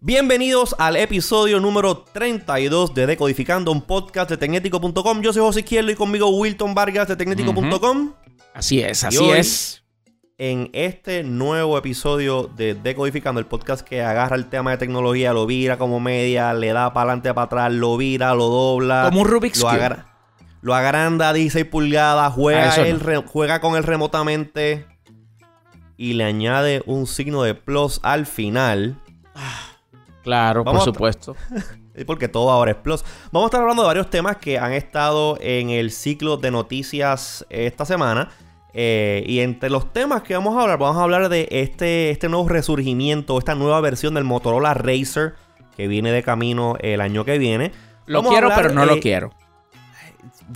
Bienvenidos 0.00 0.76
al 0.78 0.96
episodio 0.96 1.58
número 1.58 1.98
32 1.98 2.94
de 2.94 3.06
Decodificando, 3.06 3.72
un 3.72 3.82
podcast 3.82 4.30
de 4.30 4.36
Tecnético.com. 4.36 5.20
Yo 5.22 5.32
soy 5.32 5.42
José 5.42 5.60
Izquierdo 5.60 5.90
y 5.90 5.94
conmigo 5.94 6.28
Wilton 6.28 6.74
Vargas 6.74 7.08
de 7.08 7.16
Tecnético.com. 7.16 8.12
Así 8.54 8.80
es, 8.80 9.04
así 9.04 9.18
hoy- 9.18 9.38
es. 9.38 9.82
En 10.38 10.68
este 10.74 11.22
nuevo 11.22 11.78
episodio 11.78 12.50
de 12.54 12.74
Decodificando, 12.74 13.40
el 13.40 13.46
podcast 13.46 13.80
que 13.86 14.02
agarra 14.02 14.36
el 14.36 14.50
tema 14.50 14.70
de 14.72 14.76
tecnología, 14.76 15.32
lo 15.32 15.46
vira 15.46 15.78
como 15.78 15.98
media, 15.98 16.52
le 16.52 16.74
da 16.74 16.92
para 16.92 17.04
adelante, 17.12 17.32
para 17.32 17.46
atrás, 17.46 17.72
lo 17.72 17.96
vira, 17.96 18.34
lo 18.34 18.44
dobla. 18.48 19.04
Como 19.06 19.22
un 19.22 19.28
Rubik's 19.28 19.62
Cube. 19.64 19.96
Lo 20.62 20.74
agranda 20.74 21.28
a 21.28 21.32
16 21.32 21.64
pulgadas, 21.66 22.28
Ah, 22.28 22.34
juega, 22.34 22.76
no. 22.76 22.98
re- 22.98 23.22
juega 23.26 23.60
con 23.60 23.76
él 23.76 23.82
remotamente 23.84 24.86
y 25.96 26.14
le 26.14 26.24
añade 26.24 26.82
un 26.86 27.06
signo 27.06 27.42
de 27.42 27.54
plus 27.54 28.00
al 28.02 28.26
final. 28.26 28.96
Claro, 30.22 30.64
Vamos 30.64 30.84
por 30.84 30.92
supuesto. 30.94 31.36
Eh, 31.98 32.04
Porque 32.04 32.28
todo 32.28 32.50
ahora 32.50 32.72
es 32.72 32.76
plus. 32.76 33.02
Vamos 33.32 33.46
a 33.46 33.48
estar 33.48 33.62
hablando 33.62 33.80
de 33.82 33.86
varios 33.86 34.10
temas 34.10 34.36
que 34.36 34.58
han 34.58 34.74
estado 34.74 35.38
en 35.40 35.70
el 35.70 35.90
ciclo 35.90 36.36
de 36.36 36.50
noticias 36.50 37.46
esta 37.48 37.86
semana. 37.86 38.28
Eh, 38.74 39.24
y 39.26 39.40
entre 39.40 39.70
los 39.70 39.90
temas 39.94 40.20
que 40.20 40.34
vamos 40.34 40.58
a 40.58 40.60
hablar, 40.60 40.76
vamos 40.78 40.98
a 40.98 41.04
hablar 41.04 41.30
de 41.30 41.48
este, 41.50 42.10
este 42.10 42.28
nuevo 42.28 42.46
resurgimiento, 42.50 43.38
esta 43.38 43.54
nueva 43.54 43.80
versión 43.80 44.12
del 44.12 44.24
Motorola 44.24 44.74
Racer 44.74 45.36
que 45.74 45.88
viene 45.88 46.12
de 46.12 46.22
camino 46.22 46.76
el 46.80 47.00
año 47.00 47.24
que 47.24 47.38
viene. 47.38 47.72
Lo 48.04 48.18
Vamos 48.18 48.32
quiero, 48.32 48.48
hablar, 48.48 48.60
pero 48.60 48.74
no 48.74 48.82
eh, 48.82 48.86
lo 48.94 49.00
quiero. 49.00 49.32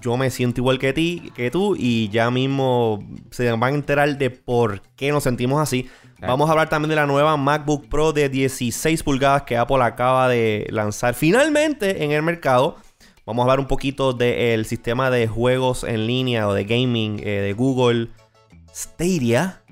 Yo 0.00 0.16
me 0.16 0.30
siento 0.30 0.60
igual 0.60 0.78
que 0.78 0.92
ti, 0.92 1.32
que 1.34 1.50
tú, 1.50 1.74
y 1.76 2.08
ya 2.10 2.30
mismo 2.30 3.04
se 3.30 3.50
van 3.50 3.62
a 3.74 3.76
enterar 3.76 4.18
de 4.18 4.30
por 4.30 4.82
qué 4.96 5.10
nos 5.10 5.24
sentimos 5.24 5.60
así. 5.60 5.88
Claro. 6.16 6.32
Vamos 6.32 6.48
a 6.48 6.52
hablar 6.52 6.68
también 6.68 6.90
de 6.90 6.96
la 6.96 7.06
nueva 7.06 7.36
MacBook 7.36 7.88
Pro 7.88 8.12
de 8.12 8.28
16 8.28 9.02
pulgadas 9.02 9.42
que 9.42 9.56
Apple 9.56 9.82
acaba 9.82 10.28
de 10.28 10.66
lanzar 10.70 11.14
finalmente 11.14 12.04
en 12.04 12.12
el 12.12 12.22
mercado. 12.22 12.76
Vamos 13.26 13.42
a 13.42 13.44
hablar 13.44 13.60
un 13.60 13.66
poquito 13.66 14.12
del 14.12 14.64
sistema 14.66 15.10
de 15.10 15.26
juegos 15.28 15.84
en 15.84 16.06
línea 16.06 16.48
o 16.48 16.54
de 16.54 16.64
gaming 16.64 17.20
eh, 17.20 17.40
de 17.40 17.52
Google 17.52 18.08
Stadia. 18.74 19.62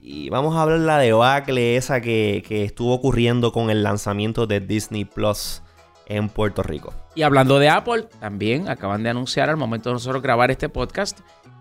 Y 0.00 0.28
vamos 0.30 0.56
a 0.56 0.62
hablar 0.62 0.80
la 0.80 0.98
debacle 0.98 1.76
esa 1.76 2.00
que, 2.00 2.42
que 2.46 2.64
estuvo 2.64 2.94
ocurriendo 2.94 3.52
con 3.52 3.70
el 3.70 3.82
lanzamiento 3.82 4.46
de 4.46 4.60
Disney 4.60 5.04
Plus 5.04 5.62
en 6.06 6.28
Puerto 6.28 6.62
Rico. 6.62 6.92
Y 7.14 7.22
hablando 7.22 7.58
de 7.58 7.68
Apple, 7.68 8.04
también 8.20 8.68
acaban 8.68 9.02
de 9.02 9.10
anunciar 9.10 9.50
al 9.50 9.56
momento 9.56 9.90
de 9.90 9.94
nosotros 9.94 10.22
grabar 10.22 10.50
este 10.50 10.68
podcast, 10.68 11.18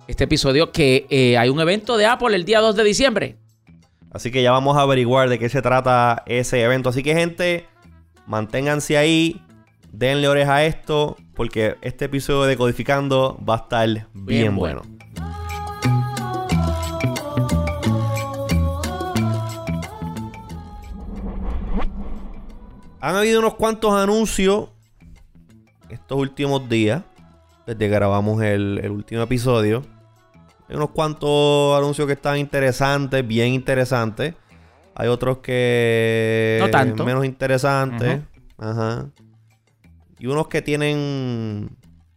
este 0.08 0.26
episodio, 0.26 0.72
que 0.72 1.08
eh, 1.10 1.38
hay 1.38 1.50
un 1.50 1.60
evento 1.60 1.98
de 1.98 2.06
Apple 2.06 2.36
el 2.36 2.46
día 2.46 2.60
2 2.60 2.76
de 2.76 2.84
diciembre. 2.84 3.38
Así 4.12 4.32
que 4.32 4.42
ya 4.44 4.52
vamos 4.52 4.78
a 4.78 4.82
averiguar 4.82 5.30
de 5.30 5.40
qué 5.40 5.50
se 5.50 5.62
trata 5.62 6.24
ese 6.28 6.62
evento. 6.62 6.90
Así 6.90 7.04
que 7.04 7.14
gente, 7.16 7.66
manténganse 8.28 8.98
ahí, 8.98 9.42
denle 9.92 10.28
oreja 10.28 10.58
a 10.58 10.66
esto, 10.66 11.16
porque 11.36 11.78
este 11.82 12.06
episodio 12.06 12.44
de 12.44 12.56
Codificando 12.58 13.40
va 13.48 13.56
a 13.56 13.58
estar 13.58 13.88
bien, 13.88 14.08
Bien 14.14 14.56
bueno. 14.56 14.82
bueno. 14.84 15.00
Han 23.02 23.16
habido 23.16 23.40
unos 23.40 23.56
cuantos 23.56 23.94
anuncios 23.94 24.70
estos 25.90 26.18
últimos 26.18 26.68
días, 26.70 27.04
desde 27.66 27.80
que 27.80 27.88
grabamos 27.90 28.42
el, 28.42 28.80
el 28.84 28.92
último 28.92 29.22
episodio. 29.22 29.84
Hay 30.68 30.76
unos 30.76 30.92
cuantos 30.92 31.78
anuncios 31.78 32.06
que 32.08 32.14
están 32.14 32.38
interesantes, 32.38 33.28
bien 33.28 33.54
interesantes. 33.54 34.36
Hay 34.96 35.08
otros 35.08 35.38
que 35.40 36.58
No 36.62 36.70
tanto. 36.70 37.06
menos 37.06 37.26
interesantes. 37.26 38.20
Ajá. 38.58 39.08
Y 40.20 40.28
unos 40.28 40.48
que 40.48 40.62
tienen 40.62 41.70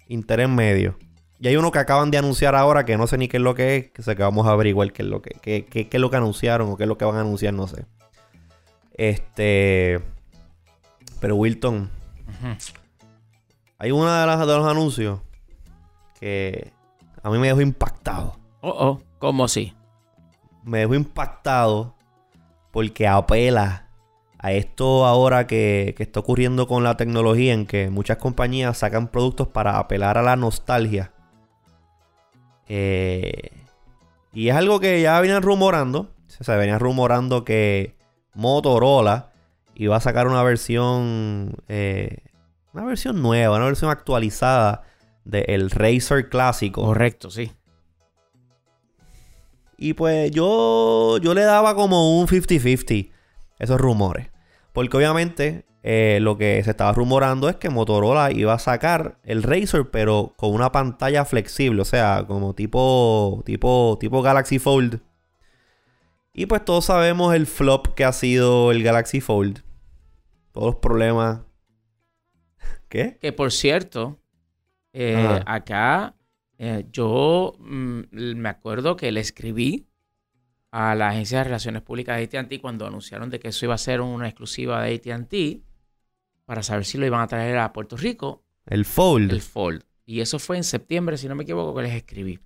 interés 0.09 0.49
medio. 0.49 0.99
Y 1.39 1.49
hay 1.49 1.57
uno 1.57 1.71
que 1.73 1.79
acaban 1.79 2.11
de 2.11 2.19
anunciar 2.19 2.55
ahora 2.55 2.85
que 2.85 2.97
no 2.97 3.07
sé 3.07 3.17
ni 3.19 3.29
qué 3.29 3.37
es 3.39 3.43
lo 3.43 3.55
que 3.55 3.77
es, 3.77 3.91
que 3.91 4.03
sé 4.03 4.15
que 4.17 4.23
vamos 4.23 4.47
a 4.47 4.51
averiguar 4.51 4.93
qué 4.93 5.03
es 5.03 5.09
lo 5.09 5.23
que, 5.23 5.31
qué, 5.41 5.65
qué- 5.65 5.89
qué 5.89 5.97
es 5.97 6.01
lo 6.01 6.11
que 6.11 6.17
anunciaron 6.17 6.71
o 6.71 6.77
qué 6.77 6.85
es 6.85 6.89
lo 6.89 6.99
que 6.99 7.05
van 7.05 7.17
a 7.17 7.21
anunciar, 7.21 7.55
no 7.55 7.67
sé. 7.67 7.85
Este. 8.95 10.01
Pero 11.21 11.37
Wilton, 11.37 11.89
Ujú. 12.29 12.57
Hay 13.83 13.91
uno 13.91 14.05
de, 14.05 14.27
las, 14.27 14.39
de 14.39 14.47
los 14.47 14.65
anuncios 14.65 15.19
que 16.21 16.73
a 17.21 17.31
mí 17.31 17.39
me 17.39 17.49
dejó 17.49 17.61
impactado. 17.61 18.39
Oh, 18.61 18.69
oh, 18.71 19.03
¿cómo 19.19 19.49
sí? 19.49 19.75
Me 20.63 20.79
dejó 20.79 20.95
impactado 20.95 21.97
porque 22.71 23.09
apela 23.09 23.89
a 24.39 24.53
esto 24.53 25.05
ahora 25.05 25.49
que, 25.49 25.95
que 25.97 26.05
está 26.05 26.21
ocurriendo 26.21 26.69
con 26.69 26.85
la 26.85 26.97
tecnología 26.97 27.53
en 27.55 27.67
que 27.67 27.91
muchas 27.91 28.19
compañías 28.19 28.79
sacan 28.79 29.09
productos 29.09 29.49
para 29.49 29.79
apelar 29.79 30.17
a 30.17 30.23
la 30.23 30.37
nostalgia. 30.37 31.13
Eh, 32.69 33.51
y 34.33 34.49
es 34.49 34.55
algo 34.55 34.79
que 34.79 35.03
ya 35.03 35.21
venían 35.21 35.43
rumorando. 35.43 36.15
Se 36.29 36.57
venía 36.57 36.79
rumorando 36.79 37.45
que 37.45 37.97
Motorola 38.33 39.33
iba 39.75 39.97
a 39.97 40.01
sacar 40.01 40.29
una 40.29 40.45
versión. 40.45 41.57
eh, 41.67 42.19
una 42.73 42.85
versión 42.85 43.23
nueva, 43.23 43.57
una 43.57 43.67
versión 43.67 43.91
actualizada 43.91 44.83
del 45.25 45.71
Razer 45.71 46.29
clásico. 46.29 46.83
Correcto, 46.83 47.31
sí. 47.31 47.53
Y 49.77 49.95
pues 49.95 50.31
yo, 50.31 51.19
yo 51.19 51.35
le 51.35 51.43
daba 51.43 51.75
como 51.75 52.21
un 52.21 52.29
50-50 52.29 53.11
esos 53.59 53.81
rumores. 53.81 54.31
Porque 54.73 54.97
obviamente 54.97 55.67
eh, 55.83 56.19
lo 56.23 56.39
que 56.39 56.63
se 56.63 56.71
estaba 56.71 56.93
rumorando 56.93 57.49
es 57.49 57.57
que 57.57 57.69
Motorola 57.69 58.31
iba 58.31 58.55
a 58.55 58.59
sacar 58.59 59.19
el 59.25 59.43
Razer, 59.43 59.91
pero 59.91 60.35
con 60.37 60.55
una 60.55 60.73
pantalla 60.73 61.25
flexible. 61.25 61.83
O 61.83 61.85
sea, 61.85 62.25
como 62.27 62.55
tipo, 62.55 63.43
tipo, 63.45 63.99
tipo 64.01 64.23
Galaxy 64.23 64.59
Fold. 64.59 65.01
Y 66.33 66.47
pues 66.47 66.65
todos 66.65 66.87
sabemos 66.87 67.35
el 67.35 67.47
flop 67.47 67.95
que 67.95 68.05
ha 68.05 68.13
sido 68.13 68.71
el 68.71 68.83
Galaxy 68.83 69.21
Fold. 69.21 69.63
Todos 70.53 70.67
los 70.67 70.77
problemas. 70.77 71.41
¿Qué? 72.93 73.17
Que 73.19 73.33
por 73.33 73.53
cierto, 73.53 74.21
eh, 74.93 75.41
acá 75.47 76.15
eh, 76.59 76.85
yo 76.93 77.55
mm, 77.59 78.03
me 78.13 78.51
acuerdo 78.51 78.97
que 78.97 79.11
le 79.11 79.21
escribí 79.21 79.87
a 80.71 80.95
la 80.95 81.09
Agencia 81.09 81.39
de 81.39 81.45
Relaciones 81.45 81.81
Públicas 81.81 82.19
de 82.19 82.39
AT&T 82.39 82.61
cuando 82.61 82.87
anunciaron 82.87 83.31
de 83.31 83.41
que 83.41 83.49
eso 83.49 83.65
iba 83.65 83.75
a 83.75 83.79
ser 83.79 84.03
una 84.03 84.29
exclusiva 84.29 84.83
de 84.83 84.95
AT&T 84.95 85.63
para 86.45 86.63
saber 86.63 86.85
si 86.85 86.99
lo 86.99 87.07
iban 87.07 87.23
a 87.23 87.27
traer 87.27 87.57
a 87.57 87.73
Puerto 87.73 87.97
Rico, 87.97 88.45
El 88.67 88.85
Fold. 88.85 89.33
el 89.33 89.41
Fold. 89.41 89.83
Y 90.05 90.21
eso 90.21 90.39
fue 90.39 90.59
en 90.59 90.65
septiembre, 90.65 91.17
si 91.17 91.29
no 91.29 91.35
me 91.35 91.45
equivoco, 91.45 91.75
que 91.75 91.85
les 91.85 91.95
escribí. 91.95 92.41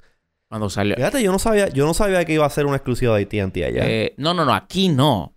Cuando 0.49 0.71
salió. 0.71 0.95
Fíjate, 0.95 1.25
yo 1.25 1.33
no 1.33 1.41
sabía, 1.41 1.71
yo 1.71 1.87
no 1.87 1.93
sabía 1.93 2.25
que 2.25 2.35
iba 2.35 2.47
a 2.47 2.51
ser 2.51 2.67
una 2.67 2.77
exclusiva 2.77 3.17
de 3.17 3.25
AT&T 3.25 3.65
allá. 3.65 3.83
Eh, 3.85 4.15
no, 4.17 4.33
no, 4.33 4.45
no, 4.45 4.55
aquí 4.55 4.91
no. 4.91 5.35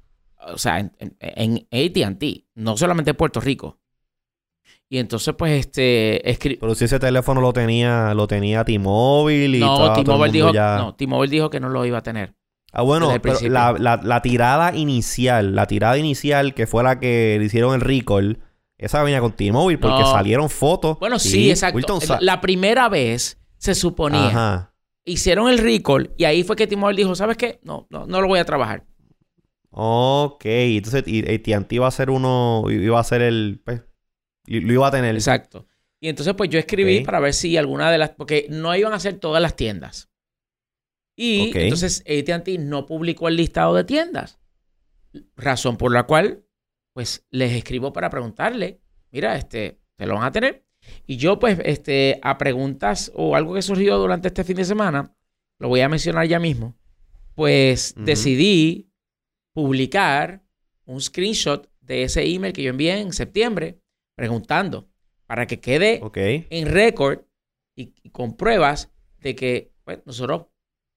O 0.54 0.60
sea, 0.60 0.80
en, 0.80 0.92
en, 1.00 1.68
en 1.72 2.08
AT&T, 2.08 2.46
no 2.54 2.78
solamente 2.78 3.10
en 3.10 3.18
Puerto 3.18 3.42
Rico. 3.42 3.80
Y 4.92 4.98
entonces, 4.98 5.36
pues, 5.38 5.60
este, 5.60 6.24
escri- 6.28 6.58
Pero 6.60 6.74
si 6.74 6.86
ese 6.86 6.98
teléfono 7.00 7.42
lo 7.42 7.54
tenía, 7.54 8.14
lo 8.16 8.26
tenía 8.28 8.66
T-Mobile 8.66 9.58
y 9.58 9.60
No, 9.60 9.94
T-Mobile 9.94 10.32
dijo, 10.32 10.52
ya- 10.52 10.78
no, 10.80 10.96
T-Mobile 10.96 11.30
dijo 11.32 11.50
que 11.52 11.60
no 11.60 11.70
lo 11.70 11.86
iba 11.86 12.00
a 12.00 12.04
tener. 12.04 12.34
Ah, 12.72 12.82
bueno, 12.82 13.12
pero 13.22 13.38
la, 13.50 13.74
la- 13.78 14.00
la 14.04 14.22
tirada 14.22 14.76
inicial, 14.76 15.54
la 15.56 15.68
tirada 15.68 15.98
inicial 15.98 16.54
que 16.56 16.66
fue 16.68 16.84
la 16.84 17.00
que 17.00 17.38
le 17.40 17.46
hicieron 17.46 17.76
el 17.76 17.82
recall, 17.82 18.40
esa 18.80 19.04
venía 19.04 19.20
con 19.22 19.34
T-Mobile 19.34 19.78
porque 19.80 20.02
No. 20.02 20.12
salieron 20.12 20.50
fotos. 20.50 20.98
Bueno, 21.00 21.20
sí, 21.20 21.50
exacto. 21.52 22.00
Sa- 22.02 22.18
La 22.22 22.42
primera 22.42 22.90
vez 22.90 23.40
se 23.58 23.76
suponía. 23.76 24.28
Ajá. 24.28 24.74
Hicieron 25.06 25.50
el 25.50 25.58
recall 25.60 26.12
y 26.18 26.24
ahí 26.26 26.44
fue 26.44 26.56
que 26.56 26.66
T-Mobile 26.68 26.98
dijo, 26.98 27.16
¿sabes 27.16 27.38
qué? 27.38 27.60
No, 27.64 27.88
no, 27.90 28.06
no 28.08 28.22
lo 28.22 28.28
voy 28.28 28.40
a 28.40 28.46
trabajar. 28.46 28.86
Ok, 29.72 30.46
entonces 30.46 31.04
y, 31.08 31.20
AT&T 31.22 31.76
iba 31.76 31.88
a 31.88 31.92
ser 31.92 32.10
uno, 32.10 32.64
iba 32.70 33.00
a 33.00 33.04
ser 33.04 33.22
el, 33.22 33.62
pues, 33.64 33.82
lo 34.50 34.74
iba 34.74 34.88
a 34.88 34.92
tener. 34.92 35.16
Exacto. 35.16 35.68
Y 36.00 36.08
entonces, 36.10 36.34
pues 36.36 36.50
yo 36.50 36.60
escribí 36.60 37.02
para 37.02 37.20
ver 37.20 37.34
si 37.34 37.58
alguna 37.58 37.92
de 37.92 37.98
las. 37.98 38.12
Porque 38.12 38.48
no 38.50 38.76
iban 38.76 38.94
a 38.94 39.00
ser 39.00 39.16
todas 39.20 39.42
las 39.42 39.56
tiendas. 39.56 40.10
Y 41.16 41.52
entonces 41.54 42.04
ATT 42.08 42.48
no 42.60 42.86
publicó 42.86 43.28
el 43.28 43.36
listado 43.36 43.76
de 43.76 43.84
tiendas. 43.84 44.40
Razón 45.36 45.76
por 45.76 45.92
la 45.92 46.04
cual, 46.04 46.46
pues 46.94 47.26
les 47.30 47.52
escribo 47.52 47.92
para 47.92 48.10
preguntarle: 48.10 48.80
mira, 49.12 49.36
este, 49.36 49.80
¿te 49.98 50.06
lo 50.06 50.16
van 50.16 50.24
a 50.24 50.32
tener? 50.32 50.66
Y 51.06 51.18
yo, 51.18 51.38
pues, 51.40 51.60
este, 51.66 52.20
a 52.22 52.38
preguntas 52.38 53.12
o 53.14 53.36
algo 53.36 53.54
que 53.54 53.62
surgió 53.62 53.98
durante 53.98 54.30
este 54.30 54.46
fin 54.46 54.56
de 54.56 54.66
semana, 54.66 55.14
lo 55.60 55.68
voy 55.68 55.82
a 55.82 55.90
mencionar 55.90 56.26
ya 56.28 56.40
mismo. 56.40 56.78
Pues 57.36 57.94
decidí 57.98 58.90
publicar 59.54 60.44
un 60.86 61.02
screenshot 61.02 61.70
de 61.82 62.04
ese 62.04 62.24
email 62.24 62.54
que 62.54 62.64
yo 62.64 62.70
envié 62.70 63.00
en 63.00 63.14
septiembre 63.14 63.80
preguntando 64.20 64.90
para 65.28 65.48
que 65.48 65.60
quede 65.60 66.02
en 66.50 66.68
récord 66.68 67.20
y, 67.76 67.94
y 68.04 68.10
con 68.10 68.36
pruebas 68.36 68.92
de 69.20 69.34
que 69.36 69.72
pues, 69.86 70.00
nosotros 70.06 70.48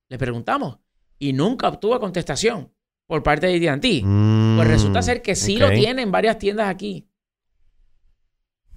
le 0.08 0.18
preguntamos 0.18 0.78
y 1.18 1.32
nunca 1.32 1.68
obtuvo 1.68 2.00
contestación 2.00 2.72
por 3.06 3.22
parte 3.22 3.46
de 3.46 3.68
AT&T. 3.70 4.02
pues 4.56 4.68
resulta 4.68 5.00
Mm, 5.00 5.02
ser 5.02 5.22
que 5.22 5.34
sí 5.36 5.56
lo 5.56 5.70
tiene 5.70 6.02
en 6.02 6.10
varias 6.10 6.38
tiendas 6.38 6.68
aquí. 6.68 7.08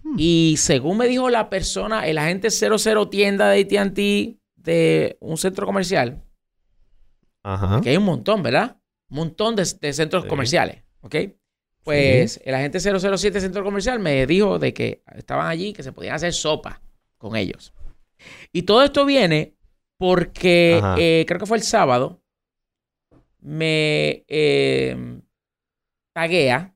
Hmm. 0.03 0.15
Y 0.19 0.55
según 0.57 0.97
me 0.97 1.07
dijo 1.07 1.29
la 1.29 1.49
persona, 1.49 2.05
el 2.07 2.17
agente 2.19 2.49
00 2.51 3.09
tienda 3.09 3.49
de 3.49 3.61
AT&T 3.61 4.39
de 4.55 5.17
un 5.21 5.37
centro 5.37 5.65
comercial, 5.65 6.23
Ajá. 7.43 7.81
que 7.81 7.89
hay 7.89 7.97
un 7.97 8.05
montón, 8.05 8.43
¿verdad? 8.43 8.77
Un 9.09 9.17
montón 9.17 9.55
de, 9.55 9.63
de 9.81 9.93
centros 9.93 10.23
Sí. 10.23 10.29
comerciales, 10.29 10.83
¿ok? 11.01 11.15
Pues 11.85 12.41
el 12.43 12.55
agente 12.55 12.79
007 12.79 13.39
centro 13.39 13.63
comercial 13.63 13.99
me 13.99 14.25
dijo 14.25 14.57
de 14.59 14.73
que 14.73 15.03
estaban 15.15 15.47
allí, 15.47 15.71
que 15.71 15.83
se 15.83 15.91
podían 15.93 16.15
hacer 16.15 16.33
sopa 16.33 16.81
con 17.17 17.35
ellos. 17.35 17.73
Y 18.51 18.63
todo 18.63 18.83
esto 18.83 19.05
viene 19.05 19.55
porque 19.97 20.81
eh, 20.97 21.25
creo 21.27 21.39
que 21.39 21.45
fue 21.45 21.57
el 21.57 21.63
sábado, 21.63 22.21
me 23.39 24.25
eh, 24.27 25.21
taguea 26.13 26.75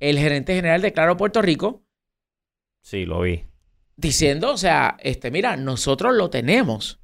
el 0.00 0.18
gerente 0.18 0.54
general 0.54 0.80
de 0.82 0.92
Claro 0.92 1.16
Puerto 1.16 1.42
Rico 1.42 1.84
Sí, 2.82 3.06
lo 3.06 3.22
vi. 3.22 3.44
diciendo, 3.96 4.52
o 4.52 4.56
sea, 4.56 4.96
este, 5.00 5.30
mira, 5.30 5.56
nosotros 5.56 6.14
lo 6.14 6.28
tenemos. 6.30 7.00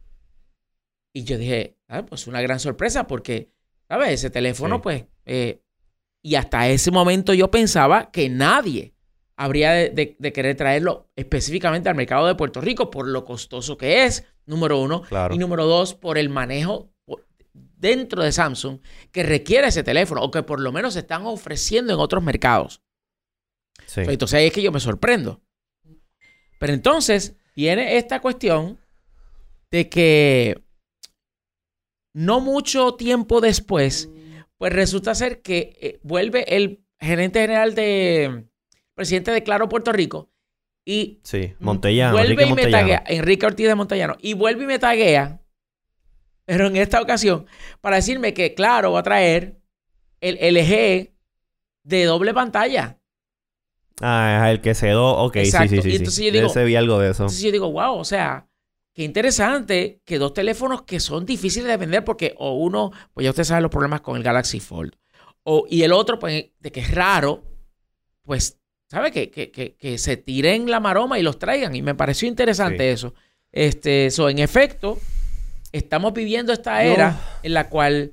Y 1.13 1.25
yo 1.25 1.39
dije, 1.39 1.79
ah, 1.89 2.05
pues 2.07 2.27
una 2.27 2.41
gran 2.43 2.61
sorpresa 2.61 3.07
porque, 3.07 3.51
¿sabes? 3.89 4.11
Ese 4.11 4.31
teléfono, 4.31 4.77
Sí. 4.77 4.81
pues, 4.83 5.05
eh, 5.25 5.63
y 6.23 6.35
hasta 6.35 6.69
ese 6.69 6.91
momento 6.91 7.33
yo 7.35 7.51
pensaba 7.51 8.11
que 8.11 8.29
nadie 8.29 8.95
habría 9.37 9.73
de, 9.73 9.91
de- 9.91 10.17
de 10.19 10.33
querer 10.33 10.57
traerlo 10.57 11.09
específicamente 11.17 11.89
al 11.89 11.95
mercado 11.95 12.27
de 12.27 12.35
Puerto 12.35 12.61
Rico 12.61 12.91
por 12.91 13.09
lo 13.09 13.25
costoso 13.25 13.77
que 13.79 14.05
es, 14.05 14.25
número 14.47 14.79
uno, 14.79 15.03
Claro. 15.03 15.35
y 15.35 15.39
número 15.39 15.65
dos, 15.67 15.95
por 15.95 16.19
el 16.19 16.29
manejo 16.29 16.93
dentro 17.53 18.23
de 18.23 18.33
Samsung 18.33 18.81
que 19.11 19.23
requiere 19.23 19.69
ese 19.69 19.83
teléfono 19.83 20.21
o 20.23 20.31
que 20.31 20.43
por 20.43 20.61
lo 20.61 20.71
menos 20.73 20.93
se 20.95 21.01
están 21.01 21.25
ofreciendo 21.25 21.95
en 21.95 21.99
otros 22.01 22.23
mercados. 22.23 22.83
Sí. 23.87 24.03
Entonces 24.07 24.39
ahí 24.39 24.47
es 24.49 24.53
que 24.53 24.61
yo 24.63 24.71
me 24.73 24.81
sorprendo. 24.81 25.41
Pero 26.59 26.75
entonces 26.75 27.37
viene 27.57 27.97
esta 27.97 28.21
cuestión 28.21 28.79
de 29.71 29.89
que 29.89 30.63
no 32.13 32.41
mucho 32.41 32.95
tiempo 32.97 33.41
después, 33.41 34.11
pues 34.61 34.75
resulta 34.75 35.15
ser 35.15 35.41
que 35.41 35.73
eh, 35.81 36.01
vuelve 36.03 36.55
el 36.55 36.85
gerente 37.01 37.41
general 37.41 37.75
de 37.75 38.45
presidente 38.95 39.31
de 39.31 39.43
Claro 39.43 39.71
Puerto 39.71 39.91
Rico 39.91 40.31
y 40.85 41.19
Sí. 41.25 41.55
Montellano. 41.61 42.13
vuelve 42.13 42.33
Enrique 42.33 42.43
y 42.43 42.45
me 42.45 42.51
Montellano. 42.63 42.79
taguea, 42.83 43.05
Enrique 43.07 43.47
Ortiz 43.47 43.67
de 43.69 43.75
Montellano, 43.75 44.17
y 44.21 44.35
vuelve 44.35 44.65
y 44.65 44.67
me 44.67 44.79
taguea, 44.79 45.41
pero 46.45 46.67
en 46.67 46.77
esta 46.77 47.01
ocasión, 47.01 47.47
para 47.81 47.97
decirme 47.97 48.35
que 48.35 48.53
Claro 48.55 48.93
va 48.93 49.01
a 49.01 49.03
traer 49.03 49.63
el 50.21 50.37
LG 50.37 51.15
de 51.85 52.05
doble 52.05 52.35
pantalla. 52.35 52.99
Ah, 54.03 54.45
es 54.47 54.51
el 54.51 54.61
que 54.61 54.75
se 54.75 54.91
do. 54.91 55.17
Ok, 55.17 55.37
Exacto. 55.37 55.69
sí, 55.69 55.77
sí, 55.77 55.83
sí. 55.83 55.89
Y 55.89 55.91
sí. 55.93 55.97
entonces 55.97 56.25
yo 56.27 56.33
digo- 56.33 56.79
algo 56.79 56.99
de 56.99 57.11
eso. 57.13 57.23
Entonces 57.23 57.43
yo 57.43 57.51
digo, 57.53 57.73
wow, 57.73 57.97
o 57.99 58.05
sea, 58.05 58.47
qué 58.93 59.05
interesante 59.05 60.03
que 60.05 60.19
dos 60.19 60.35
teléfonos 60.35 60.83
que 60.83 61.01
son 61.01 61.25
difíciles 61.27 61.69
de 61.69 61.77
vender 61.77 62.05
porque 62.05 62.35
o 62.39 62.55
uno, 62.59 62.91
pues 63.15 63.25
ya 63.25 63.31
usted 63.31 63.45
sabe 63.45 63.63
los 63.63 63.71
problemas 63.71 64.01
con 64.01 64.17
el 64.17 64.23
Galaxy 64.23 64.61
Fold, 64.61 64.95
o, 65.43 65.67
y 65.69 65.83
el 65.83 65.93
otro, 65.93 66.19
pues, 66.19 66.47
de 66.59 66.73
que 66.73 66.81
es 66.81 66.91
raro, 66.95 67.43
pues, 68.23 68.59
¿sabe? 68.89 69.11
Que, 69.11 69.31
que, 69.31 69.51
que, 69.51 69.75
que 69.77 69.97
se 69.99 70.17
tiren 70.17 70.71
la 70.71 70.81
maroma 70.81 71.19
y 71.19 71.23
los 71.23 71.39
traigan. 71.39 71.75
Y 71.75 71.83
me 71.83 71.95
pareció 71.95 72.29
interesante 72.29 72.79
Sí. 72.79 72.95
eso. 72.95 73.15
Este, 73.51 74.07
eso, 74.07 74.29
en 74.29 74.39
efecto, 74.39 74.99
estamos 75.73 76.13
viviendo 76.13 76.53
esta 76.53 76.85
era 76.85 77.19
en 77.43 77.55
la 77.55 77.69
cual 77.71 78.13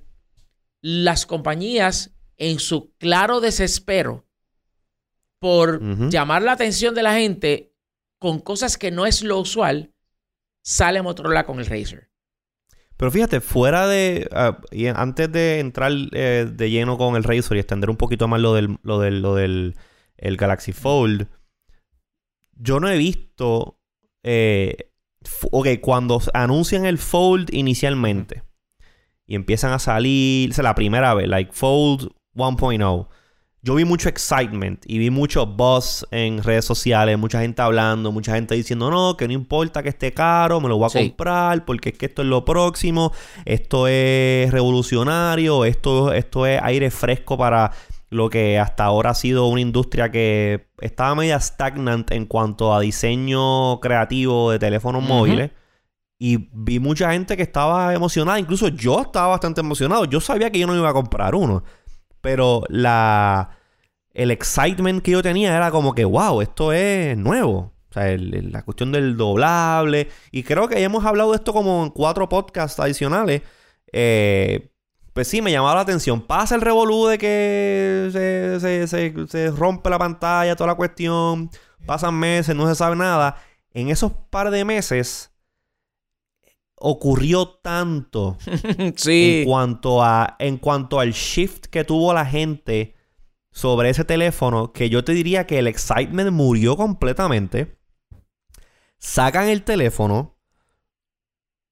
las 0.82 1.26
compañías, 1.26 2.12
en 2.38 2.60
su 2.60 2.94
claro 2.98 3.42
desespero 3.42 4.26
por 5.40 5.82
llamar 6.10 6.42
la 6.44 6.54
atención 6.54 6.96
de 6.96 7.04
la 7.04 7.14
gente 7.16 7.74
con 8.20 8.40
cosas 8.40 8.78
que 8.78 8.90
no 8.90 9.06
es 9.06 9.22
lo 9.22 9.40
usual, 9.40 9.92
sale 10.68 11.02
Motorola 11.02 11.46
con 11.46 11.60
el 11.60 11.66
Razer. 11.66 12.10
Pero 12.98 13.10
fíjate, 13.10 13.40
fuera 13.40 13.88
de. 13.88 14.28
ah, 14.34 14.60
y 14.70 14.88
antes 14.88 15.32
de 15.32 15.60
entrar 15.60 15.94
eh, 16.12 16.46
de 16.52 16.70
lleno 16.70 16.98
con 16.98 17.16
el 17.16 17.24
Razor 17.24 17.56
y 17.56 17.62
extender 17.62 17.90
un 17.90 17.96
poquito 17.96 18.28
más 18.28 18.42
lo 18.42 18.54
del, 18.54 18.78
lo 18.84 19.00
del, 19.00 19.22
lo 19.22 19.34
del 19.34 19.76
el 20.18 20.36
Galaxy 20.36 20.74
Fold, 20.74 21.28
yo 22.54 22.82
no 22.82 22.90
he 22.90 22.98
visto. 22.98 23.80
eh, 24.24 24.92
ok, 25.52 25.68
cuando 25.80 26.22
anuncian 26.34 26.86
el 26.86 26.98
Fold 26.98 27.54
inicialmente 27.54 28.44
y 29.26 29.36
empiezan 29.36 29.72
a 29.72 29.80
salir, 29.80 30.52
o 30.52 30.54
sea, 30.54 30.64
la 30.64 30.76
primera 30.76 31.14
vez, 31.14 31.30
like 31.30 31.54
Fold 31.54 32.10
1.0. 32.36 33.08
Yo 33.68 33.76
vi 33.76 33.84
mucho 33.84 34.08
excitement 34.08 34.82
y 34.88 34.98
vi 34.98 35.10
mucho 35.10 35.46
buzz 35.46 36.06
en 36.12 36.42
redes 36.42 36.64
sociales, 36.64 37.18
mucha 37.20 37.42
gente 37.42 37.62
hablando, 37.62 38.14
mucha 38.14 38.34
gente 38.34 38.56
diciendo, 38.56 38.90
no, 38.90 39.18
que 39.18 39.28
no 39.28 39.34
importa 39.34 39.84
que 39.84 39.90
esté 39.90 40.14
caro, 40.14 40.62
me 40.62 40.70
lo 40.70 40.78
voy 40.78 40.86
a 40.86 40.90
Sí. 40.90 41.00
comprar 41.10 41.66
porque 41.66 41.90
es 41.90 41.98
que 41.98 42.06
esto 42.06 42.22
es 42.22 42.30
lo 42.30 42.46
próximo, 42.46 43.12
esto 43.44 43.90
es 43.90 44.50
revolucionario, 44.54 45.66
esto, 45.66 46.14
esto 46.14 46.46
es 46.46 46.62
aire 46.64 46.90
fresco 46.92 47.38
para 47.38 47.74
lo 48.10 48.30
que 48.30 48.58
hasta 48.58 48.86
ahora 48.86 49.10
ha 49.10 49.14
sido 49.16 49.48
una 49.48 49.60
industria 49.60 50.10
que 50.12 50.68
estaba 50.80 51.14
media 51.16 51.38
stagnant 51.42 52.10
en 52.12 52.26
cuanto 52.26 52.74
a 52.74 52.80
diseño 52.80 53.82
creativo 53.82 54.50
de 54.50 54.60
teléfonos 54.60 55.04
móviles. 55.04 55.52
Y 56.18 56.48
vi 56.54 56.80
mucha 56.80 57.12
gente 57.12 57.36
que 57.36 57.44
estaba 57.44 57.94
emocionada. 57.94 58.40
Incluso 58.40 58.70
yo 58.70 59.02
estaba 59.02 59.28
bastante 59.28 59.60
emocionado. 59.60 60.06
Yo 60.06 60.22
sabía 60.22 60.50
que 60.52 60.58
yo 60.60 60.68
no 60.68 60.74
iba 60.76 60.88
a 60.90 60.94
comprar 60.94 61.36
uno. 61.36 61.66
Pero 62.22 62.64
la... 62.70 63.57
El 64.18 64.32
excitement 64.32 65.04
que 65.04 65.12
yo 65.12 65.22
tenía 65.22 65.56
era 65.56 65.70
como 65.70 65.94
que, 65.94 66.04
wow, 66.04 66.42
esto 66.42 66.74
es 66.74 67.16
nuevo. 67.18 67.74
O 67.90 67.94
sea, 67.94 68.10
el- 68.10 68.52
la 68.52 68.64
cuestión 68.64 68.92
del 68.92 69.16
doblable. 69.16 70.10
Y 70.32 70.42
creo 70.42 70.68
que 70.68 70.80
ya 70.80 70.86
hemos 70.88 71.06
hablado 71.06 71.32
de 71.32 71.38
esto 71.38 71.54
como 71.54 71.84
en 71.84 71.92
cuatro 71.92 72.28
podcasts 72.28 72.80
adicionales. 72.80 73.44
Eh, 73.94 74.72
pues 75.14 75.28
sí, 75.28 75.42
me 75.42 75.52
llamaba 75.52 75.76
la 75.76 75.82
atención. 75.82 76.22
Pasa 76.22 76.56
el 76.56 76.62
revolú 76.62 77.06
de 77.06 77.18
que 77.20 78.10
se, 78.12 78.60
se- 78.60 78.88
se- 78.88 79.28
se 79.28 79.52
rompe 79.52 79.90
la 79.92 80.00
pantalla, 80.00 80.56
toda 80.56 80.68
la 80.72 80.76
cuestión. 80.76 81.50
Pasan 81.86 82.16
meses, 82.16 82.56
no 82.56 82.68
se 82.68 82.74
sabe 82.76 82.96
nada. 82.96 83.38
En 83.74 83.90
esos 83.90 84.12
par 84.32 84.50
de 84.50 84.66
meses 84.66 85.32
ocurrió 86.76 87.48
tanto 87.48 88.38
sí. 88.96 89.42
en 89.42 89.46
cuanto 89.48 90.04
a 90.04 90.36
en 90.40 90.58
cuanto 90.58 91.00
al 91.00 91.12
shift 91.12 91.66
que 91.68 91.84
tuvo 91.84 92.14
la 92.14 92.26
gente 92.26 92.96
sobre 93.58 93.90
ese 93.90 94.06
teléfono 94.06 94.72
que 94.72 94.88
yo 94.88 95.04
te 95.04 95.14
diría 95.14 95.48
que 95.48 95.58
el 95.58 95.66
excitement 95.66 96.30
murió 96.30 96.78
completamente. 96.78 97.76
Sacan 99.00 99.50
el 99.50 99.64
teléfono. 99.64 100.38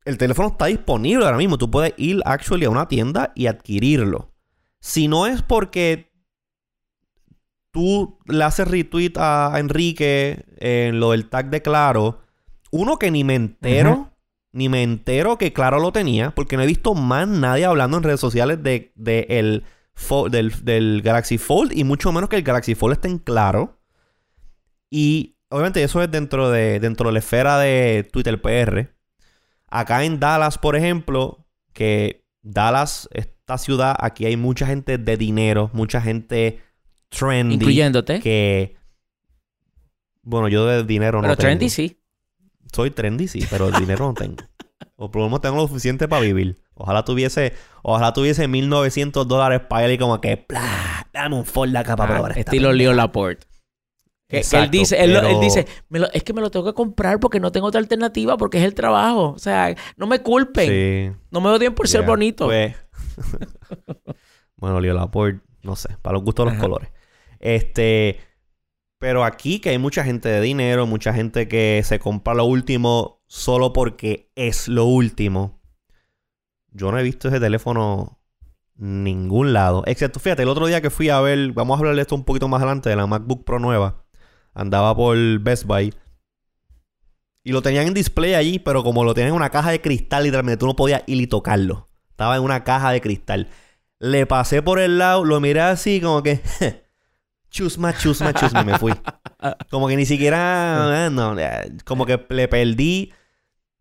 El 0.03 0.17
teléfono 0.17 0.47
está 0.47 0.65
disponible 0.65 1.25
ahora 1.25 1.37
mismo. 1.37 1.59
Tú 1.59 1.69
puedes 1.69 1.93
ir 1.97 2.23
actually 2.25 2.65
a 2.65 2.71
una 2.71 2.87
tienda 2.87 3.33
y 3.35 3.45
adquirirlo. 3.45 4.33
Si 4.79 5.07
no 5.07 5.27
es 5.27 5.43
porque 5.43 6.11
tú 7.69 8.17
le 8.25 8.43
haces 8.43 8.67
retweet 8.67 9.13
a 9.17 9.53
Enrique 9.59 10.43
en 10.57 10.99
lo 10.99 11.11
del 11.11 11.29
tag 11.29 11.51
de 11.51 11.61
Claro, 11.61 12.23
uno 12.71 12.97
que 12.97 13.11
ni 13.11 13.23
me 13.23 13.35
entero, 13.35 14.09
ni 14.51 14.69
me 14.69 14.81
entero 14.81 15.37
que 15.37 15.53
Claro 15.53 15.77
lo 15.77 15.91
tenía, 15.91 16.31
porque 16.31 16.57
no 16.57 16.63
he 16.63 16.67
visto 16.67 16.95
más 16.95 17.27
nadie 17.27 17.65
hablando 17.65 17.97
en 17.97 18.03
redes 18.03 18.19
sociales 18.19 18.63
de, 18.63 18.91
de 18.95 19.27
el 19.29 19.65
del, 20.29 20.51
del 20.63 21.01
Galaxy 21.01 21.37
Fold 21.37 21.71
y 21.75 21.83
mucho 21.83 22.11
menos 22.11 22.29
que 22.29 22.35
el 22.35 22.43
Galaxy 22.43 22.75
Fold 22.75 22.93
esté 22.93 23.07
en 23.07 23.19
Claro. 23.19 23.79
Y 24.89 25.35
obviamente 25.49 25.83
eso 25.83 26.01
es 26.01 26.11
dentro 26.11 26.51
de, 26.51 26.79
dentro 26.79 27.07
de 27.07 27.13
la 27.13 27.19
esfera 27.19 27.57
de 27.59 28.07
Twitter 28.11 28.41
PR. 28.41 28.93
Acá 29.67 30.03
en 30.03 30.19
Dallas, 30.19 30.57
por 30.57 30.75
ejemplo, 30.75 31.45
que 31.73 32.25
Dallas, 32.41 33.09
esta 33.11 33.57
ciudad, 33.57 33.95
aquí 33.99 34.25
hay 34.25 34.37
mucha 34.37 34.67
gente 34.67 34.97
de 34.97 35.17
dinero, 35.17 35.69
mucha 35.73 36.01
gente 36.01 36.61
trendy. 37.09 37.55
Incluyéndote. 37.55 38.19
Que. 38.19 38.75
Bueno, 40.21 40.47
yo 40.47 40.65
de 40.65 40.83
dinero 40.83 41.19
pero 41.19 41.29
no 41.29 41.35
tengo. 41.35 41.47
trendy 41.47 41.69
sí. 41.69 41.99
Soy 42.73 42.91
trendy, 42.91 43.27
sí, 43.27 43.45
pero 43.49 43.67
el 43.67 43.75
dinero 43.75 44.07
no 44.07 44.13
tengo. 44.13 44.37
O 44.97 45.11
por 45.11 45.21
lo 45.21 45.27
menos 45.27 45.41
tengo 45.41 45.57
lo 45.57 45.67
suficiente 45.67 46.07
para 46.07 46.21
vivir. 46.21 46.57
Ojalá 46.75 47.03
tuviese, 47.05 47.53
ojalá 47.83 48.11
tuviese 48.13 48.47
1900 48.47 49.27
dólares 49.27 49.61
para 49.67 49.85
él 49.85 49.93
y 49.93 49.97
como 49.97 50.19
que, 50.21 50.37
¡plá! 50.37 51.07
Dame 51.13 51.35
un 51.37 51.45
Ford 51.45 51.73
acá 51.75 51.95
para 51.95 52.11
Ah, 52.11 52.15
probar 52.17 52.37
estilo 52.37 52.69
pendeja". 52.69 52.73
Leo 52.89 52.93
Laporte. 52.93 53.47
Que, 54.27 54.41
él 54.53 54.71
dice, 54.71 55.01
él, 55.03 55.13
pero- 55.13 55.27
él 55.29 55.39
dice, 55.39 55.67
"Me 55.87 55.99
lo- 55.99 56.11
es 56.11 56.23
que 56.23 56.33
me 56.33 56.41
lo 56.41 56.49
tengo 56.49 56.65
que 56.65 56.73
comprar 56.73 57.19
porque 57.19 57.39
no 57.39 57.51
tengo 57.51 57.67
otra 57.67 57.79
alternativa 57.79 58.37
porque 58.37 58.57
es 58.57 58.63
el 58.65 58.73
trabajo. 58.73 59.29
O 59.29 59.39
sea, 59.39 59.73
no 59.97 60.07
me 60.07 60.19
culpen. 60.19 60.67
Sí. 60.67 61.17
No 61.31 61.41
me 61.41 61.49
odien 61.49 61.73
por 61.75 61.87
ser 61.87 62.01
bonito. 62.01 62.45
pues. 62.47 62.75
bueno, 64.57 64.79
Leo 64.79 64.93
Laporte, 64.93 65.41
no 65.63 65.75
sé, 65.75 65.95
para 66.01 66.13
los 66.15 66.23
gustos 66.23 66.45
de 66.45 66.51
los 66.51 66.57
Ajá. 66.57 66.61
colores. 66.63 66.89
Este. 67.39 68.19
Pero 68.99 69.23
aquí 69.25 69.59
que 69.59 69.69
hay 69.69 69.77
mucha 69.77 70.03
gente 70.03 70.29
de 70.29 70.41
dinero, 70.41 70.87
mucha 70.87 71.13
gente 71.13 71.47
que 71.47 71.81
se 71.83 71.99
compra 71.99 72.33
lo 72.33 72.45
último 72.45 73.21
solo 73.27 73.73
porque 73.73 74.31
es 74.35 74.67
lo 74.67 74.85
último. 74.85 75.54
Yo 76.75 76.91
no 76.91 76.99
he 76.99 77.03
visto 77.03 77.29
ese 77.29 77.39
teléfono 77.39 78.19
ningún 78.75 79.53
lado. 79.53 79.83
Excepto, 79.85 80.19
fíjate, 80.19 80.43
el 80.43 80.49
otro 80.49 80.67
día 80.67 80.81
que 80.81 80.89
fui 80.89 81.07
a 81.07 81.21
ver, 81.21 81.53
vamos 81.53 81.75
a 81.75 81.79
hablar 81.79 81.95
de 81.95 82.01
esto 82.01 82.15
un 82.15 82.25
poquito 82.25 82.49
más 82.49 82.61
adelante, 82.61 82.89
de 82.89 82.97
la 82.97 83.07
MacBook 83.07 83.45
Pro 83.45 83.59
nueva. 83.59 84.03
Andaba 84.53 84.93
por 84.93 85.17
Best 85.39 85.63
Buy. 85.63 85.93
Y 87.43 87.51
lo 87.53 87.61
tenían 87.61 87.87
en 87.87 87.93
display 87.93 88.33
allí, 88.33 88.59
pero 88.59 88.83
como 88.83 89.05
lo 89.05 89.13
tenían 89.13 89.29
en 89.29 89.35
una 89.35 89.51
caja 89.51 89.71
de 89.71 89.79
cristal, 89.79 90.23
literalmente 90.23 90.57
tú 90.57 90.65
no 90.65 90.75
podías 90.75 91.03
ir 91.07 91.21
y 91.21 91.27
tocarlo. 91.27 91.87
Estaba 92.09 92.35
en 92.35 92.43
una 92.43 92.65
caja 92.65 92.91
de 92.91 92.99
cristal. 92.99 93.47
Le 93.99 94.25
pasé 94.25 94.61
por 94.61 94.79
el 94.79 94.97
lado, 94.97 95.23
lo 95.23 95.39
miré 95.39 95.61
así 95.61 96.01
como 96.01 96.23
que... 96.23 96.41
chusma, 97.49 97.95
chusma, 97.97 98.33
chusma, 98.33 98.63
me 98.63 98.77
fui. 98.77 98.91
Como 99.69 99.87
que 99.87 99.95
ni 99.95 100.05
siquiera... 100.05 101.05
eh, 101.05 101.09
no, 101.09 101.39
eh, 101.39 101.71
como 101.85 102.05
que 102.05 102.25
le 102.29 102.49
perdí 102.49 103.13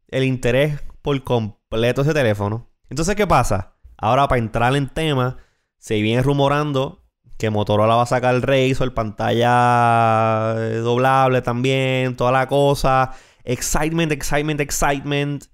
el 0.08 0.22
interés 0.22 0.80
por 1.02 1.20
completo 1.24 2.02
ese 2.02 2.14
teléfono. 2.14 2.73
Entonces, 2.90 3.14
¿qué 3.16 3.26
pasa? 3.26 3.74
Ahora, 3.96 4.28
para 4.28 4.38
entrar 4.40 4.74
en 4.76 4.88
tema, 4.88 5.36
se 5.78 6.00
viene 6.00 6.22
rumorando 6.22 7.02
que 7.38 7.50
Motorola 7.50 7.96
va 7.96 8.02
a 8.02 8.06
sacar 8.06 8.34
el 8.34 8.42
Razr, 8.42 8.92
pantalla 8.94 10.54
eh, 10.58 10.76
doblable 10.78 11.42
también, 11.42 12.16
toda 12.16 12.32
la 12.32 12.46
cosa. 12.48 13.12
Excitement, 13.44 14.12
excitement, 14.12 14.60
excitement. 14.60 15.44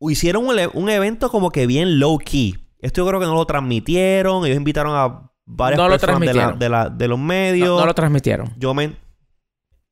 Hicieron 0.00 0.46
un, 0.46 0.58
e- 0.58 0.68
un 0.72 0.88
evento 0.88 1.30
como 1.30 1.50
que 1.50 1.66
bien 1.66 1.98
low 2.00 2.18
key. 2.18 2.54
Esto 2.80 3.02
yo 3.02 3.08
creo 3.08 3.20
que 3.20 3.26
no 3.26 3.34
lo 3.34 3.46
transmitieron. 3.46 4.44
Ellos 4.44 4.56
invitaron 4.56 4.94
a 4.96 5.30
varias 5.44 5.78
No 5.78 5.88
personas 5.88 6.20
de, 6.20 6.26
la- 6.34 6.52
de 6.58 6.68
la- 6.68 6.88
de 6.90 7.08
los 7.08 7.18
medios. 7.18 7.68
No, 7.70 7.80
no 7.80 7.86
lo 7.86 7.94
transmitieron. 7.94 8.52
Yo 8.56 8.74
me, 8.74 8.96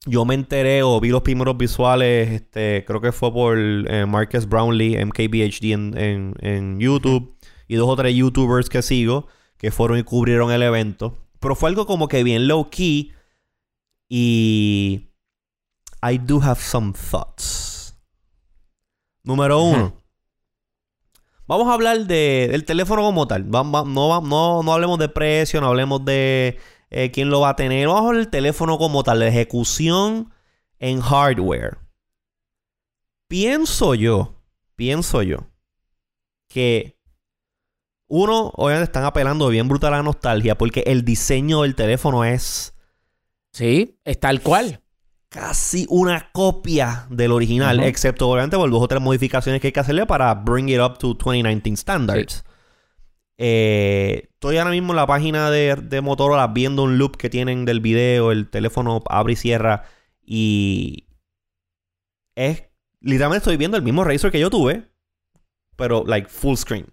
yo 0.06 0.24
me 0.24 0.34
enteré 0.34 0.82
o 0.82 1.00
vi 1.00 1.08
los 1.08 1.22
primeros 1.22 1.56
visuales, 1.56 2.30
este, 2.30 2.84
creo 2.86 3.00
que 3.00 3.12
fue 3.12 3.32
por 3.32 3.58
eh, 3.58 4.06
Marcus 4.06 4.46
Brownlee, 4.48 5.04
MKBHD 5.04 5.72
en, 5.72 5.96
en, 5.96 6.34
en 6.40 6.80
YouTube, 6.80 7.36
y 7.68 7.76
dos 7.76 7.88
o 7.88 7.96
tres 7.96 8.14
YouTubers 8.14 8.68
que 8.68 8.82
sigo, 8.82 9.28
que 9.56 9.70
fueron 9.70 9.98
y 9.98 10.02
cubrieron 10.02 10.50
el 10.52 10.62
evento. 10.62 11.18
Pero 11.40 11.54
fue 11.54 11.70
algo 11.70 11.86
como 11.86 12.08
que 12.08 12.22
bien 12.22 12.48
low 12.48 12.70
key. 12.70 13.12
Y 14.08 15.10
I 16.02 16.18
do 16.18 16.40
have 16.42 16.60
some 16.60 16.92
thoughts. 16.92 17.96
Número 19.22 19.60
uno. 19.62 19.94
Vamos 21.46 21.68
a 21.68 21.74
hablar 21.74 22.06
de, 22.06 22.48
del 22.50 22.64
teléfono 22.64 23.02
como 23.02 23.26
tal. 23.26 23.50
No, 23.50 23.64
no, 23.84 24.62
no 24.62 24.72
hablemos 24.72 24.98
de 24.98 25.08
precio, 25.08 25.60
no 25.60 25.68
hablemos 25.68 26.04
de 26.04 26.58
eh, 26.96 27.10
quién 27.10 27.28
lo 27.28 27.40
va 27.40 27.50
a 27.50 27.56
tener. 27.56 27.88
Hablar 27.88 28.16
del 28.16 28.30
teléfono 28.30 28.78
como 28.78 29.02
tal, 29.02 29.18
de 29.18 29.28
ejecución 29.28 30.32
en 30.78 31.00
hardware. 31.00 31.78
Pienso 33.26 33.96
yo, 33.96 34.40
pienso 34.76 35.22
yo, 35.22 35.48
que 36.48 37.00
uno, 38.06 38.52
obviamente 38.54 38.84
están 38.84 39.04
apelando 39.04 39.48
bien 39.48 39.66
brutal 39.66 39.92
a 39.92 39.96
la 39.96 40.02
nostalgia 40.04 40.56
porque 40.56 40.84
el 40.86 41.04
diseño 41.04 41.62
del 41.62 41.74
teléfono 41.74 42.24
es 42.24 42.74
Sí, 43.52 43.98
es 44.04 44.20
tal 44.20 44.40
cual. 44.40 44.80
casi 45.28 45.86
una 45.88 46.30
copia 46.32 47.06
del 47.10 47.32
original, 47.32 47.80
excepto 47.80 48.28
obviamente 48.28 48.56
por 48.56 48.70
dos 48.70 48.82
o 48.82 48.88
tres 48.88 49.00
modificaciones 49.00 49.60
que 49.60 49.68
hay 49.68 49.72
que 49.72 49.80
hacerle 49.80 50.06
para 50.06 50.32
bring 50.34 50.68
it 50.68 50.80
up 50.80 50.98
to 50.98 51.14
2019 51.14 51.76
standards. 51.76 52.44
Eh, 53.38 54.28
estoy 54.32 54.58
ahora 54.58 54.70
mismo 54.70 54.92
en 54.92 54.96
la 54.96 55.06
página 55.06 55.50
de, 55.50 55.74
de 55.76 56.00
Motorola 56.00 56.46
viendo 56.48 56.82
un 56.84 56.98
loop 56.98 57.16
que 57.16 57.28
tienen 57.30 57.64
del 57.64 57.80
video, 57.80 58.30
el 58.30 58.48
teléfono 58.48 59.02
abre 59.08 59.32
y 59.32 59.36
cierra 59.36 59.84
y 60.24 61.06
es 62.36 62.64
literalmente 63.00 63.38
estoy 63.38 63.56
viendo 63.56 63.76
el 63.76 63.82
mismo 63.82 64.04
Razer 64.04 64.30
que 64.30 64.40
yo 64.40 64.50
tuve, 64.50 64.88
pero 65.76 66.04
like 66.06 66.28
full 66.28 66.56
screen. 66.56 66.86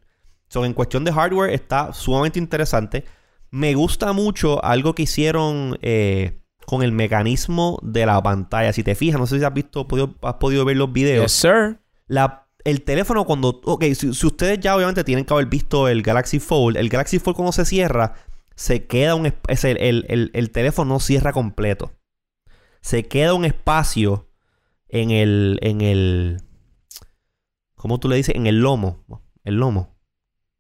So, 0.50 0.66
en 0.66 0.74
cuestión 0.74 1.06
de 1.06 1.14
hardware 1.14 1.54
está 1.54 1.94
sumamente 1.94 2.38
interesante. 2.40 3.06
Me 3.52 3.74
gusta 3.74 4.12
mucho 4.14 4.64
algo 4.64 4.94
que 4.96 5.04
hicieron 5.04 5.78
eh, 5.82 6.42
con 6.66 6.84
el 6.84 6.92
mecanismo 6.92 7.80
de 7.84 8.06
la 8.06 8.22
pantalla. 8.22 8.74
Si 8.74 8.84
te 8.84 8.96
fijas, 8.96 9.20
no 9.20 9.28
sé 9.28 9.40
si 9.40 9.46
has 9.46 9.54
visto, 9.54 9.88
podido- 9.88 10.16
has 10.22 10.36
podido 10.36 10.66
ver 10.66 10.76
los 10.78 10.92
videos. 10.92 11.24
Yes, 11.26 11.32
sir. 11.32 11.80
La- 12.08 12.41
el 12.64 12.82
teléfono 12.84 13.26
cuando... 13.26 13.62
Ok, 13.66 13.84
si, 13.96 14.14
si 14.14 14.28
ustedes 14.28 14.60
ya 14.60 14.76
obviamente 14.76 15.04
tienen 15.04 15.26
que 15.26 15.34
haber 15.34 15.48
visto 15.48 15.88
el 15.88 16.02
Galaxy 16.02 16.40
Fold, 16.40 16.78
el 16.78 16.90
Galaxy 16.90 17.20
Fold 17.20 17.36
cuando 17.36 17.52
se 17.52 17.66
cierra, 17.66 18.14
se 18.56 18.86
queda 18.86 19.16
un... 19.16 19.34
es 19.48 19.64
el, 19.64 19.78
el- 19.78 20.06
el- 20.10 20.32
el 20.34 20.52
teléfono 20.52 20.94
no 20.94 21.00
cierra 21.00 21.34
completo. 21.34 21.92
Se 22.82 23.04
queda 23.08 23.34
un 23.34 23.46
espacio 23.46 24.30
en 24.90 25.12
el... 25.12 25.60
En 25.62 25.82
el 25.82 26.38
¿Cómo 27.76 28.00
tú 28.00 28.08
le 28.10 28.16
dices? 28.16 28.36
En 28.36 28.46
el 28.48 28.60
lomo. 28.60 29.04
El 29.44 29.56
lomo. 29.56 29.96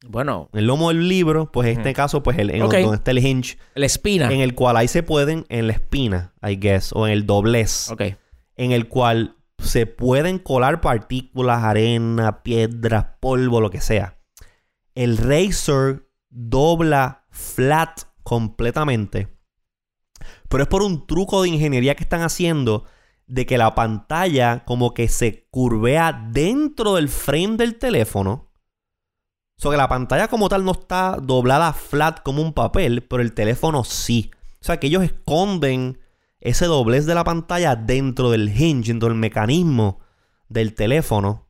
Bueno, 0.07 0.49
El 0.53 0.65
lomo 0.65 0.87
del 0.89 1.07
libro, 1.07 1.51
pues 1.51 1.67
en 1.69 1.77
este 1.77 1.93
caso, 1.93 2.23
pues 2.23 2.39
el, 2.39 2.49
en 2.49 2.63
Ok. 2.63 2.73
donde 2.73 2.95
está 2.97 3.11
el 3.11 3.19
hinge, 3.19 3.59
la 3.75 3.85
espina. 3.85 4.31
en 4.33 4.39
el 4.41 4.55
cual 4.55 4.75
ahí 4.77 4.87
se 4.87 5.03
pueden, 5.03 5.45
en 5.49 5.67
la 5.67 5.73
espina, 5.73 6.33
I 6.41 6.55
guess, 6.55 6.91
o 6.93 7.05
en 7.05 7.13
el 7.13 7.27
doblez 7.27 7.91
Ok. 7.91 8.01
en 8.55 8.71
el 8.71 8.87
cual 8.87 9.35
se 9.61 9.85
pueden 9.85 10.39
colar 10.39 10.81
partículas, 10.81 11.63
arena, 11.63 12.43
piedras, 12.43 13.05
polvo, 13.19 13.61
lo 13.61 13.69
que 13.69 13.81
sea. 13.81 14.19
El 14.95 15.17
Razer 15.17 16.07
dobla 16.29 17.25
flat 17.29 18.01
completamente. 18.23 19.27
Pero 20.49 20.63
es 20.63 20.69
por 20.69 20.83
un 20.83 21.07
truco 21.07 21.41
de 21.41 21.49
ingeniería 21.49 21.95
que 21.95 22.03
están 22.03 22.21
haciendo 22.21 22.85
de 23.27 23.45
que 23.45 23.57
la 23.57 23.75
pantalla 23.75 24.65
como 24.65 24.93
que 24.93 25.07
se 25.07 25.47
curvea 25.49 26.27
dentro 26.31 26.95
del 26.95 27.07
frame 27.07 27.55
del 27.55 27.77
teléfono. 27.79 28.51
O 29.57 29.61
sea 29.61 29.71
que 29.71 29.77
la 29.77 29.87
pantalla 29.87 30.27
como 30.27 30.49
tal 30.49 30.65
no 30.65 30.71
está 30.71 31.17
doblada 31.21 31.71
flat 31.71 32.21
como 32.23 32.41
un 32.41 32.53
papel, 32.53 33.03
pero 33.03 33.21
el 33.21 33.33
teléfono 33.33 33.83
sí. 33.83 34.31
O 34.59 34.65
sea 34.65 34.79
que 34.79 34.87
ellos 34.87 35.03
esconden 35.03 35.99
ese 36.41 36.65
doblez 36.65 37.05
de 37.05 37.15
la 37.15 37.23
pantalla 37.23 37.75
dentro 37.75 38.29
del 38.31 38.49
hinge, 38.49 38.89
dentro 38.89 39.09
del 39.09 39.17
mecanismo 39.17 39.99
del 40.49 40.73
teléfono, 40.75 41.49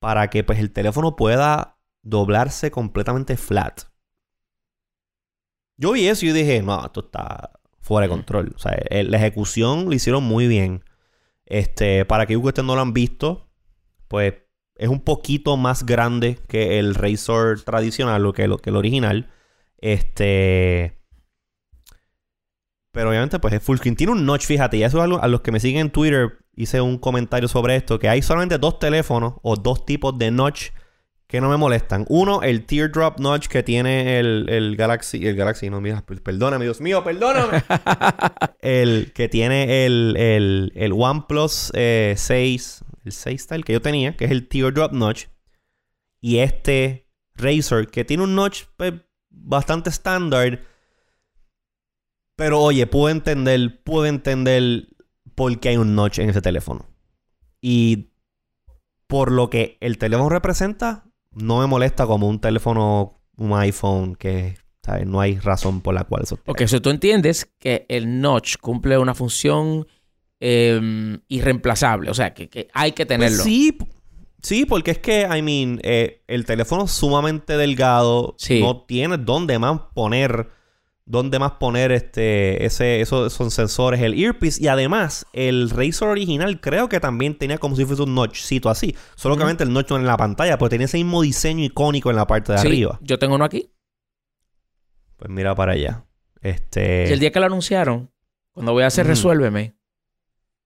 para 0.00 0.28
que 0.30 0.42
pues 0.42 0.58
el 0.58 0.72
teléfono 0.72 1.14
pueda 1.14 1.78
doblarse 2.02 2.70
completamente 2.72 3.36
flat. 3.36 3.82
Yo 5.76 5.92
vi 5.92 6.08
eso 6.08 6.26
y 6.26 6.32
dije, 6.32 6.62
no, 6.62 6.84
esto 6.84 7.00
está 7.00 7.52
fuera 7.80 8.06
de 8.06 8.12
Mm. 8.12 8.16
control. 8.16 8.52
O 8.54 8.58
sea, 8.58 8.72
el- 8.90 9.10
la 9.10 9.18
ejecución 9.18 9.84
lo 9.86 9.92
hicieron 9.92 10.24
muy 10.24 10.46
bien. 10.46 10.84
Este, 11.46 12.04
para 12.04 12.26
que 12.26 12.36
ustedes 12.36 12.66
no 12.66 12.74
lo 12.74 12.80
han 12.82 12.92
visto, 12.92 13.50
pues 14.08 14.34
es 14.76 14.88
un 14.88 15.00
poquito 15.00 15.56
más 15.56 15.84
grande 15.84 16.38
que 16.48 16.78
el 16.78 16.94
Razor 16.94 17.60
tradicional, 17.62 18.22
lo 18.22 18.32
que, 18.32 18.48
lo 18.48 18.58
que 18.58 18.70
el 18.70 18.76
original. 18.76 19.30
Este. 19.78 21.01
Pero 22.92 23.08
obviamente, 23.08 23.38
pues 23.38 23.54
es 23.54 23.62
full 23.62 23.78
screen. 23.78 23.96
Tiene 23.96 24.12
un 24.12 24.24
notch, 24.26 24.44
fíjate. 24.46 24.76
Y 24.76 24.84
eso 24.84 24.98
es 24.98 25.04
algo 25.04 25.22
a 25.22 25.26
los 25.28 25.40
que 25.40 25.50
me 25.50 25.60
siguen 25.60 25.80
en 25.80 25.90
Twitter. 25.90 26.38
Hice 26.54 26.80
un 26.80 26.98
comentario 26.98 27.48
sobre 27.48 27.74
esto. 27.76 27.98
Que 27.98 28.08
hay 28.08 28.22
solamente 28.22 28.58
dos 28.58 28.78
teléfonos 28.78 29.34
o 29.42 29.56
dos 29.56 29.86
tipos 29.86 30.16
de 30.18 30.30
notch 30.30 30.70
que 31.26 31.40
no 31.40 31.48
me 31.48 31.56
molestan. 31.56 32.04
Uno, 32.10 32.42
el 32.42 32.66
teardrop 32.66 33.18
notch 33.18 33.46
que 33.48 33.62
tiene 33.62 34.18
el, 34.18 34.46
el 34.50 34.76
Galaxy. 34.76 35.26
El 35.26 35.34
Galaxy, 35.34 35.70
no, 35.70 35.80
mira, 35.80 36.04
per- 36.04 36.22
perdóname, 36.22 36.66
Dios 36.66 36.82
mío, 36.82 37.02
perdóname. 37.02 37.64
el 38.60 39.12
que 39.14 39.30
tiene 39.30 39.86
el, 39.86 40.14
el, 40.18 40.72
el 40.74 40.92
OnePlus 40.92 41.72
eh, 41.74 42.12
6. 42.18 42.84
El 43.06 43.12
6 43.12 43.46
tal 43.46 43.64
que 43.64 43.72
yo 43.72 43.80
tenía, 43.80 44.14
que 44.14 44.26
es 44.26 44.30
el 44.30 44.46
teardrop 44.46 44.92
notch. 44.92 45.28
Y 46.20 46.38
este 46.38 47.08
Razer, 47.34 47.86
que 47.86 48.04
tiene 48.04 48.24
un 48.24 48.34
notch 48.34 48.64
pues, 48.76 48.92
bastante 49.30 49.88
estándar. 49.88 50.60
Pero 52.42 52.60
oye, 52.60 52.88
puedo 52.88 53.08
entender, 53.08 53.80
puedo 53.84 54.06
entender 54.06 54.88
por 55.36 55.60
qué 55.60 55.68
hay 55.68 55.76
un 55.76 55.94
notch 55.94 56.18
en 56.18 56.28
ese 56.30 56.42
teléfono. 56.42 56.86
Y 57.60 58.08
por 59.06 59.30
lo 59.30 59.48
que 59.48 59.76
el 59.80 59.96
teléfono 59.96 60.28
representa, 60.28 61.04
no 61.30 61.60
me 61.60 61.68
molesta 61.68 62.04
como 62.04 62.28
un 62.28 62.40
teléfono, 62.40 63.22
un 63.36 63.52
iPhone, 63.56 64.16
que 64.16 64.56
¿sabes? 64.82 65.06
no 65.06 65.20
hay 65.20 65.38
razón 65.38 65.82
por 65.82 65.94
la 65.94 66.02
cual 66.02 66.24
eso. 66.24 66.36
Ok, 66.46 66.62
eso 66.62 66.82
tú 66.82 66.90
entiendes 66.90 67.48
que 67.60 67.86
el 67.88 68.20
notch 68.20 68.56
cumple 68.60 68.98
una 68.98 69.14
función 69.14 69.86
eh, 70.40 71.18
irreemplazable. 71.28 72.10
O 72.10 72.14
sea, 72.14 72.34
que, 72.34 72.48
que 72.48 72.66
hay 72.74 72.90
que 72.90 73.06
Pues 73.06 73.18
tenerlo. 73.20 73.44
sí, 73.44 73.78
sí, 74.42 74.66
porque 74.66 74.90
es 74.90 74.98
que, 74.98 75.20
I 75.32 75.42
mean, 75.42 75.78
eh, 75.84 76.24
el 76.26 76.44
teléfono 76.44 76.86
es 76.86 76.90
sumamente 76.90 77.56
delgado. 77.56 78.34
Sí. 78.36 78.60
No 78.60 78.82
tiene 78.82 79.16
dónde 79.16 79.60
más 79.60 79.80
poner, 79.94 80.48
dónde 81.04 81.38
más 81.38 81.52
poner 81.52 81.92
este, 81.92 82.64
ese, 82.64 83.00
esos 83.00 83.32
son 83.32 83.50
sensores, 83.50 84.00
el 84.00 84.14
earpiece. 84.14 84.62
Y 84.62 84.68
además, 84.68 85.26
el 85.32 85.70
Razor 85.70 86.08
original 86.10 86.60
creo 86.60 86.88
que 86.88 87.00
también 87.00 87.36
tenía 87.36 87.58
como 87.58 87.76
si 87.76 87.84
fuese 87.84 88.02
un 88.02 88.14
notchcito 88.14 88.70
así. 88.70 88.94
Solo 89.16 89.34
que 89.36 89.42
obviamente 89.42 89.64
el 89.64 89.72
notch 89.72 89.90
no 89.90 89.96
en 89.96 90.06
la 90.06 90.16
pantalla, 90.16 90.56
pero 90.58 90.68
tenía 90.68 90.86
ese 90.86 90.98
mismo 90.98 91.22
diseño 91.22 91.64
icónico 91.64 92.10
en 92.10 92.16
la 92.16 92.26
parte 92.26 92.52
de 92.52 92.58
Sí, 92.58 92.66
arriba. 92.68 92.98
Yo 93.02 93.18
tengo 93.18 93.34
uno 93.34 93.44
aquí. 93.44 93.72
Pues 95.16 95.30
mira 95.30 95.54
para 95.54 95.72
allá. 95.72 96.04
Este. 96.40 97.06
Y 97.08 97.12
el 97.12 97.20
día 97.20 97.30
que 97.30 97.40
lo 97.40 97.46
anunciaron, 97.46 98.10
cuando 98.52 98.72
voy 98.72 98.82
a 98.82 98.86
hacer 98.88 99.04
Ujú. 99.04 99.10
Resuélveme, 99.10 99.76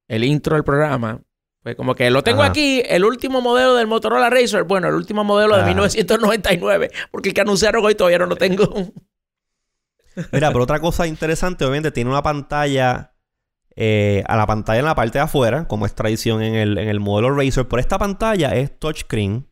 el 0.09 0.25
intro 0.25 0.55
del 0.55 0.65
programa, 0.65 1.21
Pues 1.63 1.75
como 1.77 1.95
que 1.97 2.09
lo 2.11 2.23
tengo 2.23 2.43
Ajá. 2.43 2.51
aquí, 2.53 2.81
el 2.87 3.05
último 3.05 3.41
modelo 3.41 3.75
del 3.75 3.89
Motorola 3.89 4.31
Razr. 4.31 4.63
Bueno, 4.63 4.87
el 4.89 4.95
último 4.95 5.25
modelo 5.25 5.55
de 5.57 5.63
Ajá. 5.63 5.69
1999, 5.69 6.91
porque 7.11 7.31
el 7.31 7.35
que 7.35 7.41
anunciaron 7.41 7.85
hoy 7.85 7.95
todavía 7.97 8.19
no 8.19 8.27
lo 8.27 8.37
tengo. 8.37 8.73
Mira, 10.33 10.51
pero 10.51 10.65
otra 10.65 10.81
cosa 10.81 11.07
interesante, 11.07 11.65
obviamente, 11.65 11.91
tiene 11.91 12.11
una 12.11 12.23
pantalla. 12.23 13.13
eh, 13.77 14.25
a 14.27 14.37
la 14.37 14.47
pantalla 14.47 14.81
en 14.81 14.87
la 14.87 14.95
parte 14.95 15.19
de 15.19 15.25
afuera, 15.25 15.69
como 15.69 15.85
es 15.87 15.95
tradición 15.95 16.43
en 16.43 16.55
el, 16.55 16.79
en 16.79 16.89
el 16.89 16.99
modelo 17.01 17.35
Razer. 17.35 17.69
Pero 17.69 17.81
esta 17.81 17.99
pantalla 17.99 18.55
es 18.55 18.79
touchscreen. 18.79 19.49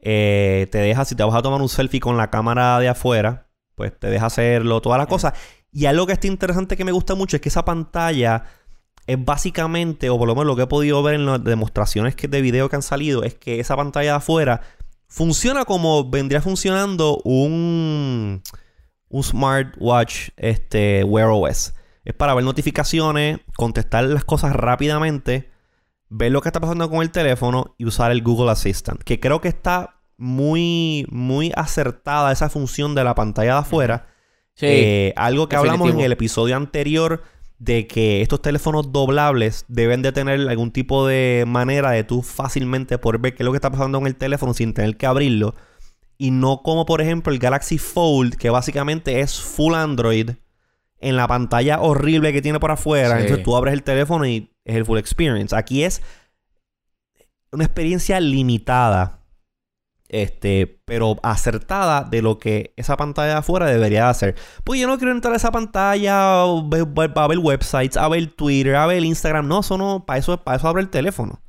Eh, 0.00 0.68
te 0.70 0.78
deja, 0.78 1.04
si 1.04 1.14
te 1.14 1.24
vas 1.24 1.34
a 1.34 1.42
tomar 1.42 1.60
un 1.60 1.68
selfie 1.68 2.00
con 2.00 2.16
la 2.16 2.30
cámara 2.30 2.78
de 2.78 2.88
afuera, 2.88 3.48
pues 3.74 3.96
te 3.98 4.08
deja 4.08 4.26
hacerlo, 4.26 4.80
todas 4.80 4.98
las 4.98 5.06
cosas. 5.06 5.34
Y 5.72 5.86
algo 5.86 6.06
que 6.06 6.12
está 6.14 6.26
interesante 6.26 6.76
que 6.76 6.84
me 6.84 6.92
gusta 6.92 7.14
mucho 7.14 7.36
es 7.36 7.42
que 7.42 7.48
esa 7.48 7.64
pantalla 7.64 8.44
es 9.06 9.24
básicamente, 9.24 10.10
o 10.10 10.18
por 10.18 10.28
lo 10.28 10.34
menos 10.34 10.46
lo 10.46 10.56
que 10.56 10.62
he 10.62 10.66
podido 10.66 11.02
ver 11.02 11.14
en 11.14 11.26
las 11.26 11.42
demostraciones 11.42 12.14
que, 12.14 12.28
de 12.28 12.42
video 12.42 12.68
que 12.68 12.76
han 12.76 12.82
salido, 12.82 13.22
es 13.22 13.34
que 13.34 13.60
esa 13.60 13.76
pantalla 13.76 14.12
de 14.12 14.16
afuera 14.16 14.60
funciona 15.08 15.64
como 15.64 16.08
vendría 16.10 16.42
funcionando 16.42 17.18
un, 17.24 18.42
un 19.08 19.22
smartwatch 19.22 20.30
este, 20.36 21.04
Wear 21.04 21.28
OS. 21.30 21.74
Es 22.04 22.14
para 22.14 22.34
ver 22.34 22.44
notificaciones, 22.44 23.40
contestar 23.56 24.04
las 24.04 24.24
cosas 24.24 24.54
rápidamente, 24.54 25.50
ver 26.08 26.32
lo 26.32 26.40
que 26.40 26.48
está 26.48 26.60
pasando 26.60 26.88
con 26.88 27.02
el 27.02 27.10
teléfono 27.10 27.74
y 27.78 27.84
usar 27.84 28.12
el 28.12 28.22
Google 28.22 28.50
Assistant. 28.50 29.02
Que 29.02 29.20
creo 29.20 29.40
que 29.40 29.48
está 29.48 29.96
muy, 30.16 31.06
muy 31.10 31.52
acertada 31.54 32.32
esa 32.32 32.48
función 32.48 32.94
de 32.94 33.04
la 33.04 33.14
pantalla 33.14 33.54
de 33.54 33.58
afuera. 33.60 34.06
Sí. 34.54 34.66
Eh, 34.66 35.12
algo 35.16 35.48
que 35.48 35.56
hablamos 35.56 35.90
en 35.90 36.00
el 36.00 36.12
episodio 36.12 36.56
anterior 36.56 37.22
de 37.58 37.86
que 37.86 38.22
estos 38.22 38.40
teléfonos 38.40 38.92
doblables 38.92 39.64
deben 39.68 40.02
de 40.02 40.12
tener 40.12 40.48
algún 40.48 40.70
tipo 40.70 41.06
de 41.06 41.44
manera 41.46 41.90
de 41.90 42.04
tú 42.04 42.22
fácilmente 42.22 42.98
poder 42.98 43.20
ver 43.20 43.34
qué 43.34 43.42
es 43.42 43.44
lo 43.44 43.52
que 43.52 43.56
está 43.56 43.70
pasando 43.70 43.98
en 43.98 44.06
el 44.06 44.16
teléfono 44.16 44.54
sin 44.54 44.74
tener 44.74 44.96
que 44.96 45.06
abrirlo. 45.06 45.54
Y 46.18 46.32
no 46.32 46.62
como 46.62 46.84
por 46.84 47.00
ejemplo 47.00 47.32
el 47.32 47.38
Galaxy 47.38 47.78
Fold, 47.78 48.34
que 48.34 48.50
básicamente 48.50 49.20
es 49.20 49.40
full 49.40 49.74
Android 49.74 50.32
en 51.00 51.16
la 51.16 51.28
pantalla 51.28 51.80
horrible 51.80 52.32
que 52.32 52.42
tiene 52.42 52.58
por 52.58 52.72
afuera. 52.72 53.16
Sí. 53.16 53.22
Entonces 53.22 53.44
tú 53.44 53.56
abres 53.56 53.72
el 53.72 53.84
teléfono 53.84 54.26
y 54.26 54.52
es 54.64 54.76
el 54.76 54.84
full 54.84 54.98
experience. 54.98 55.54
Aquí 55.54 55.84
es 55.84 56.02
una 57.52 57.64
experiencia 57.64 58.20
limitada. 58.20 59.14
Este, 60.10 60.80
pero 60.86 61.16
acertada 61.22 62.02
de 62.02 62.22
lo 62.22 62.38
que 62.38 62.72
esa 62.76 62.96
pantalla 62.96 63.32
de 63.32 63.38
afuera 63.38 63.66
debería 63.66 64.04
de 64.04 64.10
hacer. 64.10 64.34
Pues 64.64 64.80
yo 64.80 64.88
no 64.88 64.96
quiero 64.96 65.12
entrar 65.12 65.34
a 65.34 65.36
esa 65.36 65.52
pantalla 65.52 66.42
a 66.42 67.26
ver 67.28 67.38
websites, 67.38 67.98
a 67.98 68.08
ver 68.08 68.26
Twitter, 68.32 68.74
a 68.76 68.86
ver 68.86 69.04
Instagram. 69.04 69.46
No, 69.46 69.60
eso 69.60 69.76
no, 69.76 70.06
para 70.06 70.18
eso, 70.18 70.42
para 70.42 70.56
eso 70.56 70.66
abre 70.66 70.82
el 70.82 70.88
teléfono. 70.88 71.42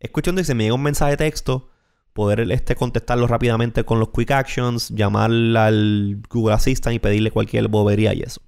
Es 0.00 0.10
cuestión 0.10 0.34
de 0.34 0.42
que 0.42 0.46
se 0.46 0.54
me 0.54 0.64
llega 0.64 0.74
un 0.74 0.82
mensaje 0.82 1.12
de 1.12 1.16
texto, 1.16 1.68
poder 2.16 2.50
este, 2.50 2.74
contestarlo 2.74 3.28
rápidamente 3.28 3.84
con 3.84 4.00
los 4.00 4.08
quick 4.08 4.32
actions, 4.32 4.88
llamar 4.88 5.30
al 5.30 6.20
Google 6.28 6.54
Assistant 6.54 6.96
y 6.96 6.98
pedirle 6.98 7.30
cualquier 7.30 7.68
bobería 7.68 8.12
y 8.14 8.22
eso. 8.22 8.40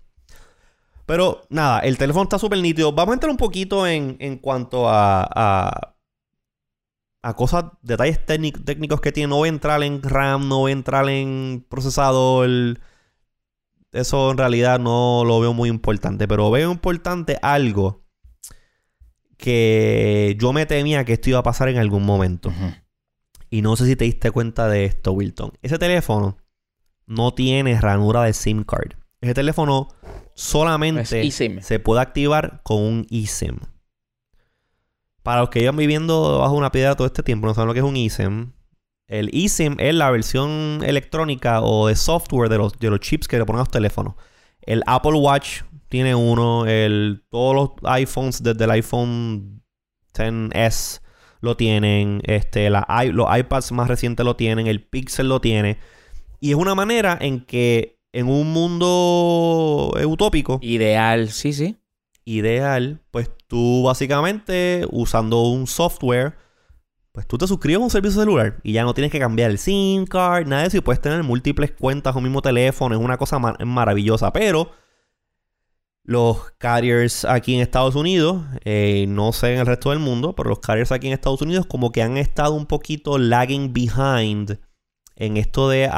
Pero 1.06 1.42
nada, 1.48 1.80
el 1.80 1.96
teléfono 1.96 2.24
está 2.24 2.38
súper 2.38 2.58
nítido. 2.58 2.92
Vamos 2.92 3.12
a 3.12 3.14
entrar 3.14 3.30
un 3.30 3.36
poquito 3.36 3.86
en, 3.86 4.16
en 4.20 4.38
cuanto 4.38 4.88
a, 4.88 5.94
a, 7.22 7.34
cosas, 7.34 7.64
detalles 7.82 8.24
técnic- 8.26 8.64
técnicos 8.64 9.00
que 9.00 9.12
tiene. 9.12 9.28
No 9.28 9.36
voy 9.36 9.48
a 9.48 9.52
entrar 9.52 9.82
en 9.82 10.02
RAM, 10.02 10.48
no 10.48 10.58
voy 10.58 10.72
a 10.72 10.74
entrar 10.74 11.08
en 11.08 11.64
procesador. 11.68 12.48
Eso 13.92 14.30
en 14.30 14.38
realidad 14.38 14.80
no 14.80 15.22
lo 15.24 15.40
veo 15.40 15.54
muy 15.54 15.68
importante. 15.68 16.26
Pero 16.26 16.50
veo 16.50 16.70
importante 16.70 17.38
algo 17.42 18.04
que 19.38 20.36
yo 20.38 20.52
me 20.52 20.66
temía 20.66 21.04
que 21.04 21.14
esto 21.14 21.30
iba 21.30 21.38
a 21.38 21.42
pasar 21.42 21.68
en 21.68 21.78
algún 21.78 22.04
momento. 22.04 22.52
Y 23.50 23.62
no 23.62 23.76
sé 23.76 23.86
si 23.86 23.96
te 23.96 24.04
diste 24.04 24.30
cuenta 24.30 24.68
de 24.68 24.84
esto, 24.84 25.12
Wilton. 25.12 25.52
Ese 25.62 25.78
teléfono 25.78 26.38
no 27.06 27.32
tiene 27.32 27.80
ranura 27.80 28.22
de 28.22 28.32
SIM 28.32 28.64
card. 28.64 28.92
Ese 29.20 29.34
teléfono 29.34 29.88
solamente 30.34 31.04
se 31.04 31.80
puede 31.80 32.00
activar 32.00 32.60
con 32.62 32.82
un 32.82 33.06
eSIM. 33.10 33.58
Para 35.22 35.40
los 35.40 35.50
que 35.50 35.60
llevan 35.60 35.76
viviendo 35.76 36.38
bajo 36.38 36.54
una 36.54 36.70
piedra 36.70 36.94
todo 36.94 37.06
este 37.06 37.22
tiempo, 37.22 37.46
no 37.46 37.54
saben 37.54 37.68
lo 37.68 37.74
que 37.74 37.80
es 37.80 37.84
un 37.84 37.96
eSIM. 37.96 38.52
El 39.08 39.30
eSIM 39.32 39.76
es 39.78 39.94
la 39.94 40.10
versión 40.10 40.82
electrónica 40.84 41.62
o 41.62 41.88
de 41.88 41.96
software 41.96 42.50
de 42.50 42.58
los, 42.58 42.78
de 42.78 42.90
los 42.90 43.00
chips 43.00 43.26
que 43.26 43.38
le 43.38 43.46
ponen 43.46 43.60
a 43.60 43.62
los 43.62 43.70
teléfonos. 43.70 44.14
El 44.60 44.82
Apple 44.86 45.14
Watch 45.14 45.62
tiene 45.88 46.14
uno. 46.14 46.66
El, 46.66 47.24
todos 47.30 47.54
los 47.54 47.70
iPhones, 47.90 48.42
desde 48.42 48.64
el 48.64 48.70
iPhone 48.70 49.62
10S, 50.14 51.00
lo 51.40 51.56
tienen. 51.56 52.20
Este, 52.24 52.70
la 52.70 52.86
los 53.12 53.26
iPads 53.36 53.72
más 53.72 53.88
recientes 53.88 54.24
lo 54.24 54.36
tienen. 54.36 54.66
El 54.66 54.82
Pixel 54.82 55.28
lo 55.28 55.40
tiene. 55.40 55.78
Y 56.40 56.50
es 56.50 56.56
una 56.56 56.74
manera 56.74 57.18
en 57.20 57.40
que 57.40 57.98
en 58.12 58.28
un 58.28 58.52
mundo 58.52 59.92
utópico 60.06 60.58
Ideal, 60.62 61.28
sí, 61.30 61.52
sí. 61.52 61.76
ideal, 62.24 63.00
pues 63.10 63.30
tú 63.46 63.82
básicamente 63.84 64.86
usando 64.90 65.42
un 65.42 65.66
software, 65.66 66.34
pues 67.12 67.26
tú 67.26 67.38
te 67.38 67.46
suscribes 67.46 67.80
a 67.80 67.84
un 67.84 67.90
servicio 67.90 68.20
celular 68.20 68.60
y 68.62 68.72
ya 68.72 68.84
no 68.84 68.94
tienes 68.94 69.10
que 69.12 69.18
cambiar 69.18 69.50
el 69.50 69.58
SIM 69.58 70.06
card, 70.06 70.46
nada 70.46 70.62
de 70.62 70.68
eso 70.68 70.76
y 70.76 70.80
puedes 70.80 71.00
tener 71.00 71.22
múltiples 71.22 71.72
cuentas 71.72 72.14
o 72.16 72.20
mismo 72.20 72.40
teléfono, 72.42 72.94
es 72.94 73.00
una 73.00 73.18
cosa 73.18 73.38
ma- 73.38 73.56
maravillosa, 73.64 74.32
pero 74.32 74.70
los 76.08 76.52
carriers 76.56 77.26
aquí 77.26 77.54
en 77.54 77.60
Estados 77.60 77.94
Unidos, 77.94 78.42
eh, 78.64 79.04
no 79.08 79.30
sé 79.32 79.52
en 79.52 79.58
el 79.58 79.66
resto 79.66 79.90
del 79.90 79.98
mundo, 79.98 80.34
pero 80.34 80.48
los 80.48 80.60
carriers 80.60 80.90
aquí 80.90 81.06
en 81.06 81.12
Estados 81.12 81.42
Unidos 81.42 81.66
como 81.66 81.92
que 81.92 82.00
han 82.00 82.16
estado 82.16 82.54
un 82.54 82.64
poquito 82.64 83.18
lagging 83.18 83.74
behind 83.74 84.58
en 85.16 85.36
esto 85.36 85.68
de, 85.68 85.84
eh, 85.84 85.90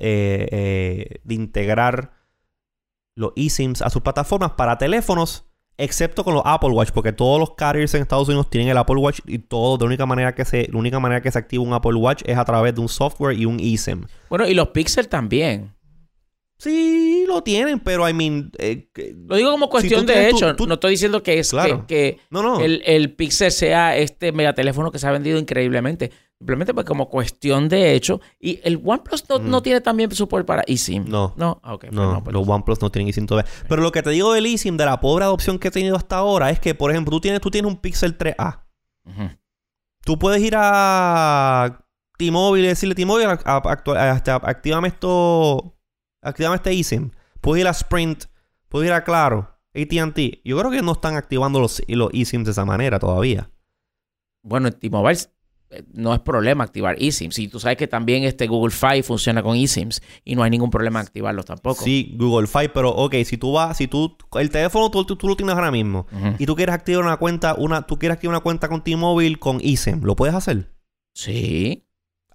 eh, 0.00 1.20
de 1.22 1.34
integrar 1.34 2.14
los 3.14 3.30
eSIMs 3.36 3.80
a 3.80 3.90
sus 3.90 4.02
plataformas 4.02 4.54
para 4.56 4.76
teléfonos, 4.76 5.44
excepto 5.76 6.24
con 6.24 6.34
los 6.34 6.42
Apple 6.44 6.70
Watch, 6.70 6.90
porque 6.90 7.12
todos 7.12 7.38
los 7.38 7.54
carriers 7.54 7.94
en 7.94 8.02
Estados 8.02 8.26
Unidos 8.26 8.50
tienen 8.50 8.70
el 8.70 8.76
Apple 8.76 8.96
Watch 8.96 9.20
y 9.24 9.38
todo, 9.38 9.78
de 9.78 9.84
única 9.84 10.04
manera 10.04 10.34
que 10.34 10.44
se, 10.44 10.66
la 10.68 10.78
única 10.80 10.98
manera 10.98 11.22
que 11.22 11.30
se 11.30 11.38
activa 11.38 11.62
un 11.62 11.74
Apple 11.74 11.94
Watch 11.94 12.22
es 12.26 12.36
a 12.36 12.44
través 12.44 12.74
de 12.74 12.80
un 12.80 12.88
software 12.88 13.38
y 13.38 13.44
un 13.44 13.60
eSIM. 13.60 14.04
Bueno, 14.30 14.48
y 14.48 14.54
los 14.54 14.70
Pixel 14.70 15.06
también. 15.06 15.77
Sí, 16.58 17.24
lo 17.28 17.42
tienen, 17.42 17.78
pero 17.78 18.08
I 18.08 18.12
mean, 18.12 18.50
eh, 18.58 18.88
que- 18.92 19.14
Lo 19.16 19.36
digo 19.36 19.52
como 19.52 19.68
cuestión 19.68 20.04
de 20.06 20.30
tu- 20.30 20.36
hecho. 20.36 20.54
no 20.66 20.74
estoy 20.74 20.90
diciendo 20.92 21.22
que 21.22 21.38
es 21.38 21.50
Claro. 21.50 21.86
que, 21.86 22.16
que 22.16 22.20
no, 22.30 22.42
no, 22.42 22.58
el, 22.60 22.82
el 22.84 23.14
Pixel 23.14 23.52
sea 23.52 23.96
este 23.96 24.32
megateléfono 24.32 24.90
que 24.90 24.98
se 24.98 25.06
ha 25.06 25.12
vendido 25.12 25.38
increíblemente. 25.38 26.10
Simplemente 26.36 26.72
pues 26.74 26.84
como 26.86 27.08
cuestión 27.08 27.68
de 27.68 27.94
hecho. 27.94 28.20
Y 28.40 28.60
el 28.64 28.80
OnePlus 28.84 29.28
no, 29.28 29.38
Mm. 29.38 29.50
no 29.50 29.62
tiene 29.62 29.80
también 29.80 30.10
support 30.12 30.46
para 30.46 30.62
eSIM. 30.66 31.04
no. 31.08 31.32
No, 31.36 31.60
Ah, 31.62 31.74
ok. 31.74 31.80
pues 31.82 31.92
No, 31.92 32.22
pues 32.24 32.34
los 32.34 32.48
OnePlus 32.48 32.80
no 32.80 32.90
tienen 32.90 33.08
eSIM 33.08 33.26
todavía. 33.26 33.50
Pero 33.68 33.82
lo 33.82 33.90
que 33.92 34.02
te 34.02 34.10
digo 34.10 34.32
del 34.32 34.46
eSIM, 34.46 34.76
de 34.76 34.84
la 34.84 35.00
pobre 35.00 35.24
adopción 35.24 35.58
que 35.60 35.68
he 35.68 35.70
tenido 35.72 35.96
hasta 35.96 36.16
ahora, 36.16 36.50
es 36.50 36.58
que, 36.60 36.74
por 36.74 36.90
ejemplo, 36.90 37.10
tú 37.12 37.20
tienes, 37.20 37.40
tú 37.40 37.50
tienes 37.50 37.70
un 37.70 37.76
Pixel 37.78 38.16
3A. 38.18 38.64
Ujú. 39.04 39.30
Tú 40.04 40.18
puedes 40.18 40.40
ir 40.42 40.54
a 40.56 41.84
T-Mobile 42.18 42.64
y 42.64 42.68
decirle 42.68 42.94
T-Mobile, 42.96 43.26
actívame 43.44 44.88
esto, 44.88 45.74
actívame 46.28 46.56
este 46.56 46.72
eSIM. 46.78 47.10
Puedes 47.40 47.62
ir 47.62 47.68
a 47.68 47.72
Sprint, 47.72 48.24
puedes 48.68 48.88
ir 48.88 48.92
a 48.92 49.04
Claro, 49.04 49.56
AT&T. 49.74 50.40
Yo 50.44 50.58
creo 50.58 50.70
que 50.70 50.82
no 50.82 50.92
están 50.92 51.16
activando 51.16 51.60
los, 51.60 51.82
los 51.88 52.10
eSIMs 52.12 52.44
de 52.46 52.50
esa 52.52 52.64
manera 52.64 52.98
todavía. 52.98 53.50
Bueno, 54.42 54.68
en 54.68 54.74
T-Mobile 54.74 55.18
eh, 55.70 55.84
no 55.92 56.14
es 56.14 56.20
problema 56.20 56.64
activar 56.64 56.96
eSIMs. 56.98 57.38
Y 57.38 57.48
tú 57.48 57.60
sabes 57.60 57.76
que 57.76 57.86
también 57.86 58.24
este 58.24 58.46
Google 58.46 58.70
Fi 58.74 59.02
funciona 59.02 59.42
con 59.42 59.56
eSIMs 59.56 60.00
y 60.24 60.34
no 60.34 60.42
hay 60.42 60.50
ningún 60.50 60.70
problema 60.70 61.00
activarlos 61.00 61.44
tampoco. 61.44 61.84
Sí, 61.84 62.14
Google 62.18 62.46
Fi, 62.46 62.68
pero 62.72 62.90
ok, 62.90 63.14
si 63.24 63.36
tú 63.36 63.52
vas, 63.52 63.76
si 63.76 63.86
tú, 63.88 64.16
el 64.38 64.50
teléfono 64.50 64.90
tú, 64.90 65.04
tú- 65.04 65.16
tú 65.16 65.28
lo 65.28 65.36
tienes 65.36 65.54
ahora 65.54 65.70
mismo 65.70 66.06
y 66.38 66.46
tú 66.46 66.56
quieres 66.56 66.74
activar 66.74 67.04
una 67.04 67.16
cuenta, 67.18 67.54
una, 67.54 67.82
tú 67.86 67.98
quieres 67.98 68.14
activar 68.14 68.34
una 68.36 68.42
cuenta 68.42 68.68
con 68.68 68.82
T-Mobile 68.82 69.36
con 69.38 69.60
eSIM, 69.62 70.02
¿lo 70.02 70.16
puedes 70.16 70.34
hacer? 70.34 70.72
Sí. 71.14 71.84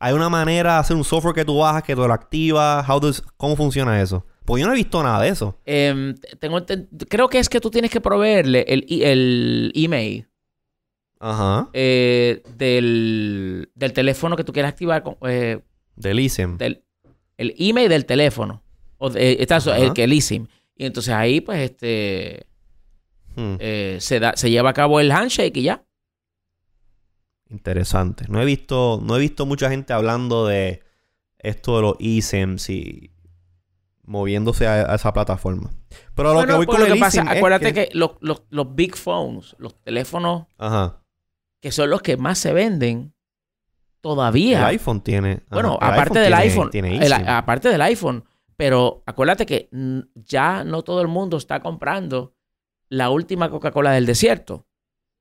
Hay 0.06 0.14
una 0.14 0.28
manera 0.30 0.74
de 0.74 0.80
hacer 0.80 0.98
un 0.98 1.04
software 1.06 1.34
que 1.34 1.46
tú 1.46 1.58
bajas, 1.60 1.82
que 1.84 1.96
te 1.96 2.02
lo 2.02 2.12
activa, 2.14 2.86
how 2.88 3.00
does- 3.00 3.24
¿cómo 3.38 3.56
funciona 3.56 4.02
eso? 4.02 4.26
Pues 4.44 4.60
yo 4.62 4.68
no 4.68 4.74
he 4.74 4.76
visto 4.76 5.02
nada 5.02 5.22
de 5.22 5.30
eso. 5.30 5.58
Em, 5.66 6.16
tengo, 6.40 6.60
creo 7.08 7.30
que 7.30 7.40
es 7.40 7.48
que 7.48 7.62
tú 7.62 7.70
tienes 7.72 7.90
que 7.90 8.02
proveerle 8.02 8.66
el, 8.68 8.86
el 9.02 9.72
email 9.74 10.28
Ajá. 11.20 11.70
eh, 11.72 12.44
del, 12.58 13.70
del 13.76 13.94
teléfono 13.94 14.36
que 14.36 14.44
tú 14.44 14.52
quieras 14.52 14.72
activar. 14.74 15.04
con- 15.04 15.16
eh, 15.26 15.62
Del 15.96 16.20
eSIM. 16.20 16.58
del, 16.58 16.84
el 17.38 17.56
email 17.58 17.88
del 17.88 18.06
teléfono. 18.06 18.62
O 18.98 19.10
de, 19.10 19.38
está 19.40 19.56
Ajá. 19.58 19.78
el 19.78 19.94
que 19.94 20.04
el 20.04 20.12
eSIM. 20.12 20.48
Y 20.76 20.86
entonces 20.86 21.14
ahí, 21.14 21.40
pues, 21.40 21.60
este 21.72 22.46
Hmm. 23.36 23.56
eh, 23.60 23.98
se, 24.02 24.20
da, 24.20 24.34
se 24.36 24.52
lleva 24.52 24.72
a 24.72 24.74
cabo 24.74 25.00
el 25.00 25.12
handshake 25.12 25.56
y 25.58 25.64
ya. 25.64 25.84
Interesante. 27.54 28.26
No 28.28 28.42
he 28.42 28.46
visto, 28.46 29.00
no 29.02 29.16
he 29.16 29.20
visto 29.20 29.46
mucha 29.46 29.70
gente 29.70 29.94
hablando 29.94 30.48
de 30.48 30.82
esto 31.38 31.76
de 31.78 31.82
los 31.84 31.96
eSIMs 32.00 32.70
y 32.70 33.12
moviéndose 34.06 34.68
a, 34.68 34.92
a 34.92 34.96
esa 34.96 35.14
plataforma. 35.14 35.72
Pero 36.16 36.34
lo 36.34 36.46
que 36.46 36.54
voy 36.54 36.66
pues 36.66 36.78
con 36.78 36.80
lo 36.82 36.88
el 36.88 36.94
que 36.96 37.00
pasa, 37.00 37.22
es 37.22 37.28
acuérdate 37.38 37.74
que, 37.74 37.90
los, 37.94 38.12
los- 38.22 38.44
los 38.50 38.76
big 38.76 38.96
phones, 38.96 39.56
los 39.60 39.80
teléfonos 39.82 40.48
Ajá. 40.58 41.02
que 41.62 41.72
son 41.72 41.90
los 41.90 42.02
que 42.02 42.18
más 42.18 42.38
se 42.40 42.54
venden 42.54 43.14
todavía. 44.02 44.60
El 44.60 44.66
iPhone 44.66 45.02
tiene. 45.02 45.32
ajá, 45.34 45.44
Bueno, 45.52 45.78
el 45.80 45.88
aparte 45.88 46.02
iPhone 46.02 46.14
del 46.16 46.24
tiene- 46.34 46.42
iPhone, 46.44 46.70
tiene 46.72 46.98
el- 46.98 47.04
eSIM. 47.14 47.28
aparte 47.30 47.70
del 47.70 47.82
iPhone, 47.84 48.24
pero 48.58 49.04
acuérdate 49.06 49.46
que 49.46 49.70
ya 50.16 50.64
no 50.64 50.82
todo 50.82 51.02
el 51.02 51.08
mundo 51.08 51.38
está 51.38 51.60
comprando 51.62 52.34
la 52.90 53.10
última 53.10 53.50
Coca-Cola 53.50 53.92
del 53.92 54.06
desierto. 54.06 54.66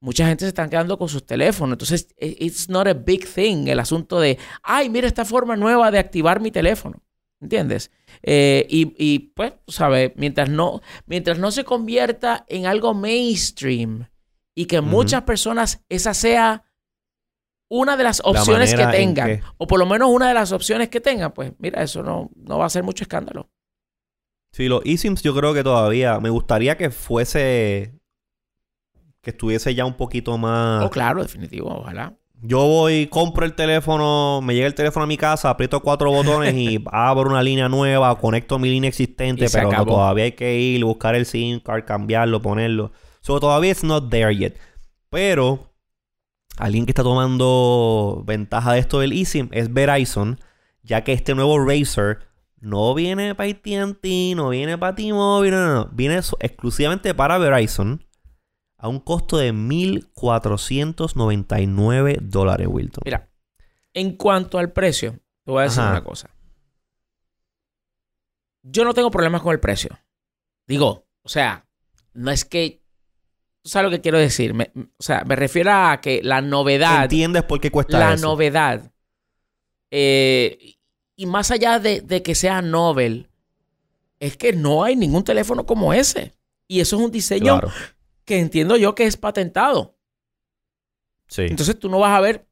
Mucha 0.03 0.27
gente 0.27 0.45
se 0.45 0.49
están 0.49 0.69
quedando 0.69 0.99
con 0.99 1.09
sus 1.09 1.25
teléfonos. 1.25 1.75
Entonces, 1.75 2.09
i- 2.21 2.37
it's 2.45 2.69
not 2.69 2.88
a 2.88 2.93
big 2.95 3.25
thing 3.27 3.69
el 3.69 3.79
asunto 3.79 4.19
de, 4.19 4.37
ay, 4.65 4.91
mira 4.91 5.07
esta 5.07 5.25
forma 5.25 5.55
nueva 5.57 5.91
de 5.93 5.99
activar 6.01 6.41
mi 6.41 6.51
teléfono. 6.51 7.03
¿Entiendes? 7.41 7.91
Eh, 8.23 8.67
y, 8.69 8.95
y, 8.99 9.19
pues, 9.35 9.53
sabes, 9.69 10.12
mientras 10.17 10.49
no, 10.49 10.81
mientras 11.07 11.38
no 11.38 11.51
se 11.53 11.65
convierta 11.65 12.45
en 12.49 12.67
algo 12.67 12.95
mainstream 12.95 14.09
y 14.57 14.67
que 14.67 14.81
muchas 14.81 15.23
personas 15.23 15.83
esa 15.88 16.15
sea 16.15 16.65
una 17.71 17.97
de 17.97 18.05
las 18.05 18.21
opciones 18.25 18.71
que 18.71 18.83
tengan, 18.99 19.29
que- 19.29 19.43
o 19.57 19.67
por 19.67 19.79
lo 19.79 19.87
menos 19.87 20.11
una 20.11 20.29
de 20.29 20.35
las 20.35 20.53
opciones 20.53 20.88
que 20.88 21.01
tengan, 21.01 21.33
pues 21.33 21.53
mira, 21.59 21.83
eso 21.83 22.03
no, 22.03 22.31
no 22.37 22.59
va 22.59 22.67
a 22.67 22.71
ser 22.71 22.83
mucho 22.83 23.03
escándalo. 23.05 23.49
Sí, 24.53 24.69
los 24.69 24.83
eSIMs 24.85 25.23
yo 25.23 25.35
creo 25.35 25.55
que 25.55 25.62
todavía. 25.65 26.21
Me 26.21 26.29
gustaría 26.31 26.77
que 26.77 26.91
fuese. 26.91 27.99
Que 29.23 29.31
estuviese 29.31 29.75
ya 29.75 29.85
un 29.85 29.95
poquito 29.95 30.37
más. 30.37 30.85
Oh, 30.85 30.91
claro, 30.91 31.23
definitivo, 31.23 31.69
ojalá. 31.69 32.15
Yo 32.45 32.67
voy, 32.67 33.07
compro 33.07 33.47
el 33.47 33.55
teléfono, 33.55 34.41
me 34.43 34.53
llega 34.55 34.67
el 34.67 34.75
teléfono 34.75 35.05
a 35.05 35.07
mi 35.07 35.17
casa, 35.17 35.49
aprieto 35.49 35.79
cuatro 35.79 36.11
botones 36.11 36.53
y 36.55 36.83
abro 36.91 37.31
una 37.31 37.41
línea 37.41 37.69
nueva, 37.69 38.19
conecto 38.19 38.59
mi 38.59 38.69
línea 38.69 38.89
existente, 38.89 39.47
pero 39.51 39.71
no, 39.71 39.87
todavía 39.87 40.25
hay 40.25 40.33
que 40.33 40.59
ir, 40.59 40.85
buscar 40.85 41.15
el 41.15 41.25
SIM 41.25 41.61
card, 41.61 41.85
cambiarlo, 41.85 42.43
ponerlo. 42.43 42.91
So, 43.21 43.39
todavía 43.39 43.71
it's 43.71 43.85
not 43.85 44.11
there 44.11 44.37
yet. 44.37 44.57
Pero 45.09 45.73
alguien 46.59 46.85
que 46.85 46.91
está 46.91 47.05
tomando 47.05 48.25
ventaja 48.27 48.73
de 48.73 48.81
esto 48.81 48.99
del 48.99 49.13
eSIM 49.13 49.49
es 49.53 49.73
Verizon, 49.73 50.41
ya 50.83 51.05
que 51.05 51.13
este 51.13 51.37
nuevo 51.37 51.65
Razer 51.65 52.19
no 52.59 52.93
viene 52.93 53.37
para 53.37 53.51
AT&T, 53.51 54.35
no 54.35 54.49
viene 54.49 54.77
para 54.79 54.97
T-Mobile, 54.97 55.53
no, 55.53 55.67
no, 55.67 55.75
no. 55.75 55.91
Viene 55.93 56.17
exclusivamente 56.41 57.15
para 57.15 57.39
Verizon 57.39 58.05
a 58.83 58.88
un 58.88 58.99
costo 58.99 59.37
de 59.38 59.53
1.499 59.53 62.18
dólares, 62.21 62.66
Wilton. 62.68 63.03
Mira, 63.05 63.29
en 63.95 64.16
cuanto 64.16 64.59
al 64.59 64.73
precio, 64.73 65.12
te 65.45 65.51
voy 65.53 65.61
a 65.61 65.64
decir 65.64 65.81
Ajá. 65.81 65.90
una 65.92 66.05
cosa. 66.05 66.31
Yo 68.62 68.85
no 68.85 68.95
tengo 68.95 69.11
problemas 69.11 69.42
con 69.42 69.53
el 69.53 69.61
precio. 69.61 69.99
Digo, 70.66 71.07
o 71.23 71.29
sea, 71.29 71.66
no 72.14 72.31
es 72.31 72.45
que. 72.45 72.83
¿Tú 73.62 73.71
sabes 73.71 73.90
lo 73.90 73.97
que 73.97 74.01
quiero 74.01 74.18
decir? 74.18 74.55
Me- 74.55 74.73
o 74.75 75.03
sea, 75.03 75.25
me 75.25 75.37
refiero 75.37 75.71
a 75.73 76.01
que 76.01 76.21
la 76.23 76.40
novedad. 76.40 77.05
¿Entiendes 77.05 77.45
por 77.45 77.61
qué 77.61 77.71
cuesta 77.71 77.99
la 77.99 78.14
eso? 78.14 78.27
novedad. 78.27 78.92
eh, 79.90 80.77
y 81.14 81.27
más 81.27 81.51
allá 81.51 81.79
de, 81.79 82.01
de 82.01 82.23
que 82.23 82.35
sea 82.35 82.62
novel, 82.62 83.29
es 84.18 84.37
que 84.37 84.53
no 84.55 84.83
hay 84.83 84.97
ningún 84.97 85.23
teléfono 85.23 85.66
como 85.66 85.92
ese. 85.92 86.35
Y 86.66 86.81
eso 86.81 86.97
es 86.97 87.03
un 87.03 87.11
diseño 87.12 87.61
Claro. 87.61 87.71
Que 88.25 88.39
entiendo 88.39 88.77
yo 88.77 88.95
que 88.95 89.07
es 89.07 89.17
patentado. 89.17 89.97
Sí. 91.29 91.43
Entonces 91.43 91.79
tú 91.79 91.89
no 91.89 91.99
vas 91.99 92.17
a 92.17 92.21
ver 92.21 92.47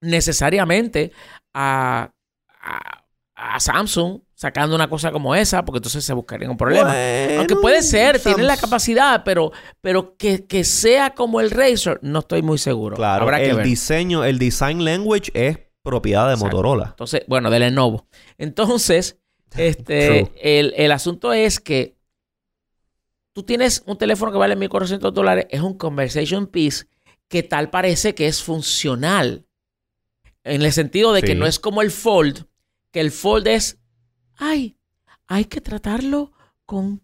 necesariamente 0.00 1.12
a, 1.54 2.12
a- 2.60 2.96
a 3.42 3.58
Samsung 3.60 4.20
sacando 4.34 4.74
una 4.76 4.88
cosa 4.88 5.10
como 5.12 5.34
esa, 5.34 5.64
porque 5.64 5.78
entonces 5.78 6.04
se 6.04 6.12
buscaría 6.12 6.50
un 6.50 6.56
problema. 6.58 6.88
Bueno, 6.92 7.38
Aunque 7.40 7.56
puede 7.56 7.82
ser, 7.82 8.20
tiene 8.20 8.42
la 8.42 8.56
capacidad, 8.58 9.22
pero, 9.24 9.50
pero 9.80 10.16
que, 10.16 10.46
que 10.46 10.64
sea 10.64 11.14
como 11.14 11.40
el 11.40 11.50
Razer, 11.50 11.98
no 12.02 12.18
estoy 12.20 12.42
muy 12.42 12.58
seguro. 12.58 12.96
Claro, 12.96 13.22
Habrá 13.24 13.38
que 13.38 13.50
el 13.50 13.56
ver. 13.56 13.64
diseño, 13.66 14.24
el 14.24 14.38
design 14.38 14.84
language 14.84 15.30
es 15.34 15.58
propiedad 15.82 16.26
de 16.28 16.34
Exacto. 16.34 16.56
Motorola. 16.56 16.86
Entonces, 16.90 17.22
bueno, 17.28 17.50
de 17.50 17.58
Lenovo. 17.60 18.06
Entonces, 18.36 19.18
este, 19.56 20.30
el, 20.58 20.74
el 20.76 20.92
asunto 20.92 21.32
es 21.32 21.60
que 21.60 21.96
tú 23.32 23.42
tienes 23.42 23.82
un 23.86 23.96
teléfono 23.98 24.32
que 24.32 24.38
vale 24.38 24.56
1.400 24.56 25.12
dólares, 25.12 25.46
es 25.50 25.60
un 25.60 25.76
conversation 25.76 26.46
piece 26.46 26.86
que 27.28 27.42
tal 27.42 27.70
parece 27.70 28.14
que 28.14 28.26
es 28.26 28.42
funcional. 28.42 29.46
En 30.44 30.62
el 30.62 30.72
sentido 30.72 31.12
de 31.12 31.22
que 31.22 31.34
no 31.34 31.46
es 31.46 31.58
como 31.58 31.82
el 31.82 31.90
fold, 31.90 32.44
que 32.92 33.00
el 33.00 33.10
fold 33.10 33.46
es, 33.46 33.78
ay, 34.36 34.76
hay 35.26 35.44
que 35.44 35.60
tratarlo 35.60 36.32
con 36.66 37.02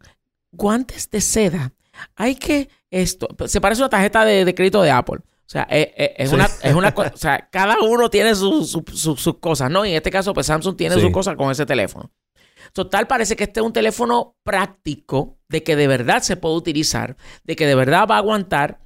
guantes 0.50 1.10
de 1.10 1.20
seda. 1.20 1.72
Hay 2.16 2.34
que 2.36 2.68
esto, 2.90 3.28
se 3.46 3.60
parece 3.60 3.82
a 3.82 3.84
una 3.84 3.90
tarjeta 3.90 4.24
de, 4.24 4.44
de 4.44 4.54
crédito 4.54 4.82
de 4.82 4.90
Apple. 4.90 5.18
O 5.18 5.48
sea, 5.48 5.62
es, 5.70 5.88
es- 5.96 6.10
es 6.16 6.28
Sí. 6.30 6.34
una, 6.34 6.46
es 6.62 6.74
una 6.74 6.88
o 6.96 7.16
sea, 7.16 7.48
cada 7.52 7.76
uno 7.80 8.10
tiene 8.10 8.34
su- 8.34 8.64
su- 8.64 8.84
su- 8.92 9.16
sus 9.16 9.38
cosas, 9.38 9.70
¿no? 9.70 9.84
Y 9.86 9.90
en 9.90 9.96
este 9.96 10.10
caso, 10.10 10.32
pues 10.34 10.46
Samsung 10.46 10.76
tiene 10.76 10.96
Sí. 10.96 11.02
sus 11.02 11.10
cosas 11.12 11.36
con 11.36 11.50
ese 11.52 11.64
teléfono. 11.66 12.10
Total, 12.72 13.06
parece 13.06 13.36
que 13.36 13.44
este 13.44 13.60
es 13.60 13.66
un 13.66 13.72
teléfono 13.72 14.36
práctico, 14.42 15.35
de 15.48 15.62
que 15.62 15.76
de 15.76 15.86
verdad 15.86 16.22
se 16.22 16.36
puede 16.36 16.56
utilizar, 16.56 17.16
de 17.44 17.56
que 17.56 17.66
de 17.66 17.74
verdad 17.74 18.06
va 18.10 18.16
a 18.16 18.18
aguantar 18.18 18.80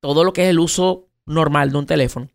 todo 0.00 0.24
lo 0.24 0.32
que 0.32 0.44
es 0.44 0.48
el 0.48 0.58
uso 0.58 1.08
normal 1.26 1.70
de 1.70 1.78
un 1.78 1.86
teléfono. 1.86 2.28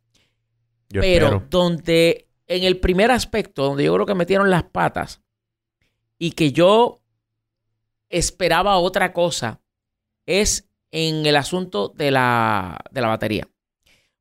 Yo 0.90 1.02
Pero 1.02 1.26
espero. 1.28 1.48
donde, 1.50 2.30
en 2.48 2.64
el 2.64 2.80
primer 2.80 3.12
aspecto, 3.12 3.64
donde 3.64 3.86
yo 3.86 3.94
creo 3.94 4.06
que 4.06 4.16
metieron 4.16 4.50
las 4.50 4.64
patas 4.64 5.22
y 6.18 6.32
que 6.32 6.52
yo 6.52 7.02
esperaba 8.10 8.78
otra 8.78 9.12
cosa, 9.12 9.62
es 10.26 10.70
en 10.92 11.26
el 11.26 11.36
asunto 11.36 11.90
de 11.90 12.12
la, 12.12 12.80
de 12.92 13.02
la 13.02 13.08
batería. 13.08 13.50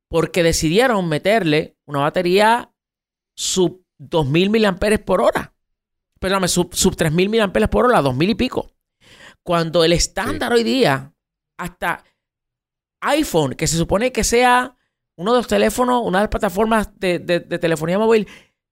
Porque 0.09 0.43
decidieron 0.43 1.07
meterle 1.07 1.77
una 1.85 1.99
batería 1.99 2.71
sub 3.35 3.83
2000 3.97 4.49
miliamperes 4.49 4.99
por 4.99 5.21
hora. 5.21 5.53
Perdóname, 6.19 6.47
sub, 6.47 6.75
sub 6.75 6.95
3000 6.95 7.29
miliamperes 7.29 7.69
por 7.69 7.85
hora, 7.85 8.01
2000 8.01 8.29
y 8.29 8.35
pico. 8.35 8.74
Cuando 9.45 9.83
el 9.83 9.93
estándar 9.93 10.51
hoy 10.53 10.63
día, 10.63 11.13
hasta 11.57 12.03
iPhone, 13.01 13.53
que 13.53 13.67
se 13.67 13.77
supone 13.77 14.11
que 14.11 14.23
sea 14.23 14.75
uno 15.17 15.33
de 15.33 15.39
los 15.39 15.47
teléfonos, 15.47 16.01
una 16.03 16.17
de 16.17 16.23
las 16.23 16.29
plataformas 16.31 16.89
de, 16.99 17.19
de- 17.19 17.39
de 17.41 17.59
telefonía 17.59 17.99
móvil 17.99 18.27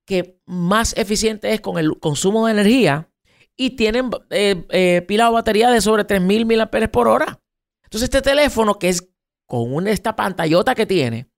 que 0.05 0.41
más 0.45 0.97
eficiente 0.97 1.53
es 1.53 1.61
con 1.61 1.77
el 1.77 1.99
consumo 1.99 2.45
de 2.47 2.53
energía 2.53 3.07
y 3.55 3.71
tienen 3.75 4.09
eh, 4.31 4.65
eh, 4.69 5.03
pila 5.07 5.29
o 5.29 5.33
batería 5.33 5.69
de 5.69 5.79
sobre 5.79 6.05
3000 6.05 6.45
mAh 6.47 6.87
por 6.91 7.07
hora. 7.07 7.39
Entonces, 7.83 8.05
este 8.09 8.23
teléfono 8.23 8.79
que 8.79 8.89
es 8.89 9.07
con 9.45 9.71
una, 9.71 9.91
esta 9.91 10.15
pantallota 10.15 10.73
que 10.73 10.87
tiene, 10.87 11.29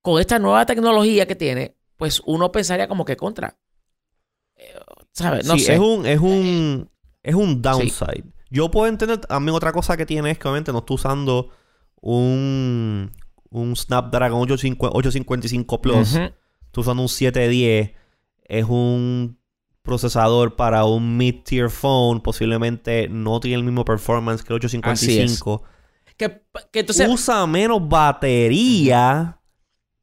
con 0.00 0.20
esta 0.20 0.38
nueva 0.38 0.64
tecnología 0.64 1.26
que 1.26 1.34
tiene, 1.34 1.76
pues 1.96 2.22
uno 2.24 2.52
pensaría 2.52 2.86
como 2.86 3.04
que 3.04 3.16
contra. 3.16 3.58
Eh, 4.54 4.72
¿Sabes? 5.12 5.44
No 5.44 5.54
sí, 5.54 5.60
sé. 5.64 5.74
es 5.74 5.80
un, 5.80 6.06
es 6.06 6.20
un, 6.20 6.88
es 7.28 7.34
un 7.34 7.60
downside. 7.60 8.24
Yo 8.48 8.70
puedo 8.70 8.86
entender 8.86 9.18
también 9.18 9.54
otra 9.54 9.70
cosa 9.70 9.98
que 9.98 10.06
tiene 10.06 10.30
es 10.30 10.38
que 10.38 10.48
obviamente 10.48 10.72
no 10.72 10.78
está 10.78 10.94
usando 10.94 11.50
un, 12.00 13.12
un 13.50 13.76
Snapdragon 13.76 14.40
850 14.40 14.96
855 14.96 15.82
Plus. 15.82 16.14
Ujú. 16.14 16.22
Está 16.22 16.80
usando 16.80 17.02
un 17.02 17.08
710. 17.10 17.90
Es 18.44 18.64
un 18.64 19.38
procesador 19.82 20.56
para 20.56 20.86
un 20.86 21.18
mid-tier 21.18 21.68
phone. 21.68 22.22
Posiblemente 22.22 23.08
no 23.10 23.40
tiene 23.40 23.58
el 23.58 23.64
mismo 23.64 23.84
performance 23.84 24.42
que 24.42 24.54
el 24.54 24.56
855. 24.56 25.62
Que, 26.16 26.40
que 26.72 26.80
entonces, 26.80 27.10
Usa 27.10 27.46
menos 27.46 27.86
batería. 27.86 29.38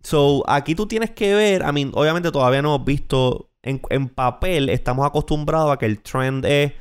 So, 0.04 0.44
aquí 0.48 0.76
tú 0.76 0.86
tienes 0.86 1.10
que 1.10 1.34
ver. 1.34 1.64
I 1.68 1.72
mean, 1.74 1.92
obviamente 1.96 2.32
todavía 2.32 2.62
no 2.62 2.76
hemos 2.76 2.86
visto. 2.86 3.50
En, 3.64 3.82
en 3.90 4.10
papel, 4.10 4.70
estamos 4.70 5.08
acostumbrados 5.08 5.74
a 5.74 5.78
que 5.78 5.88
el 5.88 6.04
trend 6.04 6.46
es 6.46 6.74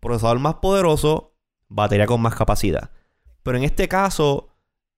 procesador 0.00 0.38
más 0.38 0.56
poderoso, 0.56 1.34
batería 1.68 2.06
con 2.06 2.20
más 2.20 2.34
capacidad. 2.34 2.90
Pero 3.42 3.58
en 3.58 3.64
este 3.64 3.88
caso, 3.88 4.48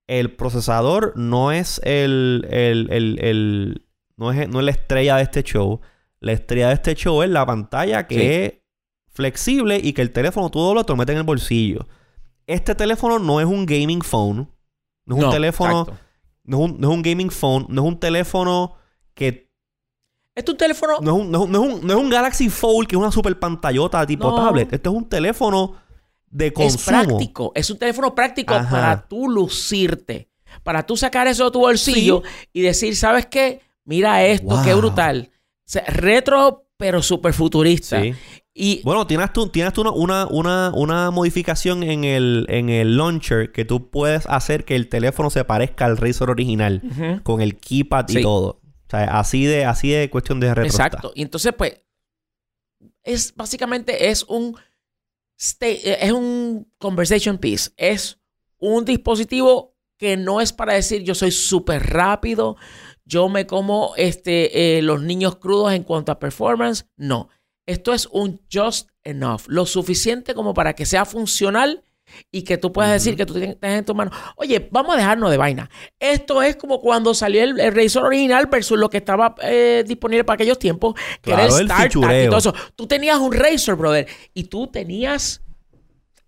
el 0.07 0.35
procesador 0.35 1.13
no 1.17 1.53
es 1.53 1.81
el. 1.85 2.47
el- 2.51 2.89
el- 2.93 3.19
el- 3.25 3.87
no, 4.17 4.33
es, 4.33 4.49
no 4.49 4.59
es 4.61 4.65
la 4.65 4.71
estrella 4.73 5.17
de 5.17 5.23
este 5.23 5.43
show. 5.43 5.81
La 6.21 6.33
estrella 6.33 6.69
de 6.69 6.75
este 6.75 6.95
show 6.95 7.23
es 7.23 7.31
la 7.31 7.47
pantalla 7.47 8.07
que 8.07 8.15
Sí. 8.15 8.27
es 8.27 8.53
flexible 9.13 9.81
y 9.83 9.93
que 9.93 10.03
el 10.03 10.13
teléfono 10.13 10.51
todo 10.51 10.75
lo 10.75 10.85
te 10.85 10.93
lo 10.93 10.97
mete 10.97 11.13
en 11.13 11.19
el 11.19 11.25
bolsillo. 11.25 11.87
Este 12.47 12.75
teléfono 12.75 13.19
no 13.19 13.41
es 13.41 13.47
un 13.47 13.65
gaming 13.67 14.03
phone. 14.03 14.51
No 15.07 15.17
es 15.17 15.21
un 15.23 15.27
no, 15.27 15.31
teléfono. 15.33 15.87
No 16.45 16.59
es, 16.59 16.71
un, 16.71 16.81
no 16.81 16.91
es 16.91 16.95
un 16.97 17.03
gaming 17.03 17.31
phone. 17.31 17.67
No 17.69 17.83
es 17.83 17.89
un 17.89 17.99
teléfono 18.01 18.75
que. 19.15 19.50
Este 20.35 20.51
es 20.51 20.55
un 20.55 20.59
teléfono 20.59 20.93
No 21.03 21.17
es 21.17 21.23
un, 21.25 21.31
no 21.31 21.39
es 21.39 21.45
un- 21.45 21.53
no 21.53 21.65
es 21.65 21.73
un- 21.75 21.87
no 21.87 21.93
es 21.95 21.99
un 22.01 22.11
Galaxy 22.11 22.49
Fold 22.49 22.89
que 22.89 22.97
es 22.97 23.01
una 23.01 23.11
super 23.13 23.39
pantallota 23.39 24.07
tipo 24.07 24.35
tablet. 24.35 24.73
Este 24.73 24.89
es 24.89 24.95
un 24.95 25.09
teléfono 25.09 25.75
de 26.31 26.47
es 26.47 26.53
consumo. 26.53 26.85
práctico. 27.05 27.53
Es 27.55 27.71
un 27.71 27.79
teléfono 27.79 28.15
práctico 28.15 28.55
Ajá. 28.55 28.71
para 28.71 29.09
tú 29.09 29.29
lucirte. 29.29 30.29
Para 30.63 30.85
tú 30.85 30.97
sacar 30.97 31.27
eso 31.27 31.45
de 31.47 31.51
tu 31.51 31.61
bolsillo 31.61 32.23
y 32.53 32.61
decir, 32.63 32.95
¿sabes 32.97 33.27
qué? 33.27 33.61
Mira 33.85 34.25
esto, 34.25 34.61
qué 34.65 34.75
brutal. 34.75 35.31
O 35.33 35.39
sea, 35.65 35.85
retro, 35.87 36.67
pero 36.77 37.03
súper 37.03 37.33
futurista. 37.33 38.01
Sí. 38.03 38.15
Y 38.53 38.83
Bueno, 38.83 39.07
tienes 39.07 39.33
tú, 39.33 39.47
tienes 39.49 39.73
tú 39.73 39.83
una, 39.83 40.27
una, 40.27 40.71
una, 40.75 41.11
modificación 41.13 41.83
en 41.85 42.05
el, 42.05 42.47
en 42.49 42.69
el 42.69 42.97
launcher 42.97 43.53
que 43.53 43.65
tú 43.65 43.91
puedes 43.91 44.27
hacer 44.27 44.65
que 44.65 44.75
el 44.77 44.89
teléfono 44.89 45.31
se 45.31 45.45
parezca 45.45 45.87
al 45.87 45.97
Razor 45.97 46.31
original 46.31 46.83
con 47.23 47.41
el 47.41 47.59
keypad 47.59 48.09
y 48.09 48.15
Sí. 48.15 48.23
todo. 48.23 48.60
O 48.91 48.97
sea, 48.97 49.21
así 49.21 49.45
de, 49.45 49.65
así 49.65 49.91
de 49.91 50.11
cuestión 50.11 50.41
de. 50.41 50.49
Exacto. 50.49 51.13
Y 51.15 51.23
entonces, 51.23 51.53
pues, 51.57 51.81
es 53.05 53.35
básicamente 53.37 54.11
es 54.11 54.25
un 54.25 54.57
eh, 55.61 55.99
es 56.01 56.13
un 56.13 56.71
conversation 56.79 57.39
piece. 57.39 57.71
Es 57.77 58.19
un 58.59 58.85
dispositivo 58.85 59.77
que 59.97 60.17
no 60.17 60.41
es 60.41 60.53
para 60.53 60.75
decir 60.75 61.03
yo 61.03 61.15
soy 61.15 61.31
súper 61.31 61.91
rápido, 61.91 62.57
yo 63.05 63.29
me 63.29 63.47
como 63.47 63.93
este, 63.97 64.79
eh, 64.79 64.83
los 64.83 65.03
niños 65.03 65.37
crudos 65.37 65.73
en 65.73 65.85
cuanto 65.85 66.13
a 66.13 66.19
performance. 66.19 66.87
No. 66.97 67.29
Esto 67.67 67.93
es 67.93 68.07
un 68.11 68.41
just 68.53 68.89
enough. 69.05 69.43
Lo 69.47 69.67
suficiente 69.67 70.35
como 70.35 70.55
para 70.55 70.75
que 70.75 70.87
sea 70.87 71.05
funcional 71.05 71.85
y 72.31 72.43
que 72.43 72.59
tú 72.59 72.73
puedas 72.73 72.93
decir 72.93 73.17
que 73.17 73.27
tú 73.27 73.35
tienes 73.35 73.57
en 73.61 73.85
tu 73.85 73.95
mano. 73.95 74.11
Oye, 74.37 74.69
vamos 74.71 74.95
a 74.95 74.99
dejarnos 74.99 75.31
de 75.31 75.37
vaina. 75.37 75.71
Esto 75.99 76.43
es 76.43 76.57
como 76.57 76.81
cuando 76.81 77.15
salió 77.15 77.43
el, 77.43 77.59
el 77.61 77.75
Razor 77.75 78.05
original 78.05 78.47
versus 78.47 78.79
lo 78.79 78.89
que 78.91 78.99
estaba 78.99 79.35
eh, 79.43 79.85
disponible 79.87 80.25
para 80.25 80.35
aquellos 80.35 80.59
tiempos, 80.59 80.95
que 81.21 81.31
Claro, 81.33 81.43
era 81.43 81.57
el 81.59 81.71
el 81.71 82.25
y 82.25 82.29
todo 82.29 82.39
eso. 82.39 82.55
Tú 82.77 82.87
tenías 82.87 83.19
un 83.19 83.33
Razor, 83.33 83.77
brother, 83.77 84.07
y 84.35 84.45
tú 84.45 84.67
tenías. 84.69 85.43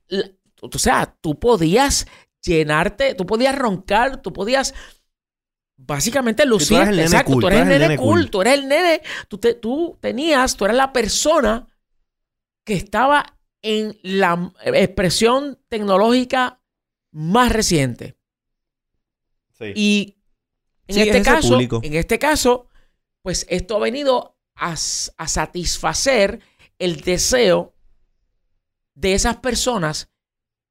la- 0.09 0.31
O 0.61 0.79
sea, 0.79 1.17
tú 1.21 1.39
podías 1.39 2.07
llenarte, 2.45 3.15
tú 3.15 3.27
podías 3.27 3.55
roncar, 3.57 4.23
tú 4.23 4.33
podías 4.33 4.75
básicamente 5.77 6.47
lucir. 6.47 6.79
Exacto, 6.79 7.39
tú 7.39 7.47
eres 7.49 7.61
el 7.63 7.69
nene 7.69 7.97
cool, 7.97 8.31
tú 8.31 8.41
eres 8.43 8.55
el 8.55 8.69
nene, 8.69 9.03
tú, 9.29 9.39
te- 9.39 9.55
tú 9.55 9.99
tenías, 10.01 10.57
tú 10.57 10.65
eras 10.65 10.77
la 10.77 10.93
persona 10.93 11.67
que 12.65 12.75
estaba 12.75 13.39
en 13.63 13.97
la 14.03 14.53
expresión 14.65 15.59
tecnológica 15.69 16.61
más 17.13 17.53
reciente. 17.53 18.17
Sí. 19.59 19.73
Y 19.77 20.17
en 20.89 20.95
Sí, 20.97 21.01
este 21.03 21.23
caso, 21.23 21.49
público. 21.51 21.81
en 21.83 21.95
este 21.95 22.19
caso, 22.19 22.69
pues 23.23 23.47
esto 23.49 23.77
ha 23.77 23.81
venido 23.81 24.37
a, 24.57 24.73
a 24.73 25.29
satisfacer 25.29 26.41
el 26.79 27.01
deseo 27.03 27.75
de 28.95 29.15
esas 29.15 29.37
personas 29.37 30.11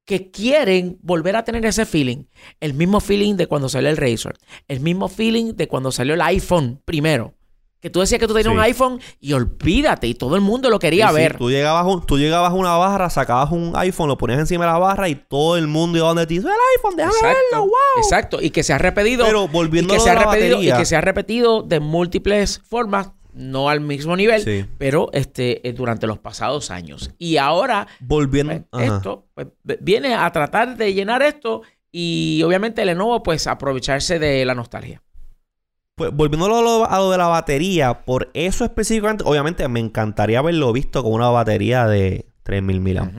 que 0.04 0.30
quieren 0.30 0.98
volver 1.02 1.36
a 1.36 1.44
tener 1.44 1.64
ese 1.64 1.86
feeling. 1.86 2.24
El 2.60 2.74
mismo 2.74 3.00
feeling 3.00 3.36
de 3.36 3.46
cuando 3.46 3.68
salió 3.68 3.88
el 3.88 3.96
Razor. 3.96 4.36
El 4.68 4.80
mismo 4.80 5.08
feeling 5.08 5.54
de 5.54 5.68
cuando 5.68 5.92
salió 5.92 6.14
el 6.14 6.20
iPhone 6.22 6.82
primero. 6.84 7.34
Que 7.82 7.90
tú 7.90 7.98
decías 8.00 8.20
que 8.20 8.28
tú 8.28 8.32
tenías 8.32 8.46
Sí. 8.46 8.54
un 8.56 8.60
iPhone 8.60 9.00
y 9.20 9.32
olvídate, 9.32 10.06
y 10.06 10.14
todo 10.14 10.36
el 10.36 10.40
mundo 10.40 10.70
lo 10.70 10.78
quería 10.78 11.08
Sí, 11.08 11.14
sí, 11.16 11.20
ver. 11.20 11.36
Tú 11.36 11.50
llegabas, 11.50 11.84
un- 11.84 12.06
tú 12.06 12.16
llegabas 12.16 12.52
a 12.52 12.54
una 12.54 12.76
barra, 12.76 13.10
sacabas 13.10 13.50
un 13.50 13.72
iPhone, 13.74 14.06
lo 14.08 14.16
ponías 14.16 14.38
encima 14.38 14.64
de 14.66 14.70
la 14.72 14.78
barra 14.78 15.08
y 15.08 15.16
todo 15.16 15.56
el 15.56 15.66
mundo 15.66 15.98
iba 15.98 16.06
donde 16.06 16.24
ti. 16.26 16.36
"Es 16.36 16.44
el 16.44 16.50
iPhone, 16.78 16.96
déjame 16.96 17.16
verlo, 17.20 17.62
wow. 17.66 17.70
Exacto. 17.98 18.40
Y 18.40 18.50
que 18.50 18.62
se 18.62 18.72
ha 18.72 18.78
repetido. 18.78 19.26
Pero 19.26 19.44
y 19.46 19.48
volviendo 19.48 19.92
que, 19.92 19.96
a 19.96 20.00
se 20.00 20.10
ha 20.10 20.14
repetido, 20.14 20.62
y 20.62 20.72
que 20.72 20.84
se 20.84 20.94
ha 20.96 21.00
repetido 21.00 21.62
de 21.62 21.80
múltiples 21.80 22.60
formas, 22.64 23.10
no 23.34 23.68
al 23.68 23.80
mismo 23.80 24.14
nivel, 24.14 24.68
pero 24.78 25.08
este, 25.12 25.66
eh, 25.68 25.72
durante 25.72 26.06
los 26.06 26.18
pasados 26.18 26.70
años. 26.70 27.10
Y 27.18 27.36
ahora 27.38 27.88
Volviendo. 27.98 28.62
pues, 28.70 28.90
esto 28.92 29.24
pues, 29.34 29.48
viene 29.80 30.14
a 30.14 30.30
tratar 30.30 30.76
de 30.76 30.94
llenar 30.94 31.22
esto 31.22 31.62
y 31.90 32.42
obviamente 32.44 32.84
Lenovo 32.84 33.22
pues 33.24 33.46
aprovecharse 33.46 34.18
de 34.20 34.44
la 34.44 34.54
nostalgia. 34.54 35.02
Pues 36.02 36.16
volviendo 36.16 36.46
a 36.46 36.62
lo, 36.62 36.90
a 36.90 36.98
lo 36.98 37.10
de 37.10 37.18
la 37.18 37.28
batería, 37.28 38.04
por 38.04 38.30
eso 38.34 38.64
específicamente, 38.64 39.24
obviamente 39.26 39.66
me 39.68 39.80
encantaría 39.80 40.38
haberlo 40.40 40.72
visto 40.72 41.02
con 41.02 41.12
una 41.12 41.28
batería 41.28 41.86
de 41.86 42.26
3000 42.42 42.80
mAh. 42.80 43.10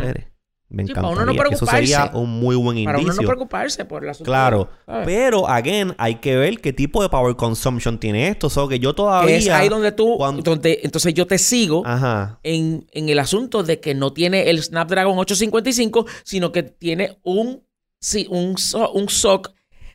Me 0.70 0.88
Sí, 0.88 0.92
para 0.94 1.08
encantaría. 1.08 1.32
uno 1.34 1.44
no 1.44 1.50
Eso 1.52 1.66
sería 1.68 2.12
un 2.16 2.30
muy 2.40 2.56
buen 2.56 2.84
Para 2.84 2.98
uno 2.98 3.04
indicio. 3.04 3.22
no 3.22 3.28
preocuparse 3.28 3.86
por 3.86 4.04
la 4.04 4.14
Claro. 4.14 4.70
Pero, 5.06 5.48
again, 5.48 5.94
hay 6.00 6.16
que 6.16 6.36
ver 6.36 6.60
qué 6.62 6.74
tipo 6.74 7.04
de 7.04 7.10
power 7.10 7.36
consumption 7.36 8.00
tiene 8.00 8.28
esto. 8.30 8.48
O 8.56 8.68
que 8.68 8.80
yo 8.80 8.96
todavía... 8.96 9.36
Es 9.38 9.48
ahí 9.50 9.70
donde 9.70 9.92
tú, 9.92 10.16
cuando- 10.18 10.42
donde, 10.42 10.80
entonces 10.82 11.14
yo 11.14 11.28
te 11.28 11.38
sigo 11.38 11.84
Ajá. 11.86 12.40
en, 12.42 12.88
en 12.92 13.08
el 13.10 13.20
asunto 13.20 13.62
de 13.62 13.80
que 13.80 13.94
no 13.94 14.14
tiene 14.14 14.50
el 14.50 14.64
Snapdragon 14.64 15.16
855, 15.20 16.08
sino 16.24 16.52
que 16.52 16.64
tiene 16.64 17.20
un, 17.22 17.62
sí, 18.00 18.26
un, 18.32 18.56
un 18.96 19.10
SOC 19.10 19.52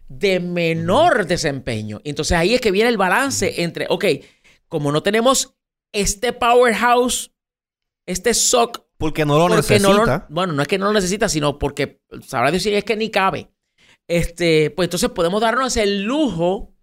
de 0.08 0.40
menor 0.40 1.26
desempeño. 1.26 2.00
Entonces 2.04 2.36
ahí 2.36 2.54
es 2.54 2.60
que 2.60 2.70
viene 2.70 2.88
el 2.88 2.96
balance 2.96 3.62
entre, 3.62 3.86
ok, 3.88 4.04
como 4.68 4.90
no 4.92 5.02
tenemos 5.02 5.54
este 5.92 6.32
powerhouse, 6.32 7.32
este 8.06 8.32
SOC, 8.34 8.84
Porque 8.98 9.24
no 9.24 9.34
lo 9.38 9.54
porque 9.54 9.78
no 9.78 9.88
necesita. 9.90 10.26
lo, 10.28 10.34
bueno, 10.34 10.52
no 10.54 10.62
es 10.62 10.68
que 10.68 10.78
no 10.78 10.86
lo 10.86 10.92
necesita, 10.92 11.28
sino 11.28 11.58
porque 11.58 12.00
sabrá 12.26 12.50
decir 12.50 12.74
es 12.74 12.84
que 12.84 12.96
ni 12.96 13.10
cabe. 13.10 13.50
Este, 14.06 14.70
pues 14.70 14.86
entonces 14.86 15.10
podemos 15.10 15.40
darnos 15.40 15.76
el 15.76 16.02
lujo 16.04 16.74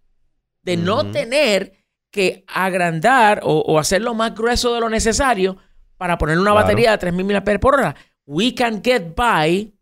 de 0.62 0.78
no 0.78 1.12
tener 1.12 1.74
que 2.12 2.44
agrandar 2.48 3.42
o, 3.44 3.60
o 3.60 3.80
hacerlo 3.80 4.14
más 4.14 4.34
grueso 4.36 4.74
de 4.74 4.80
lo 4.80 4.90
necesario 4.90 5.58
para 5.98 6.18
poner 6.18 6.38
una 6.38 6.52
Claro. 6.52 6.66
batería 6.68 6.92
de 6.92 6.98
3000 7.00 7.26
mAh 7.26 7.60
por 7.60 7.76
hora. 7.76 7.96
We 8.26 8.54
can 8.56 8.82
get 8.84 9.14
by 9.16 9.74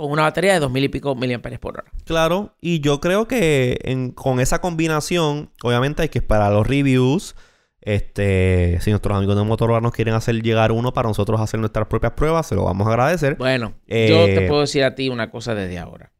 con 0.00 0.12
una 0.12 0.22
batería 0.22 0.54
de 0.54 0.60
2000 0.60 0.84
y 0.84 0.88
pico 0.88 1.14
miliamperes 1.14 1.58
por 1.58 1.74
hora. 1.74 1.84
Claro, 2.04 2.54
y 2.60 2.80
yo 2.80 3.00
creo 3.00 3.26
que 3.28 3.78
en- 3.82 4.10
con 4.12 4.40
esa 4.40 4.60
combinación, 4.60 5.50
obviamente 5.62 6.02
hay 6.02 6.08
que 6.08 6.18
esperar 6.18 6.52
los 6.52 6.66
reviews. 6.66 7.34
Este, 7.82 8.78
si 8.82 8.90
nuestros 8.90 9.16
amigos 9.16 9.36
de 9.36 9.42
Motorola 9.44 9.80
nos 9.80 9.92
quieren 9.92 10.12
hacer 10.14 10.42
llegar 10.42 10.70
uno 10.70 10.92
para 10.92 11.08
nosotros 11.08 11.40
hacer 11.40 11.60
nuestras 11.60 11.86
propias 11.88 12.12
pruebas, 12.12 12.46
se 12.46 12.54
lo 12.54 12.64
vamos 12.64 12.86
a 12.86 12.90
agradecer. 12.90 13.36
Bueno, 13.36 13.74
Eh, 13.86 14.08
yo 14.10 14.26
te 14.26 14.46
puedo 14.48 14.60
decir 14.60 14.84
a 14.84 14.94
ti 14.94 15.08
una 15.08 15.30
cosa 15.30 15.54
desde 15.54 15.78
ahora. 15.78 16.12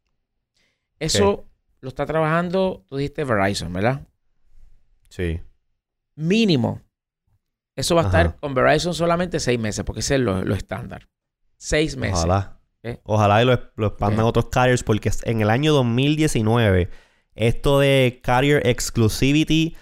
Eso 0.99 1.45
lo 1.81 1.89
está 1.89 2.05
trabajando, 2.05 2.85
tú 2.89 2.97
dijiste 2.97 3.23
Verizon, 3.23 3.71
¿verdad? 3.73 4.07
Sí. 5.09 5.39
Mínimo. 6.15 6.81
Eso 7.75 7.95
va 7.95 8.01
a 8.03 8.07
Ajá. 8.07 8.21
estar 8.21 8.39
con 8.39 8.53
Verizon 8.53 8.93
solamente 8.93 9.39
seis 9.39 9.59
meses, 9.59 9.83
porque 9.85 10.01
ese 10.01 10.15
es 10.15 10.21
lo, 10.21 10.43
lo 10.43 10.55
estándar. 10.55 11.07
Seis 11.57 11.95
meses. 11.97 12.19
Ojalá. 12.19 12.57
Ojalá 13.03 13.41
y 13.41 13.45
lo, 13.45 13.59
lo 13.75 13.87
expandan 13.87 14.25
Ok. 14.25 14.29
otros 14.29 14.45
carriers 14.47 14.83
porque 14.83 15.11
en 15.23 15.41
el 15.41 15.49
año 15.49 15.73
2019 15.73 16.89
esto 17.35 17.79
de 17.79 18.19
carrier 18.23 18.65
exclusivity 18.67 19.75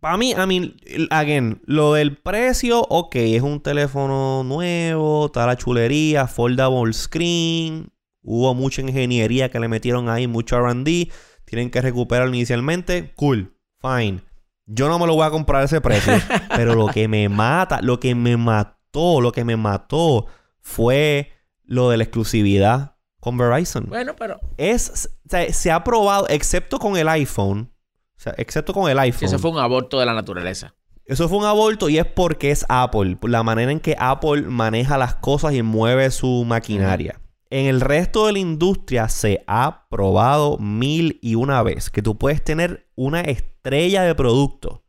para 0.00 0.16
mí, 0.16 0.32
a 0.32 0.46
mí, 0.46 0.76
again, 1.10 1.60
lo 1.66 1.92
del 1.92 2.16
precio, 2.16 2.80
ok, 2.88 3.16
es 3.16 3.42
un 3.42 3.60
teléfono 3.60 4.42
nuevo, 4.44 5.26
está 5.26 5.46
la 5.46 5.56
chulería, 5.56 6.26
foldable 6.26 6.94
screen, 6.94 7.92
hubo 8.22 8.54
mucha 8.54 8.80
ingeniería 8.80 9.50
que 9.50 9.60
le 9.60 9.68
metieron 9.68 10.08
ahí, 10.08 10.26
mucho 10.26 10.56
R&D, 10.56 11.10
tienen 11.44 11.70
que 11.70 11.82
recuperarlo 11.82 12.34
inicialmente, 12.34 13.12
cool, 13.14 13.54
fine. 13.82 14.22
Yo 14.64 14.88
no 14.88 14.98
me 14.98 15.06
lo 15.06 15.16
voy 15.16 15.26
a 15.26 15.30
comprar 15.30 15.60
a 15.60 15.64
ese 15.66 15.82
precio, 15.82 16.14
pero 16.56 16.74
lo 16.74 16.86
que 16.86 17.06
me 17.06 17.28
mata, 17.28 17.80
lo 17.82 18.00
que 18.00 18.14
me 18.14 18.38
mató, 18.38 19.20
lo 19.20 19.32
que 19.32 19.44
me 19.44 19.56
mató 19.58 20.26
fue 20.62 21.30
lo 21.70 21.88
de 21.88 21.96
la 21.96 22.04
exclusividad 22.04 22.96
con 23.20 23.38
Verizon. 23.38 23.86
Bueno, 23.88 24.16
pero 24.16 24.40
Es, 24.56 25.08
o 25.24 25.28
sea, 25.28 25.52
se 25.52 25.70
ha 25.70 25.84
probado, 25.84 26.26
excepto 26.28 26.78
con 26.78 26.96
el 26.96 27.08
iPhone, 27.08 27.72
o 28.16 28.20
sea, 28.20 28.34
excepto 28.36 28.74
con 28.74 28.90
el 28.90 28.98
iPhone. 28.98 29.26
eso 29.26 29.38
fue 29.38 29.52
un 29.52 29.58
aborto 29.58 30.00
de 30.00 30.06
la 30.06 30.12
naturaleza. 30.12 30.74
Eso 31.04 31.28
fue 31.28 31.38
un 31.38 31.44
aborto 31.44 31.88
y 31.88 31.98
es 31.98 32.06
porque 32.06 32.50
es 32.50 32.66
Apple. 32.68 33.18
La 33.22 33.42
manera 33.42 33.70
en 33.70 33.80
que 33.80 33.96
Apple 33.98 34.42
maneja 34.42 34.98
las 34.98 35.14
cosas 35.16 35.54
y 35.54 35.62
mueve 35.62 36.10
su 36.10 36.44
maquinaria. 36.44 37.20
En 37.50 37.66
el 37.66 37.80
resto 37.80 38.26
de 38.26 38.32
la 38.32 38.38
industria 38.38 39.08
se 39.08 39.42
ha 39.46 39.88
probado 39.88 40.58
mil 40.58 41.18
y 41.22 41.36
una 41.36 41.62
vez 41.62 41.90
que 41.90 42.02
tú 42.02 42.16
puedes 42.18 42.42
tener 42.42 42.88
una 42.94 43.20
estrella 43.20 44.02
de 44.02 44.14
producto. 44.14 44.84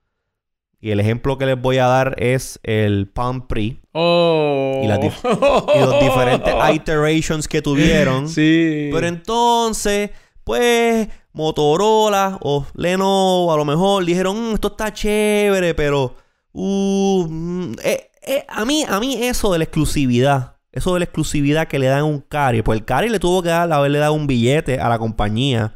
Y 0.84 0.90
el 0.92 1.00
ejemplo 1.00 1.38
que 1.38 1.46
les 1.46 1.62
voy 1.62 1.78
a 1.78 1.86
dar 1.86 2.16
es 2.18 2.60
el 2.64 3.08
Palm 3.08 3.48
Pre 3.48 3.78
Oh. 3.94 4.82
Y 4.84 4.88
las 4.88 5.00
dif- 5.00 5.76
y 5.76 5.80
los 5.80 6.00
diferentes 6.00 6.54
iterations 6.74 7.48
que 7.48 7.62
tuvieron. 7.62 8.28
Sí. 8.30 8.90
Pero 8.92 9.06
entonces, 9.08 10.10
pues, 10.44 11.08
Motorola 11.34 12.38
o 12.42 12.66
Lenovo 12.74 13.54
a 13.54 13.58
lo 13.58 13.64
mejor 13.66 14.04
dijeron, 14.06 14.52
"Mm, 14.52 14.54
esto 14.56 14.70
está 14.70 14.92
chévere, 14.92 15.74
pero 15.76 16.16
uh, 16.54 17.28
mm, 17.30 17.74
eh, 17.84 18.10
eh, 18.26 18.46
a 18.50 18.66
mí 18.66 18.84
a 18.88 19.00
mí 19.00 19.16
eso 19.22 19.52
de 19.52 19.60
la 19.60 19.64
exclusividad, 19.66 20.56
eso 20.72 20.94
de 20.94 21.00
la 21.02 21.06
exclusividad 21.06 21.68
que 21.68 21.80
le 21.80 21.88
dan 21.88 22.00
a 22.00 22.04
un 22.06 22.20
carrier, 22.22 22.64
pues 22.64 22.80
el 22.80 22.86
carrier 22.86 23.12
le 23.12 23.20
tuvo 23.20 23.42
que 23.44 23.50
dar, 23.50 23.72
haberle 23.72 24.00
dado 24.00 24.14
un 24.14 24.26
billete 24.28 24.80
a 24.80 24.90
la 24.90 24.98
compañía 25.00 25.76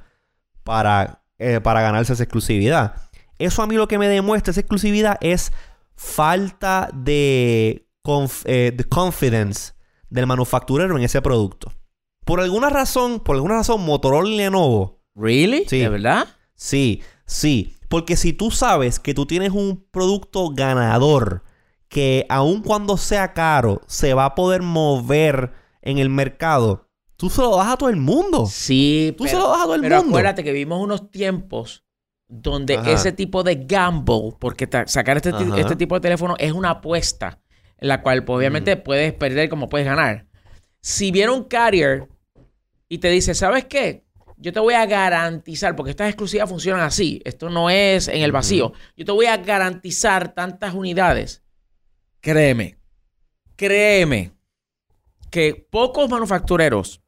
para, 0.64 1.22
eh, 1.38 1.60
para 1.62 1.82
ganarse 1.82 2.14
esa 2.14 2.24
exclusividad. 2.24 2.96
Eso 3.40 3.62
a 3.62 3.68
mí 3.68 3.76
lo 3.76 3.88
que 3.88 3.98
me 3.98 4.08
demuestra 4.08 4.52
esa 4.52 4.62
exclusividad 4.62 5.18
es 5.22 5.52
falta 5.96 6.90
de, 6.94 7.88
conf- 8.04 8.44
eh, 8.46 8.72
de 8.76 8.84
confidence 8.86 9.74
del 10.10 10.28
manufacturero 10.28 10.98
en 10.98 11.04
ese 11.04 11.22
producto. 11.22 11.72
Por 12.26 12.40
alguna 12.42 12.70
razón, 12.70 13.20
por 13.20 13.36
alguna 13.36 13.56
razón, 13.56 13.82
Motorola 13.86 14.30
y 14.30 14.38
Lenovo, 14.38 15.02
¿Really? 15.16 15.66
Sí. 15.68 15.80
¿De 15.80 15.90
verdad? 15.90 16.28
sí, 16.56 17.02
sí. 17.26 17.72
Porque 17.88 18.16
si 18.18 18.34
tú 18.34 18.52
sabes 18.52 19.00
que 19.00 19.14
tú 19.14 19.26
tienes 19.26 19.52
un 19.52 19.86
producto 19.92 20.50
ganador, 20.50 21.44
que 21.88 22.26
aun 22.30 22.62
cuando 22.64 22.98
sea 22.98 23.34
caro, 23.34 23.82
se 23.88 24.14
va 24.14 24.26
a 24.26 24.36
poder 24.36 24.64
mover 24.64 25.54
en 25.82 26.00
el 26.00 26.10
mercado, 26.10 26.90
tú 27.16 27.30
se 27.30 27.42
lo 27.42 27.56
das 27.56 27.68
a 27.68 27.78
todo 27.78 27.90
el 27.90 27.96
mundo. 27.98 28.48
Sí, 28.48 29.14
Tú 29.18 29.26
se 29.28 29.36
lo 29.38 29.48
das 29.50 29.60
a 29.62 29.64
todo 29.64 29.76
el 29.76 29.82
pero 29.82 29.98
mundo. 29.98 30.10
acuérdate 30.10 30.44
que 30.44 30.52
vivimos 30.52 30.82
unos 30.82 31.12
tiempos 31.12 31.85
donde 32.28 32.76
Ajá. 32.76 32.92
ese 32.92 33.12
tipo 33.12 33.44
de 33.44 33.56
gamble, 33.56 34.32
porque 34.40 34.68
sacar 34.88 35.18
este, 35.18 35.32
este 35.58 35.76
tipo 35.76 35.96
de 35.96 36.02
teléfono 36.02 36.36
es 36.40 36.52
una 36.52 36.72
apuesta, 36.72 37.40
en 37.78 37.88
la 37.88 38.02
cual 38.02 38.24
pues, 38.24 38.38
obviamente 38.38 38.78
puedes 38.78 39.14
perder 39.14 39.50
como 39.50 39.70
puedes 39.70 39.86
ganar. 39.86 40.26
Si 40.82 41.12
viene 41.12 41.32
un 41.32 41.44
carrier 41.44 42.08
y 42.90 42.98
te 42.98 43.10
dice, 43.10 43.34
¿sabes 43.34 43.66
qué? 43.66 44.04
Yo 44.38 44.52
te 44.52 44.60
voy 44.60 44.74
a 44.74 44.86
garantizar, 44.86 45.76
porque 45.76 45.92
estas 45.92 46.10
exclusivas 46.10 46.50
funcionan 46.50 46.82
así, 46.82 47.22
esto 47.26 47.50
no 47.50 47.70
es 47.70 48.08
en 48.08 48.22
el 48.22 48.32
vacío, 48.32 48.74
yo 48.98 49.06
te 49.06 49.12
voy 49.12 49.28
a 49.28 49.38
garantizar 49.38 50.34
tantas 50.34 50.74
unidades. 50.74 51.42
Créeme, 52.20 52.78
créeme 53.56 54.32
que 55.32 55.68
pocos 55.70 56.10
manufactureros 56.10 57.02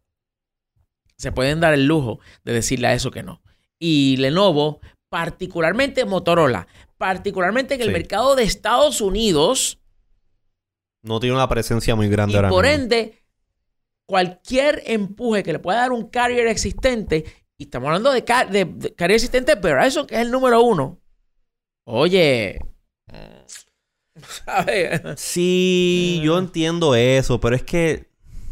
se 1.17 1.31
pueden 1.31 1.59
dar 1.59 1.73
el 1.73 1.85
lujo 1.85 2.19
de 2.43 2.53
decirle 2.53 2.87
a 2.87 2.93
eso 2.93 3.11
que 3.11 3.23
no. 3.23 3.41
Y 3.79 4.17
Lenovo, 4.17 4.79
particularmente 5.09 6.05
Motorola, 6.05 6.67
particularmente 6.97 7.75
en 7.75 7.81
el 7.81 7.87
Sí. 7.87 7.93
mercado 7.93 8.35
de 8.35 8.43
Estados 8.43 9.01
Unidos, 9.01 9.79
No 11.03 11.19
tiene 11.19 11.35
una 11.35 11.47
presencia 11.47 11.95
muy 11.95 12.09
grande 12.09 12.33
y 12.33 12.35
ahora 12.35 12.49
por 12.49 12.65
mismo. 12.65 12.83
ende, 12.83 13.23
cualquier 14.05 14.83
empuje 14.85 15.43
que 15.43 15.53
le 15.53 15.59
pueda 15.59 15.79
dar 15.79 15.91
un 15.91 16.09
carrier 16.09 16.47
existente, 16.47 17.23
y 17.57 17.63
estamos 17.65 17.87
hablando 17.87 18.11
de, 18.11 18.23
car- 18.23 18.49
de- 18.49 18.65
de 18.65 18.93
carrier 18.95 19.15
existente 19.15 19.55
Verizon, 19.55 20.05
que 20.07 20.15
es 20.15 20.21
el 20.21 20.31
número 20.31 20.61
uno. 20.63 20.99
Oye, 21.85 22.59
¿sabes? 24.45 25.01
Sí, 25.15 26.19
yo 26.23 26.37
entiendo 26.37 26.95
eso, 26.95 27.39
pero 27.39 27.55
es 27.55 27.63
que 27.63 28.09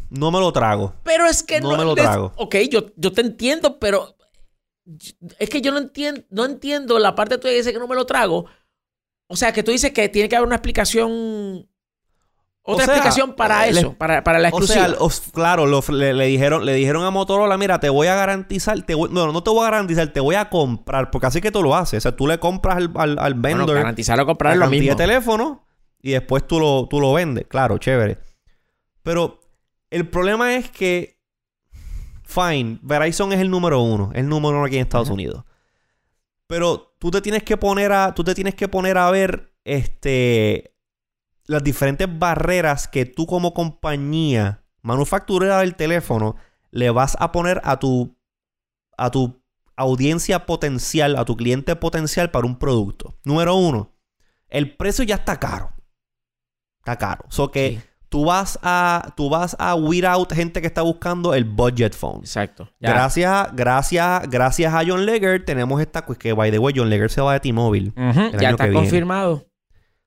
no 0.10 0.32
me 0.32 0.39
lo 0.39 0.54
trago. 0.54 0.94
Pero 1.04 1.26
es 1.26 1.44
que 1.44 1.60
No 1.60 1.72
no, 1.72 1.78
me 1.78 1.84
lo 1.84 1.96
trago. 1.96 2.32
Ok, 2.38 2.56
yo, 2.70 2.88
yo 2.96 3.12
te 3.12 3.22
entiendo, 3.22 3.80
pero 3.80 4.14
es 5.39 5.50
que 5.50 5.62
yo 5.62 5.71
no 5.71 5.78
entiendo, 5.80 6.21
no 6.30 6.45
entiendo 6.45 7.00
la 7.00 7.15
parte 7.15 7.38
tuya 7.38 7.52
que 7.54 7.58
dice 7.58 7.74
que 7.74 7.80
no 7.80 7.88
me 7.88 7.95
lo 7.95 8.06
trago. 8.06 8.45
O 9.28 9.36
sea, 9.36 9.52
que 9.54 9.63
tú 9.63 9.71
dices 9.71 9.91
que 9.91 10.08
tiene 10.10 10.30
que 10.30 10.36
haber 10.36 10.48
una 10.48 10.58
explicación. 10.58 11.67
Otra 12.67 12.84
O 12.84 12.86
sea, 12.88 12.95
explicación 12.95 13.34
para 13.36 13.67
eh, 13.67 13.71
eso, 13.71 13.89
le- 13.89 13.95
para, 13.95 14.24
para 14.24 14.39
la 14.39 14.48
O 14.50 14.58
exclusiva. 14.58 14.88
sea, 14.88 14.95
os- 15.00 15.21
claro, 15.32 15.67
lo- 15.67 15.84
le, 15.89 16.13
le 16.15 16.26
dijeron, 16.26 16.65
le 16.65 16.74
dijeron 16.74 17.04
a 17.06 17.12
Motorola, 17.12 17.58
mira, 17.60 17.80
te 17.80 17.89
voy 17.89 18.08
a 18.08 18.15
garantizar, 18.15 18.82
te 18.84 18.95
voy- 18.95 19.10
no, 19.12 19.32
no 19.32 19.43
te 19.43 19.52
voy 19.52 19.62
a 19.62 19.65
garantizar, 19.71 20.12
te 20.12 20.19
voy 20.19 20.34
a 20.36 20.50
comprar, 20.50 21.12
porque 21.12 21.28
así 21.28 21.41
que 21.41 21.52
tú 21.52 21.62
lo 21.62 21.76
haces. 21.76 22.00
O 22.00 22.02
sea, 22.02 22.15
tú 22.15 22.26
le 22.26 22.39
compras 22.39 22.78
al, 22.78 22.91
al, 22.95 23.19
al 23.19 23.34
bueno, 23.36 23.58
vendor 23.60 23.76
garantizar 23.78 24.19
o 24.19 24.26
comprar 24.26 24.58
lo 24.58 24.67
mismo. 24.67 24.89
de 24.89 24.95
teléfono 24.95 25.67
y 26.02 26.12
después 26.12 26.48
tú 26.48 26.60
lo, 26.60 26.88
tú 26.88 27.00
lo 27.00 27.13
vendes. 27.13 27.45
Claro, 27.48 27.78
chévere. 27.78 28.17
Pero 29.04 29.39
el 29.91 30.10
problema 30.10 30.56
es 30.56 30.69
que, 30.71 31.14
fine, 32.25 32.79
Verizon 32.81 33.31
es 33.33 33.39
el 33.39 33.49
número 33.49 33.81
uno, 33.81 34.11
el 34.13 34.27
número 34.27 34.57
uno 34.57 34.65
aquí 34.65 34.75
en 34.75 34.83
Estados. 34.83 35.09
Unidos. 35.09 35.43
Pero 36.47 36.95
tú 36.99 37.11
te 37.11 37.21
tienes 37.21 37.43
que 37.43 37.57
poner 37.57 37.91
a, 37.91 38.13
tú 38.13 38.23
te 38.23 38.35
tienes 38.35 38.55
que 38.55 38.67
poner 38.67 38.97
a 38.97 39.09
ver, 39.09 39.53
este, 39.63 40.75
las 41.45 41.63
diferentes 41.63 42.07
barreras 42.19 42.88
que 42.88 43.05
tú 43.05 43.25
como 43.25 43.53
compañía 43.53 44.63
manufacturera 44.81 45.59
del 45.59 45.75
teléfono 45.75 46.35
le 46.71 46.89
vas 46.89 47.17
a 47.19 47.31
poner 47.31 47.61
a 47.63 47.79
tu, 47.79 48.15
a 48.97 49.09
tu 49.09 49.41
audiencia 49.75 50.45
potencial, 50.45 51.15
a 51.15 51.25
tu 51.25 51.35
cliente 51.35 51.75
potencial 51.75 52.31
para 52.31 52.45
un 52.45 52.57
producto. 52.57 53.17
Número 53.23 53.55
uno, 53.55 53.93
el 54.49 54.75
precio 54.75 55.03
ya 55.03 55.15
está 55.15 55.39
caro. 55.39 55.71
Está 56.79 56.97
caro. 56.97 57.25
So 57.29 57.51
que 57.51 57.69
Sí, 57.69 57.81
tú 58.15 58.23
vas 58.23 58.58
a, 58.63 59.13
tú 59.17 59.30
vas 59.30 59.58
a 59.60 59.75
weed 59.75 60.06
out 60.06 60.32
gente 60.32 60.62
que 60.62 60.67
está 60.67 60.82
buscando 60.84 61.34
el 61.34 61.43
budget 61.43 61.93
phone. 61.93 62.19
exacto. 62.21 62.69
Ya. 62.80 62.91
Gracias, 62.91 63.54
gracias, 63.54 64.30
gracias 64.30 64.73
a 64.73 64.84
John 64.88 65.06
Legger 65.06 65.43
tenemos 65.43 65.82
esta 65.82 66.06
pues, 66.06 66.17
que 66.17 66.32
by 66.32 66.49
the 66.49 66.58
way 66.58 66.73
John 66.73 66.89
Legger 66.89 67.12
se 67.12 67.19
va 67.19 67.34
de 67.34 67.41
T-Mobile. 67.41 67.91
Ya 68.39 68.51
está 68.51 68.71
confirmado. 68.71 69.49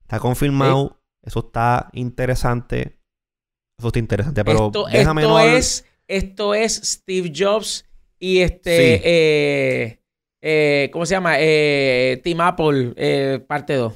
Está 0.01 0.19
confirmado. 0.19 0.99
Eso 1.21 1.37
está 1.45 1.91
interesante. 1.93 2.97
Eso 3.77 3.89
está 3.89 3.99
interesante. 3.99 4.43
Pero 4.43 4.65
esto 4.65 4.85
déjame 4.91 5.21
esto 5.21 5.31
no 5.31 5.39
es, 5.39 5.85
esto 6.07 6.53
es 6.55 6.81
Steve 6.83 7.31
Jobs 7.31 7.85
y 8.17 8.39
este. 8.39 8.97
Sí. 8.97 9.01
eh, 9.05 10.01
eh, 10.41 10.89
¿Cómo 10.91 11.05
se 11.05 11.13
llama? 11.13 11.35
Eh, 11.37 12.19
Team 12.23 12.41
Apple, 12.41 12.93
eh, 12.95 13.39
parte 13.47 13.75
2. 13.75 13.93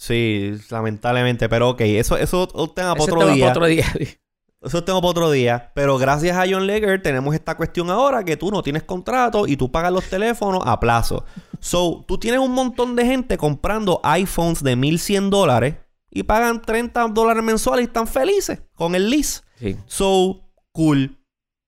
Sí, 0.00 0.54
lamentablemente. 0.70 1.50
Pero 1.50 1.68
ok, 1.68 1.82
eso, 1.82 2.16
eso 2.16 2.44
es 2.44 2.54
un 2.54 2.74
tema 2.74 2.94
para 2.94 3.04
otro 3.04 3.18
tema 3.18 3.32
día. 3.34 3.50
otro 3.50 3.66
día. 3.66 3.84
Eso 4.62 4.84
tengo 4.84 5.00
para 5.00 5.10
otro 5.10 5.30
día. 5.30 5.72
Pero 5.74 5.96
gracias 5.96 6.36
a 6.36 6.44
John 6.46 6.66
Legger 6.66 7.02
tenemos 7.02 7.34
esta 7.34 7.56
cuestión 7.56 7.88
ahora 7.88 8.24
que 8.24 8.36
tú 8.36 8.50
no 8.50 8.62
tienes 8.62 8.82
contrato 8.82 9.46
y 9.46 9.56
tú 9.56 9.72
pagas 9.72 9.90
los 9.90 10.04
teléfonos 10.04 10.62
a 10.66 10.78
plazo. 10.80 11.24
So, 11.60 12.04
tú 12.06 12.18
tienes 12.18 12.40
un 12.40 12.52
montón 12.52 12.94
de 12.94 13.06
gente 13.06 13.38
comprando 13.38 14.00
iPhones 14.02 14.62
de 14.62 14.76
1100 14.76 15.30
dólares 15.30 15.76
y 16.10 16.24
pagan 16.24 16.60
30 16.60 17.08
dólares 17.08 17.42
mensuales 17.42 17.84
y 17.84 17.86
están 17.86 18.06
felices 18.06 18.60
con 18.74 18.94
el 18.94 19.08
lease. 19.08 19.40
Sí. 19.58 19.76
So, 19.86 20.42
cool. 20.72 21.18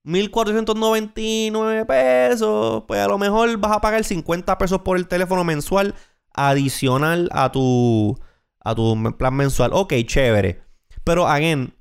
1499 0.03 1.85
pesos. 1.85 2.83
Pues 2.87 2.99
a 2.99 3.07
lo 3.07 3.17
mejor 3.17 3.57
vas 3.57 3.71
a 3.71 3.81
pagar 3.81 4.03
50 4.03 4.55
pesos 4.59 4.81
por 4.81 4.97
el 4.97 5.07
teléfono 5.07 5.43
mensual 5.43 5.95
adicional 6.33 7.29
a 7.31 7.51
tu, 7.51 8.17
a 8.59 8.75
tu 8.75 9.15
plan 9.17 9.33
mensual. 9.35 9.71
Ok, 9.73 9.93
chévere. 10.05 10.61
Pero, 11.03 11.27
again, 11.27 11.75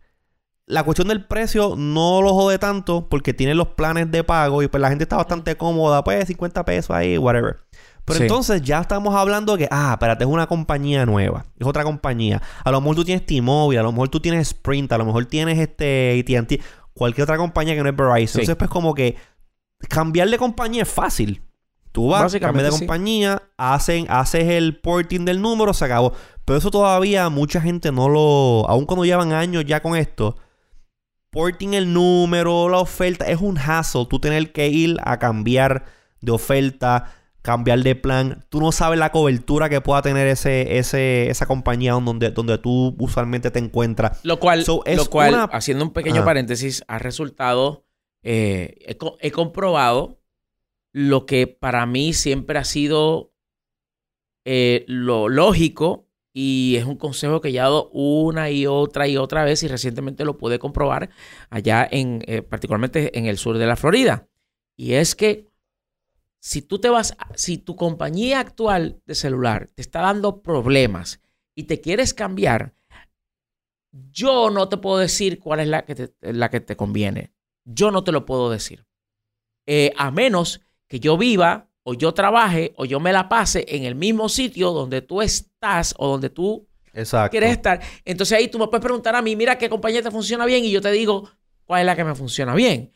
la 0.66 0.82
cuestión 0.84 1.08
del 1.08 1.24
precio 1.26 1.74
no 1.76 2.22
lo 2.22 2.32
jode 2.34 2.58
tanto 2.58 3.08
porque 3.08 3.34
tiene 3.34 3.54
los 3.54 3.68
planes 3.68 4.10
de 4.10 4.24
pago 4.24 4.62
y 4.62 4.68
pues 4.68 4.80
la 4.80 4.88
gente 4.88 5.04
está 5.04 5.16
bastante 5.16 5.56
cómoda. 5.56 6.02
Pues 6.04 6.26
50 6.26 6.64
pesos 6.64 6.90
ahí, 6.96 7.18
whatever. 7.18 7.58
Pero 8.04 8.16
Sí. 8.18 8.22
entonces 8.24 8.62
ya 8.62 8.80
estamos 8.80 9.14
hablando 9.14 9.56
que, 9.56 9.68
ah, 9.70 9.90
espérate, 9.92 10.24
es 10.24 10.30
una 10.30 10.46
compañía 10.48 11.06
nueva. 11.06 11.44
Es 11.58 11.66
otra 11.66 11.84
compañía. 11.84 12.42
A 12.64 12.70
lo 12.72 12.80
mejor 12.80 12.96
tú 12.96 13.04
tienes 13.04 13.24
T-Mobile, 13.26 13.78
a 13.78 13.82
lo 13.84 13.92
mejor 13.92 14.08
tú 14.08 14.18
tienes 14.18 14.48
Sprint, 14.48 14.90
a 14.92 14.98
lo 14.98 15.04
mejor 15.04 15.26
tienes 15.26 15.58
este 15.58 16.18
AT&T, 16.18 16.60
cualquier 16.94 17.22
otra 17.24 17.36
compañía 17.36 17.74
que 17.74 17.82
no 17.82 17.88
es 17.88 17.96
Verizon. 17.96 18.26
Sí. 18.26 18.38
Entonces, 18.40 18.56
pues 18.56 18.70
como 18.70 18.92
que 18.94 19.16
cambiar 19.88 20.28
de 20.30 20.38
compañía 20.38 20.82
es 20.82 20.88
fácil. 20.88 21.42
Tú 21.92 22.08
vas, 22.08 22.22
Básicamente, 22.22 22.62
cambias 22.62 22.72
de 22.72 22.78
sí. 22.78 22.86
compañía, 22.86 23.42
hacen, 23.58 24.06
haces 24.08 24.44
el 24.48 24.80
porting 24.80 25.24
del 25.26 25.42
número, 25.42 25.74
se 25.74 25.84
acabó. 25.84 26.12
Pero 26.44 26.58
eso 26.58 26.70
todavía 26.70 27.28
mucha 27.28 27.60
gente 27.60 27.92
no 27.92 28.08
lo... 28.08 28.64
Aun 28.68 28.86
cuando 28.86 29.04
llevan 29.04 29.32
años 29.32 29.64
ya 29.66 29.80
con 29.80 29.94
esto, 29.96 30.36
porting 31.30 31.74
el 31.74 31.92
número, 31.92 32.68
la 32.68 32.78
oferta, 32.78 33.26
es 33.26 33.40
un 33.40 33.58
hassle. 33.58 34.06
Tú 34.08 34.18
tener 34.18 34.52
que 34.52 34.68
ir 34.68 34.96
a 35.04 35.18
cambiar 35.18 35.84
de 36.20 36.32
oferta, 36.32 37.12
cambiar 37.42 37.80
de 37.82 37.94
plan. 37.94 38.44
Tú 38.48 38.60
no 38.60 38.72
sabes 38.72 38.98
la 38.98 39.10
cobertura 39.12 39.68
que 39.68 39.80
pueda 39.80 40.02
tener 40.02 40.26
ese, 40.28 40.78
ese, 40.78 41.28
esa 41.30 41.46
compañía 41.46 41.92
donde, 41.92 42.30
donde 42.30 42.56
tú 42.58 42.94
usualmente 42.98 43.50
te 43.50 43.58
encuentras. 43.58 44.20
Lo 44.24 44.38
cual, 44.38 44.64
So, 44.64 44.82
es 44.86 44.96
lo 44.96 45.06
cual 45.06 45.34
una- 45.34 45.44
haciendo 45.44 45.84
un 45.84 45.92
pequeño 45.92 46.24
paréntesis, 46.24 46.84
ha 46.88 46.98
resultado. 46.98 47.84
eh, 48.22 48.76
he 49.20 49.30
comprobado 49.32 50.21
lo 50.92 51.26
que 51.26 51.46
para 51.46 51.86
mí 51.86 52.12
siempre 52.12 52.58
ha 52.58 52.64
sido 52.64 53.32
eh, 54.44 54.84
lo 54.88 55.28
lógico 55.28 56.08
y 56.34 56.76
es 56.76 56.84
un 56.84 56.96
consejo 56.96 57.40
que 57.40 57.52
ya 57.52 57.60
he 57.60 57.64
dado 57.64 57.90
una 57.90 58.50
y 58.50 58.66
otra 58.66 59.06
y 59.06 59.16
otra 59.16 59.44
vez 59.44 59.62
y 59.62 59.68
recientemente 59.68 60.24
lo 60.24 60.38
pude 60.38 60.58
comprobar 60.58 61.10
allá 61.50 61.86
en, 61.90 62.22
eh, 62.26 62.42
particularmente 62.42 63.18
en 63.18 63.26
el 63.26 63.38
sur 63.38 63.58
de 63.58 63.66
la 63.66 63.76
Florida. 63.76 64.28
Y 64.76 64.94
es 64.94 65.14
que 65.14 65.50
si 66.40 66.62
tú 66.62 66.80
te 66.80 66.88
vas, 66.88 67.16
si 67.34 67.58
tu 67.58 67.76
compañía 67.76 68.40
actual 68.40 69.00
de 69.06 69.14
celular 69.14 69.70
te 69.74 69.82
está 69.82 70.00
dando 70.00 70.42
problemas 70.42 71.20
y 71.54 71.64
te 71.64 71.80
quieres 71.80 72.14
cambiar, 72.14 72.74
yo 73.92 74.50
no 74.50 74.68
te 74.68 74.78
puedo 74.78 74.98
decir 74.98 75.38
cuál 75.38 75.60
es 75.60 75.68
la 75.68 75.84
que 75.84 75.94
te, 75.94 76.32
la 76.32 76.50
que 76.50 76.60
te 76.60 76.76
conviene. 76.76 77.32
Yo 77.64 77.90
no 77.90 78.02
te 78.02 78.10
lo 78.10 78.24
puedo 78.24 78.50
decir. 78.50 78.86
Eh, 79.66 79.92
a 79.96 80.10
menos 80.10 80.62
que 80.92 81.00
yo 81.00 81.16
viva 81.16 81.70
o 81.84 81.94
yo 81.94 82.12
trabaje 82.12 82.74
o 82.76 82.84
yo 82.84 83.00
me 83.00 83.14
la 83.14 83.26
pase 83.30 83.64
en 83.66 83.84
el 83.84 83.94
mismo 83.94 84.28
sitio 84.28 84.72
donde 84.72 85.00
tú 85.00 85.22
estás 85.22 85.94
o 85.96 86.06
donde 86.06 86.28
tú 86.28 86.68
Exacto. 86.92 87.30
quieres 87.30 87.50
estar. 87.52 87.80
Entonces 88.04 88.36
ahí 88.36 88.48
tú 88.48 88.58
me 88.58 88.66
puedes 88.68 88.82
preguntar 88.84 89.16
a 89.16 89.22
mí, 89.22 89.34
mira 89.34 89.56
qué 89.56 89.70
compañía 89.70 90.02
te 90.02 90.10
funciona 90.10 90.44
bien 90.44 90.66
y 90.66 90.70
yo 90.70 90.82
te 90.82 90.90
digo 90.92 91.30
cuál 91.64 91.80
es 91.80 91.86
la 91.86 91.96
que 91.96 92.04
me 92.04 92.14
funciona 92.14 92.54
bien. 92.54 92.92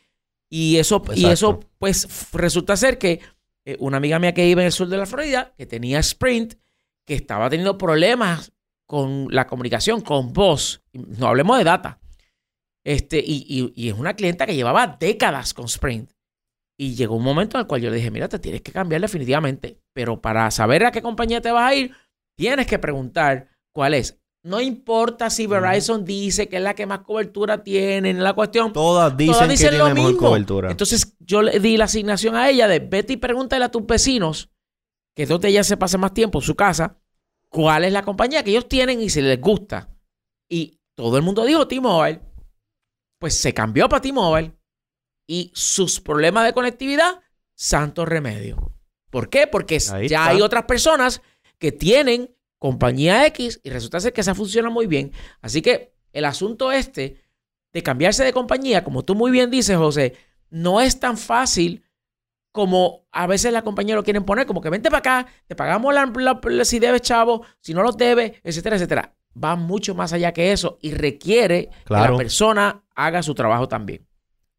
Y 0.51 0.76
eso, 0.76 1.03
y 1.14 1.24
eso 1.24 1.59
pues 1.78 2.07
resulta 2.34 2.76
ser 2.76 2.99
que 2.99 3.20
eh, 3.64 3.76
una 3.80 3.97
amiga 3.97 4.18
mía 4.18 4.34
que 4.34 4.44
vive 4.44 4.61
en 4.61 4.66
el 4.66 4.72
sur 4.72 4.88
de 4.88 4.99
la 4.99 5.07
Florida, 5.07 5.55
que 5.57 5.64
tenía 5.64 5.99
Sprint, 6.01 6.57
que 7.07 7.14
estaba 7.14 7.49
teniendo 7.49 7.78
problemas 7.78 8.53
con 8.84 9.28
la 9.30 9.47
comunicación, 9.47 10.03
con 10.03 10.34
voz, 10.34 10.82
no 10.92 11.28
hablemos 11.28 11.57
de 11.57 11.64
data, 11.64 11.99
este, 12.84 13.18
y, 13.26 13.47
y- 13.49 13.72
y 13.74 13.88
es 13.88 13.94
una 13.94 14.14
clienta 14.14 14.44
que 14.44 14.55
llevaba 14.55 14.99
décadas 15.01 15.55
con 15.55 15.64
Sprint. 15.64 16.11
Y 16.79 16.95
llegó 16.95 17.16
un 17.16 17.24
momento 17.24 17.57
en 17.57 17.62
el 17.62 17.66
cual 17.66 17.81
yo 17.81 17.91
le 17.91 17.97
dije, 17.97 18.11
mira, 18.11 18.29
te 18.29 18.39
tienes 18.39 18.61
que 18.61 18.72
cambiar 18.72 19.01
definitivamente, 19.01 19.81
pero 19.95 20.20
para 20.20 20.51
saber 20.51 20.85
a 20.85 20.93
qué 20.93 21.01
compañía 21.01 21.41
te 21.41 21.51
vas 21.51 21.70
a 21.70 21.74
ir, 21.74 21.93
tienes 22.37 22.66
que 22.66 22.79
preguntar 22.79 23.49
cuál 23.72 23.95
es. 23.95 24.20
no 24.43 24.61
importa 24.61 25.29
si 25.29 25.47
Verizon 25.49 26.05
dice 26.05 26.49
que 26.49 26.59
es 26.59 26.62
la 26.62 26.74
que 26.74 26.87
más 26.87 27.01
cobertura 27.01 27.64
tiene, 27.64 28.11
en 28.11 28.22
la 28.22 28.33
cuestión. 28.33 28.72
Todas 28.72 29.16
dicen, 29.16 29.33
Todas 29.35 29.49
dicen 29.49 29.70
que 29.70 29.79
lo 29.79 29.85
tiene 29.87 29.95
mejor 30.01 30.12
mismo. 30.12 30.29
cobertura. 30.29 30.70
Entonces 30.70 31.16
yo 31.18 31.43
le 31.43 31.59
di 31.59 31.77
la 31.77 31.87
asignación 31.87 32.37
a 32.37 32.49
ella 32.49 32.68
de 32.68 32.79
vete 32.79 33.14
y 33.14 33.16
pregúntale 33.16 33.64
a 33.64 33.70
tus 33.70 33.85
vecinos, 33.85 34.51
que 35.16 35.24
es 35.24 35.29
donde 35.29 35.49
ella 35.49 35.64
se 35.64 35.77
pasa 35.77 35.99
más 35.99 36.14
tiempo 36.14 36.39
en 36.39 36.45
su 36.45 36.55
casa, 36.55 36.97
cuál 37.49 37.85
es 37.85 37.93
la 37.93 38.03
compañía 38.05 38.45
que 38.45 38.51
ellos 38.51 38.68
tienen 38.68 39.01
y 39.01 39.11
si 39.11 39.20
les 39.20 39.41
gusta. 39.41 39.89
Y 40.49 40.79
todo 40.95 41.16
el 41.16 41.24
mundo 41.24 41.45
dijo 41.45 41.66
T-Mobile. 41.66 42.20
Pues 43.18 43.35
se 43.35 43.53
cambió 43.53 43.89
para 43.89 44.03
T-Mobile. 44.03 44.53
Y 45.27 45.51
sus 45.55 46.01
problemas 46.01 46.45
de 46.45 46.53
conectividad, 46.53 47.20
santo 47.55 48.05
remedio. 48.05 48.72
¿Por 49.11 49.29
qué? 49.29 49.47
Porque 49.47 49.79
Ahí 49.93 50.09
ya 50.09 50.20
está. 50.22 50.27
hay 50.29 50.43
otras 50.43 50.64
personas 50.64 51.22
que 51.59 51.72
tienen 51.72 52.35
compañía 52.59 53.27
X 53.27 53.61
y 53.62 53.70
resulta 53.70 54.01
ser 54.01 54.12
que 54.12 54.20
esa 54.20 54.35
funciona 54.35 54.70
muy 54.70 54.87
bien. 54.87 55.12
Así 55.41 55.62
que 55.62 55.95
el 56.12 56.24
asunto 56.24 56.72
este 56.72 57.22
de 57.72 57.83
cambiarse 57.83 58.24
de 58.24 58.33
compañía, 58.33 58.85
como 58.85 59.05
tú 59.05 59.14
muy 59.14 59.31
bien 59.31 59.51
dices, 59.51 59.77
José, 59.77 60.14
no 60.51 60.81
es 60.81 60.99
tan 61.01 61.16
fácil 61.18 61.83
como 62.53 63.07
a 63.12 63.27
veces 63.27 63.53
la 63.53 63.62
compañía 63.62 63.95
lo 63.95 64.03
quieren 64.05 64.24
poner, 64.24 64.47
como 64.47 64.62
que 64.62 64.70
vente 64.70 64.89
para 64.91 64.99
acá, 65.01 65.27
te 65.47 65.55
pagamos 65.55 65.93
la, 65.93 66.07
la- 66.16 66.41
la- 66.43 66.64
si 66.64 66.79
debes, 66.79 67.03
chavo, 67.03 67.45
si 67.61 67.74
no 67.74 67.83
los 67.83 67.97
debes, 67.99 68.33
etcétera, 68.43 68.77
etcétera. 68.77 69.14
Va 69.43 69.57
mucho 69.57 69.95
más 69.95 70.14
allá 70.14 70.33
que 70.33 70.53
eso 70.53 70.79
y 70.81 70.93
requiere 70.93 71.68
que 71.85 71.93
la 71.93 72.16
persona 72.16 72.83
haga 72.95 73.22
su 73.22 73.35
trabajo 73.35 73.68
también. 73.68 74.06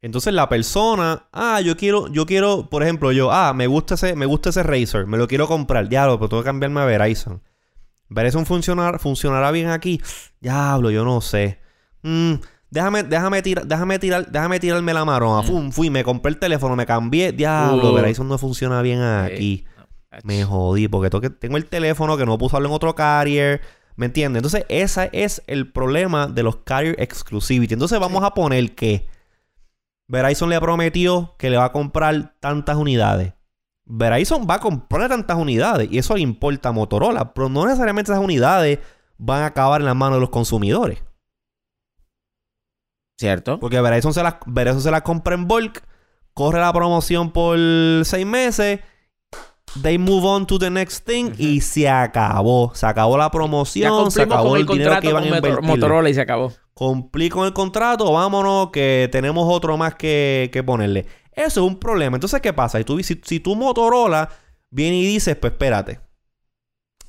Entonces 0.02 0.34
la 0.34 0.48
persona, 0.48 1.28
ah, 1.34 1.60
yo 1.62 1.76
quiero, 1.76 2.08
yo 2.08 2.26
quiero, 2.26 2.70
por 2.70 2.84
ejemplo, 2.84 3.12
yo, 3.12 3.32
ah, 3.32 3.54
me 3.54 3.66
gusta 3.68 3.95
ese, 3.95 4.16
me 4.16 4.26
gusta 4.28 4.50
ese 4.50 4.62
Razer, 4.64 5.08
me 5.08 5.18
lo 5.18 5.28
quiero 5.28 5.48
comprar, 5.48 5.89
diablo, 5.89 6.18
pero 6.20 6.30
tengo 6.30 6.43
que 6.43 6.48
cambiarme 6.48 6.82
a 6.82 6.86
Verizon. 6.86 7.41
Verizon 8.10 8.45
funcionar, 8.45 9.00
funcionará 9.00 9.52
bien 9.52 9.70
aquí. 9.70 10.00
Diablo, 10.39 10.91
yo 10.91 11.04
no 11.04 11.20
sé. 11.20 11.60
Mm, 12.04 12.34
déjame, 12.70 13.04
déjame 13.04 13.41
tirar, 13.41 13.66
déjame 13.66 14.00
tirar, 14.00 14.32
déjame 14.32 14.60
tirarme 14.60 14.93
la 14.93 15.04
maroma. 15.04 15.41
Fum, 15.43 15.72
fui, 15.72 15.89
me 15.89 16.04
compré 16.04 16.30
el 16.32 16.38
teléfono, 16.39 16.76
me 16.76 16.86
cambié. 16.86 17.32
Diablo, 17.34 17.91
Uh. 17.91 17.95
Verizon 17.95 18.28
no 18.30 18.38
funciona 18.38 18.82
bien 18.84 19.02
aquí. 19.02 19.66
Me 20.24 20.43
jodí, 20.45 20.88
porque 20.88 21.10
tengo, 21.10 21.22
que- 21.22 21.30
tengo 21.32 21.58
el 21.58 21.66
teléfono 21.66 22.16
que 22.18 22.26
no 22.26 22.38
puedo 22.38 22.48
usarlo 22.48 22.70
en 22.70 22.74
otro 22.76 22.95
carrier. 22.95 23.62
¿Me 23.95 24.06
entiendes? 24.06 24.39
Entonces, 24.41 24.64
ese 24.70 25.10
es 25.12 25.41
el 25.48 25.72
problema 25.72 26.28
de 26.28 26.43
los 26.43 26.58
carrier 26.58 26.95
exclusivity. 27.02 27.74
Entonces, 27.74 28.00
vamos 28.00 28.24
a 28.24 28.34
poner 28.36 28.74
que 28.76 29.08
Verizon 30.08 30.49
le 30.49 30.60
prometió 30.60 31.36
que 31.38 31.49
le 31.49 31.58
va 31.58 31.66
a 31.66 31.72
comprar 31.72 32.36
tantas 32.39 32.78
unidades. 32.78 33.34
Verizon 33.86 34.45
va 34.49 34.55
a 34.55 34.60
comprar 34.60 35.10
tantas 35.10 35.38
unidades 35.38 35.89
y 35.91 35.97
eso 35.97 36.16
le 36.16 36.22
importa 36.22 36.70
a 36.70 36.72
Motorola, 36.74 37.34
pero 37.34 37.49
no 37.49 37.66
necesariamente 37.66 38.12
esas 38.12 38.24
unidades 38.24 38.80
van 39.18 39.43
a 39.43 39.47
acabar 39.47 39.82
en 39.82 39.86
las 39.86 39.95
manos 39.95 40.18
de 40.18 40.22
los 40.22 40.30
consumidores. 40.30 41.03
¿Cierto? 43.18 43.60
Porque 43.60 43.82
Verizon 43.82 44.14
se 44.14 44.22
las, 44.22 44.36
Verizon 44.45 44.82
se 44.82 44.91
las 44.91 45.01
compra 45.01 45.36
en 45.36 45.47
bulk, 45.47 45.84
corre 46.34 46.60
la 46.60 46.72
promoción 46.72 47.32
por 47.32 47.58
seis 48.03 48.26
meses, 48.26 48.82
they 49.82 49.97
move 49.97 50.26
on 50.26 50.45
to 50.45 50.60
the 50.60 50.70
next 50.70 51.05
thing 51.05 51.32
y 51.38 51.62
se 51.62 51.89
acabó. 51.89 52.72
Se 52.76 52.86
acabó 52.86 53.18
la 53.18 53.32
promoción, 53.32 54.12
se 54.12 54.22
acabó 54.22 54.49
con 54.49 54.58
el, 54.58 54.62
el 54.62 54.68
dinero 54.68 54.91
contrato 54.91 55.01
que 55.01 55.10
iban 55.10 55.24
con 55.24 55.34
a 55.34 55.38
invertir. 55.38 55.68
Motorola 55.68 56.10
y 56.10 56.14
se 56.14 56.22
acabó. 56.22 56.53
Cumplí 56.78 57.30
con 57.30 57.47
el 57.47 57.53
contrato, 57.53 58.13
vámonos, 58.13 58.69
que 58.69 59.09
tenemos 59.11 59.51
otro 59.51 59.78
más 59.78 59.95
que, 59.95 60.51
que 60.53 60.61
ponerle. 60.61 61.07
Eso 61.32 61.65
es 61.65 61.67
un 61.71 61.80
problema. 61.80 62.17
Entonces, 62.17 62.39
¿qué 62.39 62.53
pasa? 62.53 62.78
Si 62.78 62.84
tú, 62.84 63.01
si, 63.01 63.19
si 63.23 63.39
tú 63.39 63.55
Motorola 63.55 64.30
viene 64.69 64.97
y 64.97 65.07
dices, 65.07 65.36
pues 65.38 65.53
espérate, 65.53 65.99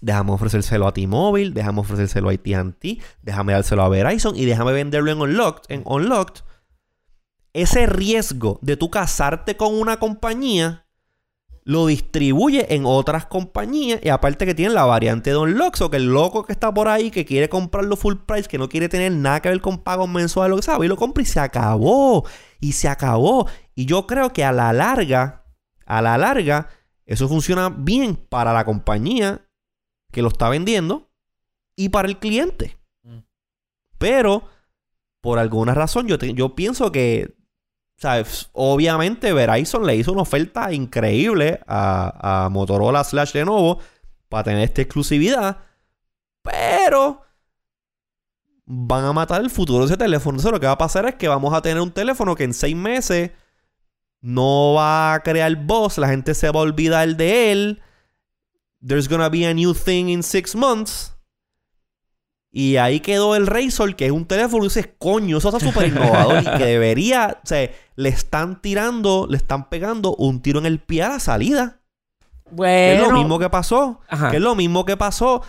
déjame 0.01 0.33
ofrecérselo 0.33 0.87
a 0.87 0.95
T-Mobile, 0.95 1.51
déjame 1.51 1.81
ofrecérselo 1.81 2.31
a 2.31 2.33
AT&T, 2.33 2.99
déjame 3.21 3.53
dárselo 3.53 3.83
a 3.83 3.91
Verizon 3.91 4.35
y 4.37 4.47
déjame 4.47 4.73
venderlo 4.73 5.11
en 5.11 5.21
Unlocked, 5.21 5.65
en 5.69 5.83
Unlocked. 5.85 6.45
Ese 7.53 7.85
riesgo 7.85 8.59
de 8.63 8.79
tú 8.79 8.89
casarte 8.89 9.59
con 9.59 9.75
una 9.75 9.99
compañía 9.99 10.88
lo 11.69 11.85
distribuye 11.85 12.75
en 12.75 12.85
otras 12.87 13.27
compañías 13.27 14.01
y 14.03 14.09
aparte 14.09 14.47
que 14.47 14.55
tienen 14.55 14.75
la 14.75 14.87
variante 14.87 15.29
de 15.29 15.37
Unlocked 15.37 15.83
o 15.85 15.91
que 15.91 15.99
el 15.99 16.07
loco 16.07 16.43
que 16.43 16.53
está 16.53 16.73
por 16.73 16.89
ahí 16.89 17.11
que 17.11 17.27
quiere 17.27 17.51
comprarlo 17.51 17.95
full 17.95 18.15
price, 18.27 18.49
que 18.49 18.57
no 18.57 18.71
quiere 18.71 18.89
tener 18.89 19.13
nada 19.13 19.41
que 19.43 19.51
ver 19.51 19.61
con 19.61 19.77
pagos 19.83 20.09
mensuales, 20.09 20.49
lo 20.51 20.57
que 20.57 20.63
sabe, 20.63 20.87
y 20.87 20.89
lo 20.89 20.97
compra 20.97 21.23
y 21.23 21.27
se 21.27 21.41
acabó. 21.41 22.27
Y 22.59 22.73
se 22.73 22.89
acabó. 22.89 23.47
Y 23.75 23.85
yo 23.85 24.07
creo 24.07 24.33
que 24.33 24.45
a 24.45 24.53
la 24.53 24.73
larga, 24.73 25.45
a 25.85 26.01
la 26.01 26.17
larga, 26.17 26.71
eso 27.05 27.29
funciona 27.29 27.69
bien 27.69 28.17
para 28.17 28.55
la 28.55 28.65
compañía 28.65 29.47
que 30.11 30.23
lo 30.23 30.29
está 30.29 30.49
vendiendo 30.49 31.11
y 31.77 31.91
para 31.91 32.09
el 32.09 32.19
cliente. 32.19 32.79
Mm. 33.03 33.19
Pero, 33.99 34.45
por 35.21 35.39
alguna 35.39 35.75
razón, 35.75 36.07
yo, 36.09 36.17
te- 36.17 36.33
yo 36.33 36.55
pienso 36.55 36.91
que, 36.93 37.37
¿sabes? 37.99 38.49
Obviamente 38.53 39.33
Verizon 39.33 39.85
le 39.85 39.97
hizo 39.97 40.13
una 40.13 40.23
oferta 40.23 40.73
increíble 40.73 41.61
a, 41.67 42.49
Motorola 42.51 43.05
slash 43.05 43.35
Lenovo 43.35 43.81
para 44.29 44.45
tener 44.45 44.63
esta 44.63 44.83
exclusividad. 44.83 45.59
Pero 46.43 47.23
van 48.65 49.05
a 49.05 49.13
matar 49.13 49.41
el 49.41 49.51
futuro 49.51 49.81
de 49.81 49.87
ese 49.87 49.97
teléfono. 49.97 50.37
Entonces 50.37 50.53
lo 50.53 50.61
que 50.61 50.67
va 50.67 50.73
a 50.73 50.79
pasar 50.79 51.07
es 51.07 51.17
que 51.17 51.29
vamos 51.29 51.53
a 51.53 51.61
tener 51.61 51.83
un 51.83 51.91
teléfono 51.91 52.35
que 52.35 52.45
en 52.45 52.55
seis 52.55 52.77
meses 52.77 53.33
no 54.21 54.75
va 54.75 55.15
a 55.15 55.21
crear 55.23 55.55
voz, 55.57 55.99
la 55.99 56.09
gente 56.09 56.35
se 56.35 56.51
va 56.51 56.61
a 56.61 56.63
olvidar 56.63 57.17
de 57.17 57.53
él. 57.53 57.83
There's 58.87 59.09
gonna 59.09 59.29
be 59.29 59.45
a 59.45 59.55
new 59.55 59.75
thing 59.75 60.09
in 60.09 60.23
six 60.23 60.55
months. 60.55 61.18
Y 62.51 62.77
ahí 62.77 63.01
quedó 63.01 63.37
el 63.37 63.47
Razor, 63.47 63.95
que 63.95 64.07
es 64.07 64.13
un 64.13 64.27
teléfono 64.27 64.65
y 64.65 64.69
dices, 64.69 64.89
coño, 64.99 65.39
eso 65.39 65.49
está 65.49 65.61
súper 65.61 65.89
innovador 65.89 66.43
y 66.43 66.59
que 66.59 66.65
debería, 66.65 67.39
o 67.45 67.47
sea, 67.47 67.71
le 67.95 68.09
están 68.09 68.63
tirando, 68.63 69.27
le 69.29 69.37
están 69.37 69.69
pegando 69.69 70.15
un 70.17 70.41
tiro 70.41 70.59
en 70.59 70.67
el 70.67 70.79
pie 70.81 71.03
a 71.03 71.11
la 71.11 71.21
salida. 71.21 71.81
Que 72.45 72.55
Bueno, 72.55 73.03
es 73.03 73.09
lo 73.09 73.19
mismo 73.19 73.39
que 73.39 73.51
pasó. 73.51 74.01
Ajá. 74.09 74.31
Que 74.31 74.37
es 74.39 74.43
lo 74.43 74.55
mismo 74.55 74.85
que 74.87 74.97
pasó. 74.97 75.43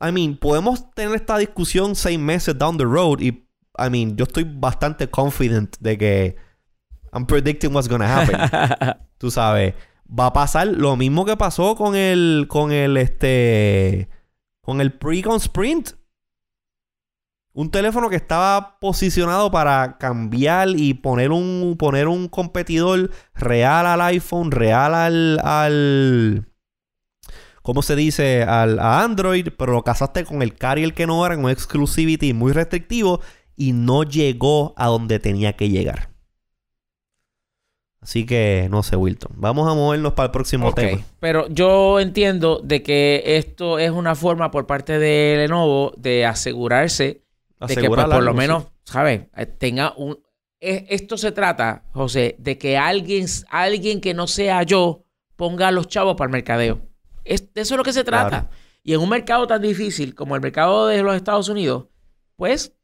I 0.00 0.12
mean, 0.12 0.36
podemos 0.36 0.90
tener 0.92 1.14
esta 1.16 1.38
discusión 1.38 1.96
seis 1.96 2.18
meses 2.18 2.56
down 2.56 2.78
the 2.78 2.84
road 2.84 3.20
y, 3.20 3.46
I 3.76 3.90
mean, 3.90 4.16
yo 4.16 4.24
estoy 4.24 4.44
bastante 4.44 5.08
confident 5.08 5.76
de 5.80 5.98
que 5.98 6.36
I'm 7.12 7.26
predicting 7.26 7.74
what's 7.74 7.88
gonna 7.88 8.06
happen. 8.06 8.36
Tú 9.18 9.30
sabes, 9.30 9.74
va 10.08 10.26
a 10.26 10.32
pasar 10.32 10.66
lo 10.68 10.96
mismo 10.96 11.24
que 11.24 11.36
pasó 11.36 11.74
con 11.74 11.96
el, 11.96 12.46
con 12.48 12.72
el, 12.72 12.96
este, 12.96 14.08
con 14.60 14.80
el 14.80 14.92
Precon 14.92 15.36
Sprint. 15.36 15.92
Un 17.56 17.70
teléfono 17.70 18.10
que 18.10 18.16
estaba 18.16 18.80
posicionado 18.80 19.48
para 19.52 19.96
cambiar 19.96 20.70
y 20.70 20.94
poner 20.94 21.30
un, 21.30 21.76
poner 21.78 22.08
un 22.08 22.26
competidor 22.26 23.12
real 23.32 23.86
al 23.86 24.00
iPhone, 24.00 24.50
real 24.50 24.92
al, 24.92 25.38
al 25.38 26.48
¿cómo 27.62 27.82
se 27.82 27.94
dice? 27.94 28.42
Al, 28.42 28.80
a 28.80 29.04
Android, 29.04 29.50
pero 29.56 29.72
lo 29.72 29.84
casaste 29.84 30.24
con 30.24 30.42
el 30.42 30.56
carrier 30.56 30.94
que 30.94 31.06
no 31.06 31.24
era, 31.24 31.36
con 31.36 31.44
un 31.44 31.50
exclusivity 31.52 32.32
muy 32.32 32.52
restrictivo 32.52 33.20
y 33.54 33.72
no 33.72 34.02
llegó 34.02 34.74
a 34.76 34.88
donde 34.88 35.20
tenía 35.20 35.52
que 35.52 35.68
llegar. 35.68 36.10
Así 38.00 38.26
que, 38.26 38.66
no 38.68 38.82
sé, 38.82 38.96
Wilton. 38.96 39.32
Vamos 39.36 39.70
a 39.70 39.74
movernos 39.74 40.12
para 40.12 40.26
el 40.26 40.32
próximo 40.32 40.74
tema. 40.74 41.00
Pero 41.20 41.48
yo 41.48 42.00
entiendo 42.00 42.60
de 42.62 42.82
que 42.82 43.22
esto 43.24 43.78
es 43.78 43.92
una 43.92 44.16
forma 44.16 44.50
por 44.50 44.66
parte 44.66 44.98
de 44.98 45.36
Lenovo 45.38 45.94
de 45.96 46.26
asegurarse 46.26 47.23
de 47.66 47.74
que 47.76 47.88
pues, 47.88 48.04
por 48.04 48.22
lo 48.22 48.34
menos. 48.34 48.64
¿sabes? 48.84 49.22
Eh, 49.36 49.46
Tenga 49.46 49.92
un... 49.96 50.18
es- 50.60 50.84
Esto 50.88 51.16
se 51.16 51.32
trata, 51.32 51.84
José, 51.92 52.36
de 52.38 52.58
que 52.58 52.76
alguien, 52.78 53.26
alguien 53.50 54.00
que 54.00 54.14
no 54.14 54.26
sea 54.26 54.62
yo 54.62 55.04
ponga 55.36 55.68
a 55.68 55.72
los 55.72 55.88
chavos 55.88 56.16
para 56.16 56.28
el 56.28 56.32
mercadeo. 56.32 56.80
Es, 57.24 57.52
de 57.54 57.62
eso 57.62 57.74
es 57.74 57.78
lo 57.78 57.84
que 57.84 57.92
se 57.92 58.04
trata. 58.04 58.28
Claro. 58.28 58.48
Y 58.82 58.92
en 58.94 59.00
un 59.00 59.08
mercado 59.08 59.46
tan 59.46 59.62
difícil 59.62 60.14
como 60.14 60.34
el 60.36 60.42
mercado 60.42 60.86
de 60.88 61.02
los 61.02 61.16
Estados 61.16 61.48
Unidos, 61.48 61.86
pues 62.36 62.76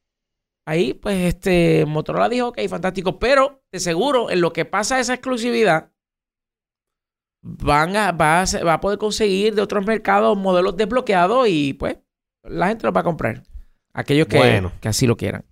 ahí, 0.67 0.95
pues 0.95 1.35
este 1.35 1.85
Motorola 1.87 2.29
dijo, 2.29 2.49
ok, 2.49 2.59
fantástico, 2.69 3.19
pero 3.19 3.63
de 3.71 3.81
seguro 3.81 4.31
en 4.31 4.41
lo 4.41 4.53
que 4.53 4.65
pasa 4.65 4.99
esa 4.99 5.13
exclusividad, 5.15 5.91
van 7.43 7.97
a, 7.97 8.13
va, 8.13 8.43
a, 8.43 8.65
va 8.65 8.75
a 8.75 8.81
poder 8.81 8.99
conseguir 8.99 9.55
de 9.55 9.63
otros 9.63 9.87
mercados 9.87 10.37
modelos 10.37 10.77
desbloqueados 10.77 11.49
y 11.49 11.75
pues 11.75 11.99
la 12.43 12.69
gente 12.69 12.87
los 12.87 12.95
va 12.95 13.01
a 13.01 13.05
comprar. 13.05 13.43
Aquellos 13.93 14.27
que, 14.29 14.39
Bueno. 14.39 14.73
que 14.81 14.89
así 14.89 15.07
lo 15.07 15.17
quieran. 15.17 15.45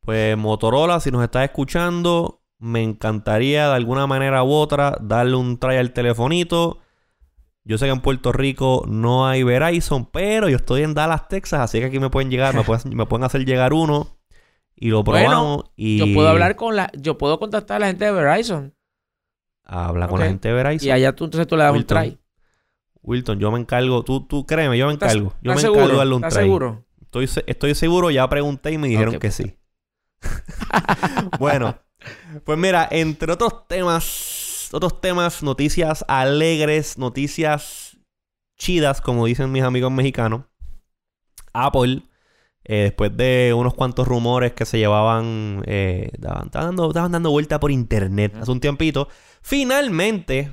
Pues 0.00 0.36
Motorola, 0.36 1.00
si 1.00 1.10
nos 1.10 1.22
estás 1.22 1.44
escuchando, 1.44 2.42
me 2.58 2.82
encantaría 2.82 3.68
de 3.68 3.74
alguna 3.74 4.06
manera 4.06 4.42
u 4.42 4.52
otra 4.52 4.96
darle 5.00 5.36
un 5.36 5.58
try 5.58 5.76
al 5.76 5.92
telefonito. 5.92 6.80
Yo 7.64 7.78
sé 7.78 7.86
que 7.86 7.92
en 7.92 8.00
Puerto 8.02 8.30
Rico 8.32 8.84
no 8.86 9.26
hay 9.26 9.42
Verizon, 9.42 10.04
pero 10.06 10.48
yo 10.50 10.56
estoy 10.56 10.82
en 10.82 10.92
Dallas, 10.92 11.28
Texas, 11.28 11.60
así 11.60 11.78
que 11.78 11.86
aquí 11.86 11.98
me 11.98 12.10
pueden 12.10 12.30
llegar, 12.30 12.54
me 12.54 12.62
pueden, 12.64 12.94
me 12.94 13.06
pueden 13.06 13.24
hacer 13.24 13.44
llegar 13.46 13.72
uno 13.72 14.18
y 14.76 14.90
lo 14.90 15.02
Bueno, 15.02 15.28
probamos. 15.30 15.64
y 15.76 15.98
Yo 15.98 16.12
puedo 16.14 16.28
hablar 16.28 16.56
con 16.56 16.76
la, 16.76 16.90
yo 16.98 17.16
puedo 17.16 17.38
contactar 17.38 17.76
a 17.76 17.80
la 17.80 17.86
gente 17.86 18.04
de 18.04 18.12
Verizon 18.12 18.74
Habla 19.66 20.08
con 20.08 20.20
la 20.20 20.26
gente 20.26 20.48
de 20.48 20.54
Verizon. 20.54 20.88
y 20.88 20.90
allá 20.90 21.14
tú 21.14 21.24
entonces 21.24 21.46
tú 21.46 21.56
le 21.56 21.62
das 21.64 21.72
un 21.74 21.84
try. 21.86 22.18
Wilton, 23.02 23.38
yo 23.38 23.50
me 23.50 23.58
encargo. 23.60 24.02
Tú, 24.02 24.26
tú 24.26 24.44
créeme, 24.46 24.76
yo 24.76 24.86
me 24.86 24.92
¿Estás- 24.94 25.12
encargo. 25.14 25.34
Yo 25.42 25.50
me 25.50 25.56
¿Estás 25.56 25.70
encargo 25.70 25.88
de 25.88 25.96
darle 25.96 26.14
un 26.14 26.22
¿Estás 26.24 26.34
try. 26.34 26.42
seguro? 26.42 26.83
Estoy, 27.20 27.44
estoy 27.46 27.74
seguro, 27.74 28.10
ya 28.10 28.28
pregunté 28.28 28.72
y 28.72 28.78
me 28.78 28.88
dijeron 28.88 29.18
que 29.18 29.30
sí. 29.30 29.56
bueno, 31.38 31.78
pues 32.44 32.58
mira, 32.58 32.88
entre 32.90 33.32
otros 33.32 33.68
temas, 33.68 34.68
otros 34.72 35.00
temas, 35.00 35.42
noticias 35.42 36.04
alegres, 36.08 36.98
noticias 36.98 37.96
chidas, 38.58 39.00
como 39.00 39.26
dicen 39.26 39.52
mis 39.52 39.62
amigos 39.62 39.92
mexicanos. 39.92 40.42
Apple, 41.52 42.02
eh, 42.64 42.82
después 42.84 43.16
de 43.16 43.54
unos 43.56 43.74
cuantos 43.74 44.08
rumores 44.08 44.52
que 44.52 44.64
se 44.64 44.78
llevaban, 44.78 45.62
eh, 45.66 46.10
estaban 46.12 46.50
dando, 46.50 46.88
estaban 46.88 47.12
dando 47.12 47.30
vuelta 47.30 47.60
por 47.60 47.70
internet 47.70 48.34
hace 48.40 48.50
un 48.50 48.60
tiempito, 48.60 49.08
finalmente 49.40 50.50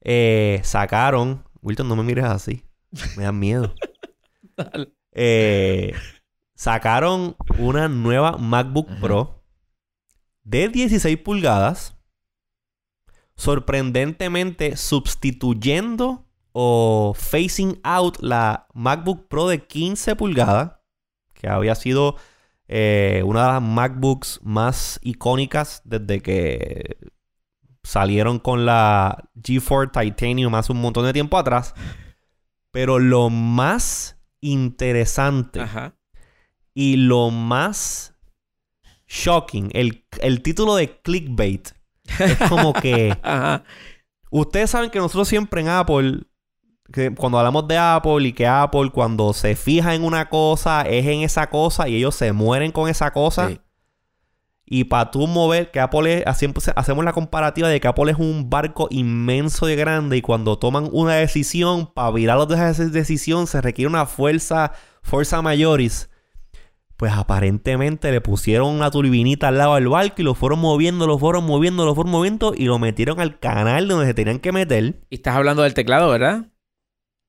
eh, 0.00 0.60
sacaron. 0.62 1.44
Wilton, 1.60 1.88
no 1.88 1.96
me 1.96 2.02
mires 2.02 2.24
así. 2.24 2.62
Me 3.16 3.24
dan 3.24 3.38
miedo. 3.38 3.74
Eh, 5.14 5.94
sacaron 6.54 7.36
una 7.58 7.88
nueva 7.88 8.36
MacBook 8.36 8.90
Ajá. 8.90 9.00
Pro 9.00 9.44
de 10.44 10.68
16 10.68 11.16
pulgadas, 11.18 11.96
sorprendentemente 13.34 14.76
sustituyendo 14.76 16.26
o 16.52 17.14
facing 17.16 17.80
out 17.82 18.18
la 18.20 18.68
MacBook 18.74 19.26
Pro 19.28 19.48
de 19.48 19.66
15 19.66 20.14
pulgadas, 20.14 20.72
que 21.32 21.48
había 21.48 21.74
sido 21.74 22.16
eh, 22.68 23.22
una 23.24 23.46
de 23.46 23.52
las 23.54 23.62
MacBooks 23.62 24.40
más 24.44 25.00
icónicas 25.02 25.82
desde 25.84 26.20
que 26.20 26.96
salieron 27.82 28.38
con 28.38 28.64
la 28.64 29.28
G4 29.34 29.90
Titanium 29.90 30.54
hace 30.54 30.72
un 30.72 30.80
montón 30.80 31.04
de 31.04 31.12
tiempo 31.12 31.36
atrás. 31.36 31.74
Pero 32.70 32.98
lo 32.98 33.30
más 33.30 34.13
interesante 34.52 35.60
Ajá. 35.60 35.96
y 36.74 36.96
lo 36.96 37.30
más 37.30 38.14
shocking, 39.08 39.70
el, 39.72 40.04
el 40.20 40.42
título 40.42 40.76
de 40.76 41.00
clickbait, 41.00 41.70
es 42.18 42.36
como 42.48 42.72
que 42.72 43.16
Ajá. 43.22 43.64
ustedes 44.30 44.70
saben 44.70 44.90
que 44.90 44.98
nosotros 44.98 45.28
siempre 45.28 45.60
en 45.60 45.68
Apple, 45.68 46.22
que 46.92 47.14
cuando 47.14 47.38
hablamos 47.38 47.66
de 47.66 47.78
Apple 47.78 48.26
y 48.26 48.32
que 48.32 48.46
Apple 48.46 48.90
cuando 48.92 49.32
se 49.32 49.56
fija 49.56 49.94
en 49.94 50.04
una 50.04 50.28
cosa 50.28 50.82
es 50.82 51.06
en 51.06 51.22
esa 51.22 51.48
cosa 51.48 51.88
y 51.88 51.96
ellos 51.96 52.14
se 52.14 52.32
mueren 52.32 52.72
con 52.72 52.88
esa 52.88 53.12
cosa. 53.12 53.48
Sí. 53.48 53.60
Y 54.66 54.84
para 54.84 55.10
tú 55.10 55.26
mover, 55.26 55.70
que 55.70 55.80
Apple 55.80 56.20
es, 56.20 56.24
hacemos 56.26 57.04
la 57.04 57.12
comparativa 57.12 57.68
de 57.68 57.80
que 57.80 57.88
Apple 57.88 58.12
es 58.12 58.18
un 58.18 58.48
barco 58.48 58.88
inmenso 58.90 59.66
de 59.66 59.76
grande 59.76 60.16
y 60.16 60.22
cuando 60.22 60.58
toman 60.58 60.88
una 60.90 61.14
decisión, 61.16 61.92
para 61.92 62.10
virarlos 62.10 62.48
de 62.48 62.54
esa 62.70 62.84
decisión 62.86 63.46
se 63.46 63.60
requiere 63.60 63.88
una 63.88 64.06
fuerza, 64.06 64.72
fuerza 65.02 65.42
mayoris. 65.42 66.08
Pues 66.96 67.12
aparentemente 67.12 68.10
le 68.10 68.20
pusieron 68.20 68.68
una 68.68 68.90
turbinita 68.90 69.48
al 69.48 69.58
lado 69.58 69.74
del 69.74 69.88
barco 69.88 70.14
y 70.18 70.22
lo 70.24 70.34
fueron 70.34 70.60
moviendo, 70.60 71.06
lo 71.06 71.18
fueron 71.18 71.44
moviendo, 71.44 71.84
lo 71.84 71.94
fueron 71.94 72.12
moviendo 72.12 72.54
y 72.56 72.64
lo 72.64 72.78
metieron 72.78 73.20
al 73.20 73.38
canal 73.40 73.88
donde 73.88 74.06
se 74.06 74.14
tenían 74.14 74.38
que 74.38 74.52
meter. 74.52 75.00
Y 75.10 75.16
estás 75.16 75.36
hablando 75.36 75.62
del 75.62 75.74
teclado, 75.74 76.08
¿verdad? 76.10 76.46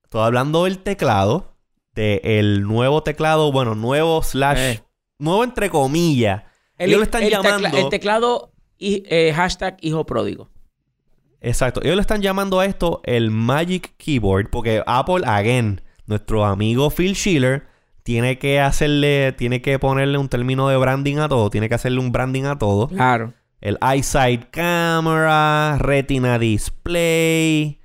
Estoy 0.04 0.22
hablando 0.22 0.66
del 0.66 0.80
teclado, 0.80 1.58
del 1.94 2.64
nuevo 2.64 3.04
teclado, 3.04 3.52
bueno, 3.52 3.74
nuevo 3.76 4.22
slash, 4.24 4.58
Eh. 4.60 4.84
nuevo 5.18 5.44
entre 5.44 5.70
comillas. 5.70 6.44
Ellos 6.78 6.98
lo 6.98 7.04
están 7.04 7.24
el 7.24 7.30
tecla- 7.30 7.42
llamando- 7.44 7.78
el 7.78 7.90
teclado 7.90 8.52
y, 8.78 9.04
eh, 9.08 9.32
hashtag 9.34 9.78
hijo 9.82 10.06
pródigo. 10.06 10.50
Exacto. 11.42 11.82
Ellos 11.84 11.96
le 11.96 12.02
están 12.02 12.22
llamando 12.22 12.60
a 12.60 12.66
esto 12.66 13.02
el 13.06 13.30
Magic 13.32 13.94
Keyboard 13.98 14.50
porque 14.50 14.82
Apple, 14.88 15.24
again, 15.26 15.82
nuestro 16.08 16.44
amigo 16.46 16.90
Phil 16.90 17.16
Schiller, 17.16 17.68
tiene 18.04 18.38
que 18.38 18.60
hacerle, 18.60 19.32
tiene 19.34 19.62
que 19.62 19.80
ponerle 19.80 20.18
un 20.18 20.28
término 20.30 20.68
de 20.70 20.78
branding 20.78 21.18
a 21.18 21.28
todo, 21.30 21.50
tiene 21.50 21.70
que 21.70 21.76
hacerle 21.76 22.00
un 22.00 22.12
branding 22.12 22.44
a 22.44 22.58
todo. 22.58 22.88
Claro. 22.88 23.34
El 23.62 23.78
EyeSight 23.82 24.50
Camera, 24.52 25.78
Retina 25.80 26.38
Display. 26.38 27.80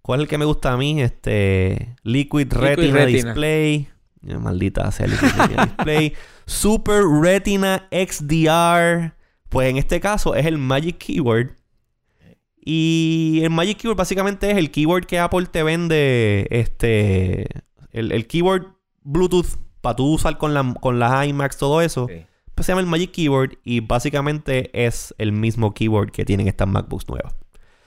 ¿Cuál 0.00 0.20
es 0.20 0.24
el 0.24 0.28
que 0.28 0.38
me 0.38 0.44
gusta 0.44 0.72
a 0.72 0.76
mí? 0.76 1.00
Este. 1.00 1.94
Liquid 2.02 2.52
Retina, 2.52 2.94
Retina. 2.98 3.06
Display. 3.06 3.88
Maldita 4.22 4.90
sea 4.92 5.06
Retina 5.06 5.64
Display. 5.66 6.14
Super 6.46 7.02
Retina 7.04 7.88
XDR. 7.90 9.14
Pues 9.48 9.68
en 9.70 9.76
este 9.76 10.00
caso 10.00 10.34
es 10.34 10.46
el 10.46 10.58
Magic 10.58 10.98
Keyboard. 10.98 11.56
Y 12.64 13.40
el 13.42 13.50
Magic 13.50 13.78
Keyboard 13.78 13.98
básicamente 13.98 14.50
es 14.50 14.56
el 14.56 14.70
keyboard 14.70 15.06
que 15.06 15.18
Apple 15.18 15.46
te 15.46 15.62
vende. 15.62 16.46
Este. 16.50 17.48
El, 17.90 18.12
el 18.12 18.26
keyboard 18.26 18.68
Bluetooth 19.02 19.58
para 19.80 19.96
tú 19.96 20.12
usar 20.14 20.38
con, 20.38 20.54
la, 20.54 20.74
con 20.80 20.98
las 20.98 21.26
iMacs, 21.26 21.58
todo 21.58 21.82
eso. 21.82 22.06
Pues 22.54 22.66
se 22.66 22.72
llama 22.72 22.80
el 22.82 22.86
Magic 22.86 23.10
Keyboard 23.12 23.58
y 23.64 23.80
básicamente 23.80 24.70
es 24.86 25.14
el 25.18 25.32
mismo 25.32 25.74
keyboard 25.74 26.12
que 26.12 26.24
tienen 26.24 26.46
estas 26.48 26.68
MacBooks 26.68 27.08
nuevas. 27.08 27.34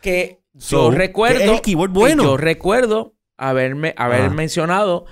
Que 0.02 0.42
So, 0.58 0.92
yo 0.92 0.98
recuerdo. 0.98 1.38
que 1.40 1.44
es 1.46 1.52
el 1.52 1.62
keyboard 1.62 1.92
bueno. 1.92 2.24
Yo 2.24 2.38
recuerdo 2.38 3.16
haberme, 3.38 3.94
haber 3.98 4.22
Ah. 4.26 4.30
mencionado 4.30 5.06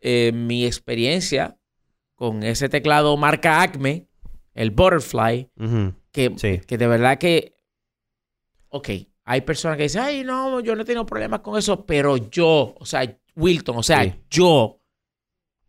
eh, 0.00 0.32
mi 0.32 0.64
experiencia 0.66 1.58
con 2.14 2.42
ese 2.42 2.68
teclado 2.68 3.16
marca 3.16 3.62
Acme, 3.62 4.06
el 4.54 4.70
Butterfly, 4.70 5.48
que, 6.12 6.32
Sí. 6.36 6.60
que 6.66 6.78
de 6.78 6.86
verdad 6.86 7.18
que. 7.18 7.54
Ok, 8.70 8.88
hay 9.24 9.40
personas 9.42 9.76
que 9.76 9.84
dicen, 9.84 10.02
ay, 10.02 10.24
no, 10.24 10.60
yo 10.60 10.74
no 10.76 10.82
he 10.82 10.84
tenido 10.84 11.06
problemas 11.06 11.40
con 11.40 11.56
eso, 11.58 11.86
pero 11.86 12.16
yo, 12.16 12.74
o 12.78 12.84
sea, 12.84 13.16
Wilton, 13.36 13.76
o 13.76 13.82
sea, 13.82 14.02
Sí. 14.04 14.14
yo, 14.30 14.80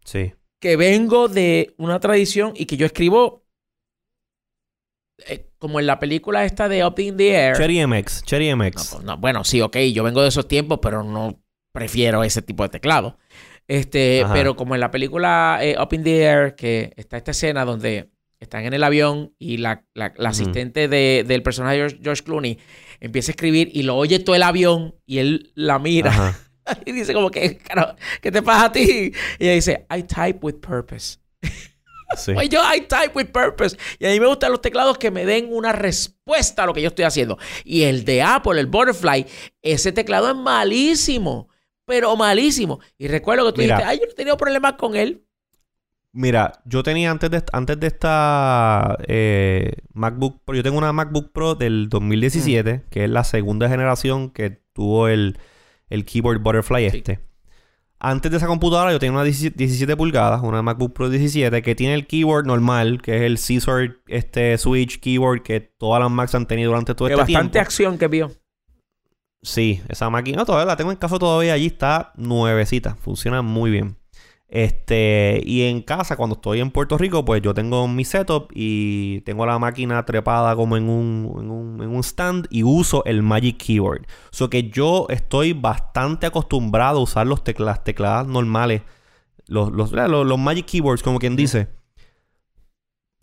Sí. 0.04 0.34
que 0.60 0.76
vengo 0.76 1.28
de 1.28 1.74
una 1.78 2.00
tradición 2.00 2.54
y 2.56 2.66
que 2.66 2.78
yo 2.78 2.86
escribo 2.86 3.46
eh, 5.28 5.50
como 5.60 5.80
en 5.80 5.86
la 5.86 6.00
película 6.00 6.46
esta 6.46 6.70
de 6.70 6.86
Up 6.86 6.98
in 7.00 7.18
the 7.18 7.30
Air. 7.32 7.58
Cherry 7.58 7.86
MX. 7.86 8.24
Cherry 8.24 8.54
MX. 8.56 8.90
pues, 8.92 9.04
no, 9.04 9.18
bueno, 9.18 9.44
sí, 9.44 9.62
ok, 9.62 9.78
yo 9.94 10.04
vengo 10.04 10.22
de 10.22 10.30
esos 10.30 10.48
tiempos, 10.48 10.80
pero 10.82 11.04
no 11.04 11.42
prefiero 11.74 12.24
ese 12.24 12.42
tipo 12.42 12.64
de 12.64 12.70
teclado. 12.70 13.18
Este, 13.70 14.24
Ajá. 14.24 14.34
pero 14.34 14.56
como 14.56 14.74
en 14.76 14.82
la 14.82 14.90
película 14.92 15.60
eh, 15.62 15.78
Up 15.80 15.94
in 15.94 16.04
the 16.04 16.24
Air, 16.24 16.56
que 16.56 16.92
está 16.98 17.18
esta 17.18 17.32
escena 17.32 17.64
donde 17.66 18.10
están 18.40 18.66
en 18.66 18.74
el 18.74 18.84
avión 18.84 19.34
y 19.38 19.58
la, 19.58 19.86
la- 19.94 20.12
asistente 20.26 20.88
de- 20.88 21.24
del 21.28 21.44
personaje 21.44 21.76
de 21.76 21.80
George, 21.82 22.00
George 22.02 22.24
Clooney 22.24 22.58
empieza 23.00 23.30
a 23.30 23.34
escribir 23.34 23.70
y 23.72 23.84
lo 23.84 23.96
oye 23.96 24.18
todo 24.20 24.36
el 24.36 24.44
avión 24.44 24.96
y 25.06 25.20
él 25.20 25.52
la 25.54 25.78
mira 25.78 26.10
Ajá. 26.10 26.40
y 26.86 26.92
dice 26.94 27.14
como 27.14 27.30
que, 27.30 27.58
"Carajo, 27.58 27.96
¿qué 28.22 28.32
te 28.32 28.42
pasa 28.42 28.66
a 28.66 28.72
ti? 28.72 29.12
Y 29.40 29.44
ella 29.44 29.54
dice, 29.54 29.86
I 29.96 30.02
type 30.04 30.40
with 30.42 30.56
purpose. 30.56 31.20
Sí. 32.18 32.32
Pues 32.34 32.50
yo 32.50 32.60
I 32.76 32.82
type 32.88 33.12
with 33.14 33.28
purpose. 33.28 33.78
Y 34.00 34.08
a 34.08 34.10
mí 34.10 34.20
me 34.20 34.26
gustan 34.26 34.50
los 34.52 34.62
teclados 34.62 34.98
que 34.98 35.12
me 35.12 35.28
den 35.28 35.48
una 35.52 35.74
respuesta 35.74 36.64
a 36.64 36.66
lo 36.66 36.74
que 36.74 36.82
yo 36.82 36.88
estoy 36.88 37.06
haciendo. 37.06 37.38
Y 37.64 37.84
el 37.84 38.04
de 38.04 38.24
Apple, 38.24 38.60
el 38.60 38.66
Butterfly, 38.66 39.28
ese 39.62 39.92
teclado 39.92 40.28
es 40.28 40.36
malísimo. 40.36 41.49
Pero 41.90 42.16
malísimo. 42.16 42.80
Y 42.98 43.08
recuerdo 43.10 43.46
que 43.48 43.52
tú 43.54 43.62
Mira. 43.62 43.76
dijiste, 43.76 43.90
ay, 43.92 43.98
yo 44.00 44.06
no 44.06 44.12
he 44.12 44.16
tenido 44.16 44.38
problemas 44.38 44.74
con 44.74 44.96
él. 44.96 45.26
Mira, 46.12 46.62
yo 46.66 46.82
tenía 46.82 47.12
antes 47.12 47.30
de, 47.30 47.44
antes 47.52 47.80
de 47.80 47.88
esta 47.88 48.98
eh, 49.08 49.74
MacBook 49.94 50.42
Pro, 50.46 50.56
yo 50.56 50.64
tengo 50.64 50.78
una 50.78 50.92
MacBook 50.94 51.32
Pro 51.32 51.54
del 51.56 51.88
2017, 51.90 52.74
Mm. 52.74 52.90
que 52.90 53.04
es 53.04 53.10
la 53.10 53.24
segunda 53.24 53.68
generación 53.70 54.30
que 54.32 54.62
tuvo 54.74 55.08
el, 55.08 55.38
el 55.90 56.06
keyboard 56.06 56.40
Butterfly 56.42 56.90
Sí. 56.90 56.98
este. 56.98 57.20
Antes 58.02 58.32
de 58.32 58.38
esa 58.38 58.48
computadora 58.48 58.92
yo 58.94 58.98
tenía 59.00 59.12
una 59.12 59.24
17, 59.26 59.56
17 59.58 59.98
pulgadas, 59.98 60.42
una 60.42 60.62
MacBook 60.62 60.94
Pro 60.94 61.10
17, 61.10 61.62
que 61.62 61.76
tiene 61.76 61.94
el 61.96 62.08
keyboard 62.08 62.48
normal, 62.48 63.02
que 63.02 63.18
es 63.18 63.22
el 63.24 63.38
Scissor 63.38 64.02
este, 64.08 64.58
Switch 64.58 65.00
keyboard 65.02 65.44
que 65.44 65.60
todas 65.60 66.02
las 66.02 66.10
Macs 66.10 66.34
han 66.34 66.48
tenido 66.48 66.70
durante 66.72 66.96
todo 66.96 67.08
Que 67.10 67.16
este 67.16 67.22
bastante 67.34 67.52
tiempo. 67.52 67.60
acción 67.66 67.98
que 67.98 68.08
vio. 68.08 68.32
Sí, 69.42 69.82
esa 69.88 70.10
máquina 70.10 70.44
todavía 70.44 70.66
la 70.66 70.76
tengo 70.76 70.92
en 70.92 70.98
casa 70.98 71.18
todavía 71.18 71.54
allí, 71.54 71.68
está 71.68 72.12
nuevecita, 72.18 72.96
funciona 72.96 73.42
muy 73.42 73.72
bien. 73.72 73.98
Este, 74.50 75.42
y 75.46 75.62
en 75.64 75.82
casa, 75.82 76.18
cuando 76.18 76.36
estoy 76.36 76.60
en 76.60 76.72
Puerto 76.72 76.98
Rico, 76.98 77.24
pues 77.24 77.42
yo 77.42 77.54
tengo 77.54 77.88
mi 77.88 78.04
setup 78.04 78.50
y 78.54 79.22
tengo 79.22 79.46
la 79.46 79.60
máquina 79.60 80.04
trepada 80.06 80.56
como 80.56 80.76
en 80.76 80.90
un, 80.90 81.32
en 81.40 81.52
un, 81.52 81.84
en 81.84 81.90
un 81.90 82.04
stand 82.04 82.48
y 82.50 82.64
uso 82.64 83.06
el 83.06 83.22
Magic 83.22 83.58
Keyboard. 83.58 84.02
O 84.32 84.36
sea 84.36 84.48
que 84.50 84.70
yo 84.70 85.06
estoy 85.10 85.54
bastante 85.54 86.26
acostumbrado 86.26 87.00
a 87.00 87.04
usar 87.04 87.28
los 87.28 87.44
tecla- 87.44 87.66
las 87.68 87.84
tecladas 87.84 88.28
normales, 88.28 88.82
los, 89.48 89.72
los, 89.72 89.92
los, 89.92 90.26
los 90.26 90.40
Magic 90.40 90.66
Keyboards, 90.66 91.04
como 91.04 91.20
quien 91.20 91.36
dice. 91.36 91.70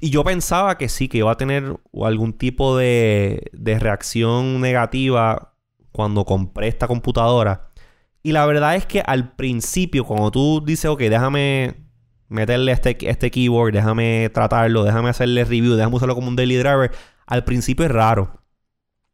Y 0.00 0.10
yo 0.10 0.24
pensaba 0.24 0.76
que 0.78 0.88
sí, 0.88 1.08
que 1.08 1.18
iba 1.18 1.32
a 1.32 1.36
tener 1.36 1.76
algún 2.04 2.34
tipo 2.34 2.76
de, 2.76 3.50
de 3.52 3.78
reacción 3.78 4.60
negativa 4.60 5.55
cuando 5.96 6.26
compré 6.26 6.68
esta 6.68 6.86
computadora. 6.86 7.70
Y 8.22 8.32
la 8.32 8.44
verdad 8.44 8.76
es 8.76 8.84
que 8.84 9.00
al 9.00 9.34
principio, 9.34 10.04
cuando 10.04 10.30
tú 10.30 10.62
dices, 10.62 10.90
ok, 10.90 11.00
déjame 11.00 11.86
meterle 12.28 12.72
este, 12.72 12.98
este 13.08 13.30
keyboard, 13.30 13.72
déjame 13.72 14.28
tratarlo, 14.28 14.84
déjame 14.84 15.08
hacerle 15.08 15.44
review, 15.44 15.74
déjame 15.74 15.96
usarlo 15.96 16.14
como 16.14 16.28
un 16.28 16.36
daily 16.36 16.56
driver, 16.56 16.90
al 17.26 17.44
principio 17.44 17.86
es 17.86 17.90
raro. 17.90 18.42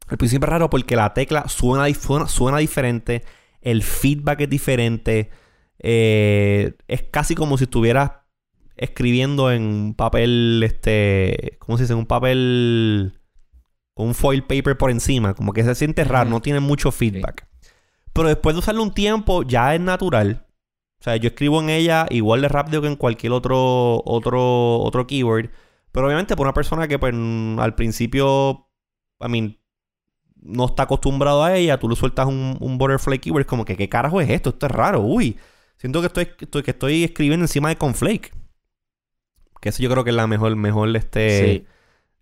Al 0.09 0.18
principio 0.18 0.47
es 0.47 0.51
raro 0.51 0.70
porque 0.70 0.97
la 0.97 1.14
tecla 1.14 1.49
suena, 1.49 1.93
suena, 1.95 2.26
suena 2.26 2.59
diferente, 2.59 3.22
el 3.61 3.85
feedback 3.85 4.41
es 4.41 4.51
diferente, 4.51 5.30
eh, 5.78 6.74
es 6.89 7.05
casi 7.05 7.37
como 7.37 7.59
si 7.59 7.64
estuvieras 7.64 8.11
escribiendo 8.76 9.53
en 9.53 9.62
un 9.62 9.95
papel, 9.95 10.62
este, 10.64 11.59
¿cómo 11.61 11.78
se 11.78 11.85
dice? 11.85 11.95
Un 11.95 12.07
papel 12.07 13.20
con 13.95 14.09
un 14.09 14.14
foil 14.14 14.43
paper 14.45 14.76
por 14.78 14.90
encima, 14.90 15.34
como 15.34 15.53
que 15.53 15.64
se 15.64 15.74
siente 15.74 16.05
raro, 16.05 16.30
no 16.30 16.40
tiene 16.40 16.61
mucho 16.61 16.90
feedback. 16.93 17.47
Pero 18.12 18.28
después 18.28 18.55
de 18.55 18.61
usarlo 18.61 18.82
un 18.82 18.95
tiempo, 18.95 19.43
ya 19.43 19.74
es 19.74 19.80
natural. 19.80 20.47
O 21.01 21.05
sea, 21.05 21.16
yo 21.16 21.28
escribo 21.28 21.61
en 21.61 21.70
ella 21.70 22.07
igual 22.11 22.43
de 22.43 22.49
rápido 22.49 22.80
que 22.80 22.88
en 22.88 22.97
cualquier 22.97 23.32
otro, 23.32 24.03
otro, 24.05 24.78
otro 24.78 25.07
keyword. 25.07 25.51
Pero 25.90 26.07
obviamente 26.07 26.36
por 26.36 26.47
una 26.47 26.55
persona 26.55 26.88
que 26.88 26.99
pues, 26.99 27.12
al 27.12 27.74
principio, 27.74 28.68
I 29.20 29.28
mean, 29.28 29.59
no 30.36 30.66
está 30.66 30.84
acostumbrado 30.84 31.45
a 31.45 31.57
ella, 31.57 31.78
tú 31.78 31.88
le 31.88 31.97
sueltas 31.97 32.26
un, 32.26 32.57
un 32.61 32.78
butterfly 32.78 33.18
keyword, 33.18 33.47
como 33.47 33.64
que, 33.64 33.76
¿qué 33.76 33.88
carajo 33.88 34.20
es 34.20 34.30
esto? 34.30 34.51
Esto 34.51 34.66
es 34.66 34.72
raro, 34.72 35.01
uy. 35.01 35.38
Siento 35.76 36.01
que 36.01 36.07
estoy, 36.07 36.26
que 36.26 36.70
estoy 36.70 37.05
escribiendo 37.05 37.45
encima 37.45 37.68
de 37.68 37.76
Conflake. 37.76 38.32
Que 39.61 39.68
eso 39.68 39.82
yo 39.82 39.90
creo 39.90 40.05
que 40.05 40.11
es 40.11 40.16
la 40.16 40.26
mejor, 40.26 40.55
mejor, 40.57 40.95
este... 40.97 41.66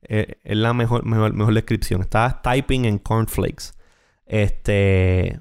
Eh, 0.03 0.39
es 0.43 0.57
la 0.57 0.73
mejor, 0.73 1.05
mejor, 1.05 1.33
mejor 1.33 1.55
descripción. 1.55 2.01
Estás 2.01 2.43
typing 2.43 2.85
en 2.85 2.99
cornflakes. 2.99 3.73
Este... 4.27 5.39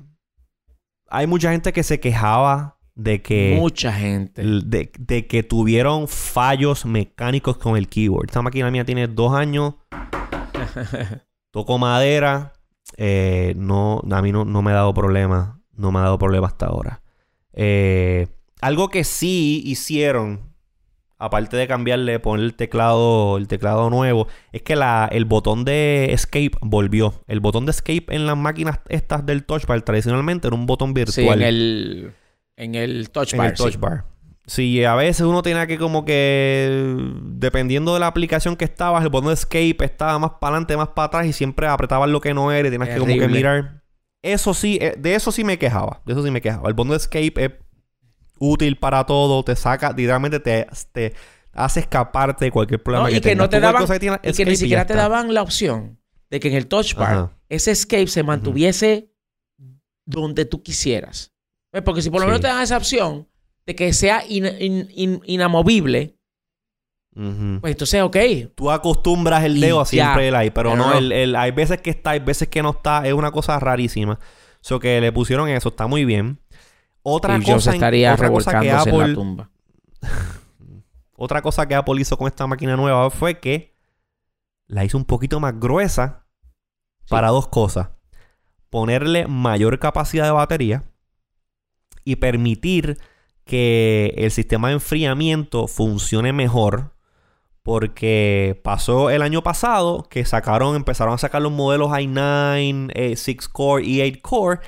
Hay 1.12 1.26
mucha 1.26 1.51
gente 1.51 1.74
que 1.74 1.82
se 1.84 1.99
quejaba 1.99 2.78
de 2.95 3.22
que... 3.22 3.55
Mucha 3.60 3.93
gente. 3.93 4.43
De, 4.43 4.91
de, 4.99 5.28
que 5.28 5.41
tuvieron 5.41 6.07
fallos 6.07 6.86
mecánicos 6.86 7.57
con 7.57 7.78
el 7.78 7.88
keyboard. 7.88 8.28
Esta 8.28 8.41
máquina 8.41 8.70
mía 8.70 8.86
tiene 8.86 9.07
dos 9.07 9.34
años. 9.34 9.76
Toco 11.51 11.78
madera. 11.78 12.53
Eh, 12.97 13.53
no, 13.55 14.01
a 14.12 14.22
mí 14.22 14.32
no, 14.32 14.45
no, 14.45 14.62
me 14.62 14.72
ha 14.72 14.76
dado 14.76 14.93
problema. 14.93 15.62
No 15.74 15.91
me 15.91 15.99
ha 15.99 16.03
dado 16.03 16.20
problema 16.20 16.47
hasta 16.47 16.68
ahora. 16.68 17.01
Eh, 17.53 18.28
algo 18.62 18.89
que 18.89 19.03
sí 19.03 19.62
hicieron, 19.66 20.49
aparte 21.20 21.57
de 21.57 21.67
cambiarle, 21.67 22.20
poner 22.20 22.45
el 22.45 22.53
teclado, 22.55 23.38
el 23.38 23.47
teclado 23.47 23.89
nuevo, 23.89 24.28
es 24.51 24.63
que 24.63 24.76
la, 24.76 25.07
el 25.11 25.26
botón 25.26 25.65
de 25.65 26.13
escape 26.13 26.51
volvió. 26.61 27.24
El 27.28 27.41
botón 27.41 27.65
de 27.65 27.72
escape 27.72 28.05
en 28.09 28.26
las 28.26 28.38
máquinas 28.38 28.80
estas 28.88 29.26
del 29.26 29.43
touch 29.43 29.65
bar 29.65 29.82
tradicionalmente 29.82 30.47
era 30.47 30.55
un 30.55 30.65
botón 30.65 30.93
virtual. 30.93 31.13
Sí, 31.13 31.28
en 31.28 31.41
el, 31.41 32.13
en 32.55 32.76
el 32.76 33.09
touch 33.11 33.36
bar. 33.36 33.47
En 33.47 33.51
el 33.51 33.57
touch 33.57 33.78
bar. 33.78 34.05
Sí, 34.47 34.84
a 34.84 34.95
veces 34.95 35.22
uno 35.28 35.43
tenía 35.43 35.67
que 35.67 35.78
como 35.78 36.05
que, 36.05 37.05
dependiendo 37.22 37.93
de 37.93 37.99
la 37.99 38.07
aplicación 38.07 38.55
que 38.55 38.65
estabas, 38.65 39.03
el 39.03 39.09
botón 39.09 39.28
de 39.28 39.36
escape 39.36 39.78
estaba 39.82 40.17
más 40.17 40.32
para 40.41 40.55
adelante, 40.55 40.76
más 40.76 40.88
para 40.88 41.05
atrás 41.07 41.28
y 41.28 41.34
siempre 41.34 41.67
apretabas 41.67 42.09
lo 42.09 42.20
que 42.20 42.34
no 42.34 42.51
era 42.51 42.67
y 42.67 42.72
tenías 42.72 42.89
que 42.89 42.97
como 42.97 43.15
que 43.15 43.28
mirar. 43.28 43.84
Eso 44.24 44.53
sí, 44.53 44.80
eh, 44.82 44.95
de 44.97 45.15
eso 45.15 45.32
sí 45.32 45.43
me 45.43 45.59
quejaba. 45.59 46.01
De 46.05 46.13
eso 46.13 46.24
sí 46.24 46.32
me 46.32 46.41
quejaba. 46.41 46.67
El 46.67 46.74
botón 46.74 46.91
de 46.91 46.97
escape 46.97 47.45
es 47.45 47.51
útil 48.39 48.77
para 48.77 49.05
todo. 49.05 49.43
Te 49.43 49.55
saca, 49.55 49.89
literalmente 49.89 50.39
te, 50.39 50.67
te 50.91 51.13
hace 51.53 51.81
escaparte 51.81 52.45
de 52.45 52.51
cualquier 52.51 52.81
problema 52.81 53.09
no, 53.09 53.15
y 53.15 53.21
que, 53.21 53.35
no 53.35 53.49
te 53.49 53.59
daban, 53.59 53.83
y 54.23 54.33
que 54.33 54.45
ni 54.45 54.55
siquiera 54.55 54.85
te 54.85 54.93
daban 54.93 55.33
la 55.33 55.41
opción 55.41 55.99
de 56.29 56.39
que 56.39 56.47
en 56.47 56.55
el 56.55 56.67
touch 56.67 56.95
bar 56.95 57.35
ese 57.49 57.71
escape 57.71 58.07
se 58.07 58.23
mantuviese 58.23 59.11
donde 60.05 60.45
tú 60.45 60.61
quisieras. 60.63 61.33
Pues, 61.71 61.83
porque 61.83 62.01
si 62.01 62.09
por 62.09 62.21
lo 62.21 62.27
menos 62.27 62.41
te 62.41 62.47
dan 62.47 62.61
esa 62.61 62.77
opción 62.77 63.27
de 63.65 63.75
que 63.75 63.91
sea 63.93 64.23
inamovible, 64.27 66.19
pues 67.13 67.71
entonces, 67.71 68.01
ok. 68.01 68.17
Tú 68.55 68.71
acostumbras 68.71 69.43
el 69.43 69.59
dedo 69.59 69.81
a 69.81 69.85
siempre 69.85 70.29
el 70.29 70.35
ahí, 70.35 70.51
pero 70.51 70.75
no, 70.75 70.93
el, 70.93 71.35
hay 71.35 71.51
veces 71.51 71.81
que 71.81 71.89
está, 71.89 72.11
hay 72.11 72.19
veces 72.19 72.47
que 72.47 72.61
no 72.61 72.69
está. 72.71 73.05
Es 73.05 73.13
una 73.13 73.31
cosa 73.31 73.59
rarísima. 73.59 74.19
So 74.61 74.79
que 74.79 74.99
le 75.01 75.11
pusieron 75.11 75.49
eso, 75.49 75.69
está 75.69 75.87
muy 75.87 76.05
bien. 76.05 76.39
Otra 77.04 77.39
cosa, 77.41 77.74
estaría 77.74 78.14
otra 78.14 78.30
cosa 78.30 78.60
que 78.60 78.72
Apple, 78.72 78.93
en 78.93 79.00
la 79.00 79.14
tumba. 79.14 79.50
otra 81.16 81.41
cosa 81.41 81.68
que 81.68 81.76
Apple 81.76 82.02
hizo 82.02 82.18
con 82.18 82.28
esta 82.28 82.45
máquina 82.47 82.76
nueva 82.76 83.10
fue 83.10 83.39
que 83.39 83.76
la 84.68 84.86
hizo 84.86 84.97
un 84.97 85.06
poquito 85.06 85.39
más 85.39 85.60
gruesa 85.60 86.26
para 87.10 87.30
dos 87.30 87.47
cosas. 87.47 87.89
Ponerle 88.70 89.28
mayor 89.28 89.80
capacidad 89.80 90.26
de 90.26 90.32
batería 90.32 90.84
y 92.04 92.18
permitir 92.18 92.97
que 93.45 94.14
el 94.16 94.32
sistema 94.32 94.68
de 94.68 94.76
enfriamiento 94.76 95.68
funcione 95.68 96.34
mejor. 96.34 96.93
Porque 97.64 98.60
pasó 98.64 99.10
el 99.10 99.22
año 99.22 99.43
pasado 99.43 100.08
que 100.10 100.24
sacaron, 100.24 100.76
empezaron 100.76 101.16
a 101.16 101.18
sacar 101.18 101.41
los 101.41 101.52
modelos 101.52 101.89
i9, 101.89 103.16
6 103.16 103.28
eh, 103.28 103.50
core 103.52 103.86
y 103.86 104.02
8 104.02 104.20
core. 104.22 104.60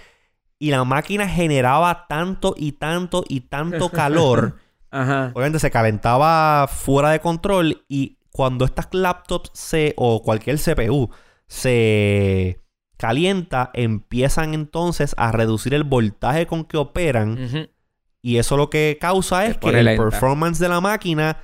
Y 0.62 0.70
la 0.70 0.84
máquina 0.84 1.28
generaba 1.28 2.06
tanto 2.08 2.54
y 2.56 2.74
tanto 2.74 3.24
y 3.28 3.42
tanto 3.42 3.90
calor. 3.90 4.58
Obviamente 4.92 5.58
se 5.58 5.72
calentaba 5.72 6.68
fuera 6.68 7.10
de 7.10 7.20
control. 7.20 7.84
Y 7.90 8.20
cuando 8.30 8.66
estas 8.66 8.90
laptops 8.92 9.50
se. 9.56 9.96
o 9.98 10.22
cualquier 10.22 10.60
CPU 10.60 11.10
se 11.48 12.62
calienta, 12.96 13.72
empiezan 13.74 14.54
entonces 14.54 15.16
a 15.18 15.32
reducir 15.32 15.74
el 15.74 15.84
voltaje 15.84 16.46
con 16.46 16.64
que 16.64 16.78
operan. 16.78 17.72
Y 18.22 18.38
eso 18.38 18.56
lo 18.56 18.70
que 18.70 19.00
causa 19.02 19.48
es 19.48 19.58
que 19.58 19.70
el 19.70 19.98
performance 19.98 20.60
de 20.60 20.70
la 20.70 20.80
máquina 20.80 21.38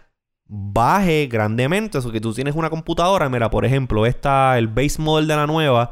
baje 0.45 1.25
grandemente. 1.25 1.97
Eso 1.97 2.11
que 2.11 2.21
tú 2.21 2.35
tienes 2.35 2.53
una 2.53 2.69
computadora, 2.69 3.29
mira, 3.29 3.49
por 3.49 3.65
ejemplo, 3.65 4.05
esta, 4.05 4.59
el 4.59 4.67
base 4.67 5.01
model 5.01 5.27
de 5.27 5.35
la 5.35 5.47
nueva, 5.47 5.89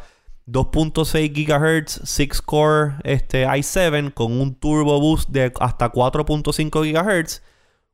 2.6 0.48 1.32
GHz, 1.34 2.02
6 2.04 2.42
core 2.42 2.96
este, 3.04 3.48
i7 3.48 4.14
con 4.14 4.40
un 4.40 4.56
turbo 4.56 5.00
boost 5.00 5.30
de 5.30 5.52
hasta 5.60 5.92
4.5 5.92 6.70
GHz. 6.70 7.42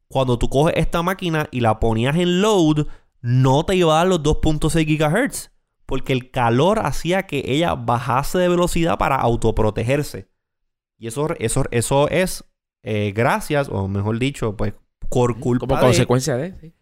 Cuando 0.08 0.38
tú 0.38 0.50
coges 0.50 0.76
esta 0.76 1.02
máquina 1.02 1.48
y 1.52 1.62
la 1.62 1.80
ponías 1.80 2.16
en 2.18 2.42
load, 2.42 2.88
no 3.22 3.66
te 3.66 3.76
iba 3.76 3.94
a 3.94 3.98
dar 4.00 4.08
los 4.08 4.22
2.6 4.22 4.86
GHz. 4.86 5.52
Porque 5.86 6.14
el 6.14 6.32
calor 6.32 6.80
hacía 6.80 7.24
que 7.24 7.44
ella 7.46 7.76
bajase 7.76 8.38
de 8.38 8.50
velocidad 8.50 8.98
para 8.98 9.16
autoprotegerse. 9.16 10.30
Y 10.98 11.08
eso, 11.08 11.30
eso, 11.40 11.66
eso 11.72 12.10
es 12.10 12.46
eh, 12.84 13.14
gracias, 13.16 13.70
o 13.70 13.88
mejor 13.88 14.18
dicho, 14.20 14.56
pues 14.58 14.74
por 15.10 15.40
culpa 15.40 15.68
Como 15.68 15.80
consecuencia 15.80 16.36
de... 16.38 16.74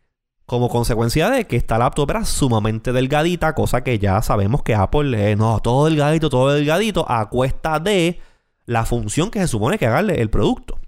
Como 0.49 0.67
consecuencia 0.67 1.29
de 1.29 1.45
que 1.45 1.57
esta 1.57 1.77
laptop 1.77 2.09
era 2.09 2.25
sumamente 2.25 2.91
delgadita, 2.91 3.53
cosa 3.53 3.83
que 3.83 3.99
ya 3.99 4.19
sabemos 4.23 4.63
que 4.63 4.73
Apple, 4.73 5.35
no, 5.35 5.59
todo 5.59 5.85
delgadito, 5.85 6.31
todo 6.31 6.51
delgadito, 6.51 7.05
a 7.07 7.29
cuesta 7.29 7.79
de 7.79 8.19
la 8.65 8.83
función 8.83 9.29
que 9.29 9.37
se 9.41 9.47
supone 9.47 9.77
que 9.77 9.85
haga 9.85 9.99
el 9.99 10.31
producto. 10.31 10.79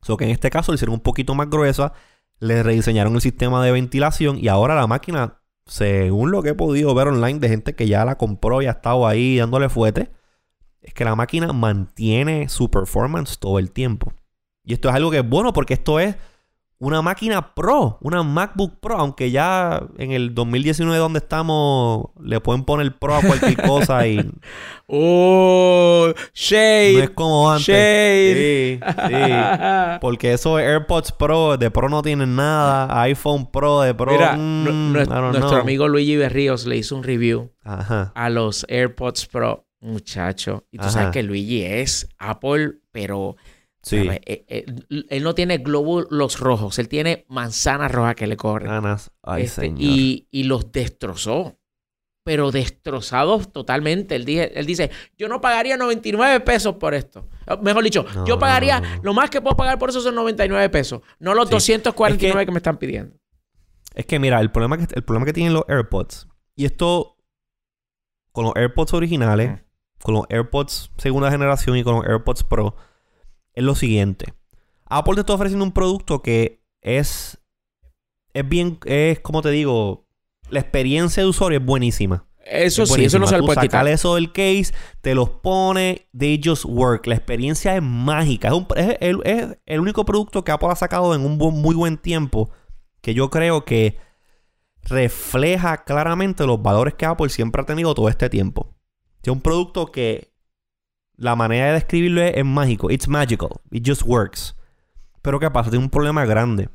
So 0.00 0.16
que 0.16 0.24
en 0.24 0.30
este 0.30 0.48
caso 0.48 0.72
le 0.72 0.76
hicieron 0.76 0.94
un 0.94 1.00
poquito 1.00 1.34
más 1.34 1.50
gruesa, 1.50 1.92
le 2.38 2.62
rediseñaron 2.62 3.14
el 3.14 3.20
sistema 3.20 3.62
de 3.62 3.70
ventilación 3.70 4.38
y 4.40 4.48
ahora 4.48 4.74
la 4.74 4.86
máquina, 4.86 5.42
según 5.66 6.30
lo 6.30 6.42
que 6.42 6.48
he 6.48 6.54
podido 6.54 6.94
ver 6.94 7.08
online 7.08 7.38
de 7.38 7.50
gente 7.50 7.74
que 7.74 7.86
ya 7.86 8.06
la 8.06 8.16
compró 8.16 8.62
y 8.62 8.66
ha 8.66 8.70
estado 8.70 9.06
ahí 9.06 9.36
dándole 9.36 9.68
fuete, 9.68 10.10
es 10.80 10.94
que 10.94 11.04
la 11.04 11.14
máquina 11.16 11.52
mantiene 11.52 12.48
su 12.48 12.70
performance 12.70 13.38
todo 13.38 13.58
el 13.58 13.72
tiempo. 13.72 14.14
Y 14.64 14.72
esto 14.72 14.88
es 14.88 14.94
algo 14.94 15.10
que 15.10 15.18
es 15.18 15.28
bueno 15.28 15.52
porque 15.52 15.74
esto 15.74 16.00
es 16.00 16.16
una 16.80 17.02
máquina 17.02 17.54
Pro, 17.54 17.98
una 18.00 18.22
MacBook 18.22 18.80
Pro, 18.80 18.96
aunque 18.96 19.30
ya 19.30 19.82
en 19.98 20.12
el 20.12 20.34
2019 20.34 20.98
donde 20.98 21.18
estamos 21.18 22.06
le 22.22 22.40
pueden 22.40 22.64
poner 22.64 22.98
Pro 22.98 23.16
a 23.16 23.20
cualquier 23.20 23.56
cosa 23.66 24.06
y 24.06 24.30
oh, 24.86 26.10
shade. 26.32 26.94
No 26.94 26.98
es 27.00 27.10
como 27.10 27.50
antes. 27.50 27.66
Shade. 27.66 28.80
Sí, 28.80 29.14
sí. 29.14 29.32
Porque 30.00 30.32
esos 30.32 30.58
AirPods 30.58 31.12
Pro 31.12 31.58
de 31.58 31.70
Pro 31.70 31.90
no 31.90 32.00
tienen 32.00 32.34
nada, 32.34 33.02
iPhone 33.02 33.50
Pro 33.50 33.82
de 33.82 33.94
Pro. 33.94 34.12
Mira, 34.12 34.32
mm, 34.36 34.92
nuestro 34.92 35.56
amigo 35.58 35.86
Luigi 35.86 36.16
Berríos 36.16 36.64
le 36.64 36.78
hizo 36.78 36.96
un 36.96 37.02
review 37.02 37.50
a 37.62 38.30
los 38.30 38.64
AirPods 38.70 39.26
Pro, 39.26 39.66
muchacho. 39.80 40.64
Y 40.70 40.78
tú 40.78 40.88
sabes 40.88 41.10
que 41.10 41.22
Luigi 41.22 41.62
es 41.62 42.08
Apple, 42.18 42.78
pero 42.90 43.36
Sí. 43.82 43.96
Eh, 43.96 44.44
eh, 44.48 44.66
él 45.08 45.22
no 45.22 45.34
tiene 45.34 45.58
glóbulos 45.58 46.38
rojos, 46.38 46.78
él 46.78 46.88
tiene 46.88 47.24
manzanas 47.28 47.90
rojas 47.90 48.14
que 48.14 48.26
le 48.26 48.36
corren. 48.36 48.70
Ay, 49.22 49.44
este, 49.44 49.72
y, 49.76 50.28
y, 50.30 50.44
los 50.44 50.70
destrozó. 50.72 51.56
Pero 52.22 52.50
destrozados 52.50 53.50
totalmente. 53.50 54.14
Él, 54.14 54.28
él 54.28 54.66
dice, 54.66 54.90
yo 55.16 55.26
no 55.26 55.40
pagaría 55.40 55.78
99 55.78 56.40
pesos 56.40 56.74
por 56.76 56.92
esto. 56.94 57.26
Ah, 57.46 57.56
mejor 57.56 57.82
dicho, 57.82 58.04
yo 58.26 58.38
pagaría, 58.38 59.00
lo 59.02 59.14
más 59.14 59.30
que 59.30 59.40
puedo 59.40 59.56
pagar 59.56 59.78
por 59.78 59.88
eso 59.88 60.02
son 60.02 60.14
99 60.14 60.68
pesos, 60.68 61.00
no 61.18 61.34
los 61.34 61.48
249 61.48 62.44
que, 62.46 62.52
me 62.52 62.58
están 62.58 62.76
pidiendo. 62.76 63.16
Es 63.94 64.04
que 64.04 64.18
mira, 64.18 64.38
el 64.40 64.52
problema 64.52 64.76
que, 64.76 64.86
el 64.94 65.02
problema 65.02 65.24
que 65.24 65.32
tienen 65.32 65.54
los 65.54 65.64
AirPods, 65.66 66.28
y 66.54 66.66
esto 66.66 67.16
con 68.32 68.44
los 68.44 68.54
AirPods 68.54 68.92
originales, 68.92 69.62
con 70.02 70.14
los 70.14 70.24
AirPods 70.28 70.92
segunda 70.98 71.30
generación 71.30 71.76
y 71.78 71.82
con 71.82 71.96
los 71.96 72.06
AirPods 72.06 72.44
Pro, 72.44 72.76
es 73.60 73.64
lo 73.66 73.74
siguiente. 73.74 74.34
Apple 74.86 75.14
te 75.14 75.20
está 75.20 75.34
ofreciendo 75.34 75.64
un 75.64 75.72
producto 75.72 76.20
que 76.22 76.62
es. 76.82 77.38
Es 78.34 78.48
bien. 78.48 78.78
Es 78.84 79.20
como 79.20 79.42
te 79.42 79.50
digo. 79.50 80.06
La 80.50 80.58
experiencia 80.60 81.22
de 81.22 81.28
usuario 81.28 81.58
es 81.60 81.64
buenísima. 81.64 82.26
Eso 82.44 82.82
Es 82.82 82.92
sí, 82.92 83.04
eso 83.04 83.20
no 83.20 83.28
se 83.28 83.36
le 83.36 83.42
puede 83.44 83.60
quitar. 83.60 83.86
eso 83.86 84.16
del 84.16 84.32
case, 84.32 84.72
te 85.02 85.14
los 85.14 85.30
pone, 85.30 86.08
they 86.18 86.40
just 86.42 86.64
work. 86.64 87.06
La 87.06 87.14
experiencia 87.14 87.76
es 87.76 87.82
mágica. 87.82 88.48
Es, 88.48 88.54
un- 88.54 88.66
es 88.74 88.96
el, 89.00 89.20
es 89.24 89.58
el 89.66 89.78
único 89.80 90.04
producto 90.04 90.42
que 90.42 90.50
Apple 90.50 90.68
ha 90.72 90.74
sacado 90.76 91.14
en 91.14 91.24
un 91.24 91.38
muy 91.38 91.76
buen 91.76 91.96
tiempo 91.98 92.50
que 93.00 93.14
yo 93.14 93.30
creo 93.30 93.64
que 93.64 93.98
refleja 94.82 95.84
claramente 95.84 96.46
los 96.46 96.60
valores 96.62 96.94
que 96.94 97.06
Apple 97.06 97.28
siempre 97.28 97.62
ha 97.62 97.66
tenido 97.66 97.94
todo 97.94 98.08
este 98.08 98.28
tiempo. 98.28 98.74
Es 99.22 99.28
un 99.28 99.40
producto 99.40 99.86
que 99.92 100.29
la 101.20 101.36
manera 101.36 101.66
de 101.68 101.72
describirlo 101.74 102.22
es, 102.22 102.36
es 102.36 102.44
mágico. 102.44 102.90
It's 102.90 103.06
magical. 103.08 103.50
It 103.70 103.86
just 103.86 104.02
works. 104.04 104.56
Pero 105.22 105.38
¿qué 105.38 105.50
pasa? 105.50 105.70
Tiene 105.70 105.84
un 105.84 105.90
problema 105.90 106.24
grande. 106.24 106.68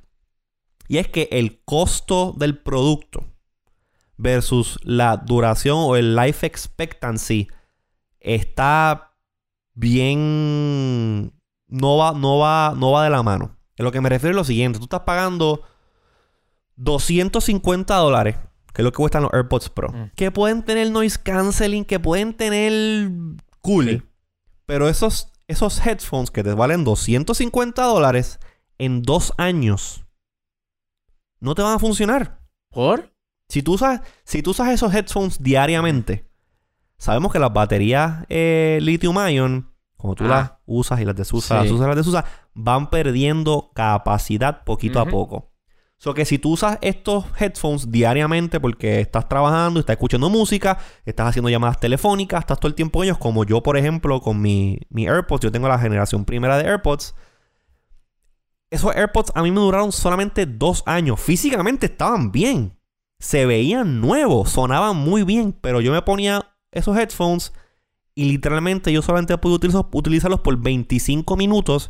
Y 0.88 0.98
es 1.00 1.08
que 1.08 1.28
el 1.32 1.62
costo 1.66 2.34
del 2.38 2.58
producto 2.60 3.26
versus 4.18 4.80
la 4.84 5.18
duración 5.18 5.78
o 5.80 5.96
el 5.96 6.16
life 6.16 6.46
expectancy 6.46 7.48
está 8.20 9.14
bien 9.74 11.34
no 11.68 11.98
va 11.98 12.14
no 12.14 12.38
va 12.38 12.74
no 12.78 12.92
va 12.92 13.04
de 13.04 13.10
la 13.10 13.24
mano. 13.24 13.58
A 13.80 13.84
lo 13.84 13.92
que 13.92 14.00
me 14.00 14.10
refiero 14.10 14.32
es 14.32 14.36
lo 14.38 14.44
siguiente, 14.44 14.78
tú 14.80 14.86
estás 14.86 15.02
pagando 15.02 15.64
250 16.78 17.96
dólares, 17.96 18.38
que 18.74 18.82
es 18.82 18.84
lo 18.84 18.92
que 18.92 18.98
cuestan 18.98 19.24
los 19.24 19.34
AirPods 19.34 19.70
Pro, 19.70 19.90
Mm. 19.90 20.12
que 20.16 20.32
pueden 20.32 20.64
tener 20.64 20.92
noise 20.92 21.18
canceling, 21.22 21.84
que 21.86 22.00
pueden 22.00 22.34
tener 22.34 23.10
cool, 23.62 23.90
Sí. 23.90 24.02
Pero 24.66 24.88
esos 24.90 25.32
esos 25.48 25.86
headphones 25.86 26.32
que 26.32 26.44
te 26.44 26.54
valen 26.54 26.84
250 26.84 27.84
dólares 27.84 28.40
en 28.80 29.04
dos 29.04 29.32
años 29.38 30.06
no 31.40 31.54
te 31.54 31.62
van 31.62 31.74
a 31.76 31.80
funcionar. 31.80 32.40
¿Por? 32.72 33.14
Si 33.48 33.62
tú 33.62 33.74
usas, 33.74 34.02
si 34.24 34.42
tú 34.42 34.52
usas 34.52 34.70
esos 34.70 34.94
headphones 34.94 35.42
diariamente, 35.42 36.28
sabemos 36.98 37.32
que 37.32 37.38
las 37.40 37.54
baterías 37.54 38.26
eh, 38.30 38.80
lithium 38.82 39.18
ion, 39.30 39.72
cuando 39.98 40.16
tú 40.16 40.24
Ah. 40.26 40.28
las 40.28 40.52
usas 40.66 41.00
y 41.00 41.06
las 41.06 41.16
desusas, 41.16 41.60
Sí. 41.60 41.64
las 41.66 41.72
usas 41.72 41.86
y 41.86 41.88
las 41.90 41.96
desusas, 41.98 42.26
van 42.56 42.90
perdiendo 42.90 43.72
capacidad 43.76 44.64
poquito 44.64 45.00
a 45.00 45.06
poco. 45.06 45.52
So 46.06 46.14
que 46.14 46.24
si 46.24 46.38
tú 46.38 46.52
usas 46.52 46.78
estos 46.82 47.26
headphones 47.40 47.90
diariamente 47.90 48.60
porque 48.60 49.00
estás 49.00 49.28
trabajando, 49.28 49.80
estás 49.80 49.96
escuchando 49.96 50.30
música, 50.30 50.78
estás 51.04 51.30
haciendo 51.30 51.50
llamadas 51.50 51.80
telefónicas, 51.80 52.42
estás 52.42 52.60
todo 52.60 52.68
el 52.68 52.76
tiempo 52.76 53.00
con 53.00 53.06
ellos, 53.06 53.18
como 53.18 53.44
yo, 53.44 53.64
por 53.64 53.76
ejemplo, 53.76 54.22
con 54.22 54.40
mi, 54.40 54.78
mi 54.92 55.08
AirPods, 55.08 55.42
yo 55.42 55.52
tengo 55.52 55.68
la 55.68 55.80
generación 55.80 56.24
primera 56.24 56.60
de 56.60 56.70
AirPods. 56.70 57.16
Esos 58.70 58.96
AirPods 58.96 59.32
a 59.34 59.42
mí 59.42 59.50
me 59.50 59.60
duraron 59.60 59.92
solamente 59.92 60.46
dos 60.46 60.84
años. 60.86 61.20
Físicamente 61.20 61.88
estaban 61.88 62.32
bien. 62.32 62.78
Se 63.18 63.48
veían 63.48 64.00
nuevos, 64.00 64.52
sonaban 64.52 64.96
muy 64.96 65.24
bien, 65.24 65.54
pero 65.60 65.82
yo 65.82 65.92
me 65.92 66.04
ponía 66.04 66.56
esos 66.72 66.96
headphones 66.96 67.52
y 68.14 68.26
literalmente 68.26 68.94
yo 68.94 69.02
solamente 69.02 69.36
pude 69.40 69.56
utilizarlos, 69.56 70.42
por 70.42 70.56
25 70.56 71.36
minutos 71.36 71.90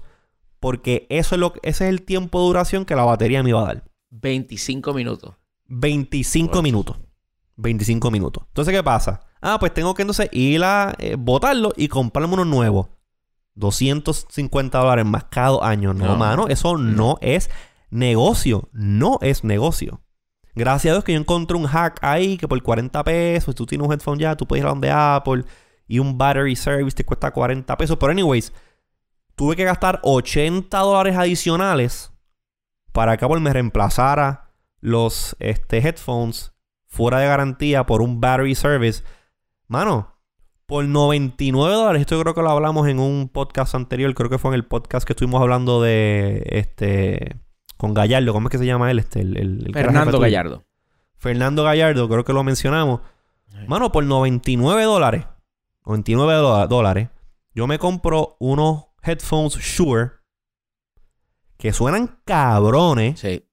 porque 0.62 1.06
eso 1.10 1.36
es 1.36 1.42
lo, 1.42 1.54
ese 1.64 1.84
es 1.84 1.90
el 1.90 2.04
tiempo 2.04 2.40
de 2.40 2.46
duración 2.46 2.86
que 2.86 2.96
la 2.96 3.04
batería 3.04 3.44
me 3.44 3.50
iba 3.50 3.62
a 3.62 3.66
dar. 3.66 3.95
25 4.22 4.94
minutos. 4.94 5.36
25 5.68 6.52
Pues. 6.52 6.64
minutos. 6.64 6.98
25 7.58 8.12
minutos. 8.12 8.44
Entonces, 8.48 8.74
¿qué 8.74 8.84
pasa? 8.84 9.22
Ah, 9.42 9.58
pues 9.60 9.74
tengo 9.74 9.94
que 9.94 10.02
entonces 10.04 10.30
ir 10.32 10.64
a 10.64 10.94
eh, 11.00 11.16
botarlo 11.18 11.72
y 11.76 11.88
comprarme 11.88 12.34
unos 12.34 12.48
nuevos. 12.48 12.88
250 13.56 14.78
dólares 14.80 15.06
más 15.06 15.26
cada 15.26 15.66
año. 15.68 15.94
No, 15.94 16.06
No. 16.08 16.16
mano, 16.18 16.48
eso 16.48 16.78
no 16.78 17.18
es 17.22 17.50
negocio. 17.90 18.70
No 18.74 19.18
es 19.22 19.44
negocio. 19.44 20.02
Gracias 20.56 20.92
a 20.92 20.96
Dios 20.96 21.04
que 21.04 21.14
yo 21.14 21.20
encontré 21.20 21.58
un 21.58 21.66
hack 21.66 22.00
ahí 22.02 22.38
que 22.38 22.48
por 22.48 22.62
40 22.62 23.04
pesos, 23.04 23.56
tú 23.56 23.66
tienes 23.66 23.86
un 23.86 23.94
headphone 23.94 24.20
ya, 24.20 24.36
tú 24.36 24.46
puedes 24.46 24.62
ir 24.64 24.68
a 24.68 24.70
donde 24.70 24.90
Apple 24.92 25.44
y 25.88 26.00
un 26.00 26.18
battery 26.18 26.56
service 26.56 26.96
te 26.96 27.04
cuesta 27.06 27.32
40 27.32 27.78
pesos. 27.78 27.98
Pero, 27.98 28.12
anyways, 28.12 28.54
tuve 29.36 29.56
que 29.56 29.64
gastar 29.66 30.00
80 30.04 30.78
dólares 30.80 31.16
adicionales 31.18 32.12
para 32.96 33.18
que 33.18 33.26
Apple 33.26 33.42
me 33.42 33.54
reemplazara 33.54 34.50
los 34.80 35.36
este, 35.40 35.78
headphones 35.80 36.54
fuera 36.88 37.20
de 37.20 37.28
garantía 37.28 37.86
por 37.86 38.02
un 38.02 38.20
battery 38.22 38.56
service. 38.56 39.04
Mano, 39.68 40.16
por 40.66 40.86
99 40.86 41.74
dólares, 41.74 42.02
esto 42.02 42.16
yo 42.16 42.22
creo 42.22 42.34
que 42.34 42.42
lo 42.42 42.50
hablamos 42.50 42.88
en 42.88 43.00
un 43.00 43.30
podcast 43.32 43.76
anterior, 43.76 44.14
creo 44.16 44.30
que 44.30 44.38
fue 44.38 44.50
en 44.52 44.56
el 44.56 44.66
podcast 44.66 45.06
que 45.06 45.14
estuvimos 45.14 45.42
hablando 45.42 45.82
de 45.82 46.44
este 46.52 47.36
con 47.78 47.94
Gallardo, 47.94 48.32
¿cómo 48.32 48.48
es 48.48 48.52
que 48.52 48.58
se 48.58 48.66
llama 48.66 48.90
él? 48.90 49.00
Este, 49.00 49.20
el, 49.22 49.36
el- 49.38 49.64
el 49.68 49.74
Fernando 49.74 50.12
tuyo. 50.12 50.22
Gallardo. 50.22 50.64
Fernando 51.18 51.64
Gallardo, 51.64 52.08
creo 52.08 52.24
que 52.24 52.34
lo 52.34 52.44
mencionamos. 52.44 53.02
Mano, 53.68 53.92
por 53.92 54.04
99 54.06 54.84
dólares, 54.84 55.26
99 55.86 56.34
dóla- 56.34 56.68
dólares, 56.68 57.10
yo 57.54 57.68
me 57.68 57.78
compro 57.80 58.38
unos 58.40 58.86
headphones 59.04 59.56
Shure 59.58 60.12
que 61.58 61.74
suenan 61.74 62.20
cabrones. 62.26 63.20
Sí. 63.20 63.46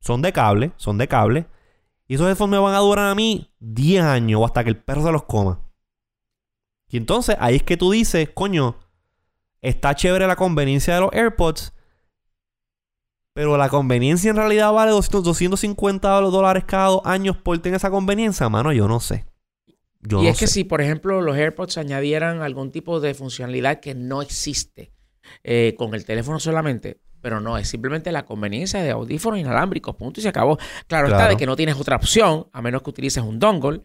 Son 0.00 0.22
de 0.22 0.32
cable, 0.32 0.72
son 0.76 0.98
de 0.98 1.08
cable. 1.08 1.46
Y 2.06 2.14
esos 2.14 2.28
headphones 2.28 2.52
me 2.52 2.58
van 2.58 2.74
a 2.74 2.78
durar 2.78 3.10
a 3.10 3.14
mí 3.14 3.52
10 3.60 4.02
años 4.02 4.40
o 4.40 4.44
hasta 4.46 4.64
que 4.64 4.70
el 4.70 4.82
perro 4.82 5.02
se 5.02 5.12
los 5.12 5.24
coma. 5.24 5.60
Y 6.88 6.96
entonces 6.96 7.36
ahí 7.38 7.56
es 7.56 7.62
que 7.62 7.76
tú 7.76 7.90
dices, 7.90 8.30
coño, 8.30 8.78
está 9.60 9.94
chévere 9.94 10.26
la 10.26 10.36
conveniencia 10.36 10.94
de 10.94 11.00
los 11.02 11.12
AirPods. 11.12 11.74
Pero 13.34 13.56
la 13.56 13.68
conveniencia 13.68 14.30
en 14.30 14.36
realidad 14.36 14.72
vale 14.72 14.90
200, 14.90 15.22
250 15.22 16.08
dólares 16.22 16.64
cada 16.66 16.88
dos 16.88 17.02
años 17.04 17.36
por 17.36 17.58
tener 17.58 17.76
esa 17.76 17.90
conveniencia, 17.90 18.48
mano, 18.48 18.72
yo 18.72 18.88
no 18.88 19.00
sé. 19.00 19.26
Yo 20.00 20.20
y 20.20 20.24
no 20.24 20.30
es 20.30 20.38
que 20.38 20.46
si, 20.46 20.64
por 20.64 20.80
ejemplo, 20.80 21.20
los 21.20 21.36
AirPods 21.36 21.76
añadieran 21.76 22.40
algún 22.40 22.72
tipo 22.72 23.00
de 23.00 23.14
funcionalidad 23.14 23.80
que 23.80 23.94
no 23.94 24.22
existe 24.22 24.92
eh, 25.44 25.74
con 25.76 25.94
el 25.94 26.04
teléfono 26.04 26.40
solamente, 26.40 27.00
pero 27.20 27.40
no, 27.40 27.58
es 27.58 27.68
simplemente 27.68 28.12
la 28.12 28.24
conveniencia 28.24 28.82
de 28.82 28.90
audífonos 28.90 29.40
inalámbricos, 29.40 29.96
punto 29.96 30.20
y 30.20 30.22
se 30.22 30.28
acabó. 30.28 30.58
Claro, 30.86 31.08
está 31.08 31.28
de 31.28 31.36
que 31.36 31.46
no 31.46 31.56
tienes 31.56 31.76
otra 31.76 31.96
opción, 31.96 32.46
a 32.52 32.62
menos 32.62 32.82
que 32.82 32.90
utilices 32.90 33.22
un 33.22 33.38
dongle, 33.38 33.82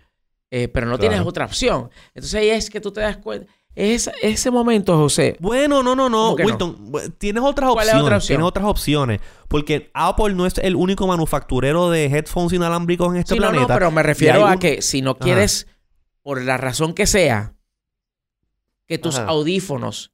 eh, 0.52 0.68
pero 0.68 0.86
no 0.88 0.98
tienes 1.00 1.20
otra 1.22 1.46
opción. 1.46 1.90
Entonces 2.14 2.36
ahí 2.36 2.50
es 2.50 2.70
que 2.70 2.80
tú 2.82 2.92
te 2.92 3.02
das 3.02 3.18
cuenta. 3.18 3.52
Es 3.76 4.12
ese 4.22 4.52
momento, 4.52 4.96
José. 4.98 5.36
Bueno, 5.40 5.82
no, 5.82 5.96
no, 5.96 6.08
no, 6.08 6.18
¿Cómo 6.18 6.36
que 6.36 6.44
no? 6.44 6.50
Wilton. 6.50 7.14
Tienes 7.18 7.42
otras 7.44 7.72
¿Cuál 7.72 7.88
es 7.88 7.94
opciones. 7.94 8.04
otra 8.06 8.18
opción? 8.18 8.28
Tienes 8.38 8.48
otras 8.48 8.66
opciones. 8.68 9.20
Porque 9.48 9.90
Apple 9.96 10.36
no 10.36 10.46
es 10.46 10.60
el 10.60 10.76
único 10.76 11.08
manufacturero 11.08 11.90
de 11.90 12.06
headphones 12.06 12.54
inalámbricos 12.54 13.12
en 13.12 13.18
este 13.22 13.34
Sí, 13.34 13.40
no, 13.40 13.50
planeta. 13.50 13.74
no, 13.74 13.80
pero 13.80 13.90
me 13.90 14.04
refiero 14.04 14.46
a 14.46 14.52
un- 14.54 14.60
que 14.60 14.84
si 14.84 15.02
no 15.02 15.18
quieres, 15.18 15.66
por 16.22 16.40
la 16.44 16.58
razón 16.58 16.94
que 16.94 17.08
sea, 17.08 17.56
que 18.88 19.00
tus 19.00 19.16
Ajá. 19.18 19.30
audífonos. 19.30 20.12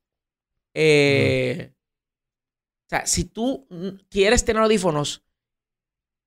eh, 0.74 1.74
O 2.90 2.96
sea, 2.96 3.06
si 3.06 3.26
tú 3.26 3.68
quieres 4.10 4.44
tener 4.44 4.64
audífonos, 4.64 5.24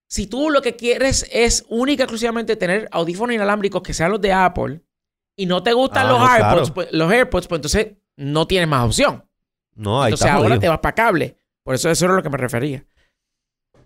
si 0.08 0.26
tú 0.26 0.50
lo 0.50 0.62
que 0.62 0.76
quieres 0.76 1.26
es 1.32 1.64
única 1.68 2.02
y 2.02 2.04
exclusivamente 2.04 2.54
tener 2.56 2.88
audífonos 2.92 3.34
inalámbricos 3.34 3.82
que 3.82 3.94
sean 3.94 4.12
los 4.12 4.20
de 4.20 4.32
Apple 4.32 4.80
y 5.34 5.46
no 5.46 5.62
te 5.62 5.72
gustan 5.72 6.06
Ah, 6.06 6.10
los 6.10 6.18
no, 6.20 6.26
AirPods, 6.28 6.52
claro. 6.70 6.74
pues, 6.74 6.88
los 6.92 7.10
AirPods, 7.12 7.46
pues 7.48 7.58
entonces 7.58 7.88
no 8.16 8.46
tienes 8.46 8.68
más 8.68 8.84
opción. 8.86 9.24
No, 9.74 10.02
ahí 10.02 10.10
Entonces 10.12 10.30
ahora 10.30 10.48
jodido. 10.50 10.60
te 10.60 10.68
vas 10.68 10.78
para 10.78 10.94
cable. 10.94 11.36
Por 11.64 11.74
eso 11.74 11.90
eso 11.90 12.04
era 12.04 12.14
lo 12.14 12.22
que 12.22 12.30
me 12.30 12.36
refería. 12.36 12.84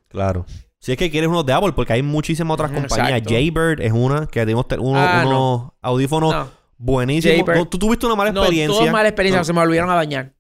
Claro. 0.09 0.45
Si 0.79 0.93
es 0.93 0.99
que 0.99 1.11
quieres 1.11 1.29
unos 1.29 1.47
de 1.47 1.53
Apple, 1.53 1.72
porque 1.74 1.95
hay 1.95 2.03
muchísimas 2.03 2.55
otras 2.55 2.70
compañías. 2.72 3.22
Jaybird 3.27 3.81
es 3.81 3.93
una 3.93 4.27
que 4.27 4.41
tenemos 4.41 4.66
uno- 4.79 4.99
Ah, 5.01 5.22
no. 5.24 5.29
unos 5.31 5.72
audífonos 5.81 6.35
No, 6.35 6.51
buenísimos. 6.77 7.47
No, 7.57 7.66
Tú 7.68 7.79
tuviste 7.79 8.05
una 8.07 8.16
mala 8.16 8.33
no 8.33 8.41
experiencia. 8.43 8.79
todo 8.81 8.93
mala 8.93 9.09
experiencia, 9.09 9.41
No. 9.41 9.45
se 9.45 9.53
me 9.53 9.61
volvieron 9.61 9.89
a 9.91 9.95
dañar. 9.95 10.35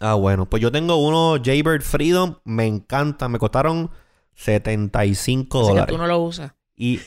Ah, 0.00 0.14
bueno. 0.14 0.46
Pues 0.48 0.60
yo 0.62 0.70
tengo 0.72 0.96
unos 0.96 1.40
Jaybird 1.44 1.82
Freedom. 1.82 2.36
Me 2.44 2.66
encantan. 2.66 3.30
Me 3.32 3.38
costaron 3.38 3.90
75 4.34 5.58
Así 5.58 5.66
que 5.66 5.72
dólares. 5.72 5.94
tú 5.94 5.98
no 5.98 6.06
lo 6.06 6.18
usas. 6.20 6.52
Y 6.76 6.98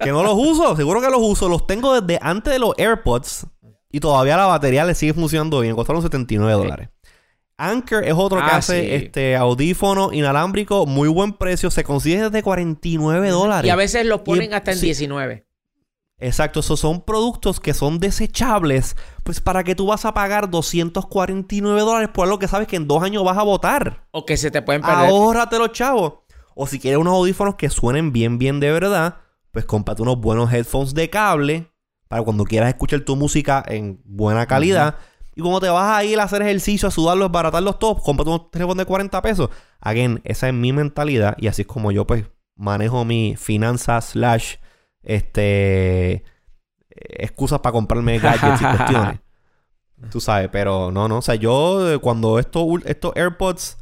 que 0.00 0.10
no 0.12 0.22
los 0.22 0.34
uso, 0.36 0.76
seguro 0.76 1.00
que 1.00 1.08
los 1.10 1.20
uso. 1.20 1.48
Los 1.48 1.66
tengo 1.66 2.00
desde 2.00 2.18
antes 2.22 2.52
de 2.52 2.58
los 2.58 2.74
AirPods. 2.78 3.46
Y 3.92 3.98
todavía 4.00 4.36
la 4.36 4.46
batería 4.46 4.84
le 4.84 4.94
sigue 4.94 5.12
funcionando 5.14 5.60
bien. 5.60 5.74
Costaron 5.74 6.02
79 6.02 6.54
Ok. 6.54 6.62
dólares. 6.62 6.88
Anchor 7.56 8.04
es 8.04 8.14
otro 8.16 8.38
que 8.38 8.44
Ah, 8.44 8.56
hace 8.56 8.80
sí. 8.82 8.88
este 8.94 9.36
audífono 9.36 10.12
inalámbrico, 10.12 10.86
muy 10.86 11.08
buen 11.08 11.32
precio. 11.34 11.70
Se 11.70 11.84
consigue 11.84 12.22
desde 12.22 12.42
49 12.42 13.28
dólares. 13.30 13.66
Y 13.68 13.70
a 13.70 13.76
veces 13.76 14.06
los 14.06 14.20
Y- 14.20 14.24
ponen 14.24 14.54
hasta 14.54 14.70
en 14.72 14.78
sí. 14.78 14.86
19. 14.86 15.44
Exacto, 16.20 16.60
esos 16.60 16.78
son 16.78 17.00
productos 17.00 17.60
que 17.60 17.72
son 17.72 17.98
desechables. 17.98 18.94
Pues 19.24 19.40
para 19.40 19.64
que 19.64 19.74
tú 19.74 19.86
vas 19.86 20.04
a 20.04 20.12
pagar 20.12 20.50
249 20.50 21.80
dólares 21.80 22.10
por 22.12 22.26
algo 22.26 22.38
que 22.38 22.46
sabes 22.46 22.68
que 22.68 22.76
en 22.76 22.86
dos 22.86 23.02
años 23.02 23.24
vas 23.24 23.38
a 23.38 23.42
votar. 23.42 24.06
O 24.10 24.26
que 24.26 24.36
se 24.36 24.50
te 24.50 24.60
pueden 24.60 24.82
perder. 24.82 25.08
Ahórratelo, 25.08 25.68
chavo. 25.68 26.24
O 26.54 26.66
si 26.66 26.78
quieres 26.78 27.00
unos 27.00 27.14
audífonos 27.14 27.54
que 27.54 27.70
suenen 27.70 28.12
bien, 28.12 28.38
bien 28.38 28.60
de 28.60 28.70
verdad, 28.70 29.16
pues 29.50 29.64
cómprate 29.64 30.02
unos 30.02 30.20
buenos 30.20 30.52
headphones 30.52 30.92
de 30.94 31.08
cable 31.08 31.72
para 32.06 32.22
cuando 32.22 32.44
quieras 32.44 32.68
escuchar 32.68 33.00
tu 33.00 33.16
música 33.16 33.64
en 33.66 34.00
buena 34.04 34.46
calidad. 34.46 34.96
Y 35.34 35.40
cuando 35.40 35.60
te 35.60 35.70
vas 35.70 35.96
a 35.96 36.04
ir 36.04 36.20
a 36.20 36.24
hacer 36.24 36.42
ejercicio, 36.42 36.88
a 36.88 36.90
sudarlos, 36.90 37.32
baratarlos 37.32 37.78
todos, 37.78 38.02
cómprate 38.02 38.28
unos 38.28 38.50
teléfonos 38.50 38.76
de 38.78 38.84
40 38.84 39.22
pesos. 39.22 39.48
Again, 39.80 40.20
esa 40.24 40.48
es 40.48 40.54
mi 40.54 40.72
mentalidad 40.72 41.34
y 41.38 41.46
así 41.46 41.62
es 41.62 41.68
como 41.68 41.92
yo 41.92 42.06
pues 42.06 42.26
manejo 42.56 43.06
mi 43.06 43.36
finanzas 43.38 44.10
slash 44.10 44.56
este 45.02 46.24
excusas 47.18 47.60
para 47.60 47.72
comprarme 47.72 48.18
gadgets 48.20 48.60
y 48.60 48.64
cuestiones. 48.64 49.20
Tú 50.10 50.20
sabes, 50.20 50.48
pero 50.50 50.90
no, 50.90 51.08
no. 51.08 51.18
O 51.18 51.22
sea, 51.22 51.34
yo 51.34 51.92
eh, 51.92 51.98
cuando 51.98 52.38
esto, 52.38 52.66
estos 52.86 53.12
AirPods, 53.14 53.76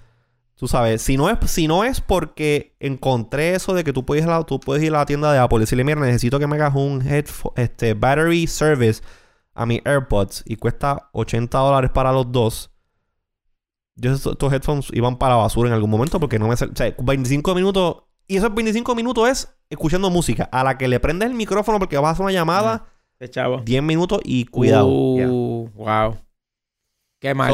tú 0.56 0.66
sabes, 0.66 1.00
si 1.00 1.16
no 1.16 1.30
es, 1.30 1.38
si 1.50 1.68
no 1.68 1.84
es 1.84 2.00
porque 2.00 2.76
encontré 2.80 3.54
eso 3.54 3.72
de 3.72 3.84
que 3.84 3.92
tú 3.92 4.04
puedes, 4.04 4.24
ir 4.24 4.30
a 4.30 4.38
la, 4.38 4.44
tú 4.44 4.58
puedes 4.58 4.82
ir 4.82 4.94
a 4.94 4.98
la 4.98 5.06
tienda 5.06 5.32
de 5.32 5.38
Apple 5.38 5.58
y 5.58 5.60
decirle, 5.60 5.84
mira, 5.84 6.00
necesito 6.00 6.40
que 6.40 6.48
me 6.48 6.56
hagas 6.56 6.74
un 6.74 7.06
headphone, 7.06 7.52
este, 7.56 7.94
battery 7.94 8.48
service 8.48 9.02
a 9.54 9.64
mis 9.64 9.80
AirPods 9.84 10.42
y 10.44 10.56
cuesta 10.56 11.08
80 11.12 11.56
dólares 11.56 11.90
para 11.92 12.12
los 12.12 12.32
dos. 12.32 12.72
Yo 13.94 14.12
estos 14.12 14.52
headphones 14.52 14.88
iban 14.92 15.18
para 15.18 15.34
la 15.34 15.42
basura 15.42 15.68
en 15.68 15.74
algún 15.74 15.90
momento 15.90 16.20
porque 16.20 16.38
no 16.38 16.46
me... 16.46 16.54
O 16.54 16.56
sea, 16.56 16.94
25 16.98 17.54
minutos... 17.54 18.04
Y 18.29 18.37
esos 18.37 18.55
25 18.55 18.95
minutos 18.95 19.29
es 19.29 19.57
escuchando 19.70 20.11
música. 20.11 20.49
A 20.53 20.62
la 20.62 20.79
que 20.79 20.87
le 20.87 21.01
prendes 21.01 21.29
el 21.29 21.35
micrófono 21.35 21.79
porque 21.79 21.97
vas 21.97 22.09
a 22.09 22.11
hacer 22.12 22.24
una 22.24 22.33
llamada... 22.33 22.87
De 23.18 23.29
chavo. 23.29 23.62
10 23.64 23.83
minutos 23.83 24.20
y 24.24 24.45
cuidado. 24.45 24.87
Uh, 24.87 25.70
Wow. 25.74 26.18
Qué 27.18 27.35
mal. 27.35 27.53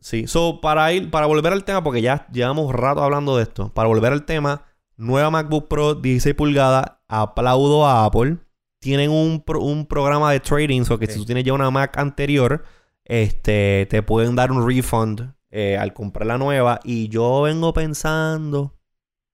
sí. 0.00 0.26
So, 0.26 0.60
para 0.60 0.92
ir... 0.92 1.10
Para 1.10 1.26
volver 1.26 1.52
al 1.52 1.64
tema, 1.64 1.84
porque 1.84 2.02
ya 2.02 2.26
llevamos 2.32 2.74
rato 2.74 3.04
hablando 3.04 3.36
de 3.36 3.44
esto. 3.44 3.68
Para 3.72 3.88
volver 3.88 4.12
al 4.12 4.24
tema... 4.24 4.64
Nueva 4.96 5.30
MacBook 5.30 5.68
Pro 5.68 5.94
16 5.94 6.34
pulgadas. 6.34 6.84
Aplaudo 7.08 7.86
a 7.86 8.04
Apple. 8.04 8.38
Tienen 8.80 9.10
un, 9.10 9.44
un 9.60 9.86
programa 9.86 10.32
de 10.32 10.40
trading. 10.40 10.82
O 10.90 10.98
que 10.98 11.06
si 11.06 11.18
tú 11.18 11.24
tienes 11.24 11.44
ya 11.44 11.52
una 11.52 11.70
Mac 11.70 11.96
anterior 11.98 12.64
este, 13.04 13.86
te 13.90 14.02
pueden 14.02 14.36
dar 14.36 14.52
un 14.52 14.66
refund 14.66 15.34
eh, 15.50 15.76
al 15.76 15.92
comprar 15.92 16.26
la 16.26 16.38
nueva. 16.38 16.80
Y 16.84 17.08
yo 17.08 17.42
vengo 17.42 17.72
pensando, 17.72 18.74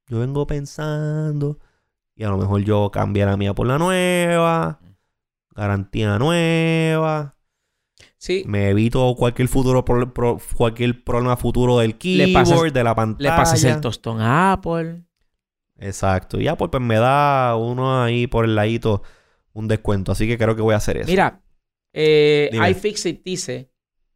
yo 0.08 0.20
vengo 0.20 0.46
pensando, 0.46 1.58
y 2.14 2.24
a 2.24 2.28
lo 2.28 2.38
mejor 2.38 2.62
yo 2.64 2.90
cambiar 2.90 3.28
la 3.28 3.36
mía 3.36 3.54
por 3.54 3.66
la 3.66 3.78
nueva, 3.78 4.80
garantía 5.54 6.18
nueva. 6.18 7.36
Sí. 8.16 8.42
Me 8.46 8.70
evito 8.70 9.14
cualquier 9.16 9.48
futuro 9.48 9.84
cualquier 10.56 11.04
problema 11.04 11.36
futuro 11.36 11.78
del 11.78 11.96
keyboard, 11.96 12.72
de 12.72 12.84
la 12.84 12.94
pantalla. 12.94 13.30
Le 13.30 13.36
pasas 13.36 13.62
el 13.62 13.80
tostón 13.80 14.20
a 14.20 14.52
Apple. 14.52 15.04
Exacto. 15.78 16.40
Y 16.40 16.48
Apple 16.48 16.68
pues 16.68 16.82
me 16.82 16.96
da 16.96 17.54
uno 17.56 18.02
ahí 18.02 18.26
por 18.26 18.44
el 18.44 18.56
ladito 18.56 19.02
un 19.52 19.68
descuento. 19.68 20.12
Así 20.12 20.26
que 20.26 20.38
creo 20.38 20.56
que 20.56 20.62
voy 20.62 20.74
a 20.74 20.78
hacer 20.78 20.96
eso. 20.96 21.08
Mira, 21.08 21.42
eh, 21.92 22.50
iFixit 22.70 23.22
dice 23.24 23.70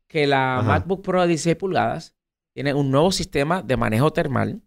que 0.08 0.26
la 0.26 0.62
MacBook 0.64 1.02
Pro 1.02 1.22
de 1.22 1.28
16 1.28 1.56
pulgadas 1.56 2.16
tiene 2.52 2.74
un 2.74 2.90
nuevo 2.90 3.12
sistema 3.12 3.62
de 3.62 3.76
manejo 3.76 4.12
termal. 4.12 4.62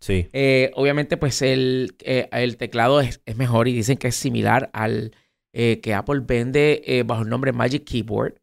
Sí. 0.00 0.28
Eh, 0.32 0.70
obviamente, 0.74 1.16
pues 1.16 1.42
el, 1.42 1.94
eh, 2.00 2.28
el 2.32 2.56
teclado 2.56 3.00
es, 3.00 3.20
mejor 3.36 3.68
y 3.68 3.72
dicen 3.72 3.98
que 3.98 4.08
es 4.08 4.16
similar 4.16 4.70
al 4.72 5.14
eh, 5.52 5.80
que 5.82 5.94
Apple 5.94 6.20
vende 6.24 7.02
bajo 7.06 7.22
el 7.22 7.28
nombre 7.28 7.52
Magic 7.52 7.84
Keyboard. 7.84 8.40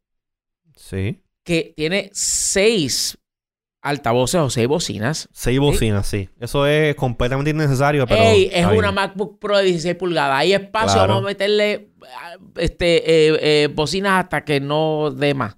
Sí. 0.75 1.21
Que 1.43 1.73
tiene 1.75 2.09
seis 2.13 3.17
altavoces 3.81 4.41
o 4.41 4.49
seis 4.49 4.67
bocinas. 4.67 5.29
Seis 5.31 5.59
bocinas, 5.59 6.07
sí. 6.07 6.29
Eso 6.39 6.65
es 6.67 6.95
completamente 6.95 7.51
innecesario, 7.51 8.05
pero... 8.05 8.21
Ey, 8.21 8.49
es 8.51 8.65
una 8.65 8.91
MacBook 8.91 9.39
Pro 9.39 9.57
de 9.57 9.63
16 9.65 9.95
pulgadas. 9.95 10.37
Hay 10.37 10.53
espacio, 10.53 10.99
vamos 10.99 11.23
a 11.23 11.27
meterle 11.27 11.89
este, 12.55 12.97
eh, 12.97 13.39
eh, 13.41 13.67
bocinas 13.67 14.23
hasta 14.23 14.43
que 14.43 14.59
no 14.59 15.11
dé 15.11 15.33
más. 15.33 15.57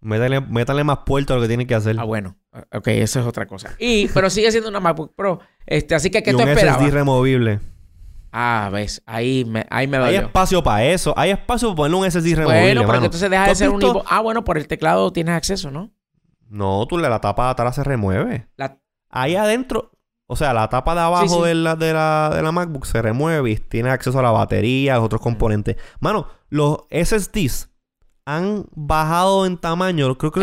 Métale, 0.00 0.84
más 0.84 0.98
puertos 1.06 1.34
a 1.34 1.36
lo 1.36 1.42
que 1.42 1.48
tiene 1.48 1.66
que 1.66 1.74
hacer. 1.74 1.96
Ah, 1.98 2.04
bueno. 2.04 2.36
Ok, 2.72 2.88
eso 2.88 3.20
es 3.20 3.26
otra 3.26 3.46
cosa. 3.46 3.74
Y, 3.78 4.08
pero 4.08 4.30
sigue 4.30 4.50
siendo 4.50 4.68
una 4.68 4.80
MacBook 4.80 5.14
Pro. 5.16 5.40
Este, 5.66 5.94
así 5.94 6.10
que, 6.10 6.22
¿qué 6.22 6.30
y 6.30 6.34
tú 6.34 6.42
un 6.42 6.48
SSD 6.48 6.90
removible. 6.90 7.60
Ah, 8.30 8.68
ves, 8.72 9.02
ahí 9.06 9.44
me, 9.44 9.66
ahí 9.70 9.86
me 9.86 9.96
Hay 9.98 10.16
espacio 10.16 10.62
para 10.62 10.84
eso. 10.84 11.14
Hay 11.16 11.30
espacio 11.30 11.68
para 11.68 11.76
ponerle 11.76 11.96
un 11.98 12.10
SSD 12.10 12.36
removible. 12.36 12.74
Bueno, 12.74 12.86
pero 12.86 13.04
entonces 13.04 13.30
deja 13.30 13.46
de 13.48 13.54
ser 13.54 13.70
un 13.70 14.02
Ah, 14.06 14.20
bueno, 14.20 14.44
por 14.44 14.56
el 14.56 14.68
teclado 14.68 15.12
tienes 15.12 15.34
acceso, 15.34 15.70
¿no? 15.70 15.92
No, 16.48 16.86
tú 16.86 16.98
la 16.98 17.20
tapa 17.20 17.46
de 17.46 17.50
atrás 17.50 17.74
se 17.74 17.84
remueve. 17.84 18.48
Ahí 19.10 19.36
adentro, 19.36 19.92
o 20.26 20.36
sea, 20.36 20.52
la 20.52 20.68
tapa 20.68 20.94
de 20.94 21.00
abajo 21.00 21.44
De, 21.44 21.54
la, 21.54 21.76
de, 21.76 21.92
la, 21.92 22.32
de 22.34 22.42
la 22.42 22.52
MacBook 22.52 22.86
se 22.86 23.02
remueve 23.02 23.50
y 23.50 23.56
tiene 23.56 23.90
acceso 23.90 24.18
a 24.18 24.22
la 24.22 24.30
batería, 24.30 24.94
a 24.94 24.96
los 24.96 25.06
otros 25.06 25.20
componentes. 25.20 25.76
Mano, 26.00 26.28
los 26.48 26.84
SSDs 26.90 27.70
han 28.26 28.66
bajado 28.74 29.44
en 29.46 29.58
tamaño. 29.58 30.16
Creo, 30.16 30.32
que, 30.32 30.40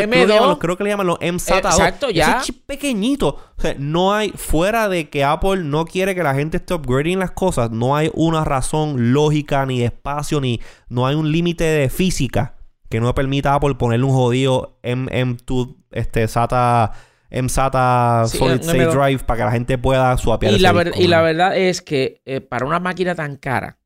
creo 0.59 0.77
que 0.77 0.83
le 0.83 0.89
llaman 0.89 1.07
los 1.07 1.17
MSATA. 1.19 1.69
Exacto, 1.69 2.09
ya. 2.09 2.41
Chip 2.41 2.65
pequeñito. 2.65 3.39
O 3.57 3.61
sea, 3.61 3.75
no 3.77 4.13
hay, 4.13 4.31
fuera 4.31 4.87
de 4.87 5.09
que 5.09 5.23
Apple 5.23 5.63
no 5.63 5.85
quiere 5.85 6.13
que 6.13 6.23
la 6.23 6.35
gente 6.35 6.57
esté 6.57 6.73
upgrading 6.73 7.19
las 7.19 7.31
cosas, 7.31 7.71
no 7.71 7.95
hay 7.95 8.11
una 8.13 8.43
razón 8.43 9.13
lógica, 9.13 9.65
ni 9.65 9.79
de 9.79 9.85
espacio, 9.85 10.41
ni 10.41 10.61
no 10.89 11.07
hay 11.07 11.15
un 11.15 11.31
límite 11.31 11.63
de 11.63 11.89
física 11.89 12.55
que 12.89 12.99
no 12.99 13.15
permita 13.15 13.53
a 13.53 13.55
Apple 13.55 13.75
ponerle 13.75 14.05
un 14.05 14.11
jodido 14.11 14.77
M2 14.83 15.75
este, 15.91 16.27
SATA, 16.27 16.91
MSATA 17.31 18.25
Solid 18.27 18.59
State 18.59 18.85
Drive 18.85 19.23
para 19.23 19.37
que 19.37 19.45
la 19.45 19.51
gente 19.51 19.77
pueda 19.77 20.17
swapear 20.17 20.53
y 20.53 20.59
la, 20.59 20.91
y 20.95 21.07
la 21.07 21.21
verdad 21.21 21.57
es 21.57 21.81
que 21.81 22.21
eh, 22.25 22.41
para 22.41 22.65
una 22.65 22.81
máquina 22.81 23.15
tan 23.15 23.37
cara, 23.37 23.79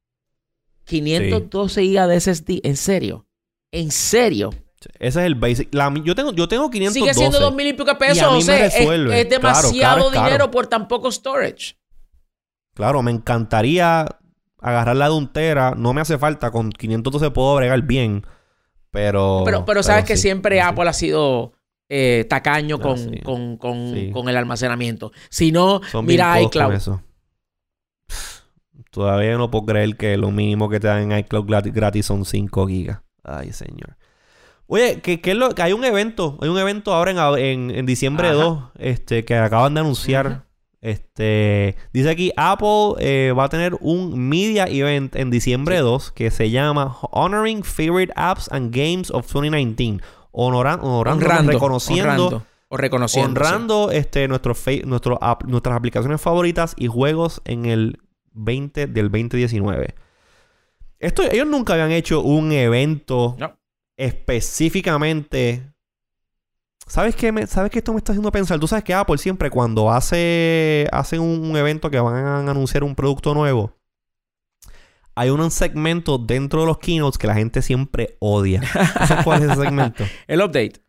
512 0.85 1.81
GB 1.83 2.07
de 2.07 2.19
SSD, 2.19 2.59
¿en 2.63 2.75
serio? 2.75 3.27
¿En 3.71 3.91
serio? 3.91 4.51
Ese 4.99 5.19
es 5.19 5.25
el 5.25 5.35
basic. 5.35 5.69
yo, 6.03 6.15
tengo, 6.15 6.31
yo 6.33 6.47
tengo 6.47 6.69
512. 6.69 6.99
Sigue 6.99 7.13
siendo 7.13 7.39
dos 7.39 7.53
mil 7.55 7.67
y 7.67 7.73
pico 7.73 7.97
pesos. 7.97 8.27
o 8.31 8.41
sea, 8.41 8.67
es, 8.67 9.29
demasiado 9.29 10.09
dinero 10.11 10.51
por 10.51 10.67
tan 10.67 10.87
poco 10.87 11.11
storage. 11.11 11.75
Claro, 12.73 13.01
me 13.01 13.11
encantaría 13.11 14.05
agarrar 14.59 14.95
la 14.95 15.09
de 15.09 15.15
un 15.15 15.31
tera. 15.31 15.73
No 15.75 15.93
me 15.93 16.01
hace 16.01 16.17
falta. 16.17 16.51
Con 16.51 16.71
512 16.71 17.31
puedo 17.31 17.55
bregar 17.55 17.81
bien. 17.83 18.25
Pero. 18.91 19.43
Pero, 19.65 19.83
sabes 19.83 20.05
que 20.05 20.17
siempre 20.17 20.61
Apple 20.61 20.89
ha 20.89 20.93
sido 20.93 21.53
eh, 21.89 22.25
tacaño 22.29 22.77
ah, 22.79 22.81
con, 22.81 24.29
el 24.29 24.37
almacenamiento. 24.37 25.11
Si 25.29 25.51
no, 25.51 25.81
mira 26.03 26.41
iCloud. 26.41 26.99
Todavía 28.91 29.37
no 29.37 29.51
puedo 29.51 29.65
creer 29.65 29.97
que 29.97 30.15
lo 30.15 30.31
mínimo 30.31 30.69
que 30.69 30.79
te 30.79 30.87
dan 30.87 31.11
en 31.11 31.19
iCloud 31.19 31.45
gratis, 31.45 32.05
son 32.05 32.23
5 32.23 32.67
gigas. 32.67 33.04
Ay, 33.25 33.51
señor. 33.51 33.97
Oye, 34.67 35.01
que, 35.01 35.21
que, 35.21 35.35
lo, 35.35 35.49
que 35.49 35.61
hay 35.61 35.73
un 35.73 35.83
evento. 35.83 36.37
Hay 36.41 36.49
un 36.49 36.57
evento 36.57 36.93
ahora 36.93 37.11
en, 37.37 37.71
en, 37.71 37.85
diciembre 37.85 38.29
2 38.31 38.63
este, 38.79 39.25
que 39.25 39.35
acaban 39.35 39.73
de 39.73 39.81
anunciar. 39.81 40.45
Este, 40.81 41.75
dice 41.93 42.09
aquí, 42.11 42.31
Apple 42.37 42.93
eh, 42.99 43.33
va 43.35 43.45
a 43.45 43.49
tener 43.49 43.75
un 43.79 44.29
media 44.29 44.65
event 44.65 45.15
en 45.15 45.31
diciembre 45.31 45.79
2 45.79 46.11
que 46.11 46.29
se 46.29 46.51
llama 46.51 46.97
Honoring 47.11 47.63
Favorite 47.63 48.13
Apps 48.15 48.51
and 48.51 48.75
Games 48.75 49.09
of 49.09 49.25
2019. 49.31 49.99
honorando, 50.31 51.03
reconociendo, 51.43 52.45
o 52.67 52.77
reconociendo, 52.77 53.29
honrando 53.29 53.91
este, 53.91 54.27
nuestro 54.27 54.53
nuestro 54.85 55.19
nuestras 55.47 55.75
aplicaciones 55.75 56.21
favoritas 56.21 56.75
y 56.77 56.85
juegos 56.85 57.41
en 57.45 57.65
el 57.65 57.99
20 58.33 58.85
del 58.85 59.09
2019. 59.09 59.95
Esto, 61.05 61.23
ellos 61.23 61.47
nunca 61.47 61.73
habían 61.73 61.91
hecho 61.91 62.21
un 62.21 62.51
evento 62.51 63.37
específicamente 63.97 65.75
¿Sabes 66.87 67.15
qué, 67.15 67.47
¿Sabes 67.47 67.71
qué 67.71 67.79
esto 67.79 67.93
me 67.93 67.97
está 67.97 68.11
haciendo 68.11 68.31
pensar? 68.31 68.59
Tú 68.59 68.67
sabes 68.67 68.83
que 68.83 68.93
Apple 68.93 69.17
siempre 69.17 69.49
cuando 69.49 69.91
hace 69.91 70.87
hacen 70.91 71.19
un, 71.19 71.55
evento 71.57 71.89
que 71.89 71.99
van 71.99 72.15
a 72.15 72.51
anunciar 72.51 72.83
un 72.83 72.93
producto 72.93 73.33
nuevo, 73.33 73.75
hay 75.15 75.29
un 75.29 75.49
segmento 75.49 76.19
dentro 76.19 76.61
de 76.61 76.67
los 76.67 76.77
keynotes 76.77 77.17
que 77.17 77.25
la 77.25 77.33
gente 77.33 77.63
siempre 77.63 78.17
odia. 78.19 78.61
¿Sabes 79.07 79.23
cuál 79.23 79.41
es 79.41 79.49
ese 79.49 79.61
segmento? 79.61 80.03
El 80.27 80.41
update. 80.41 80.83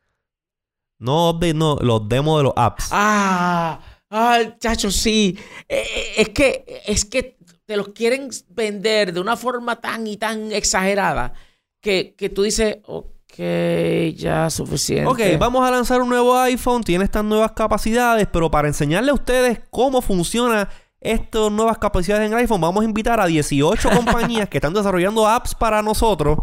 No 0.98 1.30
update, 1.30 1.54
no, 1.54 1.76
los 1.76 2.06
demos 2.08 2.38
de 2.38 2.44
los 2.44 2.52
apps. 2.56 2.88
Ah, 2.90 3.80
ah, 4.10 4.40
chacho, 4.58 4.90
sí. 4.90 5.38
Eh, 5.68 5.82
eh, 5.82 6.12
es 6.18 6.28
que, 6.30 6.82
es 6.86 7.04
que 7.06 7.38
te 7.66 7.76
los 7.76 7.88
quieren 7.88 8.30
vender 8.48 9.12
de 9.12 9.20
una 9.20 9.36
forma 9.36 9.80
tan 9.80 10.06
y 10.06 10.16
tan 10.16 10.52
exagerada 10.52 11.34
que, 11.80 12.14
que 12.16 12.28
tú 12.30 12.42
dices, 12.42 12.78
Ok, 12.86 14.14
ya 14.14 14.48
suficiente. 14.48 15.06
Ok, 15.06 15.38
vamos 15.38 15.66
a 15.66 15.70
lanzar 15.70 16.00
un 16.00 16.08
nuevo 16.08 16.38
iPhone, 16.38 16.82
tiene 16.82 17.04
estas 17.04 17.24
nuevas 17.24 17.52
capacidades, 17.52 18.26
pero 18.32 18.50
para 18.50 18.68
enseñarle 18.68 19.10
a 19.10 19.14
ustedes 19.14 19.60
cómo 19.70 20.00
funciona 20.00 20.70
estas 21.00 21.52
nuevas 21.52 21.76
capacidades 21.76 22.26
en 22.26 22.36
iPhone, 22.36 22.60
vamos 22.62 22.82
a 22.82 22.86
invitar 22.86 23.20
a 23.20 23.26
18 23.26 23.90
compañías 23.94 24.48
que 24.48 24.56
están 24.56 24.72
desarrollando 24.72 25.28
apps 25.28 25.54
para 25.54 25.82
nosotros. 25.82 26.38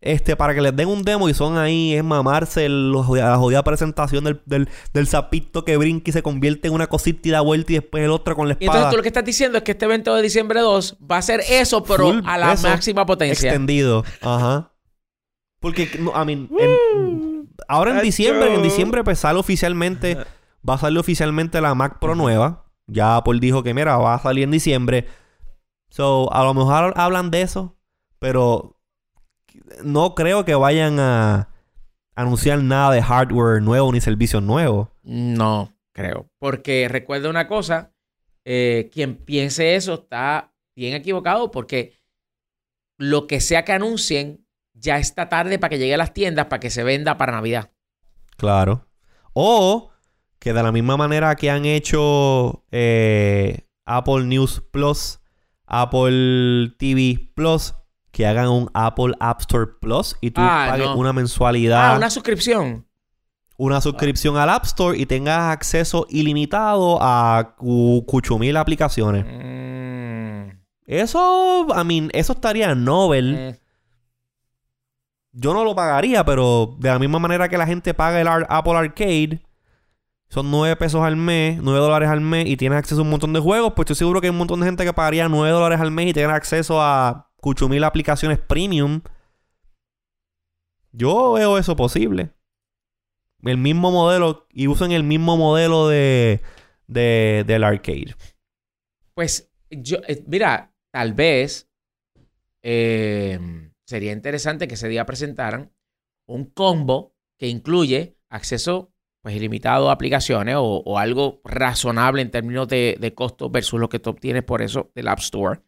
Este, 0.00 0.36
para 0.36 0.54
que 0.54 0.60
les 0.60 0.76
den 0.76 0.88
un 0.88 1.02
demo 1.02 1.28
y 1.28 1.34
son 1.34 1.58
ahí, 1.58 1.94
es 1.94 2.04
mamarse 2.04 2.68
la 2.68 3.36
jodida 3.36 3.64
presentación 3.64 4.22
del, 4.22 4.40
del, 4.46 4.68
del, 4.92 5.06
sapito 5.08 5.64
que 5.64 5.76
brinca 5.76 6.10
y 6.10 6.12
se 6.12 6.22
convierte 6.22 6.68
en 6.68 6.74
una 6.74 6.86
cosita 6.86 7.28
y 7.28 7.32
da 7.32 7.40
vuelta 7.40 7.72
y 7.72 7.76
después 7.76 8.04
el 8.04 8.10
otro 8.10 8.36
con 8.36 8.46
la 8.46 8.52
espada. 8.52 8.64
Y 8.64 8.76
entonces 8.76 8.90
tú 8.90 8.96
lo 8.96 9.02
que 9.02 9.08
estás 9.08 9.24
diciendo 9.24 9.58
es 9.58 9.64
que 9.64 9.72
este 9.72 9.86
evento 9.86 10.14
de 10.14 10.22
diciembre 10.22 10.60
2 10.60 10.98
va 11.10 11.16
a 11.16 11.22
ser 11.22 11.40
eso, 11.48 11.82
pero 11.82 12.20
a 12.24 12.38
la 12.38 12.54
máxima 12.54 13.06
potencia. 13.06 13.50
Extendido. 13.50 14.04
Ajá. 14.20 14.72
Porque, 15.60 15.88
a 16.14 16.24
mí, 16.24 16.48
ahora 17.66 17.96
en 17.96 18.02
diciembre, 18.02 18.54
en 18.54 18.62
diciembre, 18.62 19.02
pues 19.02 19.18
sale 19.18 19.40
oficialmente, 19.40 20.16
va 20.68 20.74
a 20.74 20.78
salir 20.78 21.00
oficialmente 21.00 21.60
la 21.60 21.74
Mac 21.74 21.98
Pro 21.98 22.14
nueva. 22.14 22.66
Ya 22.86 23.16
Apple 23.16 23.40
dijo 23.40 23.64
que, 23.64 23.74
mira, 23.74 23.96
va 23.96 24.14
a 24.14 24.20
salir 24.20 24.44
en 24.44 24.52
diciembre. 24.52 25.08
So, 25.90 26.32
a 26.32 26.44
lo 26.44 26.54
mejor 26.54 26.94
hablan 26.96 27.32
de 27.32 27.42
eso. 27.42 27.76
Pero 28.20 28.77
no 29.82 30.14
creo 30.14 30.44
que 30.44 30.54
vayan 30.54 30.98
a 31.00 31.48
anunciar 32.14 32.62
nada 32.62 32.92
de 32.92 33.02
hardware 33.02 33.62
nuevo 33.62 33.92
ni 33.92 34.00
servicios 34.00 34.42
nuevos. 34.42 34.88
No 35.02 35.72
creo. 35.92 36.28
Porque 36.38 36.88
recuerda 36.88 37.30
una 37.30 37.48
cosa, 37.48 37.92
eh, 38.44 38.90
quien 38.92 39.16
piense 39.16 39.74
eso 39.74 39.94
está 39.94 40.52
bien 40.74 40.94
equivocado 40.94 41.50
porque 41.50 41.94
lo 42.96 43.26
que 43.26 43.40
sea 43.40 43.64
que 43.64 43.72
anuncien 43.72 44.46
ya 44.74 44.98
está 44.98 45.28
tarde 45.28 45.58
para 45.58 45.70
que 45.70 45.78
llegue 45.78 45.94
a 45.94 45.98
las 45.98 46.14
tiendas 46.14 46.46
para 46.46 46.60
que 46.60 46.70
se 46.70 46.84
venda 46.84 47.18
para 47.18 47.32
Navidad. 47.32 47.70
Claro. 48.36 48.86
O 49.32 49.90
que 50.38 50.52
de 50.52 50.62
la 50.62 50.72
misma 50.72 50.96
manera 50.96 51.34
que 51.36 51.50
han 51.50 51.64
hecho 51.64 52.64
eh, 52.70 53.66
Apple 53.84 54.24
News 54.24 54.62
Plus, 54.70 55.20
Apple 55.66 56.74
TV 56.78 57.30
Plus, 57.34 57.74
que 58.18 58.26
hagan 58.26 58.48
un 58.48 58.68
Apple 58.74 59.14
App 59.20 59.40
Store 59.42 59.70
Plus 59.80 60.16
y 60.20 60.32
tú 60.32 60.40
Ah, 60.42 60.66
pagues 60.70 60.86
no. 60.88 60.96
una 60.96 61.12
mensualidad, 61.12 61.92
Ah, 61.92 61.96
una 61.96 62.10
suscripción. 62.10 62.84
una 63.56 63.80
suscripción 63.80 64.36
al 64.36 64.50
App 64.50 64.64
Store 64.64 64.98
y 64.98 65.06
tengas 65.06 65.52
acceso 65.52 66.04
ilimitado 66.10 66.98
a 67.00 67.54
cu- 67.56 68.04
cuchumil 68.06 68.56
aplicaciones. 68.56 69.24
Mm, 69.24 70.50
Eso, 70.84 71.66
I 71.80 71.84
mean, 71.84 72.10
eso 72.12 72.32
estaría 72.32 72.74
Nobel. 72.74 73.34
eh, 73.38 73.60
Yo 75.32 75.52
no 75.54 75.62
lo 75.62 75.76
pagaría, 75.76 76.24
pero 76.24 76.74
de 76.80 76.88
la 76.88 76.98
misma 76.98 77.18
manera 77.20 77.48
que 77.48 77.56
la 77.58 77.66
gente 77.66 77.94
paga 77.94 78.20
el 78.20 78.26
Ar- 78.26 78.46
Apple 78.48 78.72
Arcade, 78.76 79.42
son 80.28 80.50
9 80.50 80.74
pesos 80.76 81.02
al 81.02 81.14
mes, 81.16 81.60
9 81.62 81.78
dólares 81.78 82.08
al 82.08 82.20
mes 82.20 82.46
y 82.46 82.56
tienes 82.56 82.78
acceso 82.78 83.02
a 83.02 83.04
un 83.04 83.10
montón 83.10 83.32
de 83.32 83.38
juegos, 83.40 83.74
pues 83.76 83.84
estoy 83.84 83.96
seguro 83.96 84.20
que 84.20 84.26
hay 84.26 84.30
un 84.32 84.38
montón 84.38 84.58
de 84.60 84.66
gente 84.66 84.84
que 84.84 84.92
pagaría 84.92 85.28
9 85.28 85.50
dólares 85.50 85.80
al 85.80 85.90
mes 85.92 86.08
y 86.08 86.12
tiene 86.14 86.32
acceso 86.32 86.82
a 86.82 87.27
cuchumil 87.40 87.84
aplicaciones 87.84 88.38
premium. 88.38 89.02
Yo 90.92 91.32
veo 91.32 91.58
eso 91.58 91.76
posible. 91.76 92.30
El 93.42 93.58
mismo 93.58 93.90
modelo 93.90 94.46
y 94.50 94.66
usan 94.66 94.92
el 94.92 95.04
mismo 95.04 95.36
modelo 95.36 95.88
de, 95.88 96.40
de- 96.86 97.44
del 97.46 97.64
arcade. 97.64 98.14
Pues 99.14 99.50
yo, 99.70 99.98
eh, 100.08 100.24
mira, 100.26 100.72
tal 100.90 101.12
vez 101.12 101.68
eh, 102.62 103.38
sería 103.86 104.12
interesante 104.12 104.66
que 104.66 104.74
ese 104.74 104.88
día 104.88 105.06
presentaran 105.06 105.72
un 106.26 106.46
combo 106.46 107.14
que 107.38 107.48
incluye 107.48 108.18
acceso 108.28 108.92
pues 109.22 109.34
ilimitado 109.34 109.90
a 109.90 109.92
aplicaciones 109.92 110.54
o, 110.58 110.98
algo 110.98 111.40
razonable 111.44 112.22
en 112.22 112.30
términos 112.30 112.68
de, 112.68 112.96
de 113.00 113.14
costo 113.14 113.50
versus 113.50 113.80
lo 113.80 113.88
que 113.88 113.98
tú 113.98 114.10
obtienes 114.10 114.44
por 114.44 114.62
eso 114.62 114.90
del 114.94 115.08
App 115.08 115.18
Store. 115.18 115.60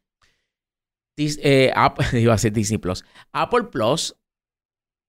Eh, 1.17 1.71
App- 1.75 2.01
iba 2.15 2.35
a 2.35 2.39
ser 2.39 2.53
Disney 2.53 2.79
Plus. 2.79 3.05
Apple 3.33 3.65
Plus, 3.65 4.17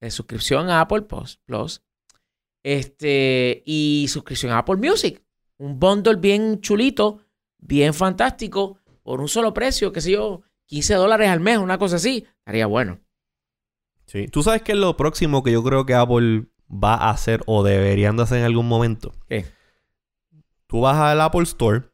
de 0.01 0.11
suscripción 0.11 0.69
a 0.69 0.81
Apple 0.81 1.03
Plus, 1.03 1.37
Plus 1.45 1.81
este, 2.63 3.63
y 3.65 4.07
suscripción 4.09 4.51
a 4.51 4.59
Apple 4.59 4.75
Music. 4.77 5.23
Un 5.57 5.79
bundle 5.79 6.15
bien 6.15 6.59
chulito, 6.61 7.19
bien 7.59 7.93
fantástico, 7.93 8.77
por 9.03 9.21
un 9.21 9.27
solo 9.27 9.53
precio, 9.53 9.91
qué 9.91 10.01
sé 10.01 10.11
yo, 10.11 10.41
15 10.65 10.95
dólares 10.95 11.29
al 11.29 11.39
mes, 11.39 11.57
una 11.57 11.77
cosa 11.77 11.95
así. 11.97 12.25
Estaría 12.39 12.65
bueno. 12.65 12.99
Sí. 14.05 14.27
¿Tú 14.27 14.43
sabes 14.43 14.61
qué 14.63 14.73
es 14.73 14.77
lo 14.77 14.97
próximo 14.97 15.43
que 15.43 15.51
yo 15.51 15.63
creo 15.63 15.85
que 15.85 15.93
Apple 15.93 16.47
va 16.69 16.95
a 16.95 17.09
hacer 17.11 17.41
o 17.45 17.63
deberían 17.63 18.17
de 18.17 18.23
hacer 18.23 18.39
en 18.39 18.45
algún 18.45 18.67
momento? 18.67 19.13
¿Qué? 19.27 19.45
Tú 20.67 20.81
vas 20.81 20.97
al 20.97 21.21
Apple 21.21 21.43
Store, 21.43 21.90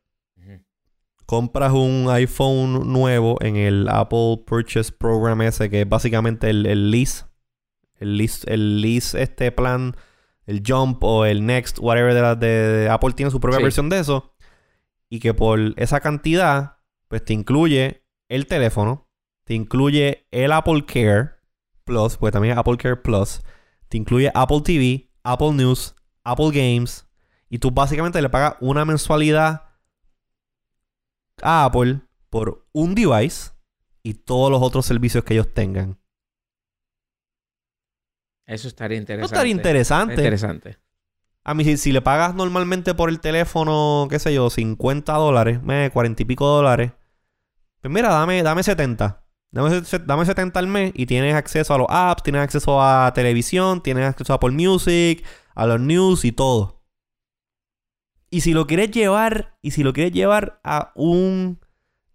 compras 1.27 1.73
un 1.73 2.07
iPhone 2.09 2.91
nuevo 2.91 3.37
en 3.41 3.55
el 3.57 3.87
Apple 3.89 4.41
Purchase 4.47 4.91
Program 4.91 5.39
ese, 5.43 5.69
que 5.69 5.81
es 5.81 5.89
básicamente 5.89 6.49
el, 6.49 6.65
el 6.65 6.89
lease. 6.89 7.25
El 7.99 8.17
lease, 8.17 8.51
el 8.51 8.81
lease, 8.81 9.21
este 9.21 9.51
plan, 9.51 9.95
el 10.45 10.63
Jump 10.65 11.03
o 11.03 11.25
el 11.25 11.45
Next, 11.45 11.77
whatever 11.79 12.13
de, 12.15 12.21
la- 12.21 12.35
de- 12.35 12.47
de 12.47 12.89
Apple 12.89 13.11
tiene 13.13 13.29
su 13.31 13.39
propia 13.39 13.57
Sí. 13.57 13.63
versión 13.63 13.89
de 13.89 13.99
eso. 13.99 14.33
Y 15.09 15.19
que 15.19 15.33
por 15.33 15.59
esa 15.77 15.99
cantidad, 15.99 16.77
pues 17.07 17.23
te 17.23 17.33
incluye 17.33 18.03
el 18.29 18.45
teléfono, 18.47 19.07
te 19.45 19.53
incluye 19.53 20.27
el 20.31 20.51
Apple 20.51 20.85
Care 20.85 21.31
Plus, 21.85 22.17
pues 22.17 22.33
también 22.33 22.53
es 22.53 22.57
Apple 22.57 22.77
Care 22.77 22.97
Plus, 22.97 23.41
te 23.89 23.97
incluye 23.97 24.31
Apple 24.33 24.61
TV, 24.63 25.09
Apple 25.23 25.53
News, 25.53 25.95
Apple 26.23 26.51
Games, 26.51 27.07
y 27.49 27.59
tú 27.59 27.71
básicamente 27.71 28.21
le 28.21 28.29
pagas 28.29 28.55
una 28.59 28.83
mensualidad 28.85 29.63
a 31.41 31.65
Apple 31.65 32.01
por 32.29 32.65
un 32.73 32.95
device 32.95 33.51
y 34.03 34.13
todos 34.15 34.51
los 34.51 34.61
otros 34.61 34.85
servicios 34.85 35.23
que 35.23 35.33
ellos 35.33 35.53
tengan. 35.53 35.99
Eso 38.45 38.67
estaría 38.67 38.97
Eso 38.97 39.01
interesante. 39.03 39.35
estaría 39.35 39.51
interesante. 39.51 40.13
Interesante. 40.15 40.77
A 41.43 41.53
mí, 41.53 41.63
si, 41.63 41.77
si 41.77 41.91
le 41.91 42.01
pagas 42.01 42.35
normalmente 42.35 42.93
por 42.93 43.09
el 43.09 43.19
teléfono, 43.19 44.07
qué 44.09 44.19
sé 44.19 44.33
yo, 44.33 44.49
50 44.49 45.13
dólares, 45.13 45.59
eh, 45.69 45.89
40 45.93 46.21
y 46.21 46.25
pico 46.25 46.45
dólares, 46.47 46.91
pues 47.81 47.93
mira, 47.93 48.09
dame, 48.09 48.43
dame 48.43 48.63
70. 48.63 49.23
Dame, 49.51 49.81
dame 50.05 50.25
70 50.25 50.59
al 50.59 50.67
mes 50.67 50.91
y 50.93 51.05
tienes 51.05 51.35
acceso 51.35 51.73
a 51.73 51.77
los 51.77 51.87
apps, 51.89 52.23
tienes 52.23 52.41
acceso 52.41 52.81
a 52.81 53.13
televisión, 53.13 53.81
tienes 53.81 54.05
acceso 54.05 54.33
a 54.33 54.35
Apple 54.37 54.51
Music, 54.51 55.25
a 55.55 55.65
los 55.65 55.79
news 55.79 56.25
y 56.25 56.31
todo. 56.33 56.76
Y 58.29 58.41
si 58.41 58.53
lo 58.53 58.67
quieres 58.67 58.91
llevar, 58.91 59.57
y 59.61 59.71
si 59.71 59.83
lo 59.83 59.93
quieres 59.93 60.13
llevar 60.13 60.59
a 60.63 60.91
un 60.95 61.59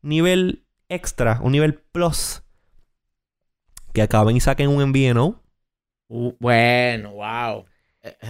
nivel 0.03 0.67
extra, 0.89 1.41
un 1.43 1.53
nivel 1.53 1.75
plus, 1.75 2.43
que 3.95 4.03
acaben 4.03 4.37
y 4.37 4.41
saquen 4.41 4.69
un 4.69 4.89
MVNO, 4.91 5.43
Uh, 6.15 6.35
bueno, 6.39 7.13
wow. 7.13 7.65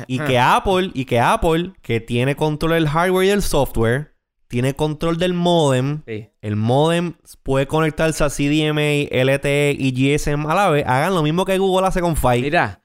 Y 0.07 0.21
que 0.21 0.39
Apple, 0.39 0.93
y 0.95 1.05
que 1.05 1.19
Apple, 1.19 1.73
que 1.83 1.99
tiene 1.99 2.37
control 2.37 2.75
del 2.75 2.89
hardware 2.89 3.25
y 3.25 3.29
del 3.31 3.43
software, 3.43 4.15
tiene 4.47 4.75
control 4.75 5.17
del 5.19 5.35
modem. 5.35 6.03
Sí. 6.07 6.29
El 6.43 6.55
modem 6.55 7.15
puede 7.43 7.67
conectarse 7.67 8.23
a 8.23 8.29
CDMA, 8.29 9.09
LTE 9.11 9.75
y 9.77 9.93
GSM 9.93 10.47
a 10.47 10.55
la 10.55 10.71
vez. 10.71 10.87
Hagan 10.87 11.15
lo 11.15 11.25
mismo 11.25 11.45
que 11.45 11.59
Google 11.59 11.89
hace 11.89 12.01
con 12.01 12.17
Fi. 12.17 12.41
Mira, 12.41 12.82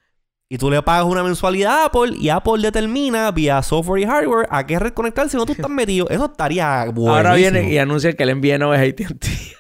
Y 0.50 0.58
tú 0.58 0.72
le 0.72 0.82
pagas 0.82 1.06
una 1.06 1.24
mensualidad 1.24 1.82
a 1.82 1.86
Apple 1.86 2.16
y 2.18 2.30
Apple 2.30 2.62
determina 2.62 3.32
vía 3.32 3.62
software 3.62 4.02
y 4.02 4.06
hardware 4.06 4.48
a 4.50 4.66
qué 4.66 4.80
red 4.80 4.93
conectarse 4.93 5.32
si 5.32 5.38
no 5.38 5.45
tú 5.45 5.52
estás 5.52 5.70
metido. 5.70 6.08
Eso 6.10 6.26
estaría 6.26 6.86
bueno. 6.86 7.16
ahora 7.16 7.34
viene 7.36 7.70
y 7.70 7.78
anuncia 7.78 8.14
que 8.14 8.24
el 8.24 8.30
envío 8.30 8.58
no 8.58 8.74
es 8.74 8.93
AT&T. 8.93 9.28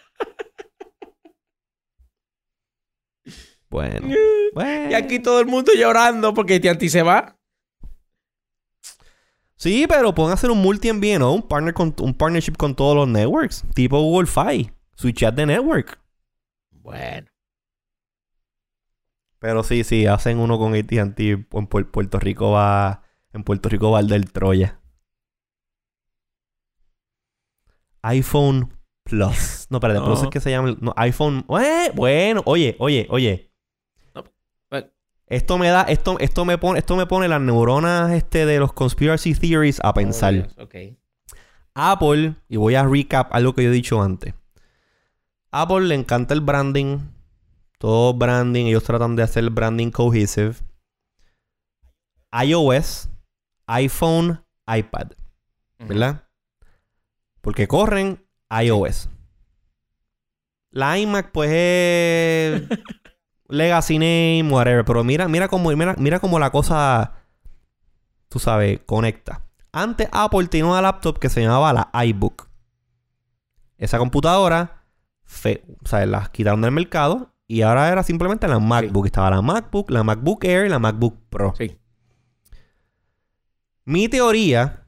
Bueno. 3.69 4.15
bueno. 4.53 4.91
y 4.91 4.93
aquí 4.93 5.19
todo 5.19 5.41
el 5.41 5.45
mundo 5.45 5.73
llorando 5.75 6.33
porque 6.33 6.55
AT&T 6.55 6.87
se 6.87 7.03
va. 7.03 7.37
Sí, 9.57 9.85
pero 9.89 10.15
pueden 10.15 10.31
hacer 10.31 10.51
un 10.51 10.61
multi 10.61 10.89
¿no? 11.19 11.33
Un, 11.33 11.41
partner 11.41 11.73
con, 11.73 11.93
un 11.99 12.13
partnership 12.13 12.53
con 12.57 12.75
todos 12.75 12.95
los 12.95 13.09
networks. 13.09 13.65
Tipo 13.73 13.99
Google 13.99 14.27
Fi. 14.27 14.71
Chat 15.13 15.35
de 15.35 15.47
network. 15.47 15.99
Bueno. 16.71 17.27
Pero 19.47 19.63
sí, 19.63 19.85
sí, 19.85 20.05
hacen 20.07 20.39
uno 20.39 20.57
con 20.59 20.75
AT&T 20.75 20.97
en 21.31 21.47
Pu- 21.47 21.89
Puerto 21.89 22.19
Rico 22.19 22.51
va 22.51 23.03
en 23.31 23.45
Puerto 23.45 23.69
Rico 23.69 23.91
va 23.91 24.01
el 24.01 24.07
del 24.09 24.29
Troya. 24.29 24.81
iPhone 28.01 28.73
Plus. 29.03 29.67
No, 29.69 29.77
espérate, 29.77 30.01
Plus 30.01 30.19
No. 30.19 30.23
es 30.25 30.29
que 30.31 30.41
se 30.41 30.49
llama 30.51 30.75
no, 30.81 30.93
iPhone. 30.97 31.45
Eh, 31.61 31.91
bueno, 31.95 32.41
oye, 32.45 32.75
oye, 32.79 33.07
oye. 33.09 33.53
No, 34.13 34.25
pues- 34.67 34.85
Esto 35.27 35.57
me 35.57 35.69
da 35.69 35.83
esto 35.83 36.17
esto 36.19 36.43
me 36.43 36.57
pone 36.57 36.79
esto 36.79 36.97
me 36.97 37.05
pone 37.05 37.29
las 37.29 37.39
neuronas 37.39 38.11
este 38.11 38.45
de 38.45 38.59
los 38.59 38.73
conspiracy 38.73 39.33
theories 39.33 39.79
a 39.81 39.93
pensar. 39.93 40.49
Oh, 40.57 40.63
ok. 40.63 40.75
Apple, 41.73 42.35
y 42.49 42.57
voy 42.57 42.75
a 42.75 42.83
recap 42.85 43.33
algo 43.33 43.53
que 43.53 43.63
yo 43.63 43.69
he 43.69 43.73
dicho 43.73 44.01
antes. 44.01 44.33
Apple 45.51 45.81
le 45.87 45.95
encanta 45.95 46.33
el 46.33 46.41
branding. 46.41 46.97
Todo 47.77 48.13
branding. 48.13 48.65
Ellos 48.65 48.83
tratan 48.83 49.15
de 49.15 49.23
hacer 49.23 49.49
branding 49.49 49.91
cohesive. 49.91 50.55
iOS, 52.31 53.09
iPhone, 53.67 54.43
iPad. 54.67 55.11
¿Verdad? 55.79 56.23
Porque 57.41 57.67
corren 57.67 58.25
iOS. 58.49 59.09
La 60.71 60.97
iMac, 60.97 61.31
pues 61.31 61.49
es. 61.51 62.79
Legacy 63.47 63.97
name, 63.97 64.51
whatever. 64.51 64.83
Pero 64.83 65.03
mira, 65.03 65.27
mira 65.27 65.47
cómo, 65.47 65.71
mira, 65.71 65.95
mira 65.97 66.19
cómo 66.19 66.39
la 66.39 66.51
cosa. 66.51 67.13
Tú 68.27 68.39
sabes, 68.39 68.81
conecta. 68.85 69.43
Antes 69.71 70.09
Apple 70.11 70.47
tenía 70.47 70.65
una 70.65 70.81
laptop 70.81 71.19
que 71.19 71.29
se 71.29 71.41
llamaba 71.41 71.71
la 71.71 72.05
iBook. 72.05 72.49
Esa 73.77 73.99
computadora, 73.99 74.83
fe, 75.23 75.63
o 75.83 75.87
sea, 75.87 76.05
las 76.05 76.29
quitaron 76.29 76.61
del 76.61 76.71
mercado 76.71 77.36
y 77.47 77.61
ahora 77.61 77.89
era 77.89 78.03
simplemente 78.03 78.47
la 78.47 78.59
MacBook. 78.59 79.05
Estaba 79.05 79.29
la 79.29 79.41
MacBook, 79.41 79.89
la 79.89 80.03
MacBook 80.03 80.43
Air 80.43 80.65
y 80.65 80.69
la 80.69 80.79
MacBook 80.79 81.17
Pro. 81.29 81.53
Sí. 81.57 81.77
Mi 83.85 84.09
teoría 84.09 84.85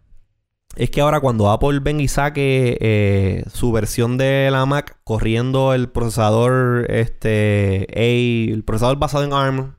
es 0.76 0.92
que 0.92 1.02
ahora 1.02 1.22
cuando 1.22 1.50
Apple 1.50 1.80
venga 1.80 2.04
y 2.04 2.08
saque 2.08 2.78
eh, 2.82 3.44
su 3.52 3.72
versión 3.72 4.18
de 4.18 4.50
la 4.52 4.66
Mac 4.66 5.00
corriendo 5.04 5.74
el 5.74 5.90
procesador 5.90 6.86
este 6.92 7.88
A, 7.96 8.54
el 8.54 8.64
procesador 8.64 9.00
basado 9.00 9.24
en 9.24 9.34
ARM, 9.34 9.76